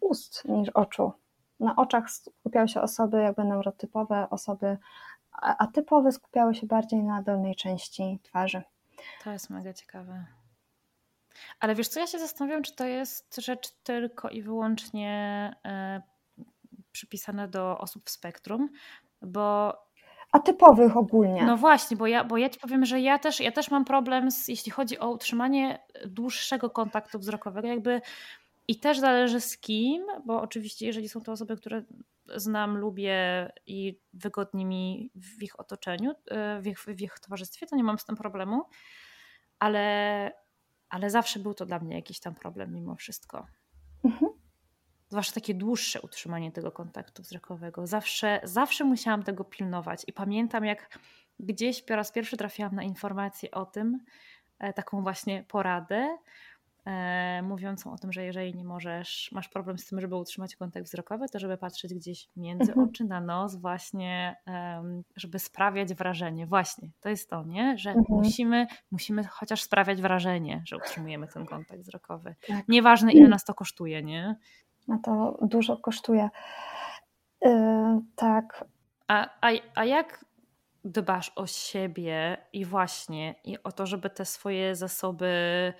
ust 0.00 0.44
niż 0.48 0.68
oczu. 0.68 1.12
Na 1.60 1.76
oczach 1.76 2.10
skupiały 2.10 2.68
się 2.68 2.80
osoby 2.80 3.22
jakby 3.22 3.44
neurotypowe, 3.44 4.26
osoby 4.30 4.76
a 5.40 5.66
typowe 5.66 6.12
skupiały 6.12 6.54
się 6.54 6.66
bardziej 6.66 7.02
na 7.02 7.22
dolnej 7.22 7.56
części 7.56 8.18
twarzy. 8.22 8.62
To 9.24 9.30
jest 9.30 9.50
mega 9.50 9.72
ciekawe. 9.72 10.24
Ale 11.60 11.74
wiesz 11.74 11.88
co, 11.88 12.00
ja 12.00 12.06
się 12.06 12.18
zastanawiam, 12.18 12.62
czy 12.62 12.74
to 12.74 12.84
jest 12.84 13.36
rzecz 13.36 13.70
tylko 13.82 14.28
i 14.28 14.42
wyłącznie 14.42 15.10
e, 15.64 16.02
przypisana 16.92 17.48
do 17.48 17.78
osób 17.78 18.06
w 18.06 18.10
spektrum, 18.10 18.68
bo 19.22 19.74
atypowych 20.32 20.96
ogólnie. 20.96 21.44
No 21.44 21.56
właśnie, 21.56 21.96
bo 21.96 22.06
ja, 22.06 22.24
bo 22.24 22.36
ja 22.36 22.48
ci 22.48 22.60
powiem, 22.60 22.84
że 22.84 23.00
ja 23.00 23.18
też, 23.18 23.40
ja 23.40 23.52
też 23.52 23.70
mam 23.70 23.84
problem, 23.84 24.30
z, 24.30 24.48
jeśli 24.48 24.72
chodzi 24.72 24.98
o 24.98 25.10
utrzymanie 25.10 25.78
dłuższego 26.06 26.70
kontaktu 26.70 27.18
wzrokowego, 27.18 27.68
jakby 27.68 28.00
i 28.68 28.80
też 28.80 28.98
zależy 28.98 29.40
z 29.40 29.58
kim, 29.58 30.06
bo 30.26 30.40
oczywiście, 30.40 30.86
jeżeli 30.86 31.08
są 31.08 31.20
to 31.20 31.32
osoby, 31.32 31.56
które 31.56 31.82
znam, 32.36 32.76
lubię 32.76 33.50
i 33.66 34.00
wygodnie 34.12 34.66
mi 34.66 35.10
w 35.14 35.42
ich 35.42 35.60
otoczeniu, 35.60 36.14
w 36.60 36.66
ich, 36.66 36.78
w 36.78 37.00
ich 37.00 37.18
towarzystwie, 37.18 37.66
to 37.66 37.76
nie 37.76 37.84
mam 37.84 37.98
z 37.98 38.04
tym 38.04 38.16
problemu, 38.16 38.62
ale, 39.58 40.32
ale 40.88 41.10
zawsze 41.10 41.38
był 41.38 41.54
to 41.54 41.66
dla 41.66 41.78
mnie 41.78 41.96
jakiś 41.96 42.20
tam 42.20 42.34
problem 42.34 42.74
mimo 42.74 42.94
wszystko. 42.94 43.46
Mhm. 44.04 44.32
Zwłaszcza 45.08 45.34
takie 45.34 45.54
dłuższe 45.54 46.00
utrzymanie 46.00 46.52
tego 46.52 46.72
kontaktu 46.72 47.22
wzrokowego. 47.22 47.86
Zawsze, 47.86 48.40
zawsze 48.44 48.84
musiałam 48.84 49.22
tego 49.22 49.44
pilnować 49.44 50.02
i 50.06 50.12
pamiętam 50.12 50.64
jak 50.64 50.98
gdzieś 51.38 51.82
po 51.82 51.96
raz 51.96 52.12
pierwszy 52.12 52.36
trafiłam 52.36 52.74
na 52.74 52.82
informację 52.82 53.50
o 53.50 53.66
tym, 53.66 54.04
e, 54.58 54.72
taką 54.72 55.02
właśnie 55.02 55.44
poradę, 55.48 56.18
mówiącą 57.42 57.92
o 57.92 57.98
tym, 57.98 58.12
że 58.12 58.24
jeżeli 58.24 58.54
nie 58.54 58.64
możesz, 58.64 59.30
masz 59.32 59.48
problem 59.48 59.78
z 59.78 59.86
tym, 59.86 60.00
żeby 60.00 60.16
utrzymać 60.16 60.56
kontakt 60.56 60.86
wzrokowy, 60.86 61.28
to 61.28 61.38
żeby 61.38 61.56
patrzeć 61.56 61.94
gdzieś 61.94 62.28
między 62.36 62.72
mhm. 62.72 62.88
oczy 62.88 63.04
na 63.04 63.20
nos, 63.20 63.56
właśnie, 63.56 64.36
żeby 65.16 65.38
sprawiać 65.38 65.94
wrażenie. 65.94 66.46
Właśnie, 66.46 66.90
to 67.00 67.08
jest 67.08 67.30
to, 67.30 67.44
nie? 67.44 67.78
Że 67.78 67.90
mhm. 67.90 68.06
musimy, 68.08 68.66
musimy 68.90 69.24
chociaż 69.24 69.62
sprawiać 69.62 70.02
wrażenie, 70.02 70.62
że 70.66 70.76
utrzymujemy 70.76 71.28
ten 71.28 71.46
kontakt 71.46 71.82
wzrokowy. 71.82 72.34
Tak. 72.48 72.68
Nieważne, 72.68 73.12
ile 73.12 73.28
nas 73.28 73.44
to 73.44 73.54
kosztuje, 73.54 74.02
nie? 74.02 74.36
No 74.88 75.00
to 75.04 75.38
dużo 75.42 75.76
kosztuje. 75.76 76.28
Yy, 77.42 77.50
tak. 78.16 78.64
A, 79.08 79.28
a, 79.40 79.50
a 79.74 79.84
jak 79.84 80.24
dbasz 80.84 81.32
o 81.36 81.46
siebie 81.46 82.36
i 82.52 82.64
właśnie 82.64 83.34
i 83.44 83.62
o 83.62 83.72
to, 83.72 83.86
żeby 83.86 84.10
te 84.10 84.24
swoje 84.24 84.74
zasoby, 84.74 85.72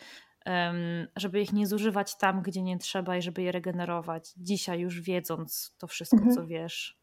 żeby 1.17 1.41
ich 1.41 1.53
nie 1.53 1.67
zużywać 1.67 2.17
tam, 2.17 2.43
gdzie 2.43 2.63
nie 2.63 2.79
trzeba 2.79 3.17
i 3.17 3.23
żeby 3.23 3.43
je 3.43 3.53
regenerować, 3.53 4.33
dzisiaj 4.37 4.81
już 4.81 5.01
wiedząc 5.01 5.75
to 5.79 5.87
wszystko, 5.87 6.17
mhm. 6.17 6.35
co 6.35 6.47
wiesz? 6.47 6.99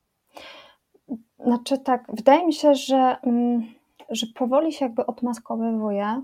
Znaczy 1.39 1.77
tak, 1.77 2.05
wydaje 2.13 2.45
mi 2.45 2.53
się, 2.53 2.75
że, 2.75 3.17
mm, 3.23 3.73
że 4.09 4.27
powoli 4.35 4.73
się 4.73 4.85
jakby 4.85 5.05
odmaskowywuję 5.05 6.23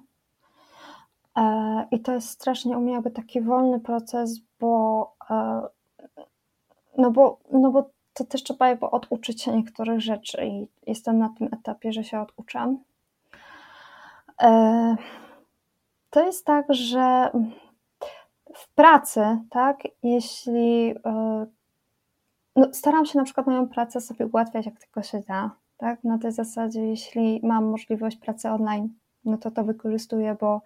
e, 1.38 1.88
i 1.92 2.00
to 2.00 2.12
jest 2.12 2.30
strasznie 2.30 2.78
u 2.78 2.82
mnie 2.82 2.94
jakby 2.94 3.12
taki 3.12 3.42
wolny 3.42 3.80
proces, 3.80 4.40
bo 4.60 5.16
e, 5.30 5.62
no 6.98 7.12
bo, 7.12 7.40
no 7.52 7.72
bo 7.72 7.90
to 8.14 8.24
też 8.24 8.44
trzeba 8.44 8.68
jakby 8.68 8.86
oduczyć 8.86 9.42
się 9.42 9.52
niektórych 9.52 10.02
rzeczy 10.02 10.46
i 10.46 10.68
jestem 10.88 11.20
na 11.20 11.30
tym 11.38 11.50
etapie, 11.54 11.94
że 11.94 12.04
się 12.04 12.22
oduczam. 12.22 12.78
To 16.12 16.26
jest 16.26 16.46
tak, 16.46 16.66
że 16.70 17.32
w 18.56 18.74
pracy, 18.76 19.22
tak, 19.50 19.78
jeśli 20.04 20.94
e, 21.06 21.46
no, 22.56 22.74
staram 22.74 23.06
się 23.06 23.20
na 23.20 23.26
przykład 23.26 23.48
moją 23.48 23.68
pracę 23.68 24.02
sobie 24.02 24.28
ułatwiać 24.28 24.66
jak 24.66 24.80
tylko 24.80 25.04
się 25.04 25.20
da, 25.28 25.52
tak, 25.78 26.04
na 26.04 26.18
tej 26.18 26.32
zasadzie, 26.32 26.82
jeśli 26.82 27.40
mam 27.44 27.66
możliwość 27.66 28.18
pracy 28.18 28.50
online, 28.50 28.90
no 29.26 29.38
to 29.38 29.52
to 29.52 29.64
wykorzystuję, 29.64 30.38
bo 30.40 30.62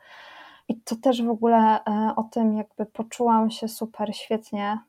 i 0.68 0.76
to 0.82 0.96
też 0.96 1.24
w 1.24 1.30
ogóle 1.30 1.84
e, 1.86 2.14
o 2.16 2.24
tym 2.24 2.58
jakby 2.58 2.86
poczułam 2.86 3.52
się 3.52 3.68
super 3.68 4.16
świetnie. 4.16 4.80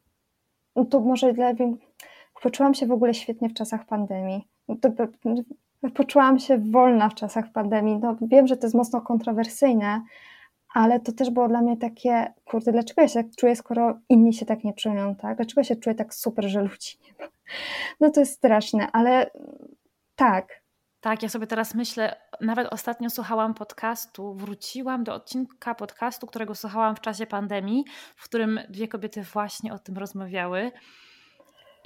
No 0.77 0.85
to 0.85 1.01
może 1.01 1.33
dla 1.33 1.53
Poczułam 2.43 2.75
się 2.75 2.87
w 2.87 2.93
ogóle 2.93 3.15
świetnie 3.15 3.49
w 3.49 3.55
czasach 3.55 3.87
pandemii. 3.87 4.49
Poczułam 5.95 6.39
się 6.39 6.59
wolna 6.59 7.09
w 7.09 7.15
czasach 7.15 7.53
pandemii. 7.53 7.99
No, 7.99 8.17
wiem, 8.21 8.47
że 8.47 8.57
to 8.57 8.67
jest 8.67 8.77
mocno 8.77 9.01
kontrowersyjne, 9.01 10.03
ale 10.77 11.01
to 11.01 11.13
też 11.13 11.31
było 11.31 11.49
dla 11.49 11.63
mnie 11.63 11.77
takie, 11.77 12.33
kurde, 12.45 12.73
dlaczego 12.73 13.03
ja 13.03 13.09
się 13.09 13.15
tak 13.15 13.37
czuję, 13.37 13.57
skoro 13.57 13.99
inni 14.09 14.35
się 14.35 14.47
tak 14.47 14.65
nie 14.65 14.75
czują, 14.75 15.17
tak? 15.17 15.37
Dlaczego 15.37 15.61
ja 15.61 15.65
się 15.65 15.77
czuję 15.77 15.95
tak 15.95 16.15
super, 16.15 16.49
że 16.49 16.63
ludzi 16.63 16.99
nie 17.07 17.13
ma? 17.19 17.31
No 18.01 18.11
to 18.11 18.21
jest 18.21 18.33
straszne, 18.33 18.93
ale 18.93 19.31
tak. 20.17 20.63
Tak, 21.01 21.23
ja 21.23 21.29
sobie 21.29 21.47
teraz 21.47 21.75
myślę, 21.75 22.17
nawet 22.41 22.73
ostatnio 22.73 23.11
słuchałam 23.11 23.55
podcastu, 23.55 24.35
wróciłam 24.35 25.05
do 25.05 25.15
odcinka 25.15 25.75
podcastu, 25.75 26.27
którego 26.27 26.55
słuchałam 26.55 26.97
w 26.97 27.01
czasie 27.01 27.27
pandemii, 27.27 27.85
w 28.17 28.25
którym 28.25 28.61
dwie 28.69 28.89
kobiety 28.89 29.23
właśnie 29.23 29.73
o 29.73 29.79
tym 29.79 29.97
rozmawiały. 29.97 30.73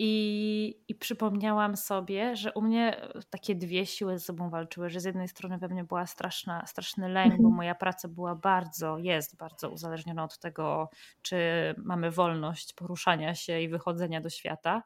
I, 0.03 0.83
I 0.89 0.95
przypomniałam 0.95 1.77
sobie, 1.77 2.37
że 2.37 2.53
u 2.53 2.63
mnie 2.63 3.09
takie 3.31 3.55
dwie 3.55 3.87
siły 3.87 4.19
ze 4.19 4.25
sobą 4.25 4.51
walczyły, 4.51 4.91
że 4.91 5.01
z 5.01 5.05
jednej 5.05 5.29
strony 5.29 5.59
we 5.59 5.69
mnie 5.69 5.85
była 5.85 6.07
straszna, 6.07 6.67
straszny 6.67 7.09
lęk, 7.09 7.31
bo 7.31 7.37
mhm. 7.37 7.55
moja 7.55 7.75
praca 7.75 8.09
była 8.09 8.35
bardzo, 8.35 8.99
jest 8.99 9.37
bardzo 9.37 9.71
uzależniona 9.71 10.25
od 10.25 10.39
tego, 10.39 10.91
czy 11.23 11.37
mamy 11.79 12.11
wolność 12.11 12.73
poruszania 12.73 13.35
się 13.35 13.61
i 13.61 13.69
wychodzenia 13.69 14.21
do 14.21 14.31
świata. 14.31 14.83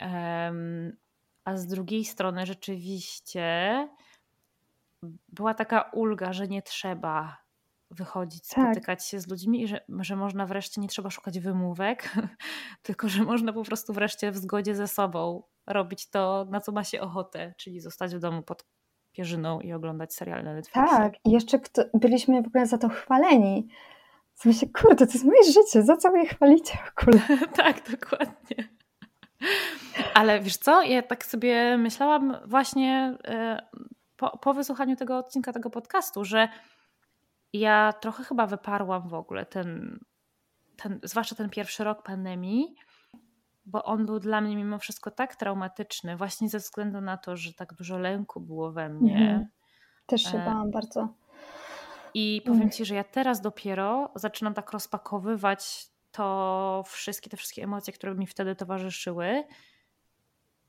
Um, 0.00 0.96
a 1.44 1.56
z 1.56 1.66
drugiej 1.66 2.04
strony 2.04 2.46
rzeczywiście 2.46 3.88
była 5.28 5.54
taka 5.54 5.90
ulga, 5.92 6.32
że 6.32 6.48
nie 6.48 6.62
trzeba 6.62 7.45
wychodzić, 7.96 8.48
tak. 8.48 8.64
spotykać 8.64 9.04
się 9.04 9.20
z 9.20 9.28
ludźmi 9.28 9.62
i 9.62 9.68
że, 9.68 9.80
że 10.00 10.16
można 10.16 10.46
wreszcie, 10.46 10.80
nie 10.80 10.88
trzeba 10.88 11.10
szukać 11.10 11.40
wymówek, 11.40 12.14
tylko 12.82 13.08
że 13.08 13.24
można 13.24 13.52
po 13.52 13.62
prostu 13.62 13.92
wreszcie 13.92 14.30
w 14.30 14.36
zgodzie 14.36 14.74
ze 14.74 14.88
sobą 14.88 15.42
robić 15.66 16.10
to, 16.10 16.46
na 16.50 16.60
co 16.60 16.72
ma 16.72 16.84
się 16.84 17.00
ochotę, 17.00 17.54
czyli 17.56 17.80
zostać 17.80 18.14
w 18.14 18.18
domu 18.18 18.42
pod 18.42 18.64
pierzyną 19.12 19.60
i 19.60 19.72
oglądać 19.72 20.14
serial 20.14 20.44
na 20.44 20.54
Netflixie. 20.54 20.96
Tak, 20.96 21.14
i 21.24 21.30
jeszcze 21.30 21.58
kto, 21.58 21.82
byliśmy 21.94 22.42
w 22.42 22.46
ogóle 22.46 22.66
za 22.66 22.78
to 22.78 22.88
chwaleni. 22.88 23.68
W 24.34 24.40
sensie, 24.40 24.66
kurde, 24.66 25.06
to 25.06 25.12
jest 25.12 25.24
moje 25.24 25.44
życie, 25.44 25.82
za 25.82 25.96
co 25.96 26.10
mnie 26.10 26.26
chwalicie 26.26 26.78
w 26.84 27.02
ogóle? 27.02 27.20
tak, 27.62 27.90
dokładnie. 27.90 28.68
Ale 30.14 30.40
wiesz 30.40 30.56
co, 30.56 30.82
ja 30.82 31.02
tak 31.02 31.24
sobie 31.24 31.78
myślałam 31.78 32.36
właśnie 32.46 33.18
e, 33.24 33.66
po, 34.16 34.38
po 34.38 34.54
wysłuchaniu 34.54 34.96
tego 34.96 35.18
odcinka, 35.18 35.52
tego 35.52 35.70
podcastu, 35.70 36.24
że 36.24 36.48
ja 37.58 37.92
trochę 37.92 38.24
chyba 38.24 38.46
wyparłam 38.46 39.08
w 39.08 39.14
ogóle 39.14 39.46
ten, 39.46 39.98
ten, 40.76 41.00
zwłaszcza 41.02 41.34
ten 41.34 41.50
pierwszy 41.50 41.84
rok 41.84 42.02
pandemii, 42.02 42.74
bo 43.66 43.84
on 43.84 44.06
był 44.06 44.18
dla 44.18 44.40
mnie 44.40 44.56
mimo 44.56 44.78
wszystko 44.78 45.10
tak 45.10 45.36
traumatyczny, 45.36 46.16
właśnie 46.16 46.48
ze 46.48 46.58
względu 46.58 47.00
na 47.00 47.16
to, 47.16 47.36
że 47.36 47.52
tak 47.52 47.74
dużo 47.74 47.98
lęku 47.98 48.40
było 48.40 48.72
we 48.72 48.88
mnie. 48.88 49.18
Mhm. 49.18 49.46
Też 50.06 50.22
się 50.22 50.38
e, 50.38 50.44
bałam 50.44 50.70
bardzo. 50.70 51.14
I 52.14 52.42
powiem 52.46 52.70
Ci, 52.70 52.84
że 52.84 52.94
ja 52.94 53.04
teraz 53.04 53.40
dopiero 53.40 54.12
zaczynam 54.14 54.54
tak 54.54 54.72
rozpakowywać 54.72 55.86
to 56.12 56.82
wszystkie, 56.86 57.30
te 57.30 57.36
wszystkie 57.36 57.62
emocje, 57.62 57.92
które 57.92 58.14
mi 58.14 58.26
wtedy 58.26 58.56
towarzyszyły. 58.56 59.44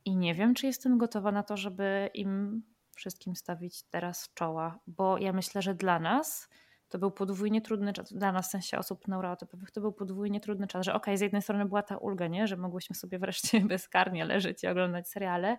I 0.06 0.18
nie 0.18 0.36
wiem, 0.36 0.54
czy 0.54 0.68
jestem 0.68 0.98
gotowa 0.98 1.32
na 1.32 1.44
to, 1.44 1.58
żeby 1.58 2.10
im 2.14 2.64
wszystkim 2.96 3.36
stawić 3.36 3.84
teraz 3.84 4.34
czoła, 4.34 4.80
bo 4.88 5.18
ja 5.18 5.34
myślę, 5.34 5.62
że 5.62 5.76
dla 5.76 6.00
nas 6.00 6.50
to 6.90 7.00
był 7.00 7.12
podwójnie 7.12 7.62
trudny 7.62 7.94
czas, 7.94 8.14
dla 8.14 8.32
nas 8.32 8.48
w 8.48 8.52
sensie 8.52 8.78
osób 8.78 9.08
neurotypowych, 9.08 9.72
to 9.72 9.82
był 9.82 9.92
podwójnie 9.92 10.40
trudny 10.40 10.68
czas, 10.68 10.86
że 10.86 10.94
okej, 10.94 11.02
okay, 11.02 11.18
z 11.18 11.22
jednej 11.22 11.42
strony 11.42 11.66
była 11.66 11.84
ta 11.84 11.98
ulga, 11.98 12.28
nie? 12.28 12.48
że 12.48 12.58
mogłyśmy 12.58 12.96
sobie 12.96 13.20
wreszcie 13.20 13.62
bezkarnie 13.76 14.26
leżeć 14.26 14.64
i 14.64 14.68
oglądać 14.68 15.08
seriale, 15.08 15.58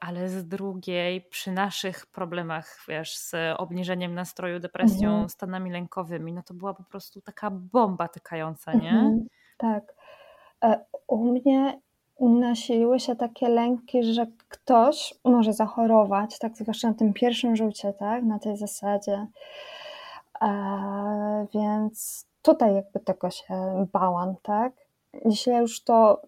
ale 0.00 0.28
z 0.28 0.48
drugiej 0.48 1.20
przy 1.20 1.52
naszych 1.52 2.06
problemach, 2.06 2.84
wiesz, 2.88 3.18
z 3.18 3.34
obniżeniem 3.56 4.14
nastroju, 4.14 4.60
depresją, 4.60 5.10
mhm. 5.10 5.28
stanami 5.28 5.70
lękowymi, 5.70 6.32
no 6.32 6.42
to 6.42 6.54
była 6.54 6.74
po 6.74 6.84
prostu 6.84 7.20
taka 7.20 7.50
bomba 7.50 8.08
tykająca, 8.08 8.72
nie? 8.72 8.90
Mhm, 8.90 9.26
tak. 9.58 9.94
E, 10.64 10.84
u 11.06 11.32
mnie 11.32 11.80
nasiliły 12.20 13.00
się 13.00 13.16
takie 13.16 13.48
lęki, 13.48 14.04
że 14.04 14.26
ktoś 14.48 15.14
może 15.24 15.52
zachorować, 15.52 16.38
tak 16.38 16.56
zwłaszcza 16.56 16.88
na 16.88 16.94
tym 16.94 17.12
pierwszym 17.12 17.56
rzucie, 17.56 17.92
tak, 17.92 18.24
na 18.24 18.38
tej 18.38 18.56
zasadzie, 18.56 19.26
więc 21.54 22.26
tutaj 22.42 22.74
jakby 22.74 23.00
tego 23.00 23.30
się 23.30 23.86
bałam, 23.92 24.34
tak? 24.42 24.72
Dzisiaj 25.26 25.60
już 25.60 25.84
to, 25.84 26.22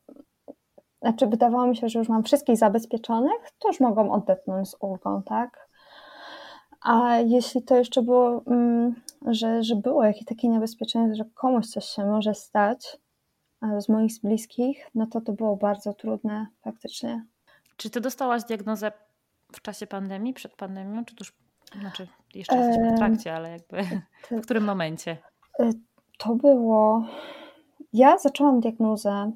znaczy 1.03 1.27
wydawało 1.27 1.67
mi 1.67 1.77
się, 1.77 1.89
że 1.89 1.99
już 1.99 2.09
mam 2.09 2.23
wszystkich 2.23 2.57
zabezpieczonych, 2.57 3.51
to 3.59 3.69
już 3.69 3.81
mogą 3.81 4.13
odetchnąć 4.13 4.69
z 4.69 4.77
ulgą, 4.81 5.23
tak? 5.23 5.69
A 6.81 7.17
jeśli 7.17 7.63
to 7.63 7.77
jeszcze 7.77 8.03
było, 8.03 8.43
mm, 8.47 8.95
że, 9.27 9.63
że 9.63 9.77
było 9.77 10.05
jakieś 10.05 10.25
takie 10.25 10.49
niebezpieczeństwo, 10.49 11.25
że 11.25 11.31
komuś 11.35 11.67
coś 11.67 11.85
się 11.85 12.07
może 12.07 12.35
stać 12.35 13.01
z 13.79 13.89
moich 13.89 14.13
bliskich, 14.23 14.87
no 14.95 15.07
to 15.07 15.21
to 15.21 15.33
było 15.33 15.57
bardzo 15.57 15.95
trudne 15.95 16.47
faktycznie. 16.61 17.27
Czy 17.77 17.91
ty 17.91 18.01
dostałaś 18.01 18.45
diagnozę 18.45 18.93
w 19.53 19.63
czasie 19.63 19.87
pandemii, 19.87 20.35
przed 20.35 20.57
pandemią, 20.57 21.05
czy 21.05 21.15
tuż 21.15 21.33
znaczy, 21.79 22.09
jeszcze 22.35 22.57
jesteśmy 22.57 22.93
w 22.93 22.97
trakcie, 22.97 23.35
ale 23.35 23.51
jakby 23.51 23.83
w 24.41 24.43
którym 24.43 24.65
momencie? 24.65 25.17
E, 25.61 25.71
to 26.19 26.35
było. 26.35 27.05
Ja 27.93 28.19
zaczęłam 28.19 28.61
diagnozę. 28.61 29.33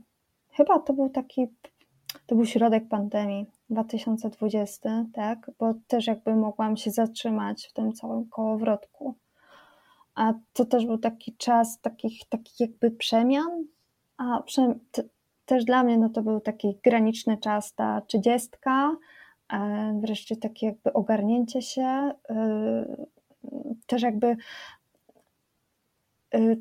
Chyba 0.51 0.78
to 0.78 0.93
był 0.93 1.09
taki. 1.09 1.47
To 2.27 2.35
był 2.35 2.47
środek 2.47 2.89
pandemii 2.89 3.47
2020, 3.70 5.05
tak? 5.15 5.51
Bo 5.59 5.74
też 5.86 6.06
jakby 6.06 6.36
mogłam 6.36 6.77
się 6.77 6.90
zatrzymać 6.90 7.66
w 7.66 7.73
tym 7.73 7.93
całym 7.93 8.28
kołowrotku. 8.28 9.15
A 10.15 10.32
to 10.52 10.65
też 10.65 10.86
był 10.86 10.98
taki 10.98 11.36
czas 11.36 11.81
takich, 11.81 12.28
takich 12.28 12.61
jakby 12.61 12.90
przemian. 12.90 13.65
A 14.16 14.43
też 15.47 15.65
dla 15.65 15.85
mnie 15.85 15.98
no 15.98 16.09
to 16.09 16.23
był 16.23 16.40
taki 16.40 16.78
graniczny 16.85 17.39
czas, 17.39 17.74
ta 17.74 18.01
trzydziestka, 18.01 18.90
e, 18.90 18.97
wreszcie 20.00 20.36
takie 20.36 20.66
jakby 20.66 20.92
ogarnięcie 20.92 21.62
się, 21.62 22.12
też 23.86 24.02
jakby 24.02 24.36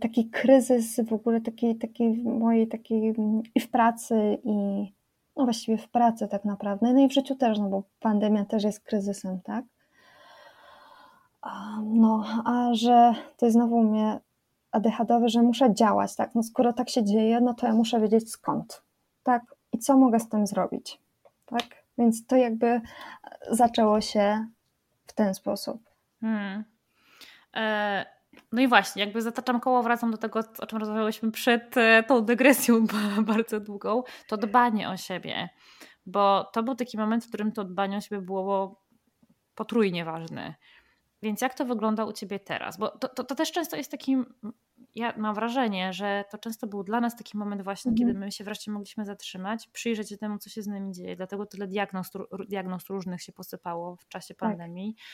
taki 0.01 0.29
kryzys 0.29 0.99
w 0.99 1.13
ogóle 1.13 1.41
takiej, 1.41 1.75
takiej 1.75 2.23
mojej 2.23 2.67
takiej 2.67 3.13
i 3.55 3.59
w 3.59 3.69
pracy 3.69 4.37
i 4.43 4.53
no 5.35 5.43
właściwie 5.43 5.77
w 5.77 5.89
pracy 5.89 6.27
tak 6.27 6.45
naprawdę, 6.45 6.93
no 6.93 7.01
i 7.01 7.07
w 7.07 7.13
życiu 7.13 7.35
też, 7.35 7.59
no 7.59 7.69
bo 7.69 7.83
pandemia 7.99 8.45
też 8.45 8.63
jest 8.63 8.79
kryzysem, 8.79 9.41
tak? 9.41 9.65
No, 11.83 12.23
a 12.45 12.73
że 12.73 13.13
to 13.37 13.45
jest 13.45 13.53
znowu 13.53 13.83
mnie 13.83 14.19
ADHD, 14.71 15.29
że 15.29 15.41
muszę 15.41 15.73
działać, 15.73 16.15
tak? 16.15 16.35
No 16.35 16.43
skoro 16.43 16.73
tak 16.73 16.89
się 16.89 17.03
dzieje, 17.03 17.41
no 17.41 17.53
to 17.53 17.67
ja 17.67 17.73
muszę 17.73 17.99
wiedzieć 17.99 18.31
skąd, 18.31 18.83
tak? 19.23 19.55
I 19.71 19.79
co 19.79 19.97
mogę 19.97 20.19
z 20.19 20.29
tym 20.29 20.47
zrobić, 20.47 21.01
tak? 21.45 21.82
Więc 21.97 22.27
to 22.27 22.35
jakby 22.35 22.81
zaczęło 23.51 24.01
się 24.01 24.47
w 25.07 25.13
ten 25.13 25.33
sposób. 25.33 25.89
Hmm. 26.21 26.63
E, 27.55 28.05
no 28.51 28.61
i 28.61 28.67
właśnie, 28.67 29.03
jakby 29.03 29.21
zataczam 29.21 29.59
koło, 29.59 29.83
wracam 29.83 30.11
do 30.11 30.17
tego, 30.17 30.39
o 30.59 30.67
czym 30.67 30.79
rozmawiałyśmy 30.79 31.31
przed 31.31 31.77
e, 31.77 32.03
tą 32.03 32.25
dygresją 32.25 32.85
bardzo 33.25 33.59
długą, 33.59 34.03
to 34.27 34.37
dbanie 34.37 34.89
o 34.89 34.97
siebie. 34.97 35.49
Bo 36.05 36.49
to 36.53 36.63
był 36.63 36.75
taki 36.75 36.97
moment, 36.97 37.25
w 37.25 37.27
którym 37.27 37.51
to 37.51 37.63
dbanie 37.63 37.97
o 37.97 38.01
siebie 38.01 38.21
było 38.21 38.83
potrójnie 39.55 40.05
ważne. 40.05 40.55
Więc 41.21 41.41
jak 41.41 41.53
to 41.53 41.65
wygląda 41.65 42.05
u 42.05 42.13
ciebie 42.13 42.39
teraz? 42.39 42.77
Bo 42.77 42.89
to, 42.89 43.07
to, 43.07 43.23
to, 43.23 43.35
też 43.35 43.51
często 43.51 43.77
jest 43.77 43.91
taki, 43.91 44.17
ja 44.95 45.13
mam 45.17 45.35
wrażenie, 45.35 45.93
że 45.93 46.25
to 46.29 46.37
często 46.37 46.67
był 46.67 46.83
dla 46.83 47.01
nas 47.01 47.15
taki 47.15 47.37
moment 47.37 47.61
właśnie, 47.61 47.89
mhm. 47.89 48.07
kiedy 48.07 48.19
my 48.19 48.31
się 48.31 48.43
wreszcie 48.43 48.71
mogliśmy 48.71 49.05
zatrzymać, 49.05 49.67
przyjrzeć 49.67 50.09
się 50.09 50.17
temu, 50.17 50.37
co 50.37 50.49
się 50.49 50.61
z 50.61 50.67
nami 50.67 50.91
dzieje. 50.91 51.15
Dlatego 51.15 51.45
tyle 51.45 51.67
diagnoz, 51.67 52.11
diagnoz 52.47 52.89
różnych 52.89 53.21
się 53.21 53.31
posypało 53.31 53.95
w 53.95 54.07
czasie 54.07 54.33
tak. 54.33 54.49
pandemii. 54.49 54.95
Tak. 54.95 55.05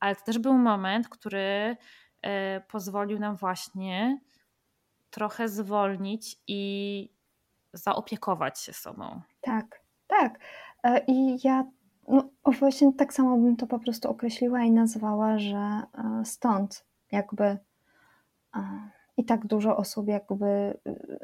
Ale 0.00 0.16
to 0.16 0.24
też 0.24 0.38
był 0.38 0.54
moment, 0.58 1.08
który 1.08 1.76
e, 2.22 2.60
pozwolił 2.60 3.18
nam 3.18 3.36
właśnie 3.36 4.20
trochę 5.10 5.48
zwolnić 5.48 6.36
i 6.46 7.12
zaopiekować 7.72 8.60
się 8.60 8.72
sobą. 8.72 9.20
Tak, 9.40 9.82
tak. 10.06 10.38
E, 10.84 11.04
I 11.06 11.38
ja 11.44 11.64
no, 12.08 12.30
właśnie 12.58 12.92
tak 12.92 13.12
samo 13.14 13.36
bym 13.36 13.56
to 13.56 13.66
po 13.66 13.78
prostu 13.78 14.10
określiła 14.10 14.62
i 14.62 14.70
nazwała, 14.70 15.38
że 15.38 15.56
e, 15.58 15.82
stąd 16.24 16.84
jakby 17.12 17.58
i 19.16 19.24
tak 19.24 19.46
dużo 19.46 19.76
osób 19.76 20.08
jakby 20.08 20.78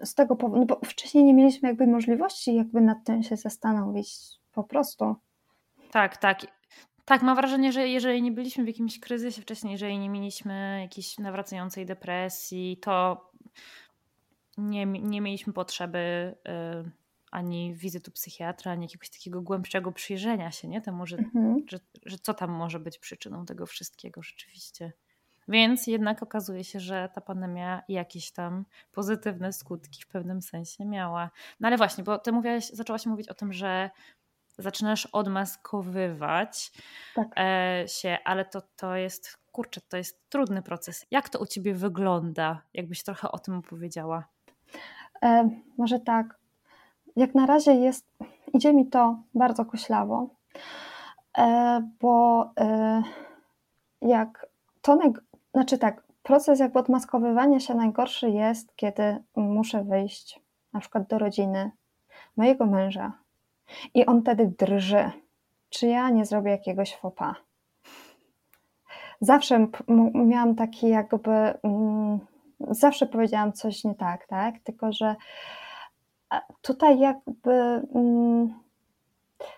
z 0.05 0.15
tego 0.15 0.37
powodu, 0.37 0.61
no 0.61 0.67
bo 0.67 0.81
wcześniej 0.85 1.25
nie 1.25 1.35
mieliśmy 1.35 1.69
jakby 1.69 1.87
możliwości 1.87 2.55
jakby 2.55 2.81
nad 2.81 3.05
tym 3.05 3.23
się 3.23 3.37
zastanowić 3.37 4.09
po 4.53 4.65
prostu. 4.65 5.17
Tak, 5.91 6.17
tak. 6.17 6.47
Tak, 7.05 7.23
mam 7.23 7.37
wrażenie, 7.37 7.73
że 7.73 7.89
jeżeli 7.89 8.23
nie 8.23 8.33
byliśmy 8.33 8.65
w 8.65 8.67
jakimś 8.67 9.01
kryzysie 9.01 9.43
wcześniej, 9.43 9.73
jeżeli 9.73 9.99
nie 9.99 10.09
mieliśmy 10.09 10.79
jakiejś 10.83 11.19
nawracającej 11.19 11.87
depresji, 11.87 12.79
to 12.83 13.27
nie, 14.59 14.87
nie 14.87 15.21
mieliśmy 15.21 15.53
potrzeby 15.53 16.35
y, 16.87 16.91
ani 17.31 17.75
wizytu 17.75 18.11
psychiatra, 18.11 18.73
ani 18.73 18.85
jakiegoś 18.85 19.11
takiego 19.11 19.43
głębszego 19.43 19.93
przyjrzenia 19.93 20.51
się 20.51 20.69
nie? 20.69 20.81
temu, 20.81 21.07
że, 21.07 21.17
mhm. 21.17 21.65
że, 21.69 21.79
że 22.07 22.19
co 22.19 22.35
tam 22.35 22.51
może 22.51 22.81
być 22.81 22.99
przyczyną 22.99 23.47
tego 23.47 23.67
wszystkiego 23.67 24.23
rzeczywiście. 24.23 24.93
Więc 25.49 25.87
jednak 25.87 26.23
okazuje 26.23 26.65
się, 26.65 26.81
że 26.81 27.09
ta 27.15 27.21
pandemia 27.21 27.83
jakieś 27.89 28.33
tam 28.33 28.65
pozytywne 28.93 29.53
skutki 29.53 30.03
w 30.03 30.07
pewnym 30.07 30.43
sensie 30.43 30.85
miała. 30.85 31.31
No 31.61 31.69
ale 31.69 31.77
właśnie, 31.77 32.05
bo 32.05 32.19
ty 32.19 32.33
mówiłaś, 32.33 32.69
zaczęłaś 32.69 33.07
mówić 33.07 33.29
o 33.29 33.35
tym, 33.35 33.53
że 33.53 33.91
zaczynasz 34.59 35.07
odmaskowywać 35.07 36.73
tak. 37.15 37.29
E, 37.37 37.85
się, 37.89 38.19
ale 38.25 38.45
to, 38.45 38.63
to 38.77 38.97
jest, 38.97 39.39
kurczę, 39.53 39.81
to 39.89 39.97
jest 39.97 40.31
trudny 40.31 40.63
proces. 40.63 41.07
Jak 41.11 41.29
to 41.29 41.39
u 41.39 41.47
ciebie 41.47 41.75
wygląda? 41.75 42.63
Jakbyś 42.75 43.03
trochę 43.03 43.33
o 43.33 43.39
tym 43.39 43.55
opowiedziała? 43.55 44.25
E, 45.23 45.51
może 45.79 46.01
tak. 46.01 46.39
Jak 47.17 47.35
na 47.35 47.47
razie 47.47 47.75
jest, 47.75 48.07
idzie 48.55 48.73
mi 48.73 48.87
to 48.87 49.19
bardzo 49.35 49.65
koślawo, 49.65 50.29
e, 51.39 51.91
bo 52.01 52.45
e, 52.61 53.03
jak 54.03 54.47
to, 54.83 54.99
znaczy 55.57 55.79
tak, 55.79 56.03
proces 56.23 56.61
jakby 56.61 56.79
odmaskowywania 56.79 57.61
się 57.61 57.75
najgorszy 57.75 58.31
jest, 58.31 58.77
kiedy 58.77 59.23
muszę 59.37 59.85
wyjść 59.85 60.41
na 60.73 60.81
przykład 60.81 61.09
do 61.09 61.19
rodziny 61.19 61.71
mojego 62.37 62.67
męża, 62.67 63.13
i 63.95 64.07
on 64.07 64.23
wtedy 64.23 64.55
drży, 64.59 65.11
czy 65.71 65.87
ja 65.87 66.11
nie 66.11 66.25
zrobię 66.25 66.51
jakiegoś 66.51 66.97
fopa. 66.97 67.35
Zawsze 69.21 69.67
miałam 70.15 70.55
taki 70.55 70.89
jakby, 70.89 71.31
mm, 71.63 72.19
zawsze 72.71 73.07
powiedziałam 73.07 73.53
coś 73.53 73.85
nie 73.85 73.95
tak, 73.95 74.27
tak? 74.27 74.59
Tylko, 74.59 74.93
że 74.93 75.17
tutaj 76.63 76.99
jakby 76.99 77.53
mm, 77.95 78.55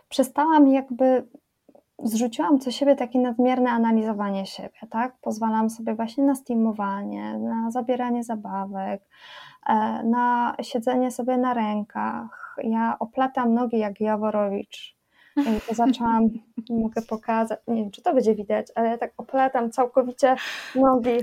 przestałam 0.09 0.69
jakby, 0.69 1.29
zrzuciłam 2.03 2.59
co 2.59 2.71
siebie 2.71 2.97
takie 2.97 3.19
nadmierne 3.19 3.71
analizowanie 3.71 4.47
siebie, 4.47 4.79
tak? 4.91 5.17
Pozwalam 5.21 5.71
sobie 5.71 5.95
właśnie 5.95 6.25
na 6.25 6.35
steamowanie, 6.35 7.39
na 7.39 7.71
zabieranie 7.71 8.25
zabawek, 8.25 9.03
e, 9.67 9.75
na 10.05 10.57
siedzenie 10.63 11.11
sobie 11.11 11.39
na 11.39 11.55
rękach, 11.55 12.57
ja 12.65 12.97
oplatam 12.99 13.55
nogi 13.55 13.79
jak 13.79 14.01
Jaworowicz. 14.01 14.98
To 15.69 15.75
zaczęłam, 15.75 16.29
mogę 16.71 17.03
pokazać, 17.03 17.59
nie 17.69 17.83
wiem, 17.83 17.91
czy 17.91 18.03
to 18.03 18.15
będzie 18.15 18.35
widać, 18.35 18.67
ale 18.75 18.89
ja 18.89 18.99
tak 18.99 19.13
oplatam 19.17 19.71
całkowicie 19.71 20.37
nogi. 20.75 21.19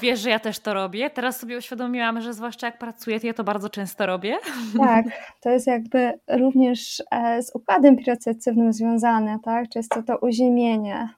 Wiesz, 0.00 0.20
że 0.20 0.30
ja 0.30 0.38
też 0.38 0.58
to 0.58 0.74
robię. 0.74 1.10
Teraz 1.10 1.40
sobie 1.40 1.58
uświadomiłam, 1.58 2.20
że 2.20 2.34
zwłaszcza 2.34 2.66
jak 2.66 2.78
pracuję, 2.78 3.20
to 3.20 3.26
ja 3.26 3.34
to 3.34 3.44
bardzo 3.44 3.70
często 3.70 4.06
robię. 4.06 4.36
Tak, 4.78 5.04
to 5.40 5.50
jest 5.50 5.66
jakby 5.66 6.12
również 6.28 7.02
e, 7.10 7.42
z 7.42 7.54
układem 7.54 7.96
procesyjnym 7.96 8.72
związane, 8.72 9.38
tak? 9.44 9.68
Często 9.68 10.02
to 10.02 10.18
uziemienie. 10.18 11.08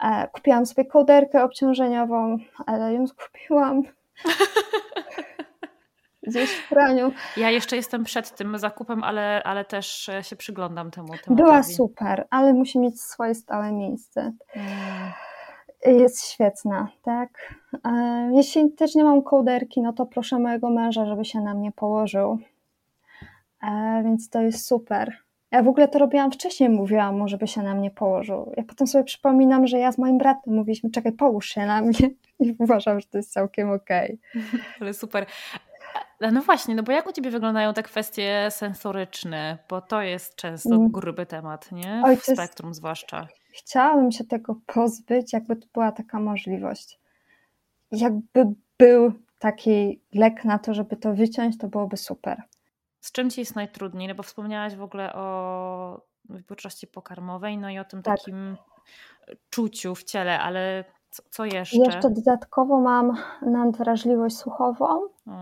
E, 0.00 0.28
kupiłam 0.28 0.66
sobie 0.66 0.84
kołderkę 0.84 1.44
obciążeniową, 1.44 2.38
ale 2.66 2.94
ją 2.94 3.06
skupiłam 3.06 3.82
gdzieś 6.22 6.50
w 6.50 6.68
praniu. 6.68 7.12
Ja 7.36 7.50
jeszcze 7.50 7.76
jestem 7.76 8.04
przed 8.04 8.36
tym 8.36 8.58
zakupem, 8.58 9.04
ale, 9.04 9.42
ale 9.44 9.64
też 9.64 10.10
się 10.22 10.36
przyglądam 10.36 10.90
temu 10.90 11.08
tematowi. 11.08 11.36
Była 11.36 11.62
super, 11.62 12.26
ale 12.30 12.52
musi 12.52 12.78
mieć 12.78 13.00
swoje 13.00 13.34
stałe 13.34 13.72
miejsce. 13.72 14.32
Hmm. 14.48 15.12
Jest 15.86 16.28
świetna, 16.28 16.88
tak. 17.02 17.54
E, 17.84 18.30
jeśli 18.34 18.72
też 18.72 18.94
nie 18.94 19.04
mam 19.04 19.22
kołderki, 19.22 19.82
no 19.82 19.92
to 19.92 20.06
proszę 20.06 20.38
mojego 20.38 20.70
męża, 20.70 21.06
żeby 21.06 21.24
się 21.24 21.40
na 21.40 21.54
mnie 21.54 21.72
położył. 21.72 22.38
E, 23.62 24.02
więc 24.04 24.30
to 24.30 24.42
jest 24.42 24.66
super. 24.66 25.16
Ja 25.50 25.62
w 25.62 25.68
ogóle 25.68 25.88
to 25.88 25.98
robiłam 25.98 26.32
wcześniej, 26.32 26.68
mówiłam 26.68 27.18
mu, 27.18 27.28
żeby 27.28 27.46
się 27.46 27.62
na 27.62 27.74
mnie 27.74 27.90
położył. 27.90 28.52
Ja 28.56 28.62
potem 28.62 28.86
sobie 28.86 29.04
przypominam, 29.04 29.66
że 29.66 29.78
ja 29.78 29.92
z 29.92 29.98
moim 29.98 30.18
bratem 30.18 30.54
mówiliśmy, 30.54 30.90
czekaj, 30.90 31.12
połóż 31.12 31.48
się 31.48 31.66
na 31.66 31.82
mnie. 31.82 32.10
I 32.40 32.54
uważam, 32.58 33.00
że 33.00 33.06
to 33.06 33.18
jest 33.18 33.32
całkiem 33.32 33.70
okej. 33.70 34.18
Okay. 34.30 34.60
Ale 34.80 34.94
super. 34.94 35.26
No 36.20 36.42
właśnie, 36.42 36.74
no 36.74 36.82
bo 36.82 36.92
jak 36.92 37.06
u 37.06 37.12
Ciebie 37.12 37.30
wyglądają 37.30 37.74
te 37.74 37.82
kwestie 37.82 38.46
sensoryczne? 38.50 39.58
Bo 39.68 39.80
to 39.80 40.02
jest 40.02 40.36
często 40.36 40.74
mm. 40.74 40.90
gruby 40.90 41.26
temat, 41.26 41.72
nie? 41.72 42.02
W 42.20 42.24
spektrum 42.24 42.74
zwłaszcza. 42.74 43.28
Chciałabym 43.52 44.12
się 44.12 44.24
tego 44.24 44.56
pozbyć, 44.66 45.32
jakby 45.32 45.56
to 45.56 45.66
była 45.74 45.92
taka 45.92 46.20
możliwość. 46.20 46.98
Jakby 47.90 48.44
był 48.78 49.12
taki 49.38 50.00
lek 50.14 50.44
na 50.44 50.58
to, 50.58 50.74
żeby 50.74 50.96
to 50.96 51.14
wyciąć, 51.14 51.58
to 51.58 51.68
byłoby 51.68 51.96
super. 51.96 52.42
Z 53.00 53.12
czym 53.12 53.30
Ci 53.30 53.40
jest 53.40 53.54
najtrudniej? 53.54 54.08
No 54.08 54.14
bo 54.14 54.22
wspomniałaś 54.22 54.74
w 54.74 54.82
ogóle 54.82 55.12
o 55.12 56.00
wyborczości 56.24 56.86
pokarmowej, 56.86 57.58
no 57.58 57.70
i 57.70 57.78
o 57.78 57.84
tym 57.84 58.02
tak. 58.02 58.18
takim 58.18 58.56
czuciu 59.50 59.94
w 59.94 60.04
ciele, 60.04 60.40
ale 60.40 60.84
co, 61.10 61.22
co 61.30 61.44
jeszcze? 61.44 61.76
Jeszcze 61.76 62.10
dodatkowo 62.10 62.80
mam 62.80 63.16
nadwrażliwość 63.42 64.36
słuchową, 64.36 65.00
no. 65.26 65.36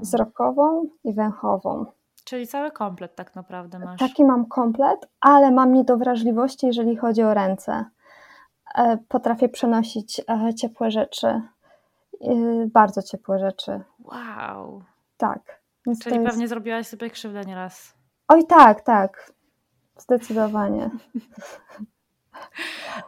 wzrokową 0.00 0.88
i 1.04 1.14
węchową. 1.14 1.86
Czyli 2.24 2.46
cały 2.46 2.70
komplet 2.70 3.16
tak 3.16 3.34
naprawdę 3.34 3.78
masz. 3.78 4.00
Taki 4.00 4.24
mam 4.24 4.46
komplet, 4.46 5.08
ale 5.20 5.50
mam 5.50 5.72
niedowrażliwości, 5.72 6.66
jeżeli 6.66 6.96
chodzi 6.96 7.22
o 7.22 7.34
ręce. 7.34 7.84
E, 8.74 8.98
potrafię 9.08 9.48
przenosić 9.48 10.20
e, 10.20 10.54
ciepłe 10.54 10.90
rzeczy, 10.90 11.26
e, 11.26 11.42
bardzo 12.66 13.02
ciepłe 13.02 13.38
rzeczy. 13.38 13.80
Wow. 13.98 14.82
Tak. 15.16 15.62
Czyli 16.02 16.24
pewnie 16.24 16.42
jest... 16.42 16.48
zrobiłaś 16.48 16.86
sobie 16.86 17.10
krzywdę 17.10 17.40
nieraz. 17.40 17.94
Oj 18.28 18.46
tak, 18.46 18.80
tak. 18.80 19.32
Zdecydowanie. 19.96 20.90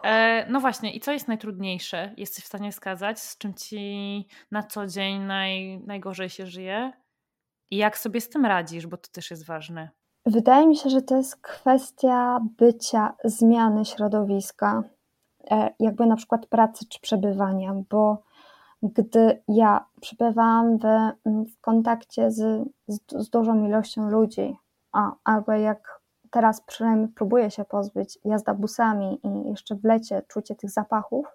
E, 0.02 0.46
no 0.50 0.60
właśnie, 0.60 0.92
i 0.92 1.00
co 1.00 1.12
jest 1.12 1.28
najtrudniejsze? 1.28 2.14
Jesteś 2.16 2.44
w 2.44 2.46
stanie 2.46 2.72
wskazać, 2.72 3.20
z 3.20 3.38
czym 3.38 3.54
ci 3.54 4.28
na 4.50 4.62
co 4.62 4.86
dzień 4.86 5.18
naj, 5.18 5.80
najgorzej 5.86 6.28
się 6.28 6.46
żyje? 6.46 6.92
I 7.70 7.76
jak 7.76 7.98
sobie 7.98 8.20
z 8.20 8.28
tym 8.28 8.46
radzisz, 8.46 8.86
bo 8.86 8.96
to 8.96 9.08
też 9.12 9.30
jest 9.30 9.46
ważne. 9.46 9.88
Wydaje 10.26 10.66
mi 10.66 10.76
się, 10.76 10.90
że 10.90 11.02
to 11.02 11.16
jest 11.16 11.36
kwestia 11.36 12.40
bycia, 12.58 13.14
zmiany 13.24 13.84
środowiska, 13.84 14.82
e, 15.50 15.74
jakby 15.80 16.06
na 16.06 16.16
przykład 16.16 16.46
pracy 16.46 16.86
czy 16.88 17.00
przebywania, 17.00 17.74
bo 17.90 18.22
gdy 18.82 19.42
ja 19.48 19.86
przebywałam 20.00 20.78
w, 20.78 20.84
w 21.26 21.60
kontakcie 21.60 22.30
z, 22.30 22.68
z, 22.88 22.98
z, 23.12 23.30
dużą 23.30 23.64
ilością 23.64 24.10
ludzi, 24.10 24.56
a, 24.92 25.12
albo 25.24 25.52
jak 25.52 25.99
teraz 26.30 26.60
przynajmniej 26.60 27.08
próbuję 27.08 27.50
się 27.50 27.64
pozbyć 27.64 28.18
jazda 28.24 28.54
busami 28.54 29.20
i 29.24 29.48
jeszcze 29.48 29.74
w 29.74 29.84
lecie 29.84 30.22
czucie 30.28 30.54
tych 30.54 30.70
zapachów, 30.70 31.26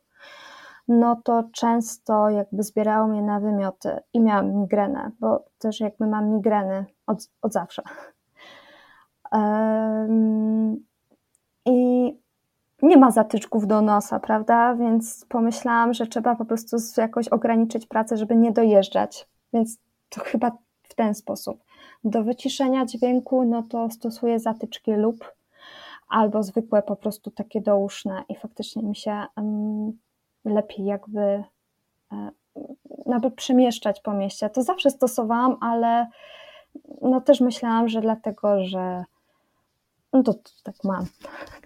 no 0.88 1.22
to 1.24 1.44
często 1.54 2.30
jakby 2.30 2.64
zbierało 2.64 3.08
mnie 3.08 3.22
na 3.22 3.40
wymioty 3.40 4.00
i 4.14 4.20
miałam 4.20 4.54
migrenę, 4.54 5.12
bo 5.20 5.46
też 5.58 5.80
jakby 5.80 6.08
mam 6.08 6.30
migreny 6.30 6.86
od, 7.08 7.30
od 7.42 7.54
zawsze. 7.54 7.84
I 11.66 12.12
nie 12.82 12.98
ma 12.98 13.12
zatyczków 13.12 13.68
do 13.68 13.82
nosa, 13.82 14.20
prawda? 14.20 14.76
Więc 14.76 15.26
pomyślałam, 15.30 15.94
że 15.94 16.08
trzeba 16.08 16.36
po 16.36 16.46
prostu 16.46 16.78
jakoś 16.98 17.28
ograniczyć 17.28 17.88
pracę, 17.88 18.18
żeby 18.18 18.36
nie 18.36 18.52
dojeżdżać. 18.52 19.30
Więc 19.54 19.78
to 20.10 20.22
chyba 20.24 20.52
w 20.84 20.96
ten 20.96 21.16
sposób. 21.16 21.65
Do 22.03 22.24
wyciszenia 22.24 22.86
dźwięku, 22.86 23.45
no 23.45 23.64
to 23.64 23.90
stosuję 23.90 24.40
zatyczki 24.40 24.94
lub 24.94 25.34
albo 26.07 26.44
zwykłe 26.44 26.84
po 26.84 26.95
prostu 26.95 27.32
takie 27.32 27.62
douszne 27.62 28.24
i 28.30 28.36
faktycznie 28.36 28.84
mi 28.84 28.95
się 28.95 29.26
lepiej 30.45 30.86
jakby 30.86 31.20
e, 31.20 31.44
nawet 33.06 33.36
przemieszczać 33.36 34.02
po 34.02 34.14
mieście. 34.14 34.49
To 34.49 34.64
zawsze 34.64 34.90
stosowałam, 34.90 35.57
ale 35.62 36.07
no 37.02 37.22
też 37.22 37.41
myślałam, 37.41 37.90
że 37.90 38.02
dlatego, 38.02 38.66
że 38.66 39.03
no 40.14 40.24
to, 40.24 40.34
to 40.34 40.52
tak 40.64 40.76
mam 40.84 41.06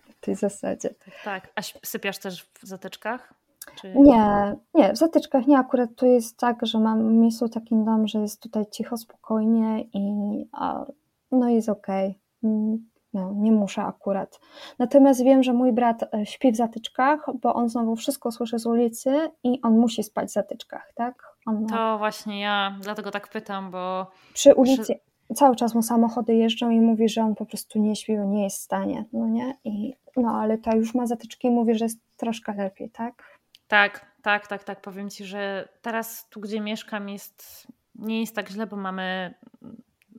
w 0.09 0.19
tej 0.19 0.35
zasadzie. 0.35 0.89
Tak, 1.23 1.51
a 1.55 1.61
sypiasz 1.83 2.17
też 2.17 2.43
w 2.43 2.63
zatyczkach? 2.63 3.33
Czy... 3.75 3.93
Nie, 3.95 4.55
nie, 4.73 4.93
w 4.93 4.97
zatyczkach 4.97 5.47
nie. 5.47 5.57
Akurat 5.57 5.89
tu 5.95 6.05
jest 6.05 6.37
tak, 6.37 6.65
że 6.65 6.79
mam 6.79 7.13
miejscu 7.13 7.49
takim 7.49 7.85
dom, 7.85 8.07
że 8.07 8.19
jest 8.19 8.41
tutaj 8.41 8.65
cicho, 8.71 8.97
spokojnie 8.97 9.81
i 9.81 10.13
a, 10.51 10.85
no 11.31 11.49
jest 11.49 11.69
okej. 11.69 12.09
Okay. 12.09 12.51
Mm, 12.51 12.89
no, 13.13 13.33
nie 13.35 13.51
muszę 13.51 13.81
akurat. 13.81 14.39
Natomiast 14.79 15.23
wiem, 15.23 15.43
że 15.43 15.53
mój 15.53 15.73
brat 15.73 16.13
e, 16.13 16.25
śpi 16.25 16.51
w 16.51 16.55
zatyczkach, 16.55 17.25
bo 17.41 17.53
on 17.53 17.69
znowu 17.69 17.95
wszystko 17.95 18.31
słyszy 18.31 18.59
z 18.59 18.65
ulicy 18.65 19.31
i 19.43 19.61
on 19.61 19.79
musi 19.79 20.03
spać 20.03 20.29
w 20.29 20.33
zatyczkach, 20.33 20.91
tak? 20.95 21.23
On 21.45 21.61
ma... 21.61 21.69
To 21.69 21.97
właśnie 21.97 22.41
ja 22.41 22.77
dlatego 22.81 23.11
tak 23.11 23.27
pytam, 23.27 23.71
bo. 23.71 24.07
Przy 24.33 24.55
ulicy. 24.55 24.83
Przy 24.83 25.35
cały 25.35 25.55
czas 25.55 25.75
mu 25.75 25.81
samochody 25.81 26.35
jeżdżą 26.35 26.69
i 26.69 26.81
mówi, 26.81 27.09
że 27.09 27.21
on 27.21 27.35
po 27.35 27.45
prostu 27.45 27.79
nie 27.79 27.95
śpi, 27.95 28.17
bo 28.17 28.23
nie 28.23 28.43
jest 28.43 28.57
w 28.57 28.63
stanie, 28.63 29.05
no 29.13 29.27
nie? 29.27 29.57
I, 29.63 29.93
no 30.17 30.31
ale 30.31 30.57
ta 30.57 30.75
już 30.75 30.95
ma 30.95 31.07
zatyczki 31.07 31.47
i 31.47 31.51
mówi, 31.51 31.75
że 31.75 31.85
jest 31.85 31.99
troszkę 32.17 32.53
lepiej, 32.53 32.89
tak? 32.89 33.38
Tak, 33.69 34.05
tak, 34.21 34.47
tak, 34.47 34.63
tak. 34.63 34.81
Powiem 34.81 35.09
Ci, 35.09 35.25
że 35.25 35.69
teraz 35.81 36.29
tu, 36.29 36.39
gdzie 36.39 36.61
mieszkam 36.61 37.09
jest, 37.09 37.67
nie 37.95 38.19
jest 38.19 38.35
tak 38.35 38.49
źle, 38.49 38.67
bo 38.67 38.75
mamy, 38.75 39.33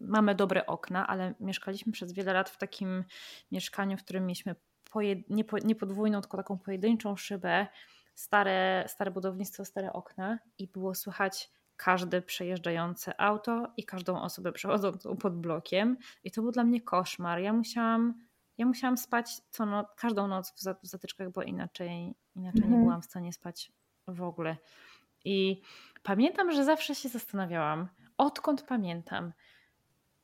mamy 0.01 0.35
dobre 0.35 0.66
okna, 0.66 1.06
ale 1.06 1.35
mieszkaliśmy 1.40 1.93
przez 1.93 2.12
wiele 2.12 2.32
lat 2.32 2.51
w 2.51 2.56
takim 2.56 3.05
mieszkaniu, 3.52 3.97
w 3.97 4.05
którym 4.05 4.27
mieliśmy 4.27 4.55
pojed, 4.90 5.31
nie, 5.31 5.44
po, 5.44 5.59
nie 5.59 5.74
podwójną, 5.74 6.20
tylko 6.20 6.36
taką 6.36 6.59
pojedynczą 6.59 7.16
szybę, 7.16 7.66
stare, 8.14 8.85
stare 8.89 9.10
budownictwo, 9.10 9.64
stare 9.64 9.93
okna 9.93 10.39
i 10.59 10.66
było 10.68 10.94
słychać 10.94 11.51
każde 11.77 12.22
przejeżdżające 12.22 13.20
auto 13.20 13.72
i 13.77 13.85
każdą 13.85 14.20
osobę 14.22 14.52
przechodzącą 14.52 15.16
pod 15.16 15.40
blokiem. 15.40 15.97
I 16.24 16.31
to 16.31 16.43
był 16.43 16.52
dla 16.52 16.64
mnie 16.64 16.81
koszmar. 16.81 17.40
Ja 17.40 17.52
musiałam, 17.52 18.14
ja 18.61 18.66
musiałam 18.66 18.97
spać 18.97 19.41
co 19.51 19.66
no, 19.66 19.87
każdą 19.97 20.28
noc 20.28 20.53
w 20.82 20.87
zatyczkach, 20.87 21.31
bo 21.31 21.43
inaczej, 21.43 22.15
inaczej 22.37 22.62
mhm. 22.62 22.73
nie 22.73 22.85
byłam 22.85 23.03
w 23.03 23.05
stanie 23.05 23.32
spać 23.32 23.73
w 24.09 24.23
ogóle. 24.23 24.57
I 25.24 25.62
pamiętam, 26.03 26.53
że 26.53 26.65
zawsze 26.65 26.95
się 26.95 27.09
zastanawiałam, 27.09 27.89
odkąd 28.19 28.62
pamiętam, 28.62 29.32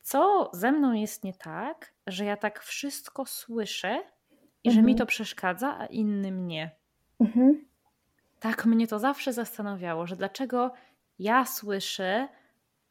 co 0.01 0.49
ze 0.53 0.71
mną 0.71 0.93
jest 0.93 1.23
nie 1.23 1.33
tak, 1.33 1.93
że 2.07 2.25
ja 2.25 2.37
tak 2.37 2.63
wszystko 2.63 3.25
słyszę 3.25 4.03
i 4.63 4.69
mhm. 4.69 4.75
że 4.75 4.81
mi 4.81 4.91
mhm. 4.91 4.97
to 4.97 5.05
przeszkadza, 5.05 5.77
a 5.79 5.85
innym 5.85 6.47
nie. 6.47 6.71
Mhm. 7.19 7.65
Tak 8.39 8.65
mnie 8.65 8.87
to 8.87 8.99
zawsze 8.99 9.33
zastanawiało, 9.33 10.07
że 10.07 10.15
dlaczego 10.15 10.73
ja 11.19 11.45
słyszę 11.45 12.27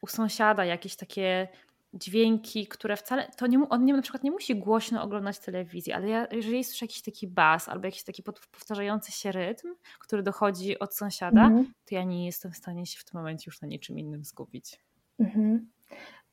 u 0.01 0.07
sąsiada 0.07 0.65
jakieś 0.65 0.95
takie 0.95 1.47
dźwięki, 1.93 2.67
które 2.67 2.97
wcale, 2.97 3.31
to 3.37 3.47
nie, 3.47 3.69
on 3.69 3.85
nie, 3.85 3.93
na 3.93 4.01
przykład 4.01 4.23
nie 4.23 4.31
musi 4.31 4.55
głośno 4.55 5.03
oglądać 5.03 5.39
telewizji, 5.39 5.93
ale 5.93 6.07
ja, 6.07 6.27
jeżeli 6.31 6.63
słyszę 6.63 6.85
jakiś 6.85 7.01
taki 7.01 7.27
bas 7.27 7.69
albo 7.69 7.85
jakiś 7.85 8.03
taki 8.03 8.23
powtarzający 8.23 9.11
się 9.11 9.31
rytm, 9.31 9.67
który 9.99 10.23
dochodzi 10.23 10.79
od 10.79 10.95
sąsiada, 10.95 11.45
mhm. 11.45 11.73
to 11.85 11.95
ja 11.95 12.03
nie 12.03 12.25
jestem 12.25 12.51
w 12.51 12.57
stanie 12.57 12.85
się 12.85 12.99
w 12.99 13.05
tym 13.05 13.19
momencie 13.19 13.43
już 13.47 13.61
na 13.61 13.67
niczym 13.67 13.99
innym 13.99 14.25
skupić. 14.25 14.79
Mhm. 15.19 15.69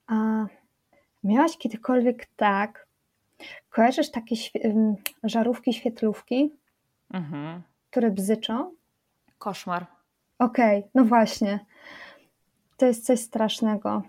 A 0.06 0.47
miałaś 1.24 1.59
kiedykolwiek 1.59 2.26
tak, 2.36 2.86
kojarzysz 3.70 4.10
takie 4.10 4.36
żarówki, 5.22 5.72
świetlówki, 5.72 6.52
mhm. 7.10 7.62
które 7.90 8.10
bzyczą? 8.10 8.74
Koszmar. 9.39 9.86
Okej, 10.39 10.78
okay, 10.78 10.90
no 10.94 11.05
właśnie. 11.05 11.66
To 12.76 12.86
jest 12.86 13.06
coś 13.06 13.20
strasznego. 13.20 14.02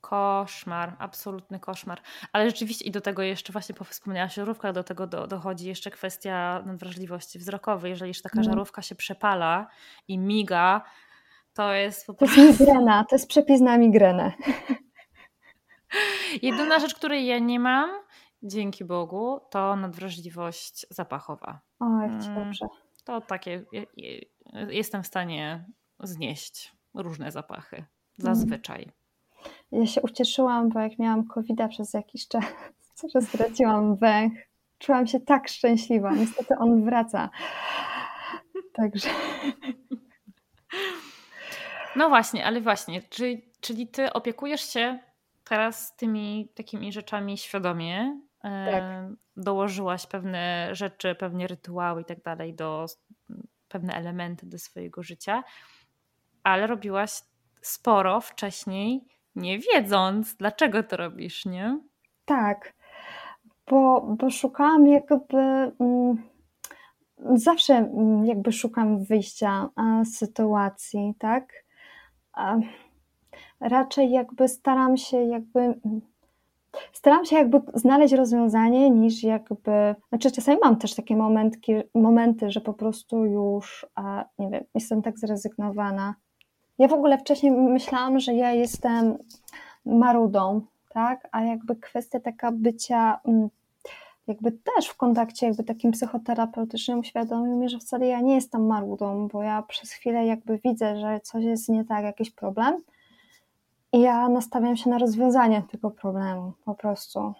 Koszmar, 0.00 0.96
absolutny 0.98 1.60
koszmar. 1.60 2.00
Ale 2.32 2.50
rzeczywiście 2.50 2.84
i 2.84 2.90
do 2.90 3.00
tego 3.00 3.22
jeszcze 3.22 3.52
właśnie 3.52 3.74
wspomniałaś 3.84 4.32
o 4.32 4.34
żarówkach, 4.42 4.72
do 4.72 4.84
tego 4.84 5.06
do, 5.06 5.26
dochodzi 5.26 5.66
jeszcze 5.66 5.90
kwestia 5.90 6.62
nadwrażliwości 6.66 7.38
wzrokowej. 7.38 7.90
Jeżeli 7.90 8.08
już 8.08 8.22
taka 8.22 8.36
no. 8.36 8.42
żarówka 8.42 8.82
się 8.82 8.94
przepala 8.94 9.66
i 10.08 10.18
miga, 10.18 10.82
to 11.54 11.72
jest 11.72 12.06
po 12.06 12.14
prostu... 12.14 12.36
To 12.36 12.42
jest 12.42 12.60
migrena, 12.60 13.04
to 13.04 13.14
jest 13.14 13.28
przepis 13.28 13.60
na 13.60 13.78
migrenę. 13.78 14.32
Jedyna 16.42 16.78
rzecz, 16.78 16.94
której 16.94 17.26
ja 17.26 17.38
nie 17.38 17.60
mam, 17.60 17.90
dzięki 18.42 18.84
Bogu, 18.84 19.40
to 19.50 19.76
nadwrażliwość 19.76 20.86
zapachowa. 20.90 21.60
O, 21.80 22.00
jak 22.00 22.22
ci 22.22 22.28
mm, 22.28 22.44
dobrze. 22.44 22.66
To 23.04 23.20
takie, 23.20 23.64
jestem 24.68 25.02
w 25.02 25.06
stanie 25.06 25.64
znieść 26.00 26.72
różne 26.94 27.32
zapachy. 27.32 27.84
Zazwyczaj. 28.16 28.92
Ja 29.72 29.86
się 29.86 30.02
ucieszyłam, 30.02 30.68
bo 30.68 30.80
jak 30.80 30.98
miałam 30.98 31.26
covid 31.26 31.58
przez 31.70 31.94
jakiś 31.94 32.28
czas, 32.28 32.44
że 33.14 33.20
straciłam 33.20 33.96
węch, 33.96 34.32
czułam 34.78 35.06
się 35.06 35.20
tak 35.20 35.48
szczęśliwa. 35.48 36.12
Niestety 36.12 36.54
on 36.58 36.84
wraca. 36.84 37.30
Także. 38.72 39.08
No 41.96 42.08
właśnie, 42.08 42.46
ale 42.46 42.60
właśnie, 42.60 43.02
czyli, 43.02 43.52
czyli 43.60 43.88
ty 43.88 44.12
opiekujesz 44.12 44.72
się 44.72 44.98
teraz 45.44 45.96
tymi 45.96 46.48
takimi 46.54 46.92
rzeczami 46.92 47.38
świadomie. 47.38 48.20
Tak. 48.42 48.82
Dołożyłaś 49.36 50.06
pewne 50.06 50.68
rzeczy, 50.72 51.14
pewne 51.14 51.46
rytuały 51.46 52.02
i 52.02 52.04
tak 52.04 52.22
dalej 52.22 52.54
do 52.54 52.86
pewne 53.68 53.94
elementy 53.94 54.46
do 54.46 54.58
swojego 54.58 55.02
życia, 55.02 55.44
ale 56.42 56.66
robiłaś 56.66 57.10
sporo 57.62 58.20
wcześniej, 58.20 59.04
nie 59.36 59.58
wiedząc, 59.58 60.34
dlaczego 60.36 60.82
to 60.82 60.96
robisz, 60.96 61.46
nie? 61.46 61.78
Tak, 62.24 62.74
bo, 63.70 64.00
bo 64.00 64.30
szukałam 64.30 64.86
jakby. 64.86 65.36
Mm, 65.80 66.22
zawsze 67.34 67.74
mm, 67.74 68.26
jakby 68.26 68.52
szukam 68.52 69.04
wyjścia 69.04 69.68
z 70.04 70.16
sytuacji, 70.16 71.14
tak? 71.18 71.64
raczej 73.60 74.10
jakby 74.10 74.48
staram 74.48 74.96
się 74.96 75.16
jakby 75.16 75.80
staram 76.92 77.24
się 77.24 77.36
jakby 77.36 77.60
znaleźć 77.74 78.14
rozwiązanie 78.14 78.90
niż 78.90 79.22
jakby, 79.22 79.94
znaczy 80.08 80.30
czasami 80.30 80.58
mam 80.62 80.76
też 80.76 80.94
takie 80.94 81.16
momentki, 81.16 81.72
momenty, 81.94 82.50
że 82.50 82.60
po 82.60 82.74
prostu 82.74 83.24
już, 83.24 83.86
nie 84.38 84.50
wiem, 84.50 84.64
jestem 84.74 85.02
tak 85.02 85.18
zrezygnowana. 85.18 86.14
Ja 86.78 86.88
w 86.88 86.92
ogóle 86.92 87.18
wcześniej 87.18 87.52
myślałam, 87.52 88.20
że 88.20 88.34
ja 88.34 88.52
jestem 88.52 89.18
marudą, 89.86 90.60
tak, 90.88 91.28
a 91.32 91.42
jakby 91.42 91.76
kwestia 91.76 92.20
taka 92.20 92.52
bycia 92.52 93.20
mm, 93.24 93.48
jakby 94.26 94.52
też 94.52 94.88
w 94.88 94.96
kontakcie 94.96 95.46
jakby 95.46 95.64
takim 95.64 95.92
psychoterapeutycznym 95.92 96.98
uświadomił 96.98 97.56
mi, 97.56 97.68
że 97.68 97.78
wcale 97.78 98.06
ja 98.06 98.20
nie 98.20 98.34
jestem 98.34 98.66
marudą, 98.66 99.28
bo 99.28 99.42
ja 99.42 99.62
przez 99.62 99.92
chwilę 99.92 100.26
jakby 100.26 100.58
widzę, 100.58 101.00
że 101.00 101.20
coś 101.20 101.44
jest 101.44 101.68
nie 101.68 101.84
tak, 101.84 102.04
jakiś 102.04 102.30
problem, 102.30 102.82
i 103.92 104.00
ja 104.00 104.28
nastawiam 104.28 104.76
się 104.76 104.90
na 104.90 104.98
rozwiązanie 104.98 105.62
tego 105.70 105.90
problemu 105.90 106.52
po 106.64 106.74
prostu. 106.74 107.32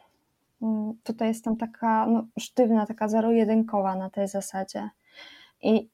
Mm, 0.62 0.94
tutaj 1.05 1.28
jestem 1.28 1.56
taka 1.56 2.06
no, 2.06 2.24
sztywna, 2.39 2.86
taka 2.86 3.09
zero-jedynkowa 3.09 3.97
na 3.97 4.10
tej 4.10 4.28
zasadzie. 4.28 4.90
I 5.62 5.89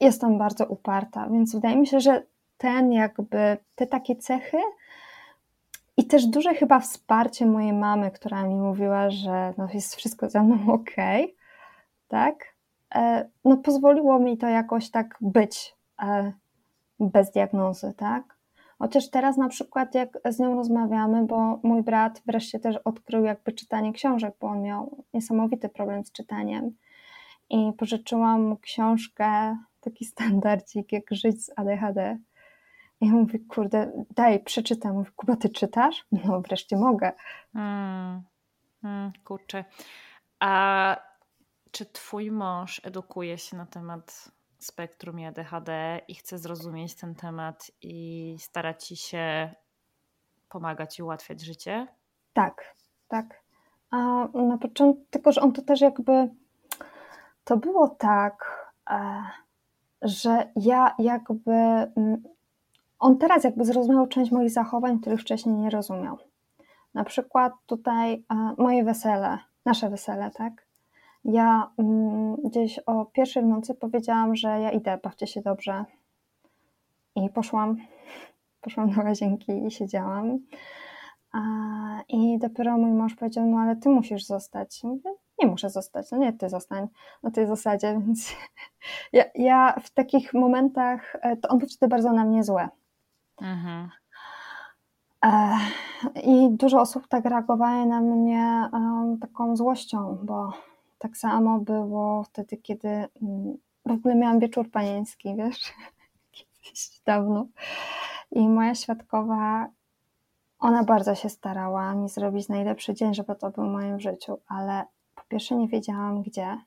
jestem 0.00 0.38
bardzo 0.38 0.66
uparta, 0.66 1.28
więc 1.28 1.54
wydaje 1.54 1.76
mi 1.76 1.86
się, 1.86 2.00
że 2.00 2.22
ten 2.58 2.92
jakby, 2.92 3.56
te 3.74 3.86
takie 3.86 4.16
cechy 4.16 4.58
i 5.96 6.04
też 6.06 6.26
duże 6.26 6.54
chyba 6.54 6.80
wsparcie 6.80 7.46
mojej 7.46 7.72
mamy, 7.72 8.10
która 8.10 8.42
mi 8.42 8.54
mówiła, 8.54 9.10
że 9.10 9.54
no 9.58 9.68
jest 9.74 9.96
wszystko 9.96 10.30
ze 10.30 10.42
mną 10.42 10.56
ok, 10.72 10.96
tak? 12.08 12.54
E, 12.94 13.28
no 13.44 13.56
pozwoliło 13.56 14.18
mi 14.18 14.38
to 14.38 14.46
jakoś 14.46 14.90
tak 14.90 15.18
być 15.20 15.74
e, 16.02 16.32
bez 17.00 17.30
diagnozy, 17.30 17.94
tak? 17.96 18.38
Chociaż 18.78 19.10
teraz 19.10 19.36
na 19.36 19.48
przykład 19.48 19.94
jak 19.94 20.18
z 20.24 20.38
nią 20.38 20.54
rozmawiamy, 20.54 21.26
bo 21.26 21.60
mój 21.62 21.82
brat 21.82 22.22
wreszcie 22.26 22.58
też 22.58 22.76
odkrył 22.76 23.24
jakby 23.24 23.52
czytanie 23.52 23.92
książek, 23.92 24.34
bo 24.40 24.46
on 24.46 24.62
miał 24.62 25.04
niesamowity 25.14 25.68
problem 25.68 26.04
z 26.04 26.12
czytaniem 26.12 26.76
i 27.50 27.72
pożyczyłam 27.78 28.42
mu 28.42 28.56
książkę, 28.56 29.56
taki 29.80 30.04
standardzik 30.14 30.92
jak 30.92 31.04
Żyć 31.10 31.44
z 31.44 31.50
ADHD 31.56 32.18
ja 33.00 33.12
mówię, 33.12 33.38
kurde, 33.48 33.92
daj, 34.10 34.44
przeczytam. 34.44 34.94
Mówię, 34.94 35.10
Kuba, 35.16 35.36
ty 35.36 35.48
czytasz? 35.48 36.06
No 36.12 36.40
wreszcie 36.40 36.76
mogę. 36.76 37.12
Hmm. 37.52 38.22
Hmm, 38.82 39.12
kurczę. 39.24 39.64
A 40.40 40.96
czy 41.70 41.86
twój 41.86 42.30
mąż 42.30 42.80
edukuje 42.84 43.38
się 43.38 43.56
na 43.56 43.66
temat 43.66 44.32
spektrum 44.58 45.20
i 45.20 45.26
ADHD 45.26 46.00
i 46.08 46.14
chce 46.14 46.38
zrozumieć 46.38 46.94
ten 46.94 47.14
temat 47.14 47.70
i 47.82 48.36
stara 48.38 48.74
ci 48.74 48.96
się 48.96 49.54
pomagać 50.48 50.98
i 50.98 51.02
ułatwiać 51.02 51.40
życie? 51.40 51.86
Tak, 52.32 52.74
tak. 53.08 53.42
A 53.90 53.96
na 54.34 54.58
początku, 54.58 55.04
tylko 55.10 55.32
że 55.32 55.40
on 55.40 55.52
to 55.52 55.62
też 55.62 55.80
jakby, 55.80 56.28
to 57.44 57.56
było 57.56 57.88
tak, 57.88 58.66
e, 58.90 59.22
że 60.02 60.52
ja 60.56 60.94
jakby 60.98 61.52
mm, 61.52 62.22
on 62.98 63.18
teraz 63.18 63.44
jakby 63.44 63.64
zrozumiał 63.64 64.06
część 64.06 64.32
moich 64.32 64.50
zachowań, 64.50 65.00
których 65.00 65.20
wcześniej 65.20 65.54
nie 65.54 65.70
rozumiał. 65.70 66.18
Na 66.94 67.04
przykład 67.04 67.52
tutaj 67.66 68.12
e, 68.12 68.54
moje 68.58 68.84
wesele, 68.84 69.38
nasze 69.64 69.90
wesele, 69.90 70.30
tak? 70.30 70.66
Ja 71.24 71.70
mm, 71.78 72.36
gdzieś 72.36 72.78
o 72.78 73.04
pierwszej 73.04 73.42
w 73.42 73.46
nocy 73.46 73.74
powiedziałam, 73.74 74.36
że 74.36 74.48
ja 74.48 74.70
idę, 74.70 74.98
bawcie 75.02 75.26
się 75.26 75.42
dobrze. 75.42 75.84
I 77.14 77.30
poszłam, 77.30 77.76
poszłam 78.62 78.90
do 78.90 79.02
łazienki 79.02 79.66
i 79.66 79.70
siedziałam. 79.70 80.38
I 82.08 82.38
dopiero 82.38 82.78
mój 82.78 82.90
mąż 82.90 83.14
powiedział, 83.14 83.46
no 83.46 83.58
ale 83.58 83.76
ty 83.76 83.88
musisz 83.88 84.24
zostać. 84.24 84.84
Mówię, 84.84 85.10
nie 85.42 85.46
muszę 85.48 85.70
zostać, 85.70 86.10
no 86.10 86.18
nie, 86.18 86.32
ty 86.32 86.48
zostań 86.48 86.88
na 87.22 87.30
tej 87.30 87.46
zasadzie, 87.46 87.92
więc 87.92 88.32
ja, 89.12 89.24
ja 89.34 89.74
w 89.82 89.90
takich 89.90 90.34
momentach, 90.34 91.16
e, 91.20 91.36
to 91.36 91.48
on 91.48 91.58
był 91.58 91.68
wtedy 91.68 91.90
bardzo 91.90 92.12
na 92.12 92.24
mnie 92.24 92.44
złe. 92.44 92.68
Mhm. 93.40 93.88
E, 95.24 95.58
I 96.22 96.50
dużo 96.50 96.80
osób 96.80 97.08
tak 97.08 97.24
reagowało 97.24 97.86
na 97.86 98.00
mnie 98.00 98.70
taką 99.20 99.56
złością, 99.56 100.18
bo 100.22 100.52
tak 100.98 101.16
samo 101.16 101.58
było 101.58 102.24
wtedy, 102.24 102.56
kiedy 102.56 102.88
mm, 102.88 103.58
w 103.86 103.90
ogóle 103.90 104.14
miałam 104.14 104.38
wieczór 104.38 104.70
panieński, 104.70 105.34
wiesz, 105.36 105.72
kiedyś 106.30 107.00
dawno. 107.06 107.46
I 108.30 108.48
moja 108.48 108.74
świadkowa, 108.74 109.68
ona 110.58 110.84
bardzo 110.84 111.14
się 111.14 111.28
starała 111.28 111.94
mi 111.94 112.08
zrobić 112.08 112.48
najlepszy 112.48 112.94
dzień, 112.94 113.14
żeby 113.14 113.34
to 113.34 113.50
był 113.50 113.64
w 113.64 113.72
moim 113.72 114.00
życiu, 114.00 114.38
ale 114.46 114.84
po 115.14 115.22
pierwsze 115.28 115.56
nie 115.56 115.68
wiedziałam 115.68 116.22
gdzie, 116.22 116.58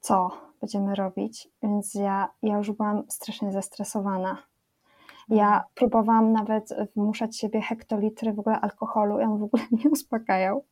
co 0.00 0.30
będziemy 0.60 0.94
robić, 0.94 1.48
więc 1.62 1.94
ja, 1.94 2.28
ja 2.42 2.56
już 2.56 2.70
byłam 2.70 3.02
strasznie 3.08 3.52
zestresowana 3.52 4.36
ja 5.30 5.64
próbowałam 5.74 6.32
nawet 6.32 6.74
wmuszać 6.96 7.36
siebie 7.36 7.60
hektolitry 7.60 8.32
w 8.32 8.38
ogóle 8.38 8.60
alkoholu 8.60 9.16
on 9.22 9.38
w 9.38 9.42
ogóle 9.42 9.62
nie 9.84 9.90
uspokajał. 9.90 10.64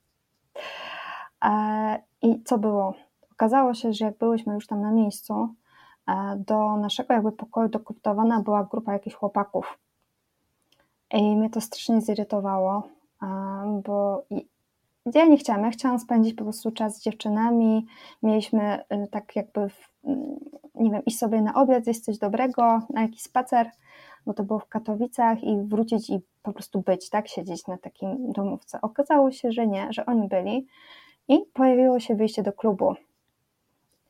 E, 1.45 2.03
I 2.23 2.43
co 2.43 2.59
było? 2.59 2.95
Okazało 3.33 3.75
się, 3.75 3.93
że 3.93 4.05
jak 4.05 4.19
byłyśmy 4.19 4.55
już 4.55 4.67
tam 4.67 4.81
na 4.81 4.93
miejscu, 4.93 5.49
e, 6.09 6.37
do 6.47 6.77
naszego 6.77 7.15
jakby 7.15 7.33
pokoju 7.33 7.69
dokryptowana 7.69 8.41
była 8.41 8.65
grupa 8.65 8.93
jakichś 8.93 9.17
chłopaków. 9.17 9.79
I 11.13 11.37
mnie 11.37 11.51
to 11.51 11.61
strasznie 11.61 12.01
zirytowało, 12.01 12.83
e, 13.23 13.83
bo 13.85 14.25
ja 15.15 15.27
nie 15.27 15.37
chciałam, 15.37 15.65
ja 15.65 15.71
chciałam 15.71 15.99
spędzić 15.99 16.35
po 16.35 16.45
prostu 16.45 16.71
czas 16.71 16.97
z 16.97 17.03
dziewczynami, 17.03 17.87
mieliśmy 18.23 18.85
tak 19.11 19.37
jakby, 19.37 19.71
nie 20.75 20.91
wiem, 20.91 21.05
iść 21.05 21.19
sobie 21.19 21.43
na 21.43 21.55
obiad, 21.55 21.85
zjeść 21.85 22.01
coś 22.01 22.19
dobrego, 22.19 22.81
na 22.91 23.03
jakiś 23.03 23.23
spacer, 23.23 23.71
bo 24.29 24.35
to 24.35 24.45
było 24.45 24.59
w 24.59 24.69
Katowicach 24.69 25.45
i 25.45 25.59
wrócić 25.63 26.11
i 26.11 26.21
po 26.43 26.53
prostu 26.53 26.81
być, 26.81 27.11
tak, 27.11 27.29
siedzieć 27.29 27.67
na 27.67 27.79
takim 27.79 28.33
domówce. 28.33 28.81
Okazało 28.83 29.31
się, 29.31 29.53
że 29.53 29.67
nie, 29.67 29.93
że 29.93 30.07
oni 30.07 30.29
byli 30.29 30.67
i 31.29 31.39
pojawiło 31.55 32.01
się 32.01 32.15
wyjście 32.15 32.43
do 32.43 32.53
klubu. 32.53 32.95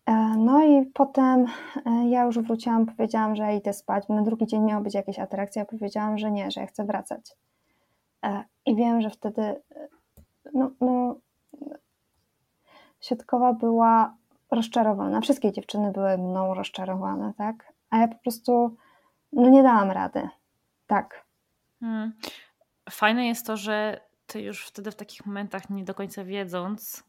E, 0.06 0.12
no 0.38 0.64
i 0.64 0.86
potem 0.86 1.46
e, 1.86 2.08
ja 2.08 2.24
już 2.24 2.38
wróciłam, 2.38 2.86
powiedziałam, 2.86 3.36
że 3.36 3.54
idę 3.54 3.72
spać. 3.72 4.08
Na 4.08 4.22
drugi 4.22 4.46
dzień 4.46 4.62
miała 4.62 4.80
być 4.80 4.94
jakaś 4.94 5.18
atrakcja, 5.18 5.64
powiedziałam, 5.64 6.18
że 6.18 6.30
nie, 6.30 6.50
że 6.50 6.60
ja 6.60 6.66
chcę 6.66 6.84
wracać. 6.84 7.36
E, 8.24 8.44
I 8.66 8.76
wiem, 8.76 9.00
że 9.00 9.10
wtedy 9.10 9.62
no, 10.54 10.70
no, 10.80 11.14
Siatkowa 13.00 13.52
była 13.52 14.14
rozczarowana. 14.50 15.20
Wszystkie 15.20 15.52
dziewczyny 15.52 15.92
były 15.92 16.18
mną 16.18 16.54
rozczarowane, 16.54 17.32
tak? 17.36 17.72
A 17.90 17.98
ja 17.98 18.08
po 18.08 18.18
prostu 18.18 18.76
no 19.32 19.48
nie 19.48 19.62
dałam 19.62 19.90
rady. 19.90 20.28
Tak. 20.86 21.24
Hmm. 21.80 22.12
Fajne 22.90 23.26
jest 23.26 23.46
to, 23.46 23.56
że 23.56 24.00
ty 24.26 24.40
już 24.40 24.66
wtedy 24.66 24.90
w 24.90 24.96
takich 24.96 25.26
momentach, 25.26 25.70
nie 25.70 25.84
do 25.84 25.94
końca 25.94 26.24
wiedząc, 26.24 27.04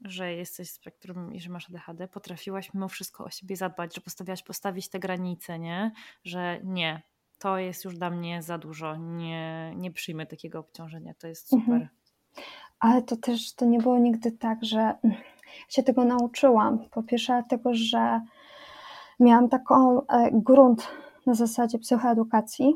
że 0.00 0.32
jesteś 0.32 0.70
spektrum 0.70 1.34
i 1.34 1.40
że 1.40 1.50
masz 1.50 1.70
ADHD, 1.70 2.08
potrafiłaś 2.08 2.74
mimo 2.74 2.88
wszystko 2.88 3.24
o 3.24 3.30
siebie 3.30 3.56
zadbać, 3.56 3.94
że 3.94 4.00
postawiłaś 4.00 4.42
postawić 4.42 4.88
te 4.88 4.98
granice, 4.98 5.58
nie? 5.58 5.92
Że 6.24 6.60
nie, 6.64 7.02
to 7.38 7.58
jest 7.58 7.84
już 7.84 7.98
dla 7.98 8.10
mnie 8.10 8.42
za 8.42 8.58
dużo, 8.58 8.96
nie, 8.96 9.72
nie 9.76 9.90
przyjmę 9.90 10.26
takiego 10.26 10.58
obciążenia, 10.58 11.14
to 11.14 11.26
jest 11.26 11.48
super. 11.48 11.74
Mhm. 11.74 11.88
Ale 12.80 13.02
to 13.02 13.16
też 13.16 13.54
to 13.54 13.64
nie 13.64 13.78
było 13.78 13.98
nigdy 13.98 14.32
tak, 14.32 14.64
że 14.64 14.94
się 15.68 15.82
tego 15.82 16.04
nauczyłam. 16.04 16.88
Po 16.90 17.02
pierwsze, 17.02 17.32
dlatego, 17.32 17.70
że 17.74 18.20
miałam 19.20 19.48
taką 19.48 20.06
e, 20.06 20.30
grunt 20.32 20.88
na 21.26 21.34
zasadzie 21.34 21.78
psychoedukacji 21.78 22.74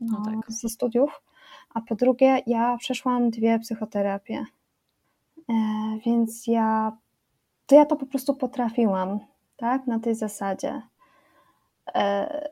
no, 0.00 0.22
tak. 0.24 0.52
ze 0.52 0.68
studiów, 0.68 1.22
a 1.74 1.80
po 1.80 1.94
drugie 1.94 2.42
ja 2.46 2.76
przeszłam 2.76 3.30
dwie 3.30 3.58
psychoterapie, 3.58 4.44
e, 5.48 5.54
więc 6.06 6.46
ja 6.46 6.96
to 7.66 7.74
ja 7.74 7.86
to 7.86 7.96
po 7.96 8.06
prostu 8.06 8.34
potrafiłam, 8.34 9.18
tak, 9.56 9.86
na 9.86 9.98
tej 9.98 10.14
zasadzie. 10.14 10.82
E, 11.94 12.48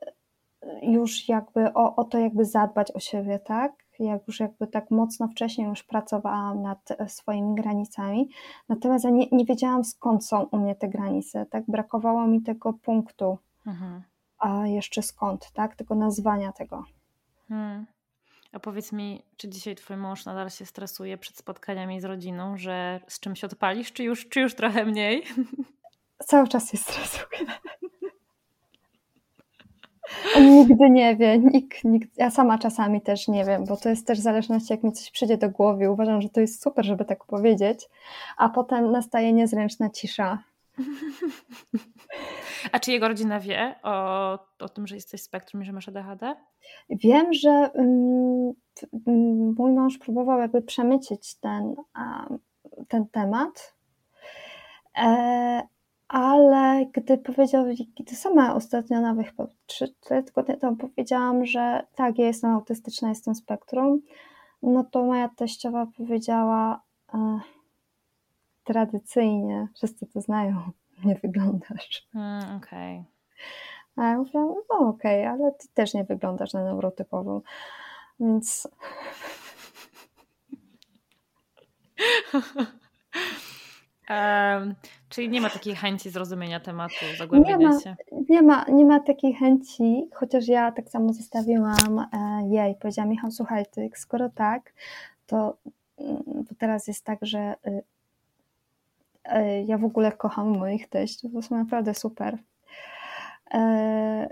już 0.83 1.29
jakby 1.29 1.75
o, 1.75 1.97
o 1.97 2.05
to 2.05 2.19
jakby 2.19 2.45
zadbać 2.45 2.91
o 2.91 3.01
siebie, 3.01 3.39
tak, 3.39 3.73
jak 3.99 4.27
już 4.29 4.41
jakby 4.41 4.67
tak 4.67 4.91
mocno 4.91 5.29
wcześniej 5.29 5.69
już 5.69 5.83
pracowałam 5.83 6.63
nad 6.63 6.89
swoimi 7.07 7.55
granicami, 7.55 8.29
natomiast 8.69 9.05
ja 9.05 9.11
nie, 9.11 9.27
nie 9.33 9.45
wiedziałam 9.45 9.85
skąd 9.85 10.27
są 10.27 10.43
u 10.43 10.59
mnie 10.59 10.75
te 10.75 10.89
granice, 10.89 11.47
tak, 11.47 11.65
brakowało 11.69 12.27
mi 12.27 12.43
tego 12.43 12.73
punktu, 12.73 13.39
mhm 13.67 14.03
a 14.39 14.67
jeszcze 14.67 15.03
skąd, 15.03 15.51
tak? 15.53 15.77
Tego 15.77 15.95
nazwania 15.95 16.53
tego. 16.53 16.85
Hmm. 17.49 17.87
A 18.53 18.61
powiedz 18.61 18.93
mi, 18.93 19.23
czy 19.37 19.49
dzisiaj 19.49 19.75
twój 19.75 19.97
mąż 19.97 20.25
nadal 20.25 20.51
się 20.51 20.67
stresuje 20.67 21.19
przed 21.19 21.37
spotkaniami 21.37 22.01
z 22.01 22.05
rodziną, 22.05 22.59
że 22.59 23.01
z 23.09 23.21
czymś 23.21 23.45
odpalisz, 23.45 23.93
czy 23.93 24.05
już, 24.05 24.29
czy 24.29 24.41
już 24.41 24.55
trochę 24.55 24.85
mniej? 24.85 25.23
Cały 26.27 26.49
czas 26.49 26.71
się 26.71 26.77
stresuje. 26.77 27.47
On 30.37 30.51
nigdy 30.57 30.91
nie 30.91 31.17
wie, 31.17 31.39
nikt, 31.39 31.85
nikt, 31.85 32.19
ja 32.19 32.31
sama 32.31 32.59
czasami 32.59 33.01
też 33.01 33.29
nie 33.29 33.45
wiem, 33.45 33.65
bo 33.65 33.77
to 33.77 33.89
jest 33.89 34.07
też 34.07 34.19
w 34.19 34.23
zależności, 34.23 34.73
jak 34.73 34.83
mi 34.83 34.93
coś 34.93 35.11
przyjdzie 35.11 35.37
do 35.37 35.51
głowy. 35.51 35.91
Uważam, 35.91 36.23
że 36.23 36.29
to 36.29 36.41
jest 36.41 36.63
super, 36.63 36.85
żeby 36.85 37.05
tak 37.05 37.25
powiedzieć, 37.25 37.89
a 38.37 38.49
potem 38.49 38.91
nastaje 38.91 39.33
niezręczna 39.33 39.91
cisza. 39.91 40.39
A 42.73 42.79
czy 42.79 42.93
jego 42.93 43.09
rodzina 43.09 43.41
wie 43.41 43.75
o, 43.83 44.33
o 44.59 44.69
tym, 44.69 44.87
że 44.87 44.95
jesteś 44.95 45.23
spektrum 45.23 45.63
i 45.63 45.67
że 45.67 45.73
masz 45.73 45.89
ADHD? 45.89 46.35
Wiem, 46.91 47.33
że 47.33 47.71
um, 47.75 48.53
mój 49.59 49.73
mąż 49.73 49.99
próbował 49.99 50.39
jakby 50.39 50.63
przemycić 50.63 51.35
ten, 51.35 51.75
um, 51.97 52.39
ten 52.89 53.09
temat, 53.09 53.77
e, 54.99 55.63
ale 56.09 56.87
gdy 56.93 57.19
powiedział, 57.19 57.65
gdy 58.01 58.17
sama 58.17 58.55
ostatnio 58.55 59.01
nawet 59.01 59.27
chyba 59.27 59.47
3 59.67 59.95
tygodnie 60.27 60.57
temu 60.57 60.77
powiedziałam, 60.77 61.47
że 61.47 61.87
tak, 61.95 62.19
ja 62.19 62.27
jestem 62.27 62.51
autystyczna, 62.51 63.09
jestem 63.09 63.35
spektrum, 63.35 64.01
no 64.63 64.85
to 64.85 65.05
moja 65.05 65.29
teściowa 65.29 65.87
powiedziała 65.97 66.83
e, 67.15 67.41
tradycyjnie, 68.67 69.69
wszyscy 69.75 70.07
to 70.07 70.21
znają, 70.21 70.71
nie 71.05 71.15
wyglądasz. 71.15 72.09
Mm, 72.15 72.57
okej. 72.57 72.99
Okay. 72.99 73.05
A 73.97 74.09
ja 74.09 74.17
mówię, 74.17 74.31
no 74.71 74.79
okej, 74.79 75.27
okay, 75.27 75.29
ale 75.29 75.53
ty 75.53 75.69
też 75.75 75.95
nie 75.95 76.05
wyglądasz 76.05 76.53
na 76.53 76.65
neurotypową. 76.65 77.41
Więc 78.21 78.69
Um, 84.11 84.75
czyli 85.09 85.29
nie 85.29 85.41
ma 85.41 85.51
takiej 85.51 85.77
chęci 85.77 86.11
zrozumienia 86.11 86.61
tematu, 86.61 86.95
zagłębienia 87.19 87.57
nie 87.57 87.69
ma, 87.69 87.81
się? 87.81 87.97
Nie 88.29 88.43
ma, 88.43 88.65
nie 88.69 88.85
ma 88.85 89.01
takiej 89.01 89.35
chęci, 89.35 90.09
chociaż 90.15 90.49
ja 90.49 90.73
tak 90.73 90.89
samo 90.89 91.13
zostawiłam 91.13 91.99
e, 91.99 92.09
jej. 92.49 92.75
Powiedziałam, 92.75 93.11
Michał, 93.11 93.31
słuchaj, 93.31 93.65
ty, 93.71 93.91
skoro 93.95 94.29
tak, 94.29 94.73
to, 95.27 95.57
mm, 95.99 96.45
to 96.49 96.55
teraz 96.59 96.89
jest 96.89 97.05
tak, 97.05 97.19
że 97.23 97.55
y, 97.67 97.83
ja 99.67 99.79
w 99.79 99.85
ogóle 99.85 100.13
kocham 100.13 100.59
moich 100.59 100.89
teściów, 100.89 101.33
to 101.33 101.43
są 101.43 101.57
naprawdę 101.57 101.95
super. 101.95 102.39
E, 103.55 104.29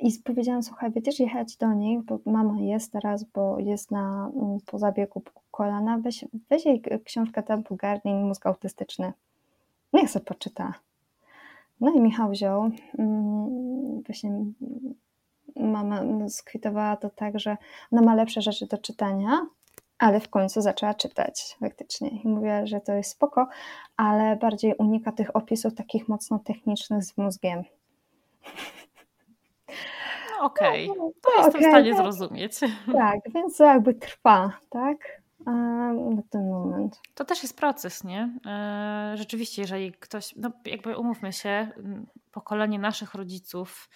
I 0.00 0.12
powiedziałam, 0.24 0.62
słuchaj, 0.62 0.90
będziesz 0.90 1.20
jechać 1.20 1.56
do 1.56 1.72
nich, 1.72 2.02
bo 2.02 2.18
mama 2.26 2.60
jest 2.60 2.92
teraz, 2.92 3.24
bo 3.24 3.58
jest 3.58 3.90
na, 3.90 4.30
mm, 4.36 4.58
po 4.66 4.78
zabiegu 4.78 5.22
kolana, 5.50 5.98
weź, 5.98 6.24
weź 6.50 6.64
jej 6.64 6.82
książkę 7.04 7.42
Temple 7.42 7.76
Gardening, 7.76 8.28
mózg 8.28 8.46
autystyczny. 8.46 9.12
Niech 9.92 10.10
sobie 10.10 10.24
poczyta. 10.24 10.74
No 11.80 11.90
i 11.90 12.00
Michał 12.00 12.30
wziął, 12.30 12.70
mm, 12.98 14.02
właśnie 14.02 14.30
mama 15.56 16.02
skwitowała 16.28 16.96
to 16.96 17.10
tak, 17.10 17.40
że 17.40 17.56
ona 17.92 18.02
ma 18.02 18.14
lepsze 18.14 18.42
rzeczy 18.42 18.66
do 18.66 18.78
czytania, 18.78 19.46
ale 20.00 20.20
w 20.20 20.28
końcu 20.28 20.60
zaczęła 20.60 20.94
czytać 20.94 21.56
faktycznie. 21.60 22.08
I 22.08 22.28
mówię, 22.28 22.66
że 22.66 22.80
to 22.80 22.92
jest 22.92 23.10
spoko, 23.10 23.48
ale 23.96 24.36
bardziej 24.36 24.74
unika 24.78 25.12
tych 25.12 25.36
opisów 25.36 25.74
takich 25.74 26.08
mocno 26.08 26.38
technicznych 26.38 27.04
z 27.04 27.16
mózgiem. 27.16 27.62
No, 30.30 30.46
Okej, 30.46 30.90
okay. 30.90 31.02
No, 31.02 31.12
to, 31.22 31.30
to 31.30 31.36
jestem 31.36 31.60
okay, 31.60 31.70
w 31.70 31.72
stanie 31.72 31.94
tak. 31.94 32.02
zrozumieć. 32.02 32.60
Tak, 32.92 33.20
więc 33.34 33.56
to 33.56 33.64
jakby 33.64 33.94
trwa, 33.94 34.52
tak? 34.70 35.20
na 35.46 36.22
ten 36.30 36.50
moment. 36.50 37.00
To 37.14 37.24
też 37.24 37.42
jest 37.42 37.56
proces, 37.56 38.04
nie? 38.04 38.38
E, 38.46 39.12
rzeczywiście, 39.16 39.62
jeżeli 39.62 39.92
ktoś, 39.92 40.34
no 40.36 40.50
jakby 40.66 40.96
umówmy 40.96 41.32
się, 41.32 41.68
pokolenie 42.30 42.78
naszych 42.78 43.14
rodziców 43.14 43.88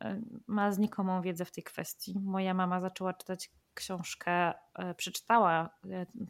e, 0.00 0.20
ma 0.46 0.72
znikomą 0.72 1.22
wiedzę 1.22 1.44
w 1.44 1.50
tej 1.50 1.64
kwestii. 1.64 2.20
Moja 2.20 2.54
mama 2.54 2.80
zaczęła 2.80 3.14
czytać 3.14 3.50
książkę, 3.74 4.52
e, 4.74 4.94
przeczytała 4.94 5.70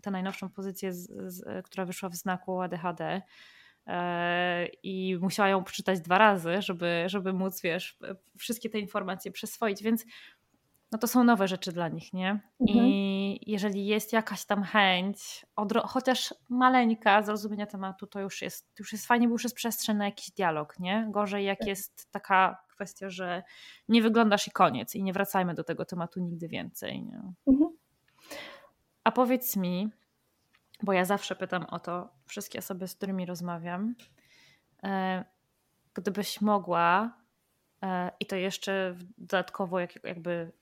tę 0.03 0.11
najnowszą 0.11 0.49
pozycję, 0.49 0.93
z, 0.93 1.35
z, 1.35 1.67
która 1.67 1.85
wyszła 1.85 2.09
w 2.09 2.15
znaku 2.15 2.61
ADHD 2.61 3.23
i 4.83 5.19
musiała 5.21 5.49
ją 5.49 5.65
przeczytać 5.65 6.01
dwa 6.01 6.19
razy, 6.19 6.63
żeby, 6.63 7.05
żeby 7.07 7.33
móc, 7.33 7.63
wiesz, 7.63 7.99
wszystkie 8.39 8.71
te 8.71 8.79
informacje 8.79 9.33
przyswoić, 9.33 9.83
więc 9.83 10.05
no 10.95 10.99
to 10.99 11.07
są 11.07 11.25
nowe 11.25 11.49
rzeczy 11.49 11.73
dla 11.73 11.89
nich, 11.89 12.13
nie? 12.13 12.41
Mhm. 12.61 12.87
I 12.87 13.41
jeżeli 13.47 13.87
jest 13.87 14.13
jakaś 14.13 14.45
tam 14.45 14.63
chęć, 14.63 15.47
chociaż 15.85 16.35
maleńka 16.49 17.23
zrozumienia 17.23 17.67
tematu, 17.67 18.07
to 18.07 18.21
już 18.21 18.43
jest, 18.43 18.73
już 18.79 18.93
jest 18.93 19.07
fajnie, 19.07 19.29
bo 19.29 19.33
już 19.33 19.45
jest 19.45 19.57
przestrzeń 19.57 19.97
na 19.97 20.05
jakiś 20.05 20.31
dialog, 20.31 20.79
nie? 20.79 21.07
Gorzej 21.11 21.45
jak 21.45 21.59
tak. 21.59 21.69
jest 21.69 22.13
taka 22.13 22.64
kwestia, 22.75 23.11
że 23.11 23.43
nie 23.89 24.03
wyglądasz 24.03 24.49
i 24.49 24.51
koniec 24.51 24.95
i 24.95 25.03
nie 25.03 25.13
wracajmy 25.13 25.55
do 25.55 25.65
tego 25.65 25.85
tematu 25.85 26.21
nigdy 26.21 26.49
więcej, 26.49 27.03
nie? 27.03 27.33
Mhm. 27.47 27.71
A 29.05 29.13
powiedz 29.13 29.57
mi, 29.57 29.91
bo 30.83 30.93
ja 30.93 31.05
zawsze 31.05 31.37
pytam 31.37 31.65
o 31.65 31.79
to 31.79 32.09
wszystkie 32.27 32.59
osoby, 32.59 32.89
z 32.89 32.95
którymi 32.95 33.27
rozmawiam, 33.27 33.95
e, 34.83 35.25
gdybyś 35.95 36.41
mogła 36.41 37.19
e, 37.83 38.11
i 38.21 38.27
to 38.27 38.37
jeszcze 38.37 38.97
dodatkowo 39.19 39.81
jak, 39.81 40.05
jakby 40.05 40.53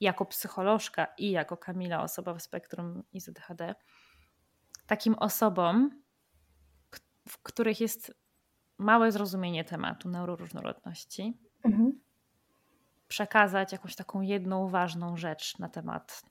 jako 0.00 0.26
psycholożka 0.26 1.06
i 1.18 1.30
jako 1.30 1.56
Kamila, 1.56 2.02
osoba 2.02 2.34
w 2.34 2.42
spektrum 2.42 3.02
i 3.12 3.20
ZHD, 3.20 3.74
takim 4.86 5.14
osobom, 5.14 6.02
w 7.28 7.42
których 7.42 7.80
jest 7.80 8.14
małe 8.78 9.12
zrozumienie 9.12 9.64
tematu 9.64 10.08
neuroróżnorodności, 10.08 11.38
mhm. 11.64 12.00
przekazać 13.08 13.72
jakąś 13.72 13.96
taką 13.96 14.20
jedną 14.20 14.68
ważną 14.68 15.16
rzecz 15.16 15.58
na 15.58 15.68
temat 15.68 16.22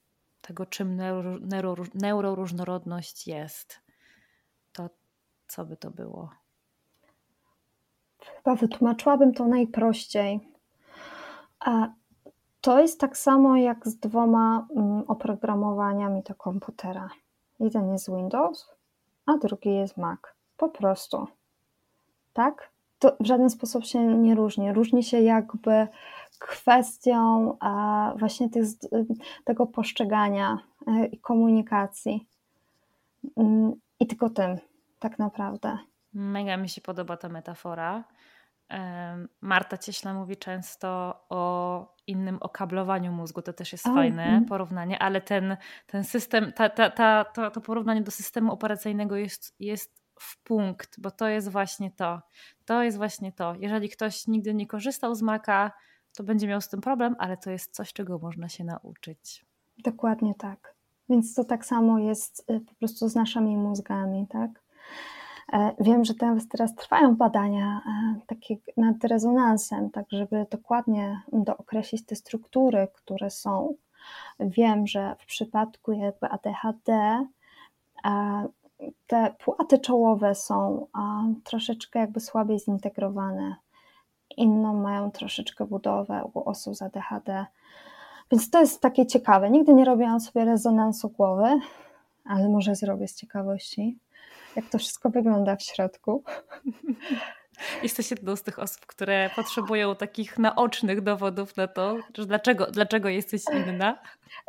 tego, 0.41 0.65
czym 0.65 0.95
neuro, 0.95 1.39
neuro, 1.39 1.83
neuroróżnorodność 1.93 3.27
jest, 3.27 3.81
to 4.73 4.89
co 5.47 5.65
by 5.65 5.77
to 5.77 5.91
było? 5.91 6.29
Chyba 8.19 8.55
wytłumaczyłabym 8.55 9.33
to 9.33 9.47
najprościej. 9.47 10.39
To 12.61 12.79
jest 12.79 12.99
tak 12.99 13.17
samo 13.17 13.57
jak 13.57 13.87
z 13.87 13.99
dwoma 13.99 14.67
mm, 14.75 15.03
oprogramowaniami 15.07 16.23
do 16.23 16.35
komputera. 16.35 17.09
Jeden 17.59 17.91
jest 17.91 18.09
Windows, 18.15 18.75
a 19.25 19.37
drugi 19.37 19.75
jest 19.75 19.97
Mac. 19.97 20.19
Po 20.57 20.69
prostu. 20.69 21.27
Tak? 22.35 22.69
To 22.99 23.17
w 23.19 23.25
żaden 23.25 23.49
sposób 23.49 23.85
się 23.85 24.05
nie 24.05 24.35
różni. 24.35 24.73
Różni 24.73 25.03
się 25.03 25.21
jakby 25.21 25.87
kwestią 26.39 27.57
właśnie 28.15 28.49
tych, 28.49 28.65
tego 29.43 29.67
postrzegania 29.67 30.57
e, 30.87 31.05
i 31.05 31.19
komunikacji. 31.19 32.27
Mm, 33.37 33.73
I 33.99 34.07
tylko 34.07 34.29
tym, 34.29 34.57
tak 34.99 35.19
naprawdę. 35.19 35.77
Mega 36.13 36.57
mi 36.57 36.69
się 36.69 36.81
podoba 36.81 37.17
ta 37.17 37.29
metafora. 37.29 38.03
Marta 39.41 39.77
Cieśla 39.77 40.13
mówi 40.13 40.37
często 40.37 41.15
o 41.29 41.95
innym 42.07 42.37
okablowaniu 42.41 43.11
mózgu, 43.11 43.41
to 43.41 43.53
też 43.53 43.71
jest 43.71 43.83
fajne 43.83 44.23
mm. 44.23 44.45
porównanie, 44.45 44.99
ale 44.99 45.21
ten, 45.21 45.57
ten 45.87 46.03
system, 46.03 46.53
ta, 46.53 46.69
ta, 46.69 46.89
ta, 46.89 47.25
to, 47.25 47.51
to 47.51 47.61
porównanie 47.61 48.01
do 48.01 48.11
systemu 48.11 48.53
operacyjnego 48.53 49.15
jest, 49.15 49.55
jest 49.59 50.04
w 50.19 50.43
punkt, 50.43 50.99
bo 50.99 51.11
to 51.11 51.27
jest 51.27 51.49
właśnie 51.49 51.91
to. 51.91 52.21
To 52.65 52.83
jest 52.83 52.97
właśnie 52.97 53.31
to. 53.31 53.55
Jeżeli 53.59 53.89
ktoś 53.89 54.27
nigdy 54.27 54.53
nie 54.53 54.67
korzystał 54.67 55.15
z 55.15 55.21
Maca, 55.21 55.71
to 56.15 56.23
będzie 56.23 56.47
miał 56.47 56.61
z 56.61 56.69
tym 56.69 56.81
problem, 56.81 57.15
ale 57.19 57.37
to 57.37 57.51
jest 57.51 57.75
coś, 57.75 57.93
czego 57.93 58.19
można 58.19 58.49
się 58.49 58.63
nauczyć. 58.63 59.45
Dokładnie 59.77 60.35
tak. 60.35 60.75
Więc 61.09 61.33
to 61.33 61.43
tak 61.43 61.65
samo 61.65 61.99
jest 61.99 62.45
y, 62.51 62.59
po 62.59 62.75
prostu 62.75 63.09
z 63.09 63.15
naszymi 63.15 63.57
mózgami, 63.57 64.27
tak? 64.27 64.65
E, 65.53 65.75
wiem, 65.79 66.05
że 66.05 66.13
teraz, 66.49 66.75
trwają 66.75 67.15
badania 67.15 67.81
e, 67.87 68.19
takie 68.27 68.57
nad 68.77 69.03
rezonansem, 69.03 69.89
tak 69.89 70.05
żeby 70.11 70.45
dokładnie 70.51 71.21
dookreślić 71.33 72.05
te 72.05 72.15
struktury, 72.15 72.87
które 72.93 73.29
są. 73.29 73.75
Wiem, 74.39 74.87
że 74.87 75.15
w 75.19 75.25
przypadku 75.25 75.91
jakby 75.91 76.29
ADHD 76.29 77.25
te 79.07 79.35
płaty 79.39 79.79
czołowe 79.79 80.35
są 80.35 80.87
troszeczkę 81.43 81.99
jakby 81.99 82.19
słabiej 82.19 82.59
zintegrowane. 82.59 83.55
Inną 84.37 84.73
mają 84.73 85.11
troszeczkę 85.11 85.65
budowę 85.65 86.31
u 86.33 86.49
osób 86.49 86.75
z 86.75 86.81
ADHD. 86.81 87.45
Więc 88.31 88.49
to 88.49 88.59
jest 88.59 88.81
takie 88.81 89.05
ciekawe. 89.05 89.49
Nigdy 89.49 89.73
nie 89.73 89.85
robiłam 89.85 90.19
sobie 90.19 90.45
rezonansu 90.45 91.09
głowy, 91.09 91.59
ale 92.25 92.49
może 92.49 92.75
zrobię 92.75 93.07
z 93.07 93.15
ciekawości 93.15 93.99
jak 94.55 94.69
to 94.69 94.77
wszystko 94.77 95.09
wygląda 95.09 95.55
w 95.55 95.61
środku. 95.61 96.23
Jesteś 97.83 98.11
jedną 98.11 98.35
z 98.35 98.43
tych 98.43 98.59
osób, 98.59 98.85
które 98.85 99.29
potrzebują 99.35 99.95
takich 99.95 100.39
naocznych 100.39 101.01
dowodów 101.01 101.57
na 101.57 101.67
to, 101.67 101.97
że 102.17 102.25
dlaczego, 102.25 102.65
dlaczego 102.71 103.09
jesteś 103.09 103.41
inna. 103.53 103.97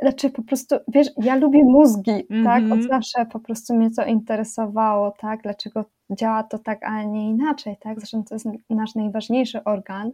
Znaczy 0.02 0.30
po 0.30 0.42
prostu, 0.42 0.76
wiesz, 0.88 1.08
ja 1.16 1.36
lubię 1.36 1.64
mózgi, 1.64 2.26
mm 2.30 2.42
-hmm. 2.42 2.44
tak? 2.44 2.64
Od 2.64 2.72
mhm. 2.72 2.88
zawsze 2.88 3.26
po 3.26 3.40
prostu 3.40 3.74
mnie 3.74 3.90
to 3.90 4.04
interesowało, 4.04 5.10
tak? 5.10 5.42
Dlaczego 5.42 5.84
działa 6.10 6.42
to 6.42 6.58
tak, 6.58 6.84
a 6.84 7.02
nie 7.02 7.28
inaczej, 7.28 7.76
tak? 7.80 7.98
Zresztą 7.98 8.24
to 8.24 8.34
jest 8.34 8.46
nasz 8.70 8.94
najważniejszy 8.94 9.64
organ. 9.64 10.12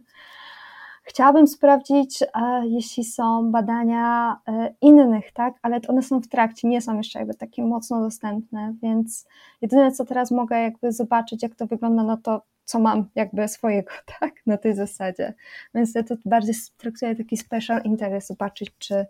Chciałabym 1.05 1.47
sprawdzić, 1.47 2.21
e, 2.21 2.27
jeśli 2.67 3.03
są 3.03 3.51
badania 3.51 4.37
e, 4.47 4.73
innych, 4.81 5.31
tak, 5.33 5.53
ale 5.61 5.79
one 5.87 6.03
są 6.03 6.19
w 6.21 6.27
trakcie, 6.27 6.67
nie 6.67 6.81
są 6.81 6.97
jeszcze 6.97 7.19
jakby 7.19 7.33
takie 7.33 7.63
mocno 7.63 8.01
dostępne, 8.01 8.73
więc 8.81 9.27
jedyne 9.61 9.91
co 9.91 10.05
teraz 10.05 10.31
mogę 10.31 10.61
jakby 10.61 10.91
zobaczyć, 10.91 11.43
jak 11.43 11.55
to 11.55 11.67
wygląda, 11.67 12.03
no 12.03 12.17
to 12.17 12.41
co 12.65 12.79
mam 12.79 13.09
jakby 13.15 13.47
swojego, 13.47 13.91
tak, 14.19 14.33
na 14.45 14.57
tej 14.57 14.75
zasadzie. 14.75 15.33
Więc 15.75 15.95
ja 15.95 16.03
to 16.03 16.15
bardziej 16.25 16.55
traktuję 16.77 17.15
taki 17.15 17.37
special 17.37 17.81
interest, 17.83 18.27
zobaczyć, 18.27 18.71
czy 18.77 19.05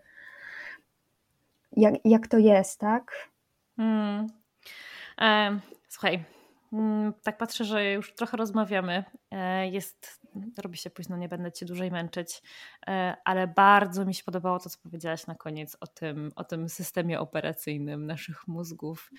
jak, 1.78 1.94
jak 2.06 2.28
to 2.28 2.38
jest, 2.38 2.80
tak? 2.80 3.30
Hmm. 3.78 4.28
E, 5.22 5.60
słuchaj, 5.90 6.24
mm, 6.74 7.14
tak 7.24 7.38
patrzę, 7.38 7.66
że 7.66 7.92
już 7.92 8.16
trochę 8.16 8.38
rozmawiamy. 8.38 9.04
Jest 9.72 10.24
robi 10.58 10.78
się 10.78 10.90
późno, 10.90 11.18
nie 11.18 11.30
będę 11.30 11.52
cię 11.52 11.66
dłużej 11.66 11.92
męczyć, 11.92 12.42
e, 12.88 13.16
ale 13.26 13.48
bardzo 13.48 14.06
mi 14.06 14.14
się 14.14 14.24
podobało 14.24 14.60
to, 14.60 14.70
co 14.70 14.80
powiedziałaś 14.84 15.28
na 15.28 15.36
koniec 15.36 15.78
o 15.80 15.88
tym, 15.88 16.32
o 16.36 16.44
tym 16.44 16.70
systemie 16.70 17.20
operacyjnym 17.20 18.06
naszych 18.06 18.48
mózgów. 18.48 19.12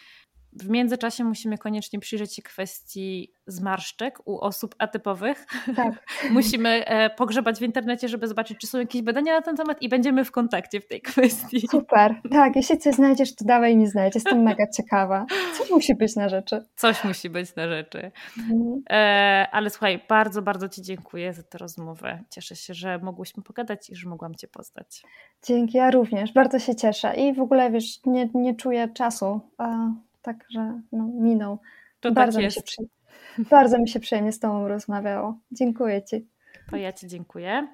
W 0.55 0.68
międzyczasie 0.68 1.24
musimy 1.24 1.59
koniecznie 1.59 2.01
przyjrzeć 2.01 2.35
się 2.35 2.43
kwestii 2.43 3.32
zmarszczek 3.47 4.18
u 4.24 4.39
osób 4.39 4.74
atypowych. 4.78 5.47
Tak. 5.76 6.06
musimy 6.31 6.86
e, 6.86 7.10
pogrzebać 7.10 7.59
w 7.59 7.62
internecie, 7.62 8.09
żeby 8.09 8.28
zobaczyć, 8.28 8.59
czy 8.59 8.66
są 8.66 8.78
jakieś 8.78 9.02
badania 9.02 9.35
na 9.35 9.43
ten 9.43 9.56
temat 9.56 9.82
i 9.82 9.89
będziemy 9.89 10.24
w 10.24 10.31
kontakcie 10.31 10.81
w 10.81 10.86
tej 10.86 11.01
kwestii. 11.01 11.60
Super. 11.70 12.14
Tak, 12.31 12.56
jeśli 12.56 12.78
coś 12.78 12.94
znajdziesz, 12.94 13.35
to 13.35 13.44
dawaj 13.44 13.76
mi 13.76 13.86
znać. 13.86 14.14
Jestem 14.14 14.43
mega 14.43 14.66
ciekawa. 14.66 15.26
Coś 15.59 15.70
musi 15.70 15.94
być 15.94 16.16
na 16.16 16.28
rzeczy. 16.28 16.64
Coś 16.76 17.05
musi 17.05 17.31
być 17.31 17.56
na 17.56 17.68
rzeczy. 17.68 18.10
Mhm. 18.39 18.82
E, 18.90 19.48
ale 19.52 19.70
słuchaj, 19.70 20.05
bardzo, 20.09 20.43
bardzo 20.43 20.68
Ci 20.68 20.82
dziękuję 20.82 21.32
za 21.32 21.43
tę 21.43 21.59
rozmowę. 21.59 22.20
Cieszę 22.31 22.56
się, 22.56 22.74
że 22.74 22.98
mogłyśmy 22.98 23.43
pogadać 23.43 23.90
i 23.90 23.97
że 23.97 24.09
mogłam 24.09 24.35
Cię 24.35 24.48
poznać. 24.48 25.02
Dzięki, 25.43 25.78
ja 25.78 25.90
również. 25.90 26.32
Bardzo 26.32 26.59
się 26.59 26.74
cieszę. 26.74 27.14
I 27.16 27.35
w 27.35 27.40
ogóle, 27.40 27.70
wiesz, 27.70 28.01
nie, 28.06 28.28
nie 28.35 28.55
czuję 28.55 28.89
czasu. 28.89 29.40
A, 29.59 29.89
tak, 30.25 30.45
że 30.51 30.81
no, 30.93 31.05
minął. 31.05 31.59
To 32.01 32.09
tak 32.09 32.15
bardzo 32.15 32.39
tak 32.39 32.45
jest. 32.45 32.57
Mi 32.57 32.69
się 32.69 32.83
bardzo 33.51 33.79
mi 33.79 33.89
się 33.89 34.01
przyjemnie 34.01 34.33
z 34.33 34.39
Tobą 34.39 34.69
rozmawiało. 34.69 35.39
Dziękuję 35.53 36.03
Ci. 36.03 36.29
To 36.71 36.77
ja 36.77 36.93
Ci 36.93 37.07
dziękuję. 37.09 37.69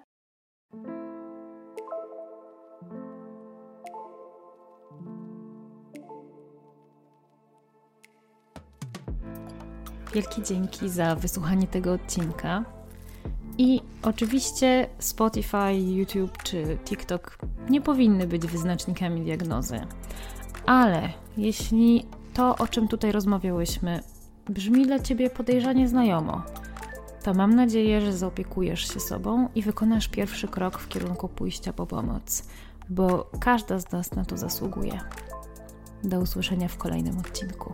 Wielkie 10.14 10.42
dzięki 10.42 10.88
za 10.88 11.16
wysłuchanie 11.16 11.66
tego 11.66 11.92
odcinka. 11.92 12.64
I 13.58 13.80
oczywiście 14.02 14.88
Spotify, 14.98 15.74
YouTube 15.74 16.42
czy 16.42 16.78
TikTok 16.84 17.38
nie 17.70 17.80
powinny 17.80 18.26
być 18.26 18.46
wyznacznikami 18.46 19.20
diagnozy. 19.20 19.80
Ale 20.66 21.08
jeśli 21.36 22.06
to, 22.40 22.56
o 22.56 22.68
czym 22.68 22.88
tutaj 22.88 23.12
rozmawiałyśmy, 23.12 24.00
brzmi 24.48 24.86
dla 24.86 24.98
ciebie 24.98 25.30
podejrzanie 25.30 25.88
znajomo, 25.88 26.42
to 27.22 27.34
mam 27.34 27.54
nadzieję, 27.54 28.00
że 28.00 28.12
zaopiekujesz 28.12 28.94
się 28.94 29.00
sobą 29.00 29.48
i 29.54 29.62
wykonasz 29.62 30.08
pierwszy 30.08 30.48
krok 30.48 30.78
w 30.78 30.88
kierunku 30.88 31.28
pójścia 31.28 31.72
po 31.72 31.86
pomoc, 31.86 32.44
bo 32.88 33.30
każda 33.40 33.78
z 33.78 33.92
nas 33.92 34.12
na 34.12 34.24
to 34.24 34.36
zasługuje. 34.36 35.00
Do 36.04 36.20
usłyszenia 36.20 36.68
w 36.68 36.76
kolejnym 36.76 37.18
odcinku. 37.18 37.72